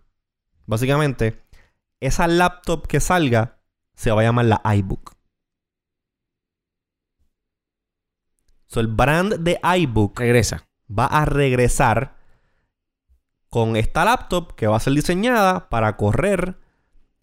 básicamente, 0.66 1.42
esa 2.00 2.26
laptop 2.26 2.86
que 2.86 3.00
salga 3.00 3.60
se 3.94 4.10
va 4.10 4.22
a 4.22 4.24
llamar 4.24 4.46
la 4.46 4.62
iBook. 4.76 5.12
So, 8.66 8.80
el 8.80 8.86
brand 8.86 9.34
de 9.34 9.60
iBook 9.78 10.18
Regresa. 10.18 10.66
va 10.88 11.06
a 11.06 11.24
regresar 11.24 12.19
con 13.50 13.76
esta 13.76 14.04
laptop 14.04 14.54
que 14.54 14.66
va 14.66 14.76
a 14.76 14.80
ser 14.80 14.94
diseñada 14.94 15.68
para 15.68 15.96
correr, 15.96 16.56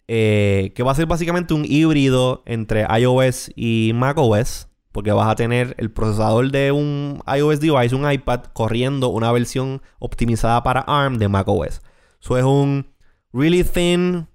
eh, 0.06 0.72
que 0.74 0.82
va 0.82 0.92
a 0.92 0.94
ser 0.94 1.06
básicamente 1.06 1.54
un 1.54 1.64
híbrido 1.64 2.42
entre 2.46 2.86
iOS 2.98 3.50
y 3.56 3.92
macOS, 3.94 4.68
porque 4.92 5.12
vas 5.12 5.28
a 5.28 5.34
tener 5.34 5.74
el 5.78 5.90
procesador 5.90 6.50
de 6.50 6.72
un 6.72 7.22
iOS 7.26 7.60
device, 7.60 7.94
un 7.94 8.10
iPad, 8.10 8.44
corriendo 8.52 9.08
una 9.08 9.32
versión 9.32 9.82
optimizada 9.98 10.62
para 10.62 10.80
ARM 10.80 11.18
de 11.18 11.28
macOS. 11.28 11.82
Eso 12.20 12.36
es 12.36 12.44
un 12.44 12.92
really 13.32 13.64
thin, 13.64 14.28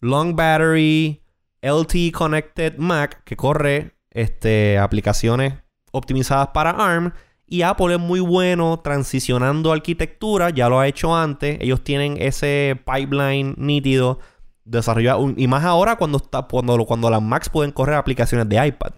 long 0.00 0.36
battery, 0.36 1.22
LTE 1.62 2.12
connected 2.12 2.76
Mac 2.76 3.24
que 3.24 3.36
corre 3.36 3.96
este, 4.10 4.78
aplicaciones 4.78 5.54
optimizadas 5.92 6.48
para 6.48 6.70
ARM. 6.70 7.12
Y 7.46 7.62
Apple 7.62 7.94
es 7.94 8.00
muy 8.00 8.20
bueno 8.20 8.80
transicionando 8.82 9.70
arquitectura, 9.72 10.50
ya 10.50 10.68
lo 10.68 10.80
ha 10.80 10.86
hecho 10.88 11.14
antes. 11.14 11.58
Ellos 11.60 11.84
tienen 11.84 12.16
ese 12.20 12.80
pipeline 12.86 13.54
nítido 13.58 14.18
desarrollado. 14.64 15.32
Y 15.36 15.46
más 15.46 15.62
ahora 15.64 15.96
cuando, 15.96 16.16
está, 16.18 16.42
cuando, 16.42 16.82
cuando 16.86 17.10
las 17.10 17.20
Macs 17.20 17.50
pueden 17.50 17.70
correr 17.70 17.96
aplicaciones 17.96 18.48
de 18.48 18.66
iPad. 18.66 18.92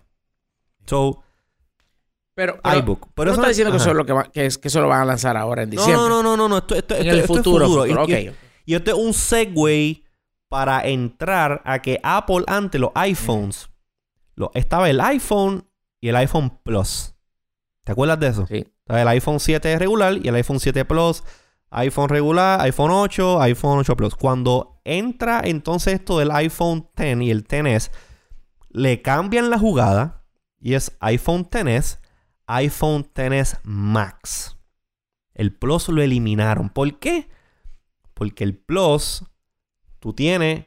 So, 0.86 1.22
Pero, 2.36 2.60
pero 2.62 2.78
iBook. 2.78 3.08
Pero 3.14 3.30
no 3.32 3.34
está 3.36 3.48
diciendo 3.48 3.72
que 3.72 3.78
eso, 3.78 3.90
es 3.90 3.96
lo 3.96 4.06
que, 4.06 4.12
va- 4.12 4.30
que, 4.30 4.46
es- 4.46 4.58
que 4.58 4.68
eso 4.68 4.80
lo 4.80 4.88
van 4.88 5.00
a 5.00 5.04
lanzar 5.04 5.36
ahora 5.36 5.62
en 5.64 5.70
diciembre. 5.70 5.96
no, 5.96 6.08
no, 6.08 6.22
no, 6.22 6.36
no, 6.36 6.48
no. 6.48 6.58
Esto, 6.58 6.74
esto, 6.76 6.94
En 6.94 7.00
esto- 7.00 7.12
el 7.14 7.18
esto 7.20 7.32
es 7.32 7.38
futuro. 7.38 7.66
futuro. 7.66 7.82
futuro, 7.96 8.04
Y- 8.08 8.12
y- 8.24 8.28
ok. 8.28 8.34
Y 8.66 8.74
esto 8.74 8.90
es 8.92 8.96
un 8.96 9.12
segue 9.12 10.04
para 10.48 10.86
entrar 10.86 11.62
a 11.64 11.82
que 11.82 11.98
Apple 12.04 12.44
antes 12.46 12.80
los 12.80 12.90
iPhones, 12.94 13.68
lo, 14.36 14.52
estaba 14.54 14.88
el 14.88 15.00
iPhone 15.00 15.68
y 16.00 16.08
el 16.10 16.16
iPhone 16.16 16.60
Plus. 16.62 17.15
¿Te 17.86 17.92
acuerdas 17.92 18.18
de 18.18 18.26
eso? 18.26 18.46
Sí. 18.48 18.66
El 18.88 19.06
iPhone 19.06 19.38
7 19.38 19.78
regular 19.78 20.16
y 20.20 20.26
el 20.26 20.34
iPhone 20.34 20.58
7 20.58 20.84
Plus, 20.86 21.22
iPhone 21.70 22.08
regular, 22.08 22.60
iPhone 22.62 22.90
8, 22.90 23.40
iPhone 23.42 23.78
8 23.78 23.96
Plus. 23.96 24.16
Cuando 24.16 24.80
entra 24.84 25.40
entonces 25.44 25.94
esto 25.94 26.18
del 26.18 26.32
iPhone 26.32 26.88
10 26.96 27.20
y 27.22 27.30
el 27.30 27.46
10S, 27.46 27.92
le 28.70 29.02
cambian 29.02 29.50
la 29.50 29.58
jugada 29.60 30.24
y 30.58 30.74
es 30.74 30.96
iPhone 30.98 31.48
10S, 31.48 32.00
iPhone 32.48 33.04
10S 33.14 33.60
Max. 33.62 34.56
El 35.32 35.54
Plus 35.54 35.88
lo 35.88 36.02
eliminaron. 36.02 36.70
¿Por 36.70 36.98
qué? 36.98 37.28
Porque 38.14 38.42
el 38.42 38.56
Plus, 38.58 39.22
tú 40.00 40.12
tienes 40.12 40.66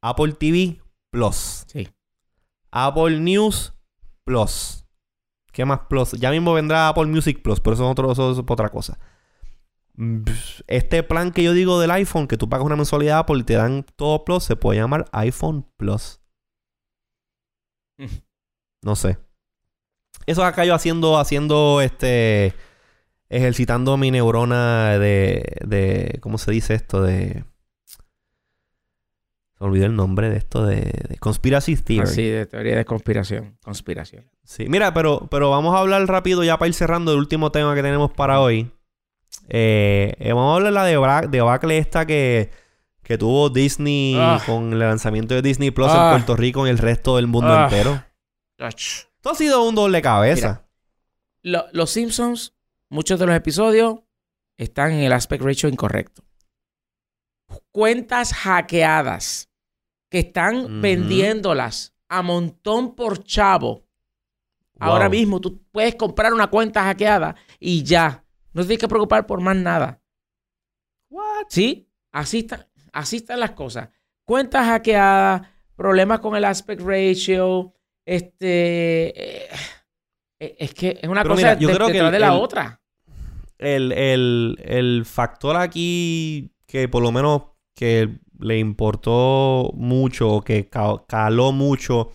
Apple 0.00 0.32
TV 0.32 0.82
Plus, 1.10 1.66
Sí. 1.68 1.88
Apple 2.72 3.20
News 3.20 3.74
Plus. 4.24 4.81
¿Qué 5.52 5.64
más 5.64 5.80
Plus? 5.88 6.12
Ya 6.12 6.30
mismo 6.30 6.54
vendrá 6.54 6.88
Apple 6.88 7.06
Music 7.06 7.42
Plus, 7.42 7.60
pero 7.60 7.74
eso 7.74 7.84
es, 7.84 7.90
otro, 7.90 8.12
eso 8.12 8.32
es 8.32 8.38
otra 8.38 8.70
cosa. 8.70 8.98
Mm, 9.94 10.22
Este 10.66 11.02
plan 11.02 11.30
que 11.32 11.42
yo 11.42 11.52
digo 11.52 11.78
del 11.80 11.90
iPhone, 11.90 12.26
que 12.26 12.38
tú 12.38 12.48
pagas 12.48 12.66
una 12.66 12.76
mensualidad 12.76 13.18
Apple 13.20 13.40
y 13.40 13.44
te 13.44 13.54
dan 13.54 13.84
todo 13.96 14.24
Plus, 14.24 14.44
se 14.44 14.56
puede 14.56 14.80
llamar 14.80 15.06
iPhone 15.12 15.66
Plus. 15.76 16.20
Mm. 17.98 18.06
No 18.82 18.96
sé. 18.96 19.18
Eso 20.26 20.44
acá 20.44 20.64
yo 20.64 20.74
haciendo, 20.74 21.18
haciendo, 21.18 21.80
este, 21.80 22.54
ejercitando 23.28 23.96
mi 23.96 24.10
neurona 24.10 24.98
de, 24.98 25.58
de, 25.66 26.18
¿cómo 26.20 26.38
se 26.38 26.52
dice 26.52 26.74
esto? 26.74 27.02
De... 27.02 27.44
Me 29.62 29.68
olvidó 29.68 29.86
el 29.86 29.94
nombre 29.94 30.28
de 30.28 30.38
esto 30.38 30.66
de, 30.66 30.80
de 31.08 31.16
Conspiracy 31.18 31.76
Theory. 31.76 32.02
Así, 32.08 32.22
de 32.28 32.46
teoría 32.46 32.76
de 32.76 32.84
conspiración. 32.84 33.56
Conspiración. 33.62 34.28
Sí, 34.42 34.66
mira, 34.68 34.92
pero, 34.92 35.28
pero 35.30 35.50
vamos 35.50 35.74
a 35.74 35.78
hablar 35.78 36.04
rápido 36.08 36.42
ya 36.42 36.58
para 36.58 36.66
ir 36.68 36.74
cerrando 36.74 37.12
el 37.12 37.18
último 37.18 37.52
tema 37.52 37.72
que 37.76 37.82
tenemos 37.82 38.10
para 38.10 38.40
hoy. 38.40 38.72
Eh, 39.48 40.14
eh, 40.18 40.32
vamos 40.32 40.52
a 40.52 40.56
hablar 40.56 40.72
de 40.72 40.74
la 40.74 40.84
debra- 40.84 41.26
debacle 41.28 41.78
esta 41.78 42.06
que, 42.06 42.50
que 43.04 43.16
tuvo 43.18 43.50
Disney 43.50 44.16
Ah. 44.18 44.40
con 44.44 44.72
el 44.72 44.78
lanzamiento 44.80 45.34
de 45.34 45.42
Disney 45.42 45.70
Plus 45.70 45.88
Ah. 45.90 46.06
en 46.06 46.10
Puerto 46.16 46.36
Rico 46.36 46.66
y 46.66 46.70
en 46.70 46.76
el 46.76 46.78
resto 46.78 47.14
del 47.16 47.28
mundo 47.28 47.52
Ah. 47.52 47.64
entero. 47.70 48.02
Esto 48.58 49.30
ha 49.30 49.34
sido 49.36 49.62
un 49.62 49.74
doble 49.76 50.02
cabeza. 50.02 50.66
Lo- 51.42 51.66
los 51.72 51.90
Simpsons, 51.90 52.52
muchos 52.88 53.18
de 53.20 53.26
los 53.26 53.36
episodios 53.36 54.00
están 54.56 54.90
en 54.90 55.00
el 55.04 55.12
aspect 55.12 55.44
ratio 55.44 55.68
incorrecto. 55.68 56.24
Cuentas 57.70 58.32
hackeadas 58.34 59.48
que 60.12 60.18
están 60.18 60.82
vendiéndolas 60.82 61.94
a 62.06 62.20
montón 62.20 62.94
por 62.94 63.24
chavo. 63.24 63.86
Ahora 64.78 65.08
mismo 65.08 65.40
tú 65.40 65.62
puedes 65.72 65.94
comprar 65.94 66.34
una 66.34 66.48
cuenta 66.48 66.82
hackeada 66.84 67.34
y 67.58 67.82
ya. 67.82 68.22
No 68.52 68.60
te 68.60 68.66
tienes 68.68 68.80
que 68.82 68.88
preocupar 68.88 69.26
por 69.26 69.40
más 69.40 69.56
nada. 69.56 70.02
What? 71.08 71.46
¿Sí? 71.48 71.88
Así, 72.12 72.40
está- 72.40 72.68
así 72.92 73.16
están 73.16 73.40
las 73.40 73.52
cosas. 73.52 73.88
Cuentas 74.26 74.66
hackeadas, 74.66 75.48
problemas 75.76 76.20
con 76.20 76.36
el 76.36 76.44
aspect 76.44 76.82
ratio. 76.82 77.72
Este. 78.04 79.44
eh, 79.44 79.48
eh, 80.40 80.56
es 80.58 80.74
que 80.74 80.98
es 81.00 81.08
una 81.08 81.22
Pero 81.22 81.36
cosa 81.36 81.46
mira, 81.54 81.58
yo 81.58 81.68
de- 81.68 81.74
creo 81.74 81.86
que 81.86 81.92
detrás 81.94 82.08
el- 82.08 82.12
de 82.12 82.18
la 82.18 82.26
el- 82.26 82.32
otra. 82.40 82.82
El, 83.56 83.92
el- 83.92 84.58
el 84.62 85.04
factor 85.06 85.56
aquí 85.56 86.52
que 86.66 86.86
por 86.88 87.02
lo 87.02 87.12
menos 87.12 87.44
que 87.74 88.18
le 88.40 88.58
importó 88.58 89.70
mucho, 89.74 90.30
o 90.30 90.42
que 90.42 90.68
ca- 90.68 91.04
caló 91.08 91.52
mucho 91.52 92.10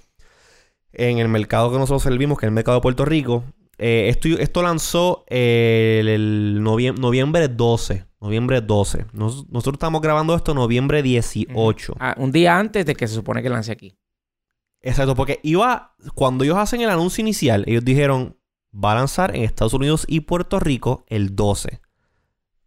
en 0.94 1.20
el 1.20 1.28
mercado 1.28 1.72
que 1.72 1.78
nosotros 1.78 2.04
servimos, 2.04 2.38
que 2.38 2.46
es 2.46 2.50
el 2.50 2.54
mercado 2.54 2.78
de 2.78 2.82
Puerto 2.82 3.06
Rico, 3.06 3.44
eh, 3.78 4.08
esto, 4.10 4.28
esto 4.30 4.64
lanzó 4.64 5.24
eh, 5.30 5.98
el, 6.02 6.08
el 6.08 6.62
noviem- 6.62 6.98
noviembre 6.98 7.48
12. 7.48 8.06
Noviembre 8.20 8.62
12. 8.62 9.06
Nos- 9.14 9.48
nosotros 9.50 9.76
estamos 9.76 10.02
grabando 10.02 10.34
esto 10.36 10.56
noviembre 10.56 11.04
18. 11.04 11.96
Ah, 12.00 12.16
un 12.18 12.32
día 12.32 12.58
antes 12.58 12.86
de 12.86 12.96
que 12.96 13.08
se 13.08 13.14
supone 13.14 13.44
que 13.44 13.50
lance 13.50 13.72
aquí. 13.72 13.96
Exacto, 14.82 15.14
porque 15.16 15.40
iba, 15.44 15.96
cuando 16.16 16.44
ellos 16.44 16.58
hacen 16.58 16.82
el 16.82 16.90
anuncio 16.90 17.22
inicial, 17.22 17.64
ellos 17.68 17.86
dijeron, 17.86 18.38
va 18.74 18.94
a 18.94 18.96
lanzar 18.96 19.36
en 19.36 19.44
Estados 19.44 19.74
Unidos 19.74 20.06
y 20.08 20.22
Puerto 20.22 20.60
Rico 20.60 21.04
el 21.08 21.36
12. 21.36 21.80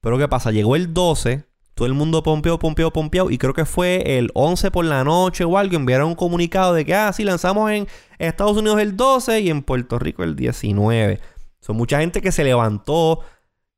Pero 0.00 0.18
¿qué 0.18 0.28
pasa? 0.28 0.50
Llegó 0.52 0.76
el 0.76 0.94
12, 0.94 1.44
todo 1.80 1.86
el 1.86 1.94
mundo 1.94 2.22
pompeó, 2.22 2.58
pompeó, 2.58 2.92
pompeó, 2.92 3.30
y 3.30 3.38
creo 3.38 3.54
que 3.54 3.64
fue 3.64 4.18
el 4.18 4.30
11 4.34 4.70
por 4.70 4.84
la 4.84 5.02
noche 5.02 5.44
o 5.44 5.56
algo, 5.56 5.76
enviaron 5.76 6.08
un 6.08 6.14
comunicado 6.14 6.74
de 6.74 6.84
que, 6.84 6.94
ah, 6.94 7.10
sí, 7.10 7.24
lanzamos 7.24 7.70
en 7.70 7.86
Estados 8.18 8.58
Unidos 8.58 8.82
el 8.82 8.98
12 8.98 9.40
y 9.40 9.48
en 9.48 9.62
Puerto 9.62 9.98
Rico 9.98 10.22
el 10.22 10.36
19. 10.36 11.20
Son 11.58 11.76
mucha 11.76 11.98
gente 12.00 12.20
que 12.20 12.32
se 12.32 12.44
levantó 12.44 13.20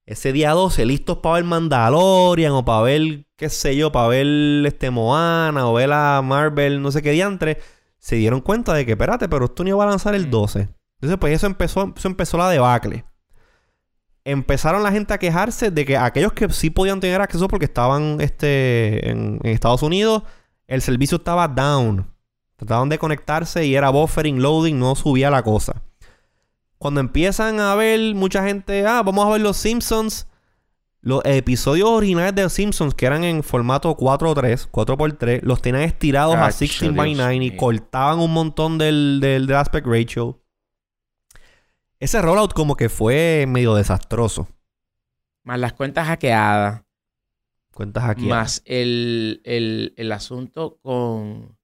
ese 0.05 0.33
día 0.33 0.51
12 0.51 0.85
listos 0.85 1.19
para 1.19 1.37
ver 1.37 1.45
Mandalorian 1.45 2.51
o 2.51 2.65
para 2.65 2.83
ver, 2.83 3.25
qué 3.37 3.49
sé 3.49 3.77
yo, 3.77 3.93
para 3.93 4.09
ver 4.09 4.67
este 4.67 4.91
Moana 4.91 5.69
o 5.69 5.75
ver 5.75 5.93
a 5.93 6.21
Marvel, 6.23 6.83
no 6.83 6.91
sé 6.91 7.03
qué 7.03 7.13
diantre 7.13 7.61
se 7.99 8.17
dieron 8.17 8.41
cuenta 8.41 8.75
de 8.75 8.85
que, 8.85 8.93
espérate, 8.93 9.29
pero 9.29 9.45
esto 9.45 9.63
no 9.63 9.69
iba 9.69 9.85
a 9.85 9.87
lanzar 9.87 10.17
el 10.17 10.27
Mm. 10.27 10.31
12. 10.31 10.69
Entonces, 10.97 11.19
pues 11.21 11.35
eso 11.35 11.47
empezó, 11.47 11.95
eso 11.97 12.09
empezó 12.09 12.37
la 12.37 12.51
debacle. 12.51 13.05
Empezaron 14.25 14.83
la 14.83 14.93
gente 14.93 15.13
a 15.13 15.19
quejarse 15.19 15.71
de 15.71 15.85
que 15.85 15.97
aquellos 15.97 16.33
que 16.33 16.49
sí 16.51 16.71
podían 16.71 17.01
tener 17.01 17.21
acceso 17.21 17.49
porque 17.49 17.65
estaban 17.65 18.21
este, 18.21 19.11
en, 19.11 19.41
en 19.43 19.51
Estados 19.51 19.83
Unidos, 19.83 20.23
el 20.67 20.81
servicio 20.81 21.17
estaba 21.17 21.49
down. 21.49 22.07
Trataban 22.57 22.89
de 22.89 22.99
conectarse 22.99 23.67
y 23.67 23.75
era 23.75 23.91
buffering, 23.91 24.41
loading, 24.41 24.79
no 24.79 24.95
subía 24.95 25.31
la 25.31 25.43
cosa. 25.43 25.83
Cuando 26.79 27.01
empiezan 27.01 27.61
a 27.61 27.75
ver 27.77 28.15
mucha 28.15 28.45
gente, 28.45 28.85
ah, 28.87 29.03
vamos 29.05 29.25
a 29.25 29.31
ver 29.31 29.41
los 29.41 29.57
Simpsons. 29.57 30.27
Los 31.01 31.23
episodios 31.25 31.89
originales 31.89 32.35
de 32.35 32.43
los 32.43 32.53
Simpsons, 32.53 32.95
que 32.95 33.07
eran 33.07 33.25
en 33.25 33.43
formato 33.43 33.97
4.3, 33.97 34.69
4x3, 34.71 35.43
los 35.43 35.61
tenían 35.63 35.83
estirados 35.83 36.37
a 36.37 36.47
Acho, 36.47 36.59
16 36.61 36.95
by 36.95 37.15
Dios 37.15 37.19
9 37.19 37.45
y 37.45 37.57
cortaban 37.57 38.19
un 38.21 38.33
montón 38.33 38.79
del, 38.79 39.19
del, 39.21 39.47
del 39.47 39.57
aspect 39.57 39.87
ratio. 39.87 40.42
Ese 42.03 42.21
rollout 42.21 42.53
como 42.53 42.75
que 42.75 42.89
fue 42.89 43.45
medio 43.47 43.75
desastroso. 43.77 44.49
Más 45.45 45.59
las 45.61 45.73
cuentas 45.73 46.07
hackeadas. 46.09 46.83
Cuentas 47.73 48.05
aquí. 48.05 48.23
Más 48.27 48.63
el, 48.65 49.41
el- 49.45 49.95
el 49.97 50.11
asunto 50.13 50.79
con 50.83 51.57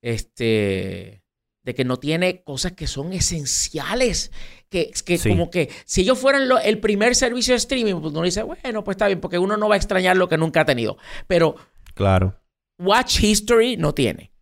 este 0.00 1.22
de 1.64 1.74
que 1.74 1.84
no 1.84 1.98
tiene 1.98 2.42
cosas 2.44 2.72
que 2.72 2.86
son 2.86 3.12
esenciales. 3.12 4.32
Que, 4.68 4.90
que 5.04 5.18
Sí. 5.18 5.28
como 5.28 5.50
que 5.50 5.70
si 5.84 6.00
ellos 6.02 6.18
fueran 6.18 6.48
lo- 6.48 6.58
el 6.58 6.78
primer 6.80 7.14
servicio 7.14 7.52
de 7.52 7.58
streaming, 7.58 8.00
pues 8.00 8.12
uno 8.12 8.22
dice, 8.22 8.42
bueno, 8.42 8.84
pues 8.84 8.94
está 8.96 9.06
bien, 9.06 9.20
porque 9.20 9.38
uno 9.38 9.56
no 9.56 9.68
va 9.68 9.74
a 9.74 9.78
extrañar 9.78 10.16
lo 10.16 10.28
que 10.28 10.36
nunca 10.38 10.62
ha 10.62 10.64
tenido. 10.64 10.96
Pero 11.26 11.56
Claro. 11.94 12.40
Watch 12.78 13.22
History 13.22 13.76
no 13.76 13.94
tiene. 13.94 14.32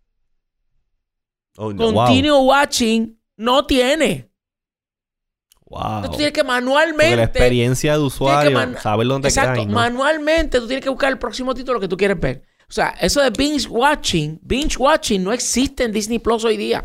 Oh, 1.57 1.73
wow. 1.75 1.93
Continue 1.95 2.33
Watching 2.33 3.21
no 3.37 3.67
tiene. 3.67 4.32
Wow. 5.73 6.03
Tú 6.03 6.17
tienes 6.17 6.33
que 6.35 6.45
Porque 6.45 6.61
manualmente. 6.61 7.17
la 7.17 7.25
experiencia 7.25 7.95
de 7.95 8.01
usuario, 8.01 8.79
saber 8.79 9.07
dónde 9.07 9.29
Exacto, 9.29 9.65
¿no? 9.65 9.73
manualmente 9.73 10.61
tú 10.61 10.67
tienes 10.67 10.85
que 10.85 10.91
buscar 10.91 11.11
el 11.11 11.19
próximo 11.19 11.55
título 11.55 11.81
que 11.81 11.89
tú 11.89 11.97
quieres 11.97 12.21
ver. 12.21 12.43
O 12.69 12.73
sea, 12.73 12.91
eso 13.01 13.23
de 13.23 13.31
binge 13.31 13.67
watching, 13.69 14.39
binge 14.43 14.77
watching 14.79 15.25
no 15.25 15.33
existe 15.33 15.85
en 15.85 15.93
Disney 15.93 16.19
Plus 16.19 16.45
hoy 16.45 16.59
día. 16.59 16.85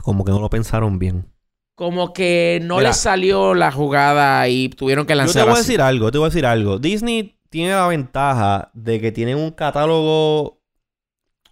Como 0.00 0.24
que 0.24 0.32
no 0.32 0.40
lo 0.40 0.48
pensaron 0.48 0.98
bien. 0.98 1.26
Como 1.74 2.14
que 2.14 2.60
no 2.62 2.76
Mira. 2.76 2.88
les 2.88 2.96
salió 2.96 3.54
la 3.54 3.70
jugada 3.70 4.48
y 4.48 4.70
tuvieron 4.70 5.04
que 5.04 5.12
Yo 5.12 5.18
te 5.18 5.24
lanzar 5.24 5.44
voy 5.44 5.54
a 5.54 5.58
decir 5.58 5.80
algo, 5.82 6.10
te 6.10 6.16
voy 6.18 6.26
a 6.26 6.30
decir 6.30 6.46
algo. 6.46 6.78
Disney 6.78 7.38
tiene 7.50 7.72
la 7.72 7.86
ventaja 7.88 8.70
de 8.72 9.00
que 9.00 9.12
tienen 9.12 9.36
un 9.36 9.50
catálogo, 9.50 10.62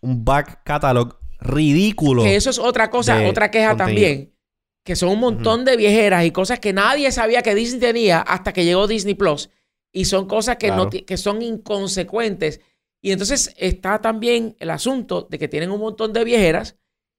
un 0.00 0.24
back 0.24 0.62
catalog 0.64 1.18
ridículo. 1.38 2.22
Que 2.22 2.36
eso 2.36 2.48
es 2.48 2.58
otra 2.58 2.88
cosa, 2.88 3.26
otra 3.28 3.50
queja 3.50 3.76
contenido. 3.76 4.06
también. 4.08 4.39
Que 4.84 4.96
son 4.96 5.10
un 5.10 5.20
montón 5.20 5.64
de 5.64 5.76
viejeras 5.76 6.24
y 6.24 6.30
cosas 6.30 6.58
que 6.58 6.72
nadie 6.72 7.12
sabía 7.12 7.42
que 7.42 7.54
Disney 7.54 7.80
tenía 7.80 8.20
hasta 8.20 8.52
que 8.52 8.64
llegó 8.64 8.86
Disney 8.86 9.14
Plus. 9.14 9.50
Y 9.92 10.04
son 10.06 10.26
cosas 10.26 10.56
que, 10.56 10.68
Claro. 10.68 10.84
no, 10.84 10.90
que 10.90 11.16
son 11.16 11.42
inconsecuentes. 11.42 12.60
Y 13.02 13.12
entonces 13.12 13.54
está 13.56 14.00
también 14.00 14.56
el 14.58 14.70
asunto 14.70 15.26
de 15.30 15.38
que 15.38 15.48
tienen 15.48 15.70
un 15.70 15.80
montón 15.80 16.12
de 16.12 16.24
viejeras 16.24 16.76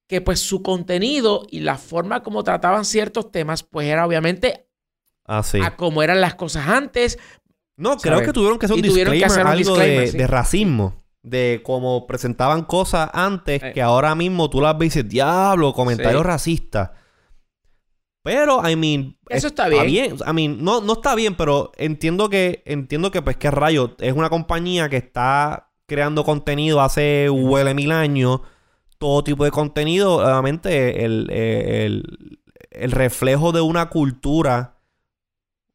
que 0.07 0.21
pues 0.21 0.39
su 0.39 0.61
contenido 0.61 1.45
y 1.49 1.61
la 1.61 1.77
forma 1.77 2.21
como 2.23 2.43
trataban 2.43 2.85
ciertos 2.85 3.31
temas 3.31 3.63
pues 3.63 3.87
era 3.87 4.05
obviamente 4.05 4.67
Ah, 5.25 5.41
sí. 5.43 5.59
a 5.63 5.75
como 5.77 6.03
eran 6.03 6.19
las 6.21 6.35
cosas 6.35 6.67
antes. 6.67 7.17
No, 7.77 7.97
creo 7.97 8.21
que 8.21 8.33
tuvieron 8.33 8.59
que 8.59 8.65
hacer 8.65 8.75
un 8.75 8.81
que 8.81 8.87
disclaimer, 8.89 9.25
hacer 9.25 9.41
un 9.43 9.47
algo 9.47 9.57
disclaimer, 9.75 9.99
de, 10.01 10.07
sí. 10.11 10.17
de 10.17 10.27
racismo. 10.27 10.93
De 11.23 11.61
cómo 11.63 12.05
presentaban 12.07 12.63
cosas 12.65 13.09
antes 13.13 13.61
Eh. 13.63 13.71
que 13.73 13.81
ahora 13.81 14.13
mismo 14.15 14.49
tú 14.49 14.59
las 14.61 14.77
ves 14.77 14.87
y 14.95 14.99
dices, 14.99 15.09
diablo, 15.09 15.73
comentarios 15.73 16.21
Sí. 16.23 16.27
racistas. 16.27 16.89
Pero, 18.23 18.67
I 18.67 18.75
mean... 18.75 19.17
Eso 19.29 19.47
está 19.47 19.67
bien. 19.67 20.17
I 20.27 20.33
mean, 20.33 20.63
no, 20.63 20.81
no 20.81 20.93
está 20.93 21.15
bien, 21.15 21.35
pero 21.35 21.71
entiendo 21.77 22.29
que, 22.29 22.61
entiendo 22.65 23.09
que, 23.11 23.21
pues, 23.21 23.37
que 23.37 23.49
rayo, 23.49 23.95
es 23.99 24.13
una 24.13 24.29
compañía 24.29 24.89
que 24.89 24.97
está 24.97 25.71
creando 25.87 26.23
contenido 26.23 26.81
hace 26.81 27.29
huele 27.29 27.73
mil 27.73 27.91
años. 27.91 28.41
Todo 28.97 29.23
tipo 29.23 29.43
de 29.43 29.51
contenido, 29.51 30.17
obviamente, 30.17 31.03
el, 31.03 31.29
el, 31.31 32.39
el 32.69 32.91
reflejo 32.91 33.51
de 33.51 33.61
una 33.61 33.89
cultura 33.89 34.77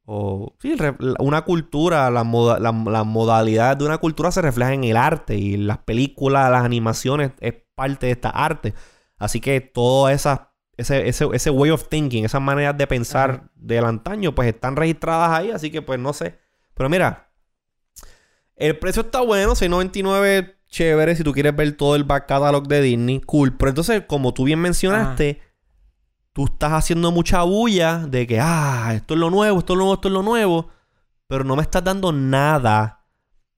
o 0.09 0.55
sí, 0.61 0.77
una 1.19 1.43
cultura, 1.43 2.09
la, 2.13 2.23
moda- 2.23 2.61
la, 2.61 2.71
la 2.71 3.03
modalidad 3.03 3.77
de 3.77 3.85
una 3.85 3.99
cultura 3.99 4.31
se 4.31 4.41
refleja 4.41 4.73
en 4.73 4.85
el 4.85 4.97
arte 4.97 5.37
y 5.37 5.57
las 5.57 5.79
películas, 5.79 6.49
las 6.49 6.63
animaciones 6.65 7.33
es 7.41 7.55
parte 7.75 8.07
de 8.07 8.13
esta 8.13 8.31
arte. 8.31 8.73
Así 9.19 9.41
que 9.41 9.61
todo 9.61 10.09
esa, 10.09 10.53
ese, 10.77 11.09
ese, 11.09 11.27
ese 11.33 11.51
way 11.51 11.71
of 11.71 11.89
thinking, 11.89 12.25
esas 12.25 12.43
maneras 12.43 12.77
de 12.77 12.87
pensar 12.87 13.31
Ajá. 13.31 13.51
del 13.55 13.85
antaño, 13.85 14.35
pues 14.35 14.49
están 14.49 14.77
registradas 14.77 15.31
ahí, 15.31 15.51
así 15.51 15.71
que 15.71 15.83
pues 15.83 15.99
no 15.99 16.13
sé. 16.13 16.39
Pero 16.75 16.89
mira, 16.89 17.31
el 18.57 18.79
precio 18.79 19.03
está 19.03 19.21
bueno, 19.21 19.53
6.99 19.53 20.55
chévere 20.69 21.17
si 21.17 21.23
tú 21.23 21.33
quieres 21.33 21.55
ver 21.55 21.77
todo 21.77 21.97
el 21.97 22.05
back 22.05 22.27
catalog 22.27 22.67
de 22.69 22.83
Disney, 22.83 23.21
cool. 23.21 23.57
Pero 23.57 23.71
entonces, 23.71 24.03
como 24.07 24.35
tú 24.35 24.45
bien 24.45 24.61
mencionaste, 24.61 25.41
tú 26.33 26.45
estás 26.45 26.73
haciendo 26.73 27.11
mucha 27.13 27.43
bulla 27.43 28.07
de 28.07 28.27
que, 28.27 28.41
ah, 28.41 28.93
esto 28.95 29.15
es 29.15 29.21
lo 29.21 29.31
nuevo, 29.31 29.59
esto 29.59 29.73
es 29.73 29.79
lo 29.79 29.85
nuevo, 29.85 29.95
esto 29.95 30.09
es 30.09 30.15
lo 30.15 30.23
nuevo, 30.23 30.69
pero 31.27 31.45
no 31.45 31.57
me 31.57 31.63
estás 31.63 31.83
dando 31.83 32.13
nada 32.13 33.06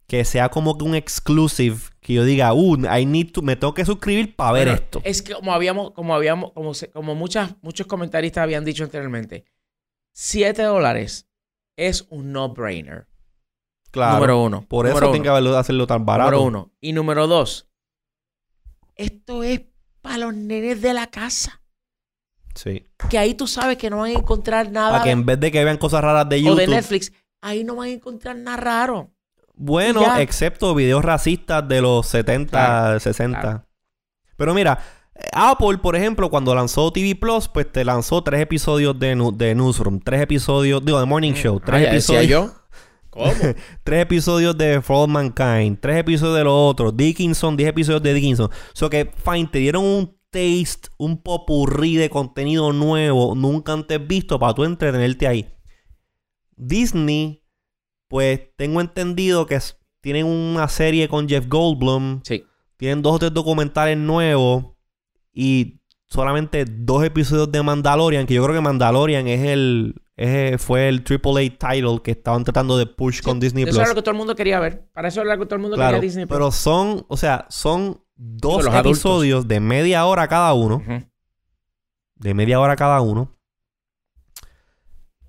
que 0.08 0.24
sea 0.24 0.48
como 0.48 0.76
que 0.76 0.84
un 0.84 0.94
exclusive 0.96 1.78
que 2.00 2.14
yo 2.14 2.24
diga, 2.24 2.52
uh, 2.54 2.76
I 2.98 3.04
need 3.06 3.30
to, 3.32 3.42
me 3.42 3.54
tengo 3.56 3.74
que 3.74 3.84
suscribir 3.84 4.34
para 4.34 4.52
ver 4.52 4.68
esto. 4.68 5.00
Es 5.04 5.20
que 5.22 5.34
como 5.34 5.52
habíamos, 5.52 5.90
como 5.92 6.14
habíamos, 6.14 6.50
como, 6.52 6.72
se- 6.74 6.90
como 6.90 7.14
muchas, 7.14 7.54
muchos 7.62 7.86
comentaristas 7.86 8.42
habían 8.42 8.64
dicho 8.64 8.82
anteriormente, 8.84 9.44
7 10.14 10.62
dólares 10.62 11.28
es 11.76 12.06
un 12.10 12.32
no-brainer. 12.32 13.06
Claro. 13.90 14.14
Número 14.16 14.42
uno. 14.42 14.62
Por 14.66 14.86
eso 14.86 14.94
Número 14.94 15.06
tienen 15.12 15.22
que 15.22 15.28
uno. 15.28 15.36
haberlo- 15.36 15.56
hacerlo 15.58 15.86
tan 15.86 16.04
barato. 16.06 16.30
Número 16.30 16.46
uno. 16.48 16.72
Y 16.80 16.92
número 16.92 17.26
dos. 17.26 17.68
Esto 18.96 19.42
es 19.42 19.60
para 20.00 20.18
los 20.18 20.34
nenes 20.34 20.80
de 20.82 20.94
la 20.94 21.06
casa. 21.08 21.62
Sí. 22.54 22.86
Que 23.08 23.18
ahí 23.18 23.34
tú 23.34 23.46
sabes 23.46 23.76
que 23.78 23.90
no 23.90 23.98
van 23.98 24.10
a 24.10 24.18
encontrar 24.18 24.70
nada 24.72 24.90
Para 24.92 25.04
que 25.04 25.10
en 25.10 25.24
vez 25.24 25.38
de 25.38 25.52
que 25.52 25.64
vean 25.64 25.78
cosas 25.78 26.02
raras 26.02 26.28
de 26.28 26.36
o 26.36 26.38
YouTube. 26.40 26.58
de 26.60 26.66
Netflix. 26.66 27.12
Ahí 27.40 27.62
no 27.62 27.76
van 27.76 27.88
a 27.88 27.92
encontrar 27.92 28.36
nada 28.36 28.56
raro. 28.56 29.12
Bueno, 29.58 30.00
ya. 30.02 30.22
excepto 30.22 30.74
videos 30.74 31.04
racistas 31.04 31.66
de 31.68 31.80
los 31.82 32.06
70, 32.06 32.50
Claro, 32.50 33.00
60. 33.00 33.40
claro. 33.40 33.64
Pero 34.36 34.54
mira, 34.54 34.78
Apple, 35.32 35.78
por 35.78 35.96
ejemplo, 35.96 36.30
cuando 36.30 36.54
lanzó 36.54 36.92
TV 36.92 37.16
Plus, 37.16 37.48
pues 37.48 37.70
te 37.72 37.84
lanzó 37.84 38.22
tres 38.22 38.40
episodios 38.40 38.96
de, 38.98 39.16
Newsroom, 39.16 39.98
tres 40.00 40.22
episodios, 40.22 40.84
digo, 40.84 41.00
de 41.00 41.06
Morning 41.06 41.32
Show, 41.32 41.58
tres 41.60 41.88
Ah, 41.88 41.92
decía 41.92 42.20
episodios. 42.22 42.52
yo. 42.52 42.54
¿Cómo? 43.10 43.32
tres 43.82 44.02
episodios 44.02 44.56
de 44.56 44.80
For 44.80 44.96
All 45.04 45.08
Mankind, 45.10 45.78
tres 45.80 45.96
episodios 45.98 46.36
de 46.36 46.44
lo 46.44 46.66
otro, 46.68 46.92
Dickinson, 46.92 47.56
10 47.56 47.70
episodios 47.70 48.02
de 48.02 48.14
Dickinson. 48.14 48.46
O 48.46 48.76
sea 48.76 48.88
que, 48.88 49.10
fine, 49.16 49.48
te 49.50 49.58
dieron 49.58 49.82
un 49.82 50.16
taste, 50.30 50.88
un 50.98 51.20
popurrí 51.20 51.96
de 51.96 52.10
contenido 52.10 52.72
nuevo, 52.72 53.34
nunca 53.34 53.72
antes 53.72 54.06
visto, 54.06 54.38
para 54.38 54.54
tú 54.54 54.62
entretenerte 54.62 55.26
ahí. 55.26 55.48
Disney, 56.56 57.42
pues 58.08 58.40
tengo 58.56 58.80
entendido 58.80 59.46
que 59.46 59.58
tienen 60.00 60.26
una 60.26 60.68
serie 60.68 61.08
con 61.08 61.28
Jeff 61.28 61.46
Goldblum, 61.48 62.20
sí. 62.24 62.44
tienen 62.76 63.02
dos 63.02 63.14
o 63.16 63.18
tres 63.18 63.34
documentales 63.34 63.96
nuevos 63.98 64.64
y 65.32 65.80
solamente 66.06 66.64
dos 66.64 67.04
episodios 67.04 67.52
de 67.52 67.62
Mandalorian, 67.62 68.26
que 68.26 68.34
yo 68.34 68.42
creo 68.44 68.54
que 68.56 68.62
Mandalorian 68.62 69.28
es 69.28 69.46
el 69.46 69.94
es- 70.16 70.60
fue 70.60 70.88
el 70.88 71.04
AAA 71.04 71.42
title 71.58 72.00
que 72.02 72.10
estaban 72.10 72.42
tratando 72.42 72.76
de 72.76 72.86
push 72.86 73.20
con 73.22 73.38
Disney 73.38 73.62
Eso 73.62 73.70
Plus. 73.70 73.78
era 73.80 73.88
lo 73.90 73.94
que 73.94 74.02
todo 74.02 74.10
el 74.12 74.16
mundo 74.16 74.34
quería 74.34 74.58
ver. 74.58 74.88
Para 74.92 75.08
eso 75.08 75.20
era 75.20 75.34
lo 75.34 75.38
que 75.40 75.46
todo 75.46 75.54
el 75.56 75.60
mundo 75.62 75.76
Claro, 75.76 75.90
quería 75.96 76.00
Disney 76.08 76.26
Plus. 76.26 76.36
pero 76.36 76.50
son, 76.50 77.04
o 77.08 77.16
sea, 77.16 77.46
son 77.50 78.02
dos 78.16 78.66
adultos. 78.66 78.80
episodios 78.80 79.46
de 79.46 79.60
media 79.60 80.04
hora 80.06 80.26
cada 80.26 80.52
uno, 80.54 80.82
de 82.16 82.34
media 82.34 82.58
hora 82.58 82.74
cada 82.74 83.00
uno. 83.00 83.36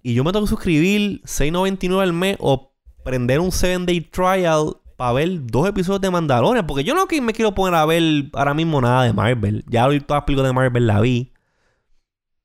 Y 0.02 0.14
yo 0.14 0.24
me 0.24 0.32
tengo 0.32 0.46
que 0.46 0.50
suscribir 0.50 1.22
6.99 1.26 2.02
al 2.02 2.14
mes 2.14 2.38
o 2.40 2.69
prender 3.10 3.40
un 3.40 3.52
7 3.52 3.86
day 3.88 4.02
trial 4.02 4.78
para 4.96 5.14
ver 5.14 5.46
dos 5.48 5.68
episodios 5.68 6.02
de 6.02 6.12
Mandalorian, 6.12 6.68
porque 6.68 6.84
yo 6.84 6.94
no 6.94 7.08
me 7.24 7.34
quiero 7.34 7.56
poner 7.56 7.74
a 7.74 7.86
ver 7.86 8.04
ahora 8.34 8.54
mismo 8.54 8.80
nada 8.82 9.04
de 9.04 9.14
Marvel. 9.14 9.66
Ya 9.68 9.86
todas 9.86 10.04
las 10.10 10.24
películas 10.26 10.50
de 10.50 10.54
Marvel 10.54 10.86
la 10.86 11.02
vi. 11.02 11.34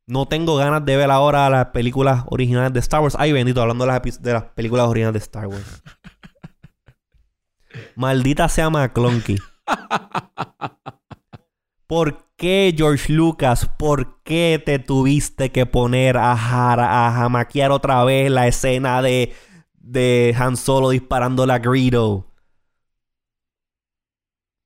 No 0.06 0.26
tengo 0.26 0.56
ganas 0.56 0.82
de 0.84 0.96
ver 0.96 1.10
ahora 1.10 1.50
las 1.50 1.66
películas 1.66 2.24
originales 2.28 2.72
de 2.72 2.80
Star 2.80 3.02
Wars. 3.02 3.14
Ay, 3.18 3.32
bendito, 3.32 3.60
hablando 3.60 3.84
de 3.84 3.92
las, 3.92 4.00
epi- 4.02 4.18
de 4.18 4.32
las 4.32 4.44
películas 4.54 4.86
originales 4.88 5.14
de 5.20 5.24
Star 5.24 5.46
Wars. 5.48 5.82
Maldita 7.96 8.48
sea 8.48 8.70
McClunky. 8.70 9.36
¿Por 11.86 12.24
qué, 12.36 12.74
George 12.76 13.12
Lucas? 13.12 13.68
¿Por 13.78 14.22
qué 14.22 14.62
te 14.64 14.78
tuviste 14.78 15.52
que 15.52 15.66
poner 15.66 16.16
a, 16.16 16.36
jara- 16.36 17.06
a 17.08 17.12
jamaquear 17.12 17.70
otra 17.72 18.02
vez 18.04 18.30
la 18.30 18.46
escena 18.46 19.02
de, 19.02 19.34
de 19.84 20.34
Han 20.38 20.56
Solo 20.56 20.90
disparando 20.90 21.42
a 21.44 21.58
Greedo? 21.58 22.26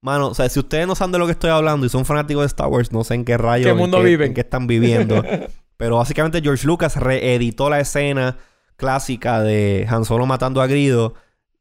Mano, 0.01 0.29
o 0.29 0.35
sea, 0.35 0.49
si 0.49 0.61
ustedes 0.61 0.87
no 0.87 0.95
saben 0.95 1.13
de 1.13 1.19
lo 1.19 1.27
que 1.27 1.33
estoy 1.33 1.51
hablando 1.51 1.85
y 1.85 1.89
son 1.89 2.05
fanáticos 2.05 2.43
de 2.43 2.47
Star 2.47 2.69
Wars, 2.69 2.93
no 2.93 3.03
sé 3.03 3.15
en 3.15 3.25
qué 3.25 3.37
rayos, 3.37 3.65
¿Qué 3.67 3.71
en 3.73 3.77
mundo 3.77 3.99
qué- 3.99 4.05
viven? 4.05 4.29
en 4.29 4.35
qué 4.35 4.43
están 4.43 4.67
viviendo. 4.69 5.23
Pero 5.77 5.97
básicamente 5.97 6.41
George 6.41 6.67
Lucas 6.67 6.97
reeditó 6.97 7.69
la 7.69 7.81
escena 7.81 8.37
clásica 8.77 9.41
de 9.43 9.87
Han 9.91 10.05
Solo 10.05 10.25
matando 10.27 10.61
a 10.63 10.67
Greedo 10.69 11.15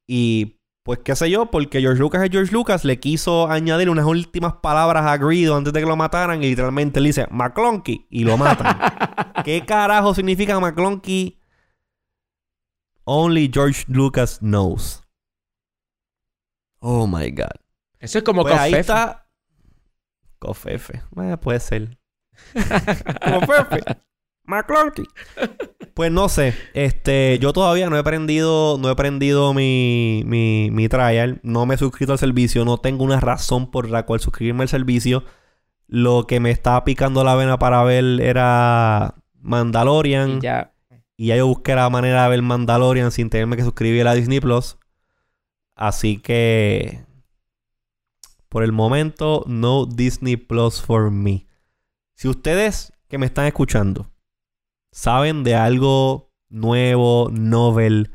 y 0.05 0.53
pues 0.83 0.99
qué 1.03 1.15
sé 1.15 1.29
yo, 1.29 1.51
porque 1.51 1.81
George 1.81 1.99
Lucas 1.99 2.23
es 2.23 2.29
George 2.31 2.51
Lucas, 2.53 2.85
le 2.85 2.99
quiso 2.99 3.49
añadir 3.49 3.89
unas 3.89 4.05
últimas 4.05 4.53
palabras 4.61 5.05
a 5.05 5.17
Greedo 5.17 5.55
antes 5.57 5.73
de 5.73 5.81
que 5.81 5.85
lo 5.85 5.97
mataran 5.97 6.41
y 6.41 6.47
literalmente 6.47 7.01
le 7.01 7.09
dice 7.09 7.27
McClunky 7.29 8.05
y 8.09 8.23
lo 8.23 8.37
matan. 8.37 8.77
¿Qué 9.43 9.65
carajo 9.65 10.13
significa 10.13 10.57
McClunky? 10.59 11.36
Only 13.09 13.49
George 13.49 13.85
Lucas 13.87 14.39
knows. 14.41 15.01
Oh 16.79 17.07
my 17.07 17.31
god. 17.31 17.55
Eso 17.99 18.17
es 18.17 18.23
como 18.25 18.41
Pues 18.41 18.53
ahí 18.53 18.71
Cofefe. 18.71 18.79
está. 18.81 19.27
Cofefe. 20.39 21.01
Puede 21.41 21.59
ser. 21.61 21.97
Cofefe. 22.53 23.81
McClunky. 24.43 25.03
Pues 25.93 26.11
no 26.11 26.27
sé. 26.27 26.53
Este, 26.73 27.39
yo 27.39 27.53
todavía 27.53 27.89
no 27.89 27.97
he 27.97 28.03
prendido, 28.03 28.77
no 28.77 28.89
he 28.89 28.95
prendido 28.95 29.53
mi, 29.53 30.23
mi, 30.25 30.69
mi 30.71 30.89
trial. 30.89 31.39
No 31.43 31.65
me 31.65 31.75
he 31.75 31.77
suscrito 31.77 32.11
al 32.11 32.19
servicio. 32.19 32.65
No 32.65 32.77
tengo 32.77 33.05
una 33.05 33.21
razón 33.21 33.71
por 33.71 33.89
la 33.89 34.05
cual 34.05 34.19
suscribirme 34.19 34.63
al 34.63 34.69
servicio. 34.69 35.23
Lo 35.87 36.27
que 36.27 36.41
me 36.41 36.51
estaba 36.51 36.83
picando 36.83 37.23
la 37.23 37.35
vena 37.35 37.57
para 37.57 37.83
ver 37.83 38.19
era 38.19 39.15
Mandalorian. 39.39 40.37
Y 40.37 40.41
ya. 40.41 40.73
Y 41.17 41.27
ya 41.27 41.35
yo 41.35 41.47
busqué 41.47 41.75
la 41.75 41.89
manera 41.89 42.23
de 42.23 42.29
ver 42.29 42.41
Mandalorian 42.43 43.11
sin 43.11 43.29
tenerme 43.29 43.57
que 43.57 43.63
suscribir 43.63 44.07
a 44.07 44.13
Disney 44.13 44.39
Plus. 44.39 44.77
Así 45.75 46.19
que. 46.19 47.03
Por 48.47 48.63
el 48.63 48.71
momento, 48.71 49.43
no 49.47 49.85
Disney 49.85 50.37
Plus 50.37 50.81
for 50.81 51.11
me. 51.11 51.47
Si 52.13 52.27
ustedes 52.27 52.93
que 53.09 53.17
me 53.17 53.25
están 53.25 53.45
escuchando 53.45 54.09
saben 54.91 55.43
de 55.43 55.55
algo 55.55 56.31
nuevo, 56.49 57.29
novel, 57.31 58.11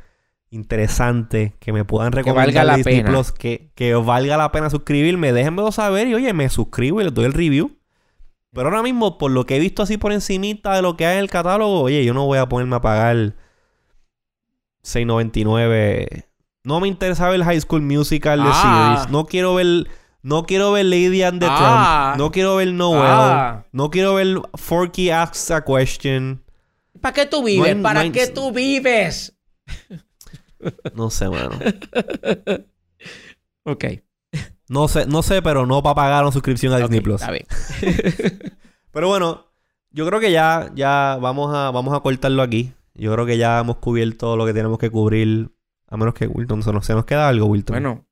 interesante, 0.51 1.55
que 1.61 1.73
me 1.73 1.85
puedan 1.85 2.13
recomendar 2.13 2.47
valga 2.47 2.65
la 2.65 2.77
Disney 2.77 2.99
pena. 2.99 3.11
Plus, 3.11 3.33
que, 3.33 3.71
que 3.75 3.95
valga 3.95 4.37
la 4.37 4.53
pena 4.53 4.71
suscribirme, 4.71 5.33
déjenmelo 5.33 5.73
saber 5.73 6.09
y 6.09 6.15
oye, 6.15 6.33
me 6.33 6.49
suscribo 6.49 7.01
y 7.01 7.05
les 7.05 7.15
doy 7.15 7.27
el 7.27 7.33
review. 7.33 7.79
Pero 8.55 8.69
ahora 8.69 8.83
mismo, 8.83 9.17
por 9.19 9.31
lo 9.31 9.47
que 9.47 9.57
he 9.57 9.59
visto 9.59 9.83
así 9.83 9.97
por 9.97 10.13
encimita 10.13 10.75
de 10.75 10.83
lo 10.83 10.97
que 10.97 11.07
hay 11.07 11.15
en 11.17 11.21
el 11.25 11.31
catálogo, 11.31 11.81
oye, 11.81 12.05
yo 12.05 12.13
no 12.15 12.27
voy 12.27 12.39
a 12.39 12.47
ponerme 12.49 12.77
a 12.77 12.81
pagar 12.81 13.35
6.99. 14.85 16.27
No 16.65 16.81
me 16.81 16.89
interesa 16.89 17.29
ver 17.29 17.43
High 17.45 17.61
School 17.61 17.83
Musical 17.83 18.43
de 18.43 18.51
Ah. 18.53 18.95
series. 18.97 19.11
No 19.13 19.27
quiero 19.27 19.55
ver 19.55 19.89
no 20.25 20.45
quiero 20.45 20.71
ver 20.71 20.85
Lady 20.85 21.23
and 21.25 21.41
the 21.41 21.47
Ah. 21.51 21.57
Tramp. 22.13 22.19
No 22.21 22.31
quiero 22.31 22.55
ver 22.57 22.73
Noel. 22.73 23.03
Ah. 23.05 23.65
No 23.73 23.91
quiero 23.91 24.15
ver 24.15 24.37
Forky 24.55 25.11
Asks 25.11 25.51
a 25.51 25.65
Question. 25.65 26.45
¿Para 27.01 27.13
qué 27.15 27.27
tú 27.27 27.43
vives? 27.43 27.59
No 27.59 27.65
hay- 27.79 27.83
¿Para 27.83 27.95
no 27.95 28.01
hay- 28.01 28.13
qué 28.13 28.29
tú 28.29 28.53
vives? 28.53 29.37
No 30.95 31.11
sé, 31.11 31.29
mano. 31.29 31.59
Ok. 33.65 33.85
No 34.69 34.89
sé, 34.89 35.07
no 35.07 35.23
sé, 35.23 35.43
pero 35.43 35.67
no 35.67 35.83
para 35.83 35.95
pagar 35.95 36.23
una 36.25 36.33
suscripción 36.33 36.73
a 36.73 36.79
Disney 36.79 37.01
Plus. 37.01 37.21
Está 37.21 37.33
bien. 37.33 37.47
Pero 38.93 39.09
bueno, 39.09 39.47
yo 39.91 40.07
creo 40.07 40.21
que 40.21 40.31
ya, 40.31 40.71
ya 40.75 41.19
vamos 41.21 41.55
a, 41.55 41.71
vamos 41.71 41.95
a 41.95 42.01
cortarlo 42.01 42.43
aquí. 42.43 42.73
Yo 42.95 43.13
creo 43.13 43.27
que 43.27 43.39
ya 43.39 43.61
hemos 43.61 43.79
cubierto 43.79 44.37
lo 44.37 44.47
que 44.47 44.53
tenemos 44.53 44.79
que 44.79 44.91
cubrir. 44.91 45.51
A 45.89 45.97
menos 45.97 46.15
que 46.15 46.27
Wilton 46.27 46.63
se 46.63 46.73
nos, 46.73 46.87
se 46.87 46.95
nos 46.95 47.05
queda 47.05 47.29
algo, 47.29 47.47
Wilton. 47.47 47.75
Bueno, 47.75 48.07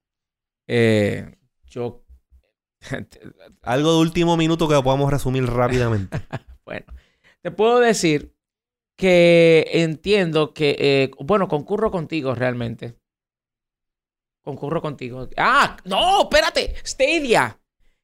eh, 0.66 1.36
yo. 1.66 2.04
Algo 3.62 3.92
de 3.92 4.00
último 4.00 4.38
minuto 4.38 4.68
que 4.68 4.82
podamos 4.82 5.10
resumir 5.10 5.44
rápidamente. 5.44 6.18
bueno, 6.64 6.86
te 7.42 7.50
puedo 7.50 7.78
decir 7.78 8.34
que 8.96 9.66
entiendo 9.72 10.54
que. 10.54 10.76
eh, 10.78 11.10
bueno, 11.20 11.48
concurro 11.48 11.90
contigo 11.90 12.34
realmente. 12.34 12.99
Concurro 14.50 14.82
contigo. 14.82 15.28
Ah, 15.36 15.76
no, 15.84 16.22
espérate. 16.22 16.74
Stadia. 16.84 17.56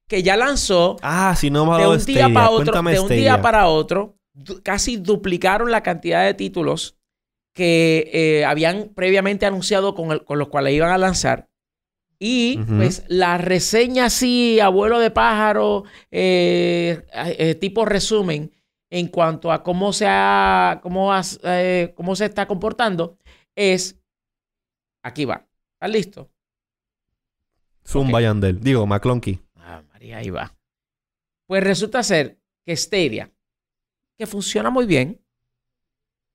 Que 0.09 0.23
ya 0.23 0.37
lanzó 0.37 0.97
ah, 1.03 1.35
si 1.37 1.51
no 1.51 1.67
me 1.67 1.79
de 1.83 1.89
un 1.89 1.97
día 2.05 2.21
Stadia. 2.21 2.35
para 2.35 2.51
otro, 2.51 2.65
Cuéntame 2.67 2.93
de 2.93 3.01
un 3.01 3.07
Stadia. 3.07 3.21
día 3.23 3.43
para 3.43 3.67
otro, 3.67 4.17
casi 4.63 4.97
duplicaron 4.99 5.71
la 5.73 5.83
cantidad 5.83 6.25
de 6.25 6.35
títulos 6.35 6.97
que 7.53 8.11
eh, 8.13 8.45
habían 8.45 8.91
previamente 8.95 9.47
anunciado 9.47 9.95
con, 9.97 10.13
el- 10.13 10.25
con 10.25 10.39
los 10.39 10.47
cuales 10.49 10.75
iban 10.75 10.91
a 10.91 10.99
lanzar. 10.99 11.49
Y 12.21 12.61
Ujú. 12.61 12.77
pues 12.77 13.03
la 13.09 13.37
reseña 13.39 14.05
así, 14.07 14.61
abuelo 14.61 15.01
de 15.01 15.11
pájaro, 15.11 15.83
eh, 16.13 17.03
eh, 17.13 17.55
tipo 17.57 17.85
resumen 17.85 18.53
en 18.91 19.09
cuanto 19.09 19.51
a 19.51 19.63
cómo 19.65 19.93
se, 19.93 20.07
ha- 20.09 20.79
cómo, 20.85 21.13
has- 21.13 21.41
eh, 21.43 21.93
cómo 21.97 22.15
se 22.15 22.27
está 22.27 22.47
comportando 22.47 23.19
es, 23.57 23.99
aquí 25.03 25.25
va, 25.25 25.47
¿estás 25.75 25.91
listo? 25.91 26.31
Zumba 27.87 28.19
Ok. 28.19 28.23
Yandel. 28.23 28.61
Digo, 28.61 28.87
McClunky. 28.87 29.41
Ah, 29.57 29.83
María, 29.93 30.19
ahí 30.19 30.31
va. 30.31 30.57
Pues 31.47 31.63
resulta 31.63 32.03
ser 32.03 32.39
que 32.65 32.77
Stadia, 32.77 33.33
que 34.19 34.27
funciona 34.27 34.71
muy 34.71 34.87
bien, 34.87 35.21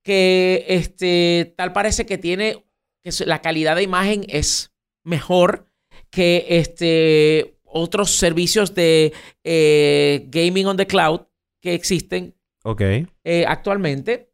que 0.02 0.64
este, 0.68 1.54
tal 1.56 1.72
parece 1.72 2.06
que 2.06 2.18
tiene, 2.18 2.64
que 3.02 3.10
la 3.26 3.40
calidad 3.42 3.76
de 3.76 3.82
imagen 3.82 4.24
es 4.28 4.72
mejor 5.04 5.68
que 6.10 6.46
este, 6.48 7.58
otros 7.64 8.10
servicios 8.12 8.74
de 8.74 9.12
eh, 9.44 10.26
gaming 10.28 10.66
on 10.66 10.76
the 10.76 10.86
cloud 10.86 11.22
que 11.60 11.74
existen 11.74 12.34
Ok. 12.64 12.80
eh, 12.80 13.44
actualmente, 13.46 14.32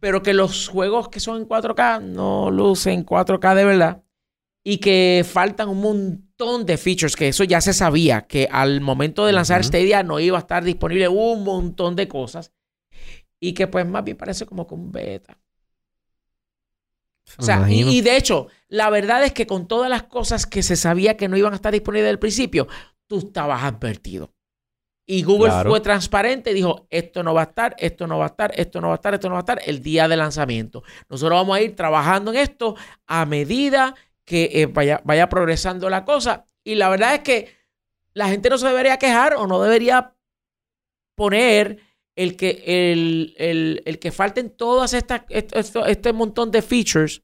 pero 0.00 0.22
que 0.22 0.34
los 0.34 0.68
juegos 0.68 1.08
que 1.08 1.20
son 1.20 1.42
en 1.42 1.48
4K 1.48 2.02
no 2.02 2.50
lucen 2.50 3.04
4K 3.06 3.54
de 3.54 3.64
verdad 3.64 4.04
y 4.64 4.78
que 4.78 5.24
faltan 5.28 5.68
un 5.68 5.80
montón 5.80 6.27
de 6.38 6.78
features, 6.78 7.16
que 7.16 7.28
eso 7.28 7.42
ya 7.42 7.60
se 7.60 7.72
sabía, 7.72 8.22
que 8.22 8.48
al 8.50 8.80
momento 8.80 9.26
de 9.26 9.32
lanzar 9.32 9.60
Ujú. 9.60 9.68
Stadia 9.68 10.04
no 10.04 10.20
iba 10.20 10.38
a 10.38 10.40
estar 10.40 10.62
disponible 10.62 11.08
un 11.08 11.42
montón 11.42 11.96
de 11.96 12.06
cosas 12.06 12.52
y 13.40 13.54
que 13.54 13.66
pues 13.66 13.86
más 13.86 14.04
bien 14.04 14.16
parece 14.16 14.46
como 14.46 14.66
que 14.66 14.74
un 14.74 14.92
beta. 14.92 15.36
O 17.36 17.42
sea, 17.42 17.68
y, 17.68 18.00
de 18.00 18.16
hecho, 18.16 18.46
la 18.68 18.88
verdad 18.88 19.22
es 19.24 19.32
que 19.32 19.46
con 19.46 19.68
todas 19.68 19.90
las 19.90 20.04
cosas 20.04 20.46
que 20.46 20.62
se 20.62 20.76
sabía 20.76 21.16
que 21.16 21.28
no 21.28 21.36
iban 21.36 21.52
a 21.52 21.56
estar 21.56 21.72
disponibles 21.72 22.04
desde 22.04 22.12
el 22.12 22.18
principio, 22.18 22.68
tú 23.06 23.18
estabas 23.18 23.64
advertido. 23.64 24.32
Y 25.06 25.24
Google 25.24 25.50
Claro. 25.50 25.70
fue 25.70 25.80
transparente 25.80 26.50
y 26.50 26.54
dijo, 26.54 26.86
esto 26.90 27.22
no 27.22 27.34
va 27.34 27.42
a 27.42 27.44
estar, 27.44 27.74
esto 27.78 28.06
no 28.06 28.18
va 28.18 28.24
a 28.24 28.28
estar, 28.28 28.52
esto 28.54 28.80
no 28.80 28.88
va 28.88 28.94
a 28.94 28.96
estar, 28.96 29.14
esto 29.14 29.28
no 29.28 29.34
va 29.34 29.40
a 29.40 29.42
estar 29.42 29.60
el 29.64 29.82
día 29.82 30.06
de 30.06 30.16
lanzamiento. 30.16 30.82
Nosotros 31.08 31.38
vamos 31.38 31.56
a 31.56 31.62
ir 31.62 31.74
trabajando 31.74 32.30
en 32.30 32.38
esto 32.38 32.76
a 33.06 33.26
medida 33.26 33.94
que 34.28 34.50
eh, 34.52 34.66
vaya, 34.66 35.00
vaya 35.04 35.28
progresando 35.28 35.88
la 35.90 36.04
cosa. 36.04 36.44
Y 36.62 36.74
la 36.74 36.88
verdad 36.90 37.14
es 37.14 37.20
que 37.20 37.48
la 38.12 38.28
gente 38.28 38.50
no 38.50 38.58
se 38.58 38.66
debería 38.68 38.98
quejar 38.98 39.34
o 39.34 39.46
no 39.46 39.62
debería 39.62 40.14
poner 41.16 41.78
el 42.16 42.36
que, 42.36 42.62
el, 42.66 43.34
el- 43.38 43.82
el 43.86 43.98
que 43.98 44.10
falten 44.12 44.50
todas 44.50 44.92
estas, 44.92 45.22
esto- 45.30 45.86
este 45.86 46.12
montón 46.12 46.50
de 46.50 46.62
features. 46.62 47.22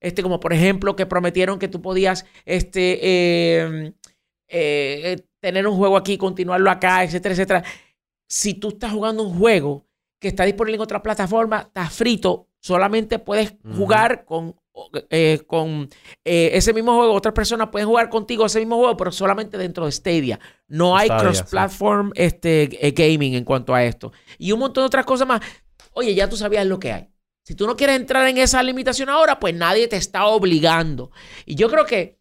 Este, 0.00 0.22
como 0.22 0.40
por 0.40 0.52
ejemplo, 0.52 0.96
que 0.96 1.06
prometieron 1.06 1.58
que 1.58 1.68
tú 1.68 1.80
podías 1.80 2.24
este, 2.44 2.98
eh, 3.02 3.92
eh, 4.48 5.20
tener 5.40 5.66
un 5.66 5.76
juego 5.76 5.96
aquí, 5.96 6.16
continuarlo 6.18 6.70
acá, 6.70 7.04
etcétera, 7.04 7.34
etcétera. 7.34 7.64
Si 8.28 8.54
tú 8.54 8.68
estás 8.70 8.92
jugando 8.92 9.22
un 9.22 9.38
juego 9.38 9.86
que 10.20 10.28
está 10.28 10.44
disponible 10.44 10.76
en 10.76 10.80
otra 10.82 11.02
plataforma, 11.02 11.60
está 11.66 11.88
frito, 11.90 12.48
solamente 12.60 13.18
puedes 13.20 13.54
jugar 13.76 14.24
con, 14.24 14.56
eh, 15.10 15.42
con 15.46 15.88
eh, 16.24 16.50
ese 16.54 16.72
mismo 16.72 16.96
juego. 16.96 17.12
Otras 17.12 17.34
personas 17.34 17.68
pueden 17.68 17.88
jugar 17.88 18.08
contigo 18.08 18.46
ese 18.46 18.58
mismo 18.58 18.76
juego, 18.78 18.96
pero 18.96 19.12
solamente 19.12 19.58
dentro 19.58 19.84
de 19.84 19.92
Stadia. 19.92 20.40
No 20.68 20.96
hay 20.96 21.08
sí. 21.08 21.14
cross-platform 21.18 22.12
este, 22.14 22.86
eh, 22.86 22.90
gaming 22.92 23.34
en 23.34 23.44
cuanto 23.44 23.74
a 23.74 23.84
esto. 23.84 24.12
Y 24.38 24.52
un 24.52 24.60
montón 24.60 24.82
de 24.82 24.86
otras 24.86 25.04
cosas 25.04 25.28
más. 25.28 25.40
Oye, 25.92 26.14
ya 26.14 26.28
tú 26.28 26.36
sabías 26.36 26.66
lo 26.66 26.78
que 26.78 26.92
hay. 26.92 27.08
Si 27.44 27.54
tú 27.54 27.66
no 27.66 27.76
quieres 27.76 27.96
entrar 27.96 28.26
en 28.28 28.38
esa 28.38 28.62
limitación 28.62 29.08
ahora, 29.08 29.40
pues 29.40 29.54
nadie 29.54 29.88
te 29.88 29.96
está 29.96 30.26
obligando. 30.26 31.10
Y 31.44 31.56
yo 31.56 31.68
creo 31.68 31.84
que 31.84 32.20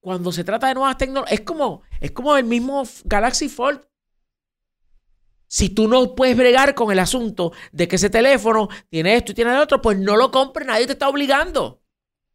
cuando 0.00 0.32
se 0.32 0.44
trata 0.44 0.68
de 0.68 0.74
nuevas 0.74 0.96
tecnologías, 0.96 1.40
es 1.40 1.44
como, 1.44 1.82
es 2.00 2.12
como 2.12 2.36
el 2.36 2.44
mismo 2.44 2.84
Galaxy 3.04 3.48
Fold. 3.48 3.80
Si 5.52 5.70
tú 5.70 5.88
no 5.88 6.14
puedes 6.14 6.36
bregar 6.36 6.76
con 6.76 6.92
el 6.92 7.00
asunto 7.00 7.52
de 7.72 7.88
que 7.88 7.96
ese 7.96 8.08
teléfono 8.08 8.68
tiene 8.88 9.16
esto 9.16 9.32
y 9.32 9.34
tiene 9.34 9.52
lo 9.52 9.60
otro, 9.62 9.82
pues 9.82 9.98
no 9.98 10.14
lo 10.16 10.30
compres, 10.30 10.64
nadie 10.64 10.86
te 10.86 10.92
está 10.92 11.08
obligando. 11.08 11.82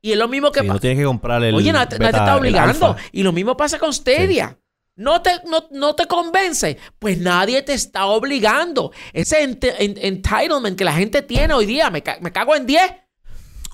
Y 0.01 0.11
es 0.11 0.17
lo 0.17 0.27
mismo 0.27 0.51
que 0.51 0.59
Sí, 0.59 0.67
pa- 0.67 0.73
no 0.73 0.79
tienes 0.81 0.99
que 0.99 1.05
comprar 1.05 1.41
el. 1.41 1.55
Oye, 1.55 1.71
nadie, 1.71 1.97
te 1.97 2.03
está 2.05 2.33
el 2.33 2.39
obligando. 2.39 2.97
Y 3.13 3.23
lo 3.23 3.31
mismo 3.31 3.55
pasa 3.55 3.79
con 3.79 3.93
Stadia. 3.93 4.59
No, 4.97 5.21
te, 5.21 5.31
no, 5.47 5.65
no 5.71 5.95
te 5.95 6.07
convence, 6.07 6.77
pues 6.99 7.17
nadie 7.17 7.61
te 7.63 7.73
está 7.73 8.05
obligando. 8.07 8.91
Ese 9.13 9.47
ent- 9.47 9.75
en- 9.79 9.97
entitlement 10.01 10.77
que 10.77 10.83
la 10.83 10.93
gente 10.93 11.21
tiene 11.21 11.53
hoy 11.53 11.65
día, 11.65 11.89
me, 11.89 12.03
ca- 12.03 12.17
me 12.19 12.33
cago 12.33 12.53
en 12.53 12.65
10. 12.65 12.81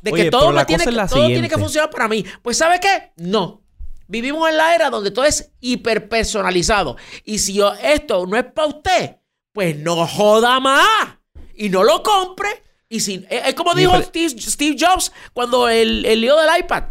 De 0.03 0.11
Oye, 0.11 0.23
que 0.26 0.31
todo, 0.31 0.51
me 0.51 0.65
tiene, 0.65 0.84
que, 0.85 0.91
todo 0.91 1.27
tiene 1.27 1.49
que 1.49 1.57
funcionar 1.57 1.89
para 1.89 2.07
mí. 2.07 2.23
Pues 2.43 2.57
¿sabe 2.57 2.80
qué? 2.80 3.11
No. 3.18 3.63
Vivimos 4.07 4.47
en 4.49 4.57
la 4.57 4.76
era 4.76 4.89
donde 4.91 5.09
todo 5.11 5.26
es 5.26 5.51
hiperpersonalizado. 5.61 6.97
Y 7.23 7.39
si 7.39 7.53
yo, 7.53 7.73
esto 7.73 8.26
no 8.26 8.38
es 8.38 8.43
para 8.45 8.68
usted, 8.68 9.18
pues 9.53 9.77
no 9.77 10.05
joda 10.07 10.59
más. 10.59 11.17
Y 11.55 11.69
no 11.69 11.83
lo 11.83 12.01
compre. 12.03 12.49
Y 12.89 12.99
si, 12.99 13.25
es, 13.29 13.47
es 13.47 13.55
como 13.55 13.73
Mi 13.73 13.81
dijo 13.81 14.01
Steve, 14.01 14.29
Steve 14.29 14.75
Jobs 14.79 15.11
cuando 15.33 15.69
el, 15.69 16.05
el 16.05 16.21
lío 16.21 16.35
del 16.37 16.49
iPad. 16.59 16.83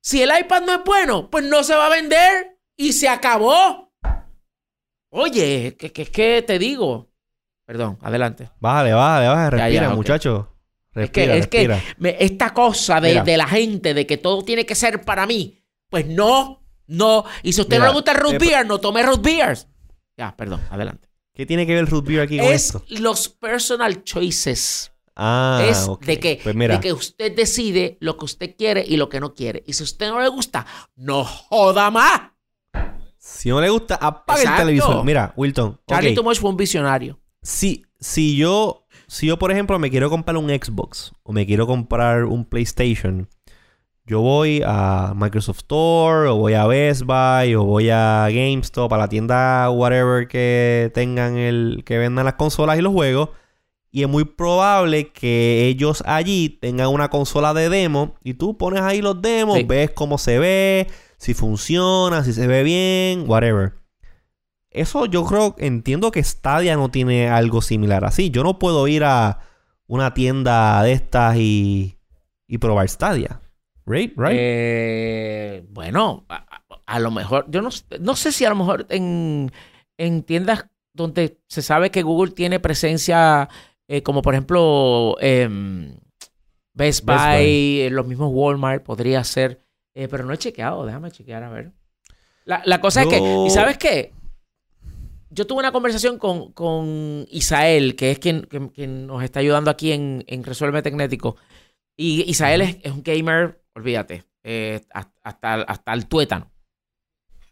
Si 0.00 0.22
el 0.22 0.30
iPad 0.38 0.62
no 0.62 0.74
es 0.74 0.84
bueno, 0.84 1.30
pues 1.30 1.44
no 1.44 1.62
se 1.62 1.74
va 1.74 1.86
a 1.86 1.90
vender 1.90 2.58
y 2.76 2.92
se 2.92 3.08
acabó. 3.08 3.92
Oye, 5.10 5.76
que, 5.78 5.92
que, 5.92 6.06
que 6.06 6.42
te 6.42 6.58
digo. 6.58 7.10
Perdón, 7.64 7.98
adelante. 8.02 8.50
Bájale, 8.60 8.92
bájale, 8.92 9.28
bájale. 9.28 9.56
Ya, 9.58 9.64
Respira, 9.64 9.82
ya, 9.82 9.90
ok. 9.90 9.96
muchacho. 9.96 10.50
Es 10.94 11.10
que, 11.10 11.26
Respira, 11.26 11.36
es 11.36 11.46
que 11.48 11.68
respira. 11.68 11.94
me- 11.98 12.16
esta 12.20 12.52
cosa 12.52 13.00
de, 13.00 13.22
de 13.22 13.36
la 13.36 13.46
gente, 13.48 13.94
de 13.94 14.06
que 14.06 14.16
todo 14.16 14.42
tiene 14.44 14.66
que 14.66 14.74
ser 14.74 15.02
para 15.04 15.26
mí, 15.26 15.64
pues 15.88 16.06
no, 16.06 16.62
no. 16.86 17.24
Y 17.42 17.52
si 17.52 17.60
a 17.60 17.64
usted 17.64 17.78
no 17.78 17.86
le 17.86 17.92
gusta 17.92 18.12
el 18.12 18.18
root 18.18 18.34
eh, 18.34 18.38
beer, 18.38 18.66
no 18.66 18.78
tome 18.80 19.02
root 19.02 19.22
beers. 19.22 19.66
Ya, 20.16 20.36
perdón, 20.36 20.60
adelante. 20.70 21.08
¿Qué 21.34 21.46
tiene 21.46 21.66
que 21.66 21.74
ver 21.74 21.88
Root 21.88 22.06
Beer 22.06 22.20
aquí 22.22 22.38
con 22.38 22.46
Es 22.46 22.66
esto? 22.66 22.84
los 22.88 23.28
personal 23.28 24.04
choices. 24.04 24.92
Ah, 25.16 25.64
es 25.68 25.86
de, 26.00 26.18
que, 26.18 26.40
Pues 26.42 26.56
de 26.56 26.80
que 26.80 26.92
usted 26.92 27.34
decide 27.36 27.96
lo 28.00 28.16
que 28.16 28.24
usted 28.24 28.54
quiere 28.56 28.84
y 28.86 28.96
lo 28.96 29.08
que 29.08 29.20
no 29.20 29.34
quiere. 29.34 29.62
Y 29.66 29.72
si 29.74 29.82
a 29.82 29.84
usted 29.84 30.08
no 30.08 30.20
le 30.20 30.28
gusta, 30.28 30.66
no 30.96 31.24
joda 31.24 31.90
más. 31.90 32.20
si 33.18 33.48
no 33.48 33.60
le 33.60 33.68
gusta, 33.70 33.94
apaga 33.96 34.40
Exacto. 34.40 34.62
el 34.62 34.66
televisor. 34.66 35.04
Mira, 35.04 35.32
Wilton. 35.36 35.80
Charlie 35.88 36.10
ok. 36.10 36.14
Too 36.16 36.24
Much 36.24 36.38
fue 36.40 36.50
un 36.50 36.56
visionario. 36.56 37.20
Si, 37.42 37.84
si 38.00 38.36
yo, 38.36 38.86
si 39.06 39.26
yo, 39.26 39.38
por 39.38 39.52
ejemplo, 39.52 39.78
me 39.78 39.90
quiero 39.90 40.10
comprar 40.10 40.36
un 40.36 40.48
Xbox 40.48 41.12
o 41.22 41.32
me 41.32 41.46
quiero 41.46 41.66
comprar 41.66 42.24
un 42.24 42.44
PlayStation, 42.44 43.28
yo 44.06 44.20
voy 44.20 44.62
a 44.66 45.14
Microsoft 45.16 45.58
Store, 45.60 46.28
o 46.28 46.36
voy 46.36 46.54
a 46.54 46.66
Best 46.66 47.02
Buy, 47.04 47.54
o 47.54 47.64
voy 47.64 47.88
a 47.90 48.28
GameStop, 48.28 48.92
a 48.92 48.98
la 48.98 49.08
tienda 49.08 49.70
whatever 49.70 50.28
que 50.28 50.90
tengan 50.94 51.36
el, 51.38 51.82
que 51.86 51.96
vendan 51.96 52.26
las 52.26 52.34
consolas 52.34 52.78
y 52.78 52.82
los 52.82 52.92
juegos. 52.92 53.30
Y 53.90 54.02
es 54.02 54.08
muy 54.08 54.24
probable 54.24 55.12
que 55.12 55.66
ellos 55.68 56.02
allí 56.06 56.48
tengan 56.48 56.88
una 56.88 57.08
consola 57.08 57.54
de 57.54 57.68
demo 57.68 58.16
y 58.24 58.34
tú 58.34 58.58
pones 58.58 58.82
ahí 58.82 59.00
los 59.00 59.22
demos, 59.22 59.56
Sí. 59.56 59.62
ves 59.62 59.90
cómo 59.92 60.18
se 60.18 60.38
ve, 60.38 60.88
si 61.16 61.32
funciona, 61.32 62.24
si 62.24 62.32
se 62.32 62.46
ve 62.46 62.62
bien, 62.64 63.24
whatever. 63.28 63.74
Eso 64.70 65.06
yo 65.06 65.24
creo, 65.24 65.54
entiendo 65.58 66.10
que 66.10 66.22
Stadia 66.22 66.76
no 66.76 66.90
tiene 66.90 67.28
algo 67.30 67.62
similar 67.62 68.04
así. 68.04 68.30
Yo 68.30 68.42
no 68.42 68.58
puedo 68.58 68.86
ir 68.88 69.04
a 69.04 69.38
una 69.86 70.12
tienda 70.12 70.82
de 70.82 70.92
estas 70.92 71.36
y, 71.36 71.96
y 72.48 72.58
probar 72.58 72.88
Stadia. 72.88 73.40
Right? 73.86 74.12
Right? 74.16 74.36
Eh, 74.38 75.64
bueno, 75.70 76.24
a, 76.86 76.98
lo 76.98 77.10
mejor, 77.10 77.46
yo 77.50 77.60
no, 77.62 77.68
no 78.00 78.16
sé 78.16 78.32
si 78.32 78.44
a 78.44 78.48
lo 78.50 78.56
mejor 78.56 78.86
en, 78.88 79.50
en 79.98 80.22
tiendas 80.22 80.66
donde 80.92 81.38
se 81.48 81.60
sabe 81.62 81.90
que 81.90 82.02
Google 82.02 82.32
tiene 82.32 82.60
presencia, 82.60 83.48
eh, 83.88 84.02
como 84.02 84.22
por 84.22 84.34
ejemplo 84.34 85.16
em, 85.20 85.96
Best 86.72 87.04
Buy, 87.04 87.14
Best 87.14 87.26
Buy. 87.26 87.80
eh, 87.82 87.88
los 87.90 88.06
mismos 88.06 88.30
Walmart, 88.32 88.82
podría 88.84 89.22
ser, 89.24 89.60
pero 89.92 90.24
no 90.24 90.32
he 90.32 90.38
chequeado, 90.38 90.86
déjame 90.86 91.10
chequear 91.10 91.42
a 91.42 91.50
ver. 91.50 91.72
La, 92.46 92.62
la 92.64 92.80
cosa 92.80 93.02
es 93.02 93.08
que, 93.08 93.44
¿y 93.46 93.50
sabes 93.50 93.76
qué? 93.78 94.12
Yo 95.30 95.46
tuve 95.46 95.58
una 95.60 95.72
conversación 95.72 96.18
con, 96.18 96.52
con 96.52 97.26
Isael, 97.30 97.96
que 97.96 98.12
es 98.12 98.18
quien, 98.20 98.42
quien- 98.42 98.68
quien 98.68 99.06
nos 99.06 99.22
está 99.24 99.40
ayudando 99.40 99.70
aquí 99.70 99.90
en, 99.92 100.24
en 100.28 100.44
Resuelve 100.44 100.80
Tecnético. 100.82 101.36
Y 101.96 102.22
Isael 102.30 102.60
es, 102.60 102.76
es 102.82 102.92
un 102.92 103.02
gamer, 103.02 103.60
olvídate, 103.74 104.24
eh, 104.42 104.80
hasta, 104.92 105.12
hasta, 105.22 105.54
hasta 105.62 105.92
el 105.92 106.06
tuétano. 106.06 106.50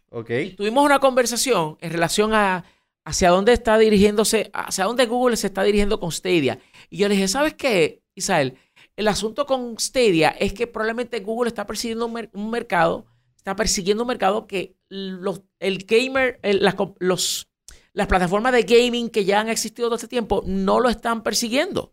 ok. 0.09 0.29
Tuvimos 0.57 0.85
una 0.85 0.99
conversación 0.99 1.77
en 1.81 1.91
relación 1.91 2.33
a 2.33 2.63
hacia 3.05 3.31
dónde 3.31 3.51
está 3.51 3.77
dirigiéndose, 3.77 4.49
hacia 4.53 4.85
dónde 4.85 5.05
Google 5.07 5.35
se 5.35 5.47
está 5.47 5.61
dirigiendo 5.63 5.99
con 5.99 6.09
Stadia. 6.11 6.59
Y 6.89 6.97
yo 6.99 7.09
le 7.09 7.15
dije, 7.15 7.27
¿sabes 7.27 7.53
qué, 7.53 8.01
Isael? 8.15 8.57
El 8.95 9.09
asunto 9.09 9.45
con 9.45 9.77
Stadia 9.77 10.29
es 10.29 10.53
que 10.53 10.67
probablemente 10.67 11.19
Google 11.19 11.49
está 11.49 11.65
persiguiendo 11.67 12.05
un, 12.05 12.13
mer- 12.13 12.29
un 12.33 12.49
mercado, 12.49 13.05
está 13.35 13.57
persiguiendo 13.57 14.03
un 14.03 14.07
mercado 14.07 14.47
que 14.47 14.77
los, 14.87 15.41
el 15.59 15.79
gamer, 15.79 16.39
el- 16.43 16.63
las, 16.63 16.75
los, 16.99 17.49
las 17.91 18.07
plataformas 18.07 18.53
de 18.53 18.63
gaming 18.63 19.09
que 19.09 19.25
ya 19.25 19.41
han 19.41 19.49
existido 19.49 19.89
todo 19.89 19.95
este 19.97 20.07
tiempo 20.07 20.41
no 20.45 20.79
lo 20.79 20.87
están 20.87 21.23
persiguiendo. 21.23 21.91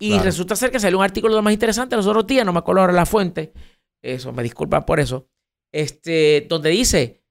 Y 0.00 0.08
Claro. 0.08 0.24
resulta 0.24 0.56
ser 0.56 0.72
que 0.72 0.80
salió 0.80 0.98
un 0.98 1.04
artículo 1.04 1.34
de 1.34 1.38
lo 1.38 1.42
más 1.42 1.52
interesante 1.52 1.94
los 1.94 2.06
otros 2.06 2.26
días, 2.26 2.44
no 2.44 2.52
me 2.52 2.58
acuerdo 2.58 2.80
ahora 2.80 2.92
la 2.92 3.06
fuente, 3.06 3.52
eso, 4.02 4.32
me 4.32 4.42
disculpan 4.42 4.84
por 4.84 4.98
eso, 4.98 5.28
este, 5.72 6.46
donde 6.48 6.70
dice 6.70 7.22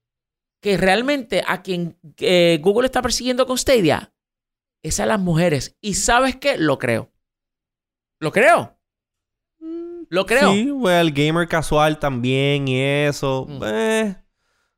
que 0.62 0.78
realmente 0.78 1.44
a 1.46 1.62
quien 1.62 1.98
eh, 2.20 2.60
Google 2.62 2.86
está 2.86 3.02
persiguiendo 3.02 3.46
con 3.46 3.58
Stadia 3.58 4.14
es 4.84 5.00
a 5.00 5.06
las 5.06 5.20
mujeres. 5.20 5.76
¿Y 5.82 5.96
sabes 5.96 6.36
qué? 6.38 6.58
Lo 6.58 6.78
creo. 6.78 7.12
Lo 8.20 8.32
creo. 8.32 8.78
Lo 10.10 10.26
creo. 10.26 10.52
Sí, 10.52 10.72
el 10.90 11.12
gamer 11.14 11.48
casual 11.48 12.00
también 12.00 12.68
y 12.68 12.82
eso. 12.82 13.46
Mm. 13.48 13.62
Eh, 13.66 14.16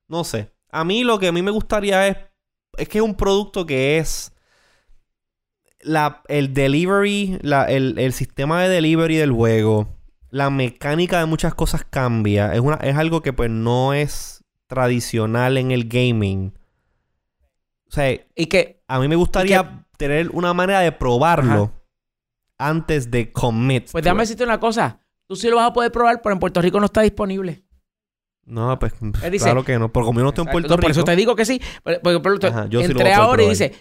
no 0.07 0.23
sé. 0.23 0.51
A 0.69 0.83
mí 0.83 1.03
lo 1.03 1.19
que 1.19 1.27
a 1.27 1.31
mí 1.31 1.41
me 1.41 1.51
gustaría 1.51 2.07
es. 2.07 2.17
Es 2.77 2.87
que 2.87 2.99
es 2.99 3.03
un 3.03 3.15
producto 3.15 3.65
que 3.65 3.97
es. 3.97 4.33
La, 5.83 6.21
el 6.27 6.53
delivery, 6.53 7.39
la- 7.41 7.65
el, 7.65 7.97
el 7.97 8.13
sistema 8.13 8.61
de 8.61 8.69
delivery 8.69 9.15
del 9.17 9.31
juego, 9.31 9.87
la 10.29 10.49
mecánica 10.49 11.19
de 11.19 11.25
muchas 11.25 11.53
cosas 11.55 11.83
cambia. 11.89 12.53
Es, 12.53 12.59
una, 12.59 12.75
es 12.75 12.95
algo 12.95 13.21
que 13.21 13.33
pues 13.33 13.49
no 13.49 13.93
es 13.93 14.43
tradicional 14.67 15.57
en 15.57 15.71
el 15.71 15.87
gaming. 15.89 16.53
O 17.87 17.91
sea, 17.91 18.11
Y 18.35 18.45
que, 18.45 18.81
a 18.87 18.99
mí 18.99 19.07
me 19.07 19.15
gustaría 19.15 19.85
tener 19.97 20.29
una 20.31 20.53
manera 20.53 20.79
de 20.79 20.91
probarlo 20.91 21.73
antes 22.57 23.09
de 23.11 23.31
commit. 23.31 23.89
pues 23.91 24.03
déjame 24.03 24.21
decirte 24.21 24.43
una 24.43 24.59
cosa. 24.59 24.99
Tú 25.27 25.35
sí 25.35 25.49
lo 25.49 25.55
vas 25.57 25.69
a 25.69 25.73
poder 25.73 25.91
probar, 25.91 26.21
pero 26.21 26.33
en 26.33 26.39
Puerto 26.39 26.61
Rico 26.61 26.79
no 26.79 26.85
está 26.85 27.01
disponible. 27.01 27.63
No, 28.45 28.77
pues 28.79 28.93
Él 29.23 29.31
dice- 29.31 29.45
claro 29.45 29.63
que 29.63 29.77
no. 29.79 29.91
Porque 29.91 30.05
como 30.05 30.19
yo 30.19 30.23
no 30.23 30.29
estoy 30.29 30.45
en 30.45 30.51
Puerto 30.51 30.69
no, 30.69 30.75
Rico. 30.77 30.81
Por 30.87 30.91
eso 30.91 31.03
te 31.03 31.15
digo 31.15 31.35
que 31.35 31.45
sí. 31.45 31.61
Por- 31.83 32.01
Porque, 32.01 32.19
por- 32.19 32.45
Ajá, 32.45 32.65
yo 32.67 32.81
sí 32.81 32.93
lo 32.93 33.15
ahora 33.15 33.43
y 33.43 33.49
dice, 33.49 33.73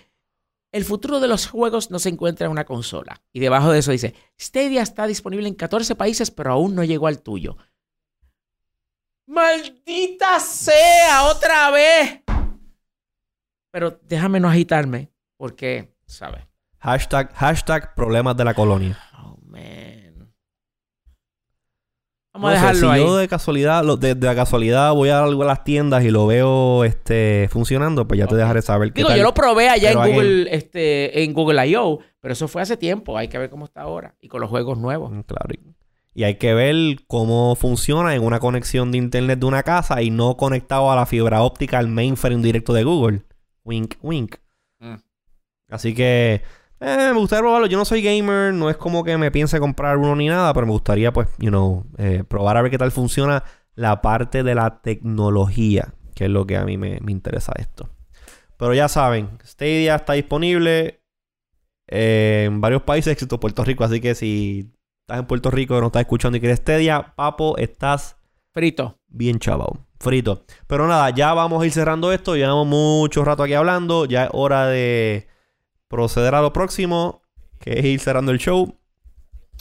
el 0.72 0.84
futuro 0.84 1.20
de 1.20 1.28
los 1.28 1.46
juegos 1.46 1.90
no 1.90 1.98
se 1.98 2.08
encuentra 2.08 2.46
en 2.46 2.52
una 2.52 2.64
consola. 2.64 3.22
Y 3.32 3.40
debajo 3.40 3.72
de 3.72 3.80
eso 3.80 3.92
dice, 3.92 4.14
Stadia 4.38 4.82
está 4.82 5.06
disponible 5.06 5.48
en 5.48 5.54
14 5.54 5.94
países, 5.94 6.30
pero 6.30 6.52
aún 6.52 6.74
no 6.74 6.84
llegó 6.84 7.06
al 7.06 7.22
tuyo. 7.22 7.56
¡Maldita 9.26 10.40
sea! 10.40 11.24
¡Otra 11.24 11.70
vez! 11.70 12.22
Pero 13.72 14.00
déjame 14.02 14.40
no 14.40 14.48
agitarme, 14.48 15.12
porque, 15.36 15.94
¿sabes? 16.06 16.44
Hashtag, 16.78 17.32
hashtag 17.34 17.94
problemas 17.94 18.36
de 18.36 18.44
la 18.44 18.54
colonia. 18.54 18.98
Oh, 19.22 19.38
man. 19.44 20.09
No 22.40 22.46
Vamos 22.46 22.58
sé, 22.58 22.66
dejarlo 22.66 22.80
si 22.80 22.94
ahí. 23.00 23.02
yo 23.06 23.16
de 23.16 23.28
casualidad, 23.28 23.84
lo- 23.84 23.96
de, 23.96 24.14
de 24.14 24.26
la 24.26 24.34
casualidad 24.34 24.92
voy 24.94 25.08
a 25.10 25.22
algo 25.22 25.42
a 25.42 25.46
las 25.46 25.62
tiendas 25.64 26.02
y 26.04 26.10
lo 26.10 26.26
veo 26.26 26.84
este 26.84 27.48
funcionando, 27.50 28.06
pues 28.08 28.18
ya 28.18 28.26
te 28.26 28.34
dejaré 28.36 28.62
saber 28.62 28.92
qué 28.92 29.00
Digo, 29.00 29.08
tal. 29.10 29.18
yo 29.18 29.24
lo 29.24 29.34
probé 29.34 29.68
allá 29.68 29.90
en 29.92 29.98
Google, 29.98 30.54
este, 30.54 31.22
en 31.22 31.32
Google 31.34 31.66
I.O., 31.68 31.98
pero 32.20 32.32
eso 32.32 32.48
fue 32.48 32.62
hace 32.62 32.76
tiempo. 32.76 33.16
Hay 33.16 33.28
que 33.28 33.38
ver 33.38 33.50
cómo 33.50 33.64
está 33.66 33.82
ahora. 33.82 34.14
Y 34.20 34.28
con 34.28 34.40
los 34.40 34.50
juegos 34.50 34.78
nuevos. 34.78 35.10
Mm, 35.12 35.20
Claro. 35.22 35.48
y- 35.54 35.74
Y 36.12 36.24
hay 36.24 36.34
que 36.36 36.54
ver 36.54 36.74
cómo 37.06 37.54
funciona 37.54 38.14
en 38.16 38.22
una 38.24 38.40
conexión 38.40 38.90
de 38.90 38.98
internet 38.98 39.38
de 39.38 39.46
una 39.46 39.62
casa 39.62 40.02
y 40.02 40.10
no 40.10 40.36
conectado 40.36 40.90
a 40.90 40.96
la 40.96 41.06
fibra 41.06 41.42
óptica 41.42 41.78
al 41.78 41.86
mainframe 41.88 42.42
directo 42.42 42.72
de 42.72 42.82
Google. 42.84 43.22
Wink, 43.64 43.94
wink. 44.02 44.36
Mm. 44.80 44.96
Así 45.70 45.94
que 45.94 46.42
eh, 46.80 47.10
me 47.12 47.18
gustaría 47.18 47.42
probarlo. 47.42 47.66
Yo 47.66 47.78
no 47.78 47.84
soy 47.84 48.02
gamer, 48.02 48.52
no 48.52 48.70
es 48.70 48.76
como 48.76 49.04
que 49.04 49.16
me 49.18 49.30
piense 49.30 49.60
comprar 49.60 49.96
uno 49.96 50.16
ni 50.16 50.28
nada, 50.28 50.52
pero 50.54 50.66
me 50.66 50.72
gustaría, 50.72 51.12
pues, 51.12 51.28
you 51.38 51.50
know, 51.50 51.84
eh, 51.98 52.24
probar 52.26 52.56
a 52.56 52.62
ver 52.62 52.70
qué 52.70 52.78
tal 52.78 52.90
funciona 52.90 53.44
la 53.74 54.02
parte 54.02 54.42
de 54.42 54.54
la 54.54 54.80
tecnología, 54.80 55.94
que 56.14 56.24
es 56.24 56.30
lo 56.30 56.46
que 56.46 56.56
a 56.56 56.64
mí 56.64 56.76
me, 56.76 56.98
me 57.00 57.12
interesa 57.12 57.52
esto. 57.56 57.88
Pero 58.56 58.74
ya 58.74 58.88
saben, 58.88 59.38
Stadia 59.42 59.94
está 59.94 60.12
disponible 60.14 61.00
eh, 61.88 62.44
en 62.46 62.60
varios 62.60 62.82
países, 62.82 63.12
excepto 63.12 63.40
Puerto 63.40 63.64
Rico. 63.64 63.84
Así 63.84 64.00
que 64.00 64.14
si 64.14 64.70
estás 65.02 65.20
en 65.20 65.26
Puerto 65.26 65.50
Rico 65.50 65.76
y 65.76 65.80
no 65.80 65.86
estás 65.86 66.02
escuchando 66.02 66.36
y 66.36 66.40
quieres 66.40 66.58
Stadia, 66.58 67.14
papo, 67.16 67.56
estás 67.56 68.16
Frito. 68.52 68.98
bien 69.08 69.38
chaval. 69.38 69.80
Frito. 69.98 70.44
Pero 70.66 70.86
nada, 70.86 71.10
ya 71.10 71.32
vamos 71.34 71.62
a 71.62 71.66
ir 71.66 71.72
cerrando 71.72 72.12
esto. 72.12 72.36
Llevamos 72.36 72.66
mucho 72.66 73.24
rato 73.24 73.42
aquí 73.42 73.54
hablando. 73.54 74.04
Ya 74.04 74.24
es 74.24 74.30
hora 74.32 74.66
de 74.66 75.29
proceder 75.90 76.36
a 76.36 76.40
lo 76.40 76.52
próximo, 76.52 77.20
que 77.58 77.78
es 77.78 77.84
ir 77.84 78.00
cerrando 78.00 78.30
el 78.30 78.38
show. 78.38 78.78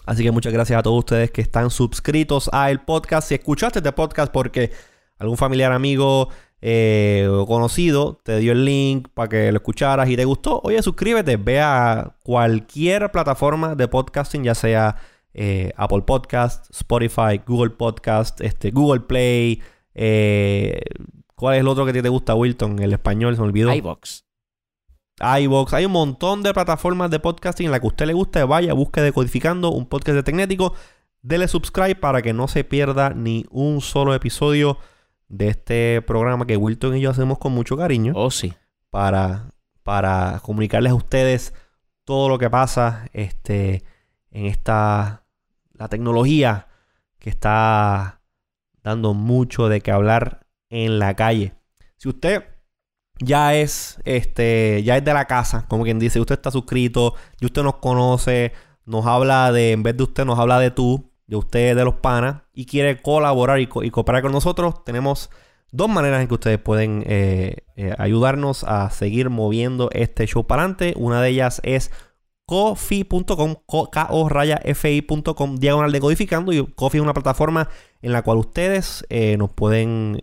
Así 0.05 0.23
que 0.23 0.31
muchas 0.31 0.53
gracias 0.53 0.79
a 0.79 0.83
todos 0.83 0.99
ustedes 0.99 1.31
que 1.31 1.41
están 1.41 1.71
suscritos 1.71 2.49
a 2.53 2.71
el 2.71 2.79
podcast. 2.81 3.27
Si 3.27 3.35
escuchaste 3.35 3.79
este 3.79 3.91
podcast 3.91 4.31
porque 4.31 4.71
algún 5.17 5.37
familiar, 5.37 5.71
amigo 5.71 6.29
eh, 6.61 7.27
o 7.29 7.45
conocido 7.45 8.21
te 8.23 8.37
dio 8.37 8.51
el 8.51 8.63
link 8.63 9.07
para 9.13 9.27
que 9.27 9.51
lo 9.51 9.57
escucharas 9.57 10.07
y 10.07 10.15
te 10.15 10.23
gustó, 10.23 10.61
oye, 10.63 10.81
suscríbete. 10.83 11.37
Ve 11.37 11.59
a 11.61 12.15
cualquier 12.23 13.11
plataforma 13.11 13.75
de 13.75 13.87
podcasting, 13.87 14.43
ya 14.43 14.55
sea 14.55 14.97
eh, 15.33 15.71
Apple 15.77 16.03
Podcast, 16.03 16.69
Spotify, 16.69 17.41
Google 17.45 17.71
Podcast, 17.71 18.39
este, 18.41 18.69
Google 18.69 19.01
Play. 19.01 19.61
eh, 19.95 20.79
¿Cuál 21.35 21.55
es 21.55 21.61
el 21.61 21.67
otro 21.67 21.85
que 21.85 21.93
te 21.93 22.09
gusta, 22.09 22.35
Wilton? 22.35 22.79
El 22.79 22.93
español, 22.93 23.35
se 23.35 23.41
me 23.41 23.47
olvidó 23.47 23.73
iBox. 23.73 24.28
iVoox. 25.21 25.73
Hay 25.73 25.85
un 25.85 25.91
montón 25.91 26.43
de 26.43 26.53
plataformas 26.53 27.11
de 27.11 27.19
podcasting 27.19 27.67
en 27.67 27.71
la 27.71 27.79
que 27.79 27.87
a 27.87 27.89
usted 27.89 28.05
le 28.07 28.13
guste. 28.13 28.43
Vaya, 28.43 28.73
busque 28.73 29.01
Decodificando, 29.01 29.71
un 29.71 29.85
podcast 29.85 30.15
de 30.15 30.23
Tecnético. 30.23 30.73
Dele 31.21 31.47
subscribe 31.47 31.95
para 31.95 32.21
que 32.21 32.33
no 32.33 32.47
se 32.47 32.63
pierda 32.63 33.09
ni 33.11 33.45
un 33.49 33.81
solo 33.81 34.13
episodio 34.13 34.77
de 35.27 35.49
este 35.49 36.01
programa 36.01 36.47
que 36.47 36.57
Wilton 36.57 36.97
y 36.97 37.01
yo 37.01 37.09
hacemos 37.11 37.37
con 37.37 37.51
mucho 37.53 37.77
cariño 37.77 38.13
Oh, 38.15 38.31
sí. 38.31 38.53
para, 38.89 39.51
para 39.83 40.39
comunicarles 40.43 40.91
a 40.91 40.95
ustedes 40.95 41.53
todo 42.03 42.29
lo 42.29 42.37
que 42.39 42.49
pasa 42.49 43.07
este, 43.13 43.83
en 44.31 44.45
esta 44.47 45.23
la 45.73 45.87
tecnología 45.87 46.67
que 47.19 47.29
está 47.29 48.21
dando 48.81 49.13
mucho 49.13 49.69
de 49.69 49.81
qué 49.81 49.91
hablar 49.91 50.47
en 50.69 50.99
la 50.99 51.15
calle. 51.15 51.53
Si 51.97 52.07
usted 52.09 52.43
ya 53.19 53.55
es 53.55 53.99
este 54.05 54.81
ya 54.83 54.97
es 54.97 55.03
de 55.05 55.13
la 55.13 55.25
casa, 55.25 55.65
como 55.67 55.83
quien 55.83 55.99
dice, 55.99 56.19
usted 56.19 56.35
está 56.35 56.51
suscrito, 56.51 57.15
y 57.39 57.45
usted 57.45 57.63
nos 57.63 57.75
conoce, 57.75 58.53
nos 58.85 59.05
habla 59.05 59.51
de 59.51 59.71
en 59.73 59.83
vez 59.83 59.95
de 59.97 60.03
usted 60.03 60.25
nos 60.25 60.39
habla 60.39 60.59
de 60.59 60.71
tú, 60.71 61.11
de 61.27 61.35
usted 61.35 61.75
de 61.75 61.83
los 61.85 61.95
panas 61.95 62.41
y 62.53 62.65
quiere 62.65 63.01
colaborar 63.01 63.59
y, 63.59 63.67
co- 63.67 63.81
cooperar 63.91 64.21
con 64.23 64.31
nosotros, 64.31 64.83
tenemos 64.83 65.29
dos 65.71 65.87
maneras 65.89 66.21
en 66.21 66.27
que 66.27 66.33
ustedes 66.33 66.57
pueden 66.59 67.03
eh, 67.05 67.57
eh, 67.75 67.93
ayudarnos 67.99 68.63
a 68.63 68.89
seguir 68.89 69.29
moviendo 69.29 69.89
este 69.93 70.25
show 70.25 70.47
para 70.47 70.63
adelante. 70.63 70.93
Una 70.97 71.21
de 71.21 71.29
ellas 71.29 71.61
es 71.63 71.91
coffee.com, 72.47 73.55
ko 73.67 73.89
raya 74.29 74.59
fi.com, 74.73 75.57
diagonal 75.57 75.91
decodificando. 75.91 76.51
Y 76.51 76.65
Coffee 76.73 76.97
es 76.99 77.03
una 77.03 77.13
plataforma 77.13 77.69
en 78.01 78.11
la 78.11 78.23
cual 78.23 78.37
ustedes 78.39 79.05
eh, 79.09 79.37
nos 79.37 79.51
pueden 79.51 80.19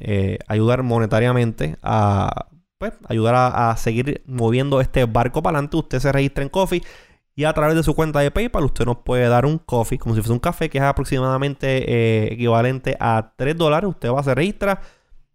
ayudar 0.48 0.82
monetariamente 0.82 1.76
a 1.82 2.46
pues, 2.78 2.92
ayudar 3.08 3.34
a, 3.34 3.76
seguir 3.76 4.22
moviendo 4.26 4.80
este 4.80 5.04
barco 5.06 5.42
para 5.42 5.58
adelante. 5.58 5.76
Usted 5.76 6.00
se 6.00 6.12
registra 6.12 6.42
en 6.42 6.48
Coffee 6.48 6.82
y 7.34 7.44
a 7.44 7.52
través 7.52 7.76
de 7.76 7.82
su 7.82 7.94
cuenta 7.94 8.20
de 8.20 8.30
PayPal 8.30 8.64
usted 8.64 8.86
nos 8.86 8.98
puede 8.98 9.28
dar 9.28 9.44
un 9.44 9.58
coffee, 9.58 9.98
como 9.98 10.14
si 10.14 10.22
fuese 10.22 10.32
un 10.32 10.38
café, 10.38 10.70
que 10.70 10.78
es 10.78 10.84
aproximadamente 10.84 11.84
eh, 11.92 12.32
equivalente 12.32 12.96
a 12.98 13.34
3 13.36 13.56
dólares. 13.56 13.90
Usted 13.90 14.10
va, 14.10 14.22
se 14.22 14.34
registra 14.34 14.80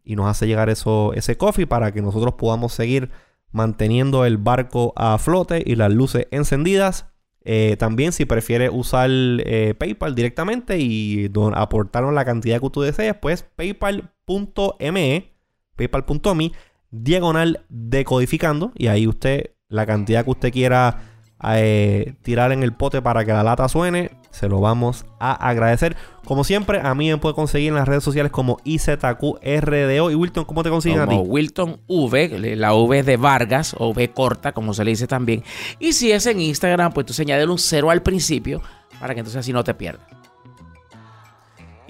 y 0.04 0.16
nos 0.16 0.28
hace 0.28 0.48
llegar 0.48 0.70
eso, 0.70 1.14
ese 1.14 1.38
coffee 1.38 1.68
para 1.68 1.92
que 1.92 2.02
nosotros 2.02 2.34
podamos 2.36 2.74
seguir 2.74 3.12
manteniendo 3.52 4.26
el 4.26 4.38
barco 4.38 4.94
a 4.96 5.18
flote 5.20 5.62
y 5.66 5.76
las 5.76 5.92
luces 5.92 6.28
encendidas. 6.32 7.06
Eh, 7.44 7.76
también 7.78 8.12
si 8.12 8.26
prefiere 8.26 8.70
usar 8.70 9.10
eh, 9.12 9.76
PayPal 9.78 10.16
directamente 10.16 10.80
y 10.80 11.32
aportarnos 11.54 12.14
la 12.14 12.26
cantidad 12.26 12.60
que 12.60 12.66
usted 12.66 12.82
desee, 12.82 13.14
pues 13.14 13.44
paypal.me, 13.44 15.32
paypal.me, 15.76 16.52
diagonal 16.92 17.66
decodificando 17.70 18.72
y 18.76 18.88
ahí 18.88 19.08
usted 19.08 19.52
la 19.70 19.86
cantidad 19.86 20.24
que 20.24 20.32
usted 20.32 20.52
quiera 20.52 21.12
eh, 21.56 22.14
tirar 22.22 22.52
en 22.52 22.62
el 22.62 22.74
pote 22.74 23.02
para 23.02 23.26
que 23.26 23.32
la 23.32 23.44
lata 23.44 23.68
suene, 23.68 24.12
se 24.30 24.48
lo 24.48 24.60
vamos 24.60 25.06
a 25.20 25.34
agradecer. 25.50 25.96
Como 26.26 26.44
siempre, 26.44 26.80
a 26.82 26.94
mí 26.94 27.10
me 27.10 27.18
puede 27.18 27.34
conseguir 27.34 27.70
en 27.70 27.76
las 27.76 27.88
redes 27.88 28.04
sociales 28.04 28.32
como 28.32 28.58
IZQRDO. 28.64 30.12
Y 30.12 30.16
Wilton, 30.16 30.46
¿cómo 30.46 30.62
te 30.62 30.70
consiguen 30.70 31.00
a 31.00 31.08
ti? 31.08 31.16
Wilton 31.16 31.80
V, 31.88 32.56
la 32.56 32.74
V 32.76 33.04
de 33.04 33.18
Vargas, 33.18 33.76
o 33.78 33.90
V 33.90 34.12
corta, 34.12 34.52
como 34.52 34.74
se 34.74 34.84
le 34.86 34.92
dice 34.92 35.08
también. 35.08 35.44
Y 35.80 35.94
si 35.94 36.12
es 36.12 36.28
en 36.28 36.40
Instagram, 36.42 36.94
pues 36.94 37.08
tú 37.08 37.14
señales 37.14 37.48
un 37.48 37.58
cero 37.58 37.90
al 37.90 38.04
principio 38.04 38.62
para 39.00 39.16
que 39.16 39.22
entonces 39.22 39.40
así 39.40 39.52
no 39.52 39.64
te 39.64 39.74
pierdas. 39.74 40.21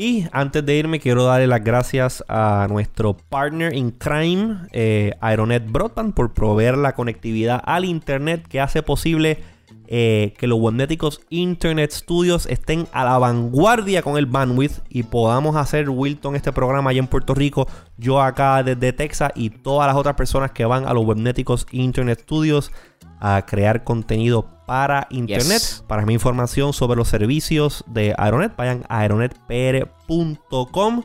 Y 0.02 0.26
antes 0.32 0.65
de 0.65 0.76
irme, 0.76 0.99
quiero 0.99 1.26
darle 1.26 1.45
las 1.45 1.64
gracias 1.64 2.23
a 2.28 2.65
nuestro 2.72 3.15
partner 3.15 3.72
in 3.76 3.91
crime, 3.91 4.57
eh, 4.72 5.14
Aeronet 5.22 5.72
Broadband, 5.72 6.15
por 6.15 6.34
proveer 6.34 6.76
la 6.76 6.95
conectividad 6.95 7.61
al 7.64 7.86
Internet 7.86 8.48
que 8.48 8.60
hace 8.60 8.82
posible 8.82 9.44
eh, 9.86 10.34
que 10.40 10.48
los 10.48 10.57
webnéticos 10.60 11.22
Internet 11.30 11.91
Studios 11.91 12.48
estén 12.48 12.88
a 12.94 13.06
la 13.06 13.19
vanguardia 13.19 14.02
con 14.02 14.18
el 14.18 14.26
bandwidth 14.26 14.80
y 14.90 15.03
podamos 15.03 15.56
hacer 15.56 15.88
Wilton 15.88 16.36
este 16.36 16.52
programa 16.52 16.90
allá 16.90 16.99
en 17.02 17.06
Puerto 17.06 17.36
Rico, 17.36 17.68
yo 17.99 18.23
acá 18.23 18.64
desde 18.64 18.94
Texas 18.94 19.32
y 19.36 19.52
todas 19.52 19.86
las 19.86 19.95
otras 19.95 20.15
personas 20.15 20.49
que 20.49 20.65
van 20.65 20.88
a 20.88 20.95
los 20.95 21.06
webnéticos 21.06 21.68
Internet 21.69 22.22
Studios 22.23 22.72
a 23.19 23.45
crear 23.45 23.84
contenido 23.84 24.48
para 24.72 25.07
internet. 25.10 25.84
Para 25.85 26.06
mi 26.06 26.14
información 26.14 26.72
sobre 26.72 26.95
los 26.95 27.10
servicios 27.10 27.84
de 27.88 28.15
Aeronet, 28.18 28.56
vayan 28.56 28.85
a 28.88 28.99
aeronetpr.com. 28.99 31.03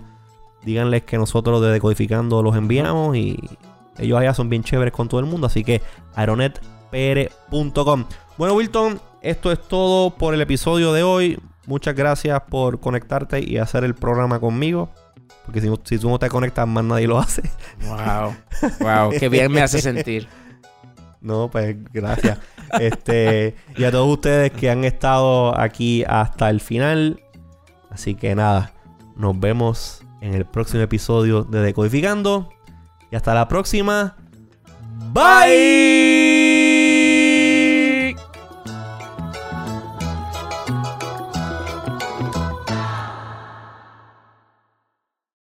Díganles 0.62 1.02
que 1.02 1.18
nosotros 1.18 1.60
de 1.60 1.72
Decodificando 1.72 2.44
los 2.44 2.55
enviamos 2.55 3.16
y 3.16 3.36
ellos 3.98 4.20
allá 4.20 4.34
son 4.34 4.48
bien 4.48 4.62
chéveres 4.62 4.94
con 4.94 5.09
todo 5.09 5.18
el 5.18 5.26
mundo. 5.26 5.48
Así 5.48 5.64
que 5.64 5.82
aeronetpr.com. 6.14 8.05
Bueno, 8.38 8.55
Wilton, 8.55 9.01
esto 9.20 9.51
es 9.51 9.60
todo 9.60 10.10
por 10.10 10.32
el 10.32 10.43
episodio 10.43 10.93
de 10.93 11.02
hoy. 11.02 11.36
Muchas 11.66 11.97
gracias 11.97 12.40
por 12.48 12.78
conectarte 12.78 13.44
y 13.44 13.59
hacer 13.59 13.82
el 13.82 13.97
programa 13.97 14.38
conmigo. 14.38 14.90
Porque 15.44 15.60
si, 15.60 15.68
si 15.82 15.98
tú 15.98 16.09
no 16.09 16.20
te 16.20 16.28
conectas, 16.28 16.68
más 16.68 16.84
nadie 16.84 17.09
lo 17.09 17.18
hace. 17.18 17.43
Wow. 17.84 18.32
Wow, 18.78 19.10
qué 19.18 19.28
bien 19.28 19.51
me 19.51 19.60
hace 19.60 19.80
sentir. 19.80 20.28
No, 21.26 21.50
pues 21.50 21.76
gracias. 21.92 22.38
este, 22.80 23.56
y 23.76 23.82
a 23.82 23.90
todos 23.90 24.06
ustedes 24.06 24.52
que 24.52 24.70
han 24.70 24.84
estado 24.84 25.58
aquí 25.58 26.04
hasta 26.06 26.48
el 26.48 26.60
final. 26.60 27.20
Así 27.90 28.14
que 28.14 28.34
nada, 28.36 28.72
nos 29.16 29.38
vemos 29.38 30.02
en 30.20 30.34
el 30.34 30.44
próximo 30.44 30.82
episodio 30.84 31.42
de 31.42 31.60
Decodificando. 31.60 32.50
Y 33.10 33.16
hasta 33.16 33.34
la 33.34 33.48
próxima. 33.48 34.16
Bye. 35.12 36.25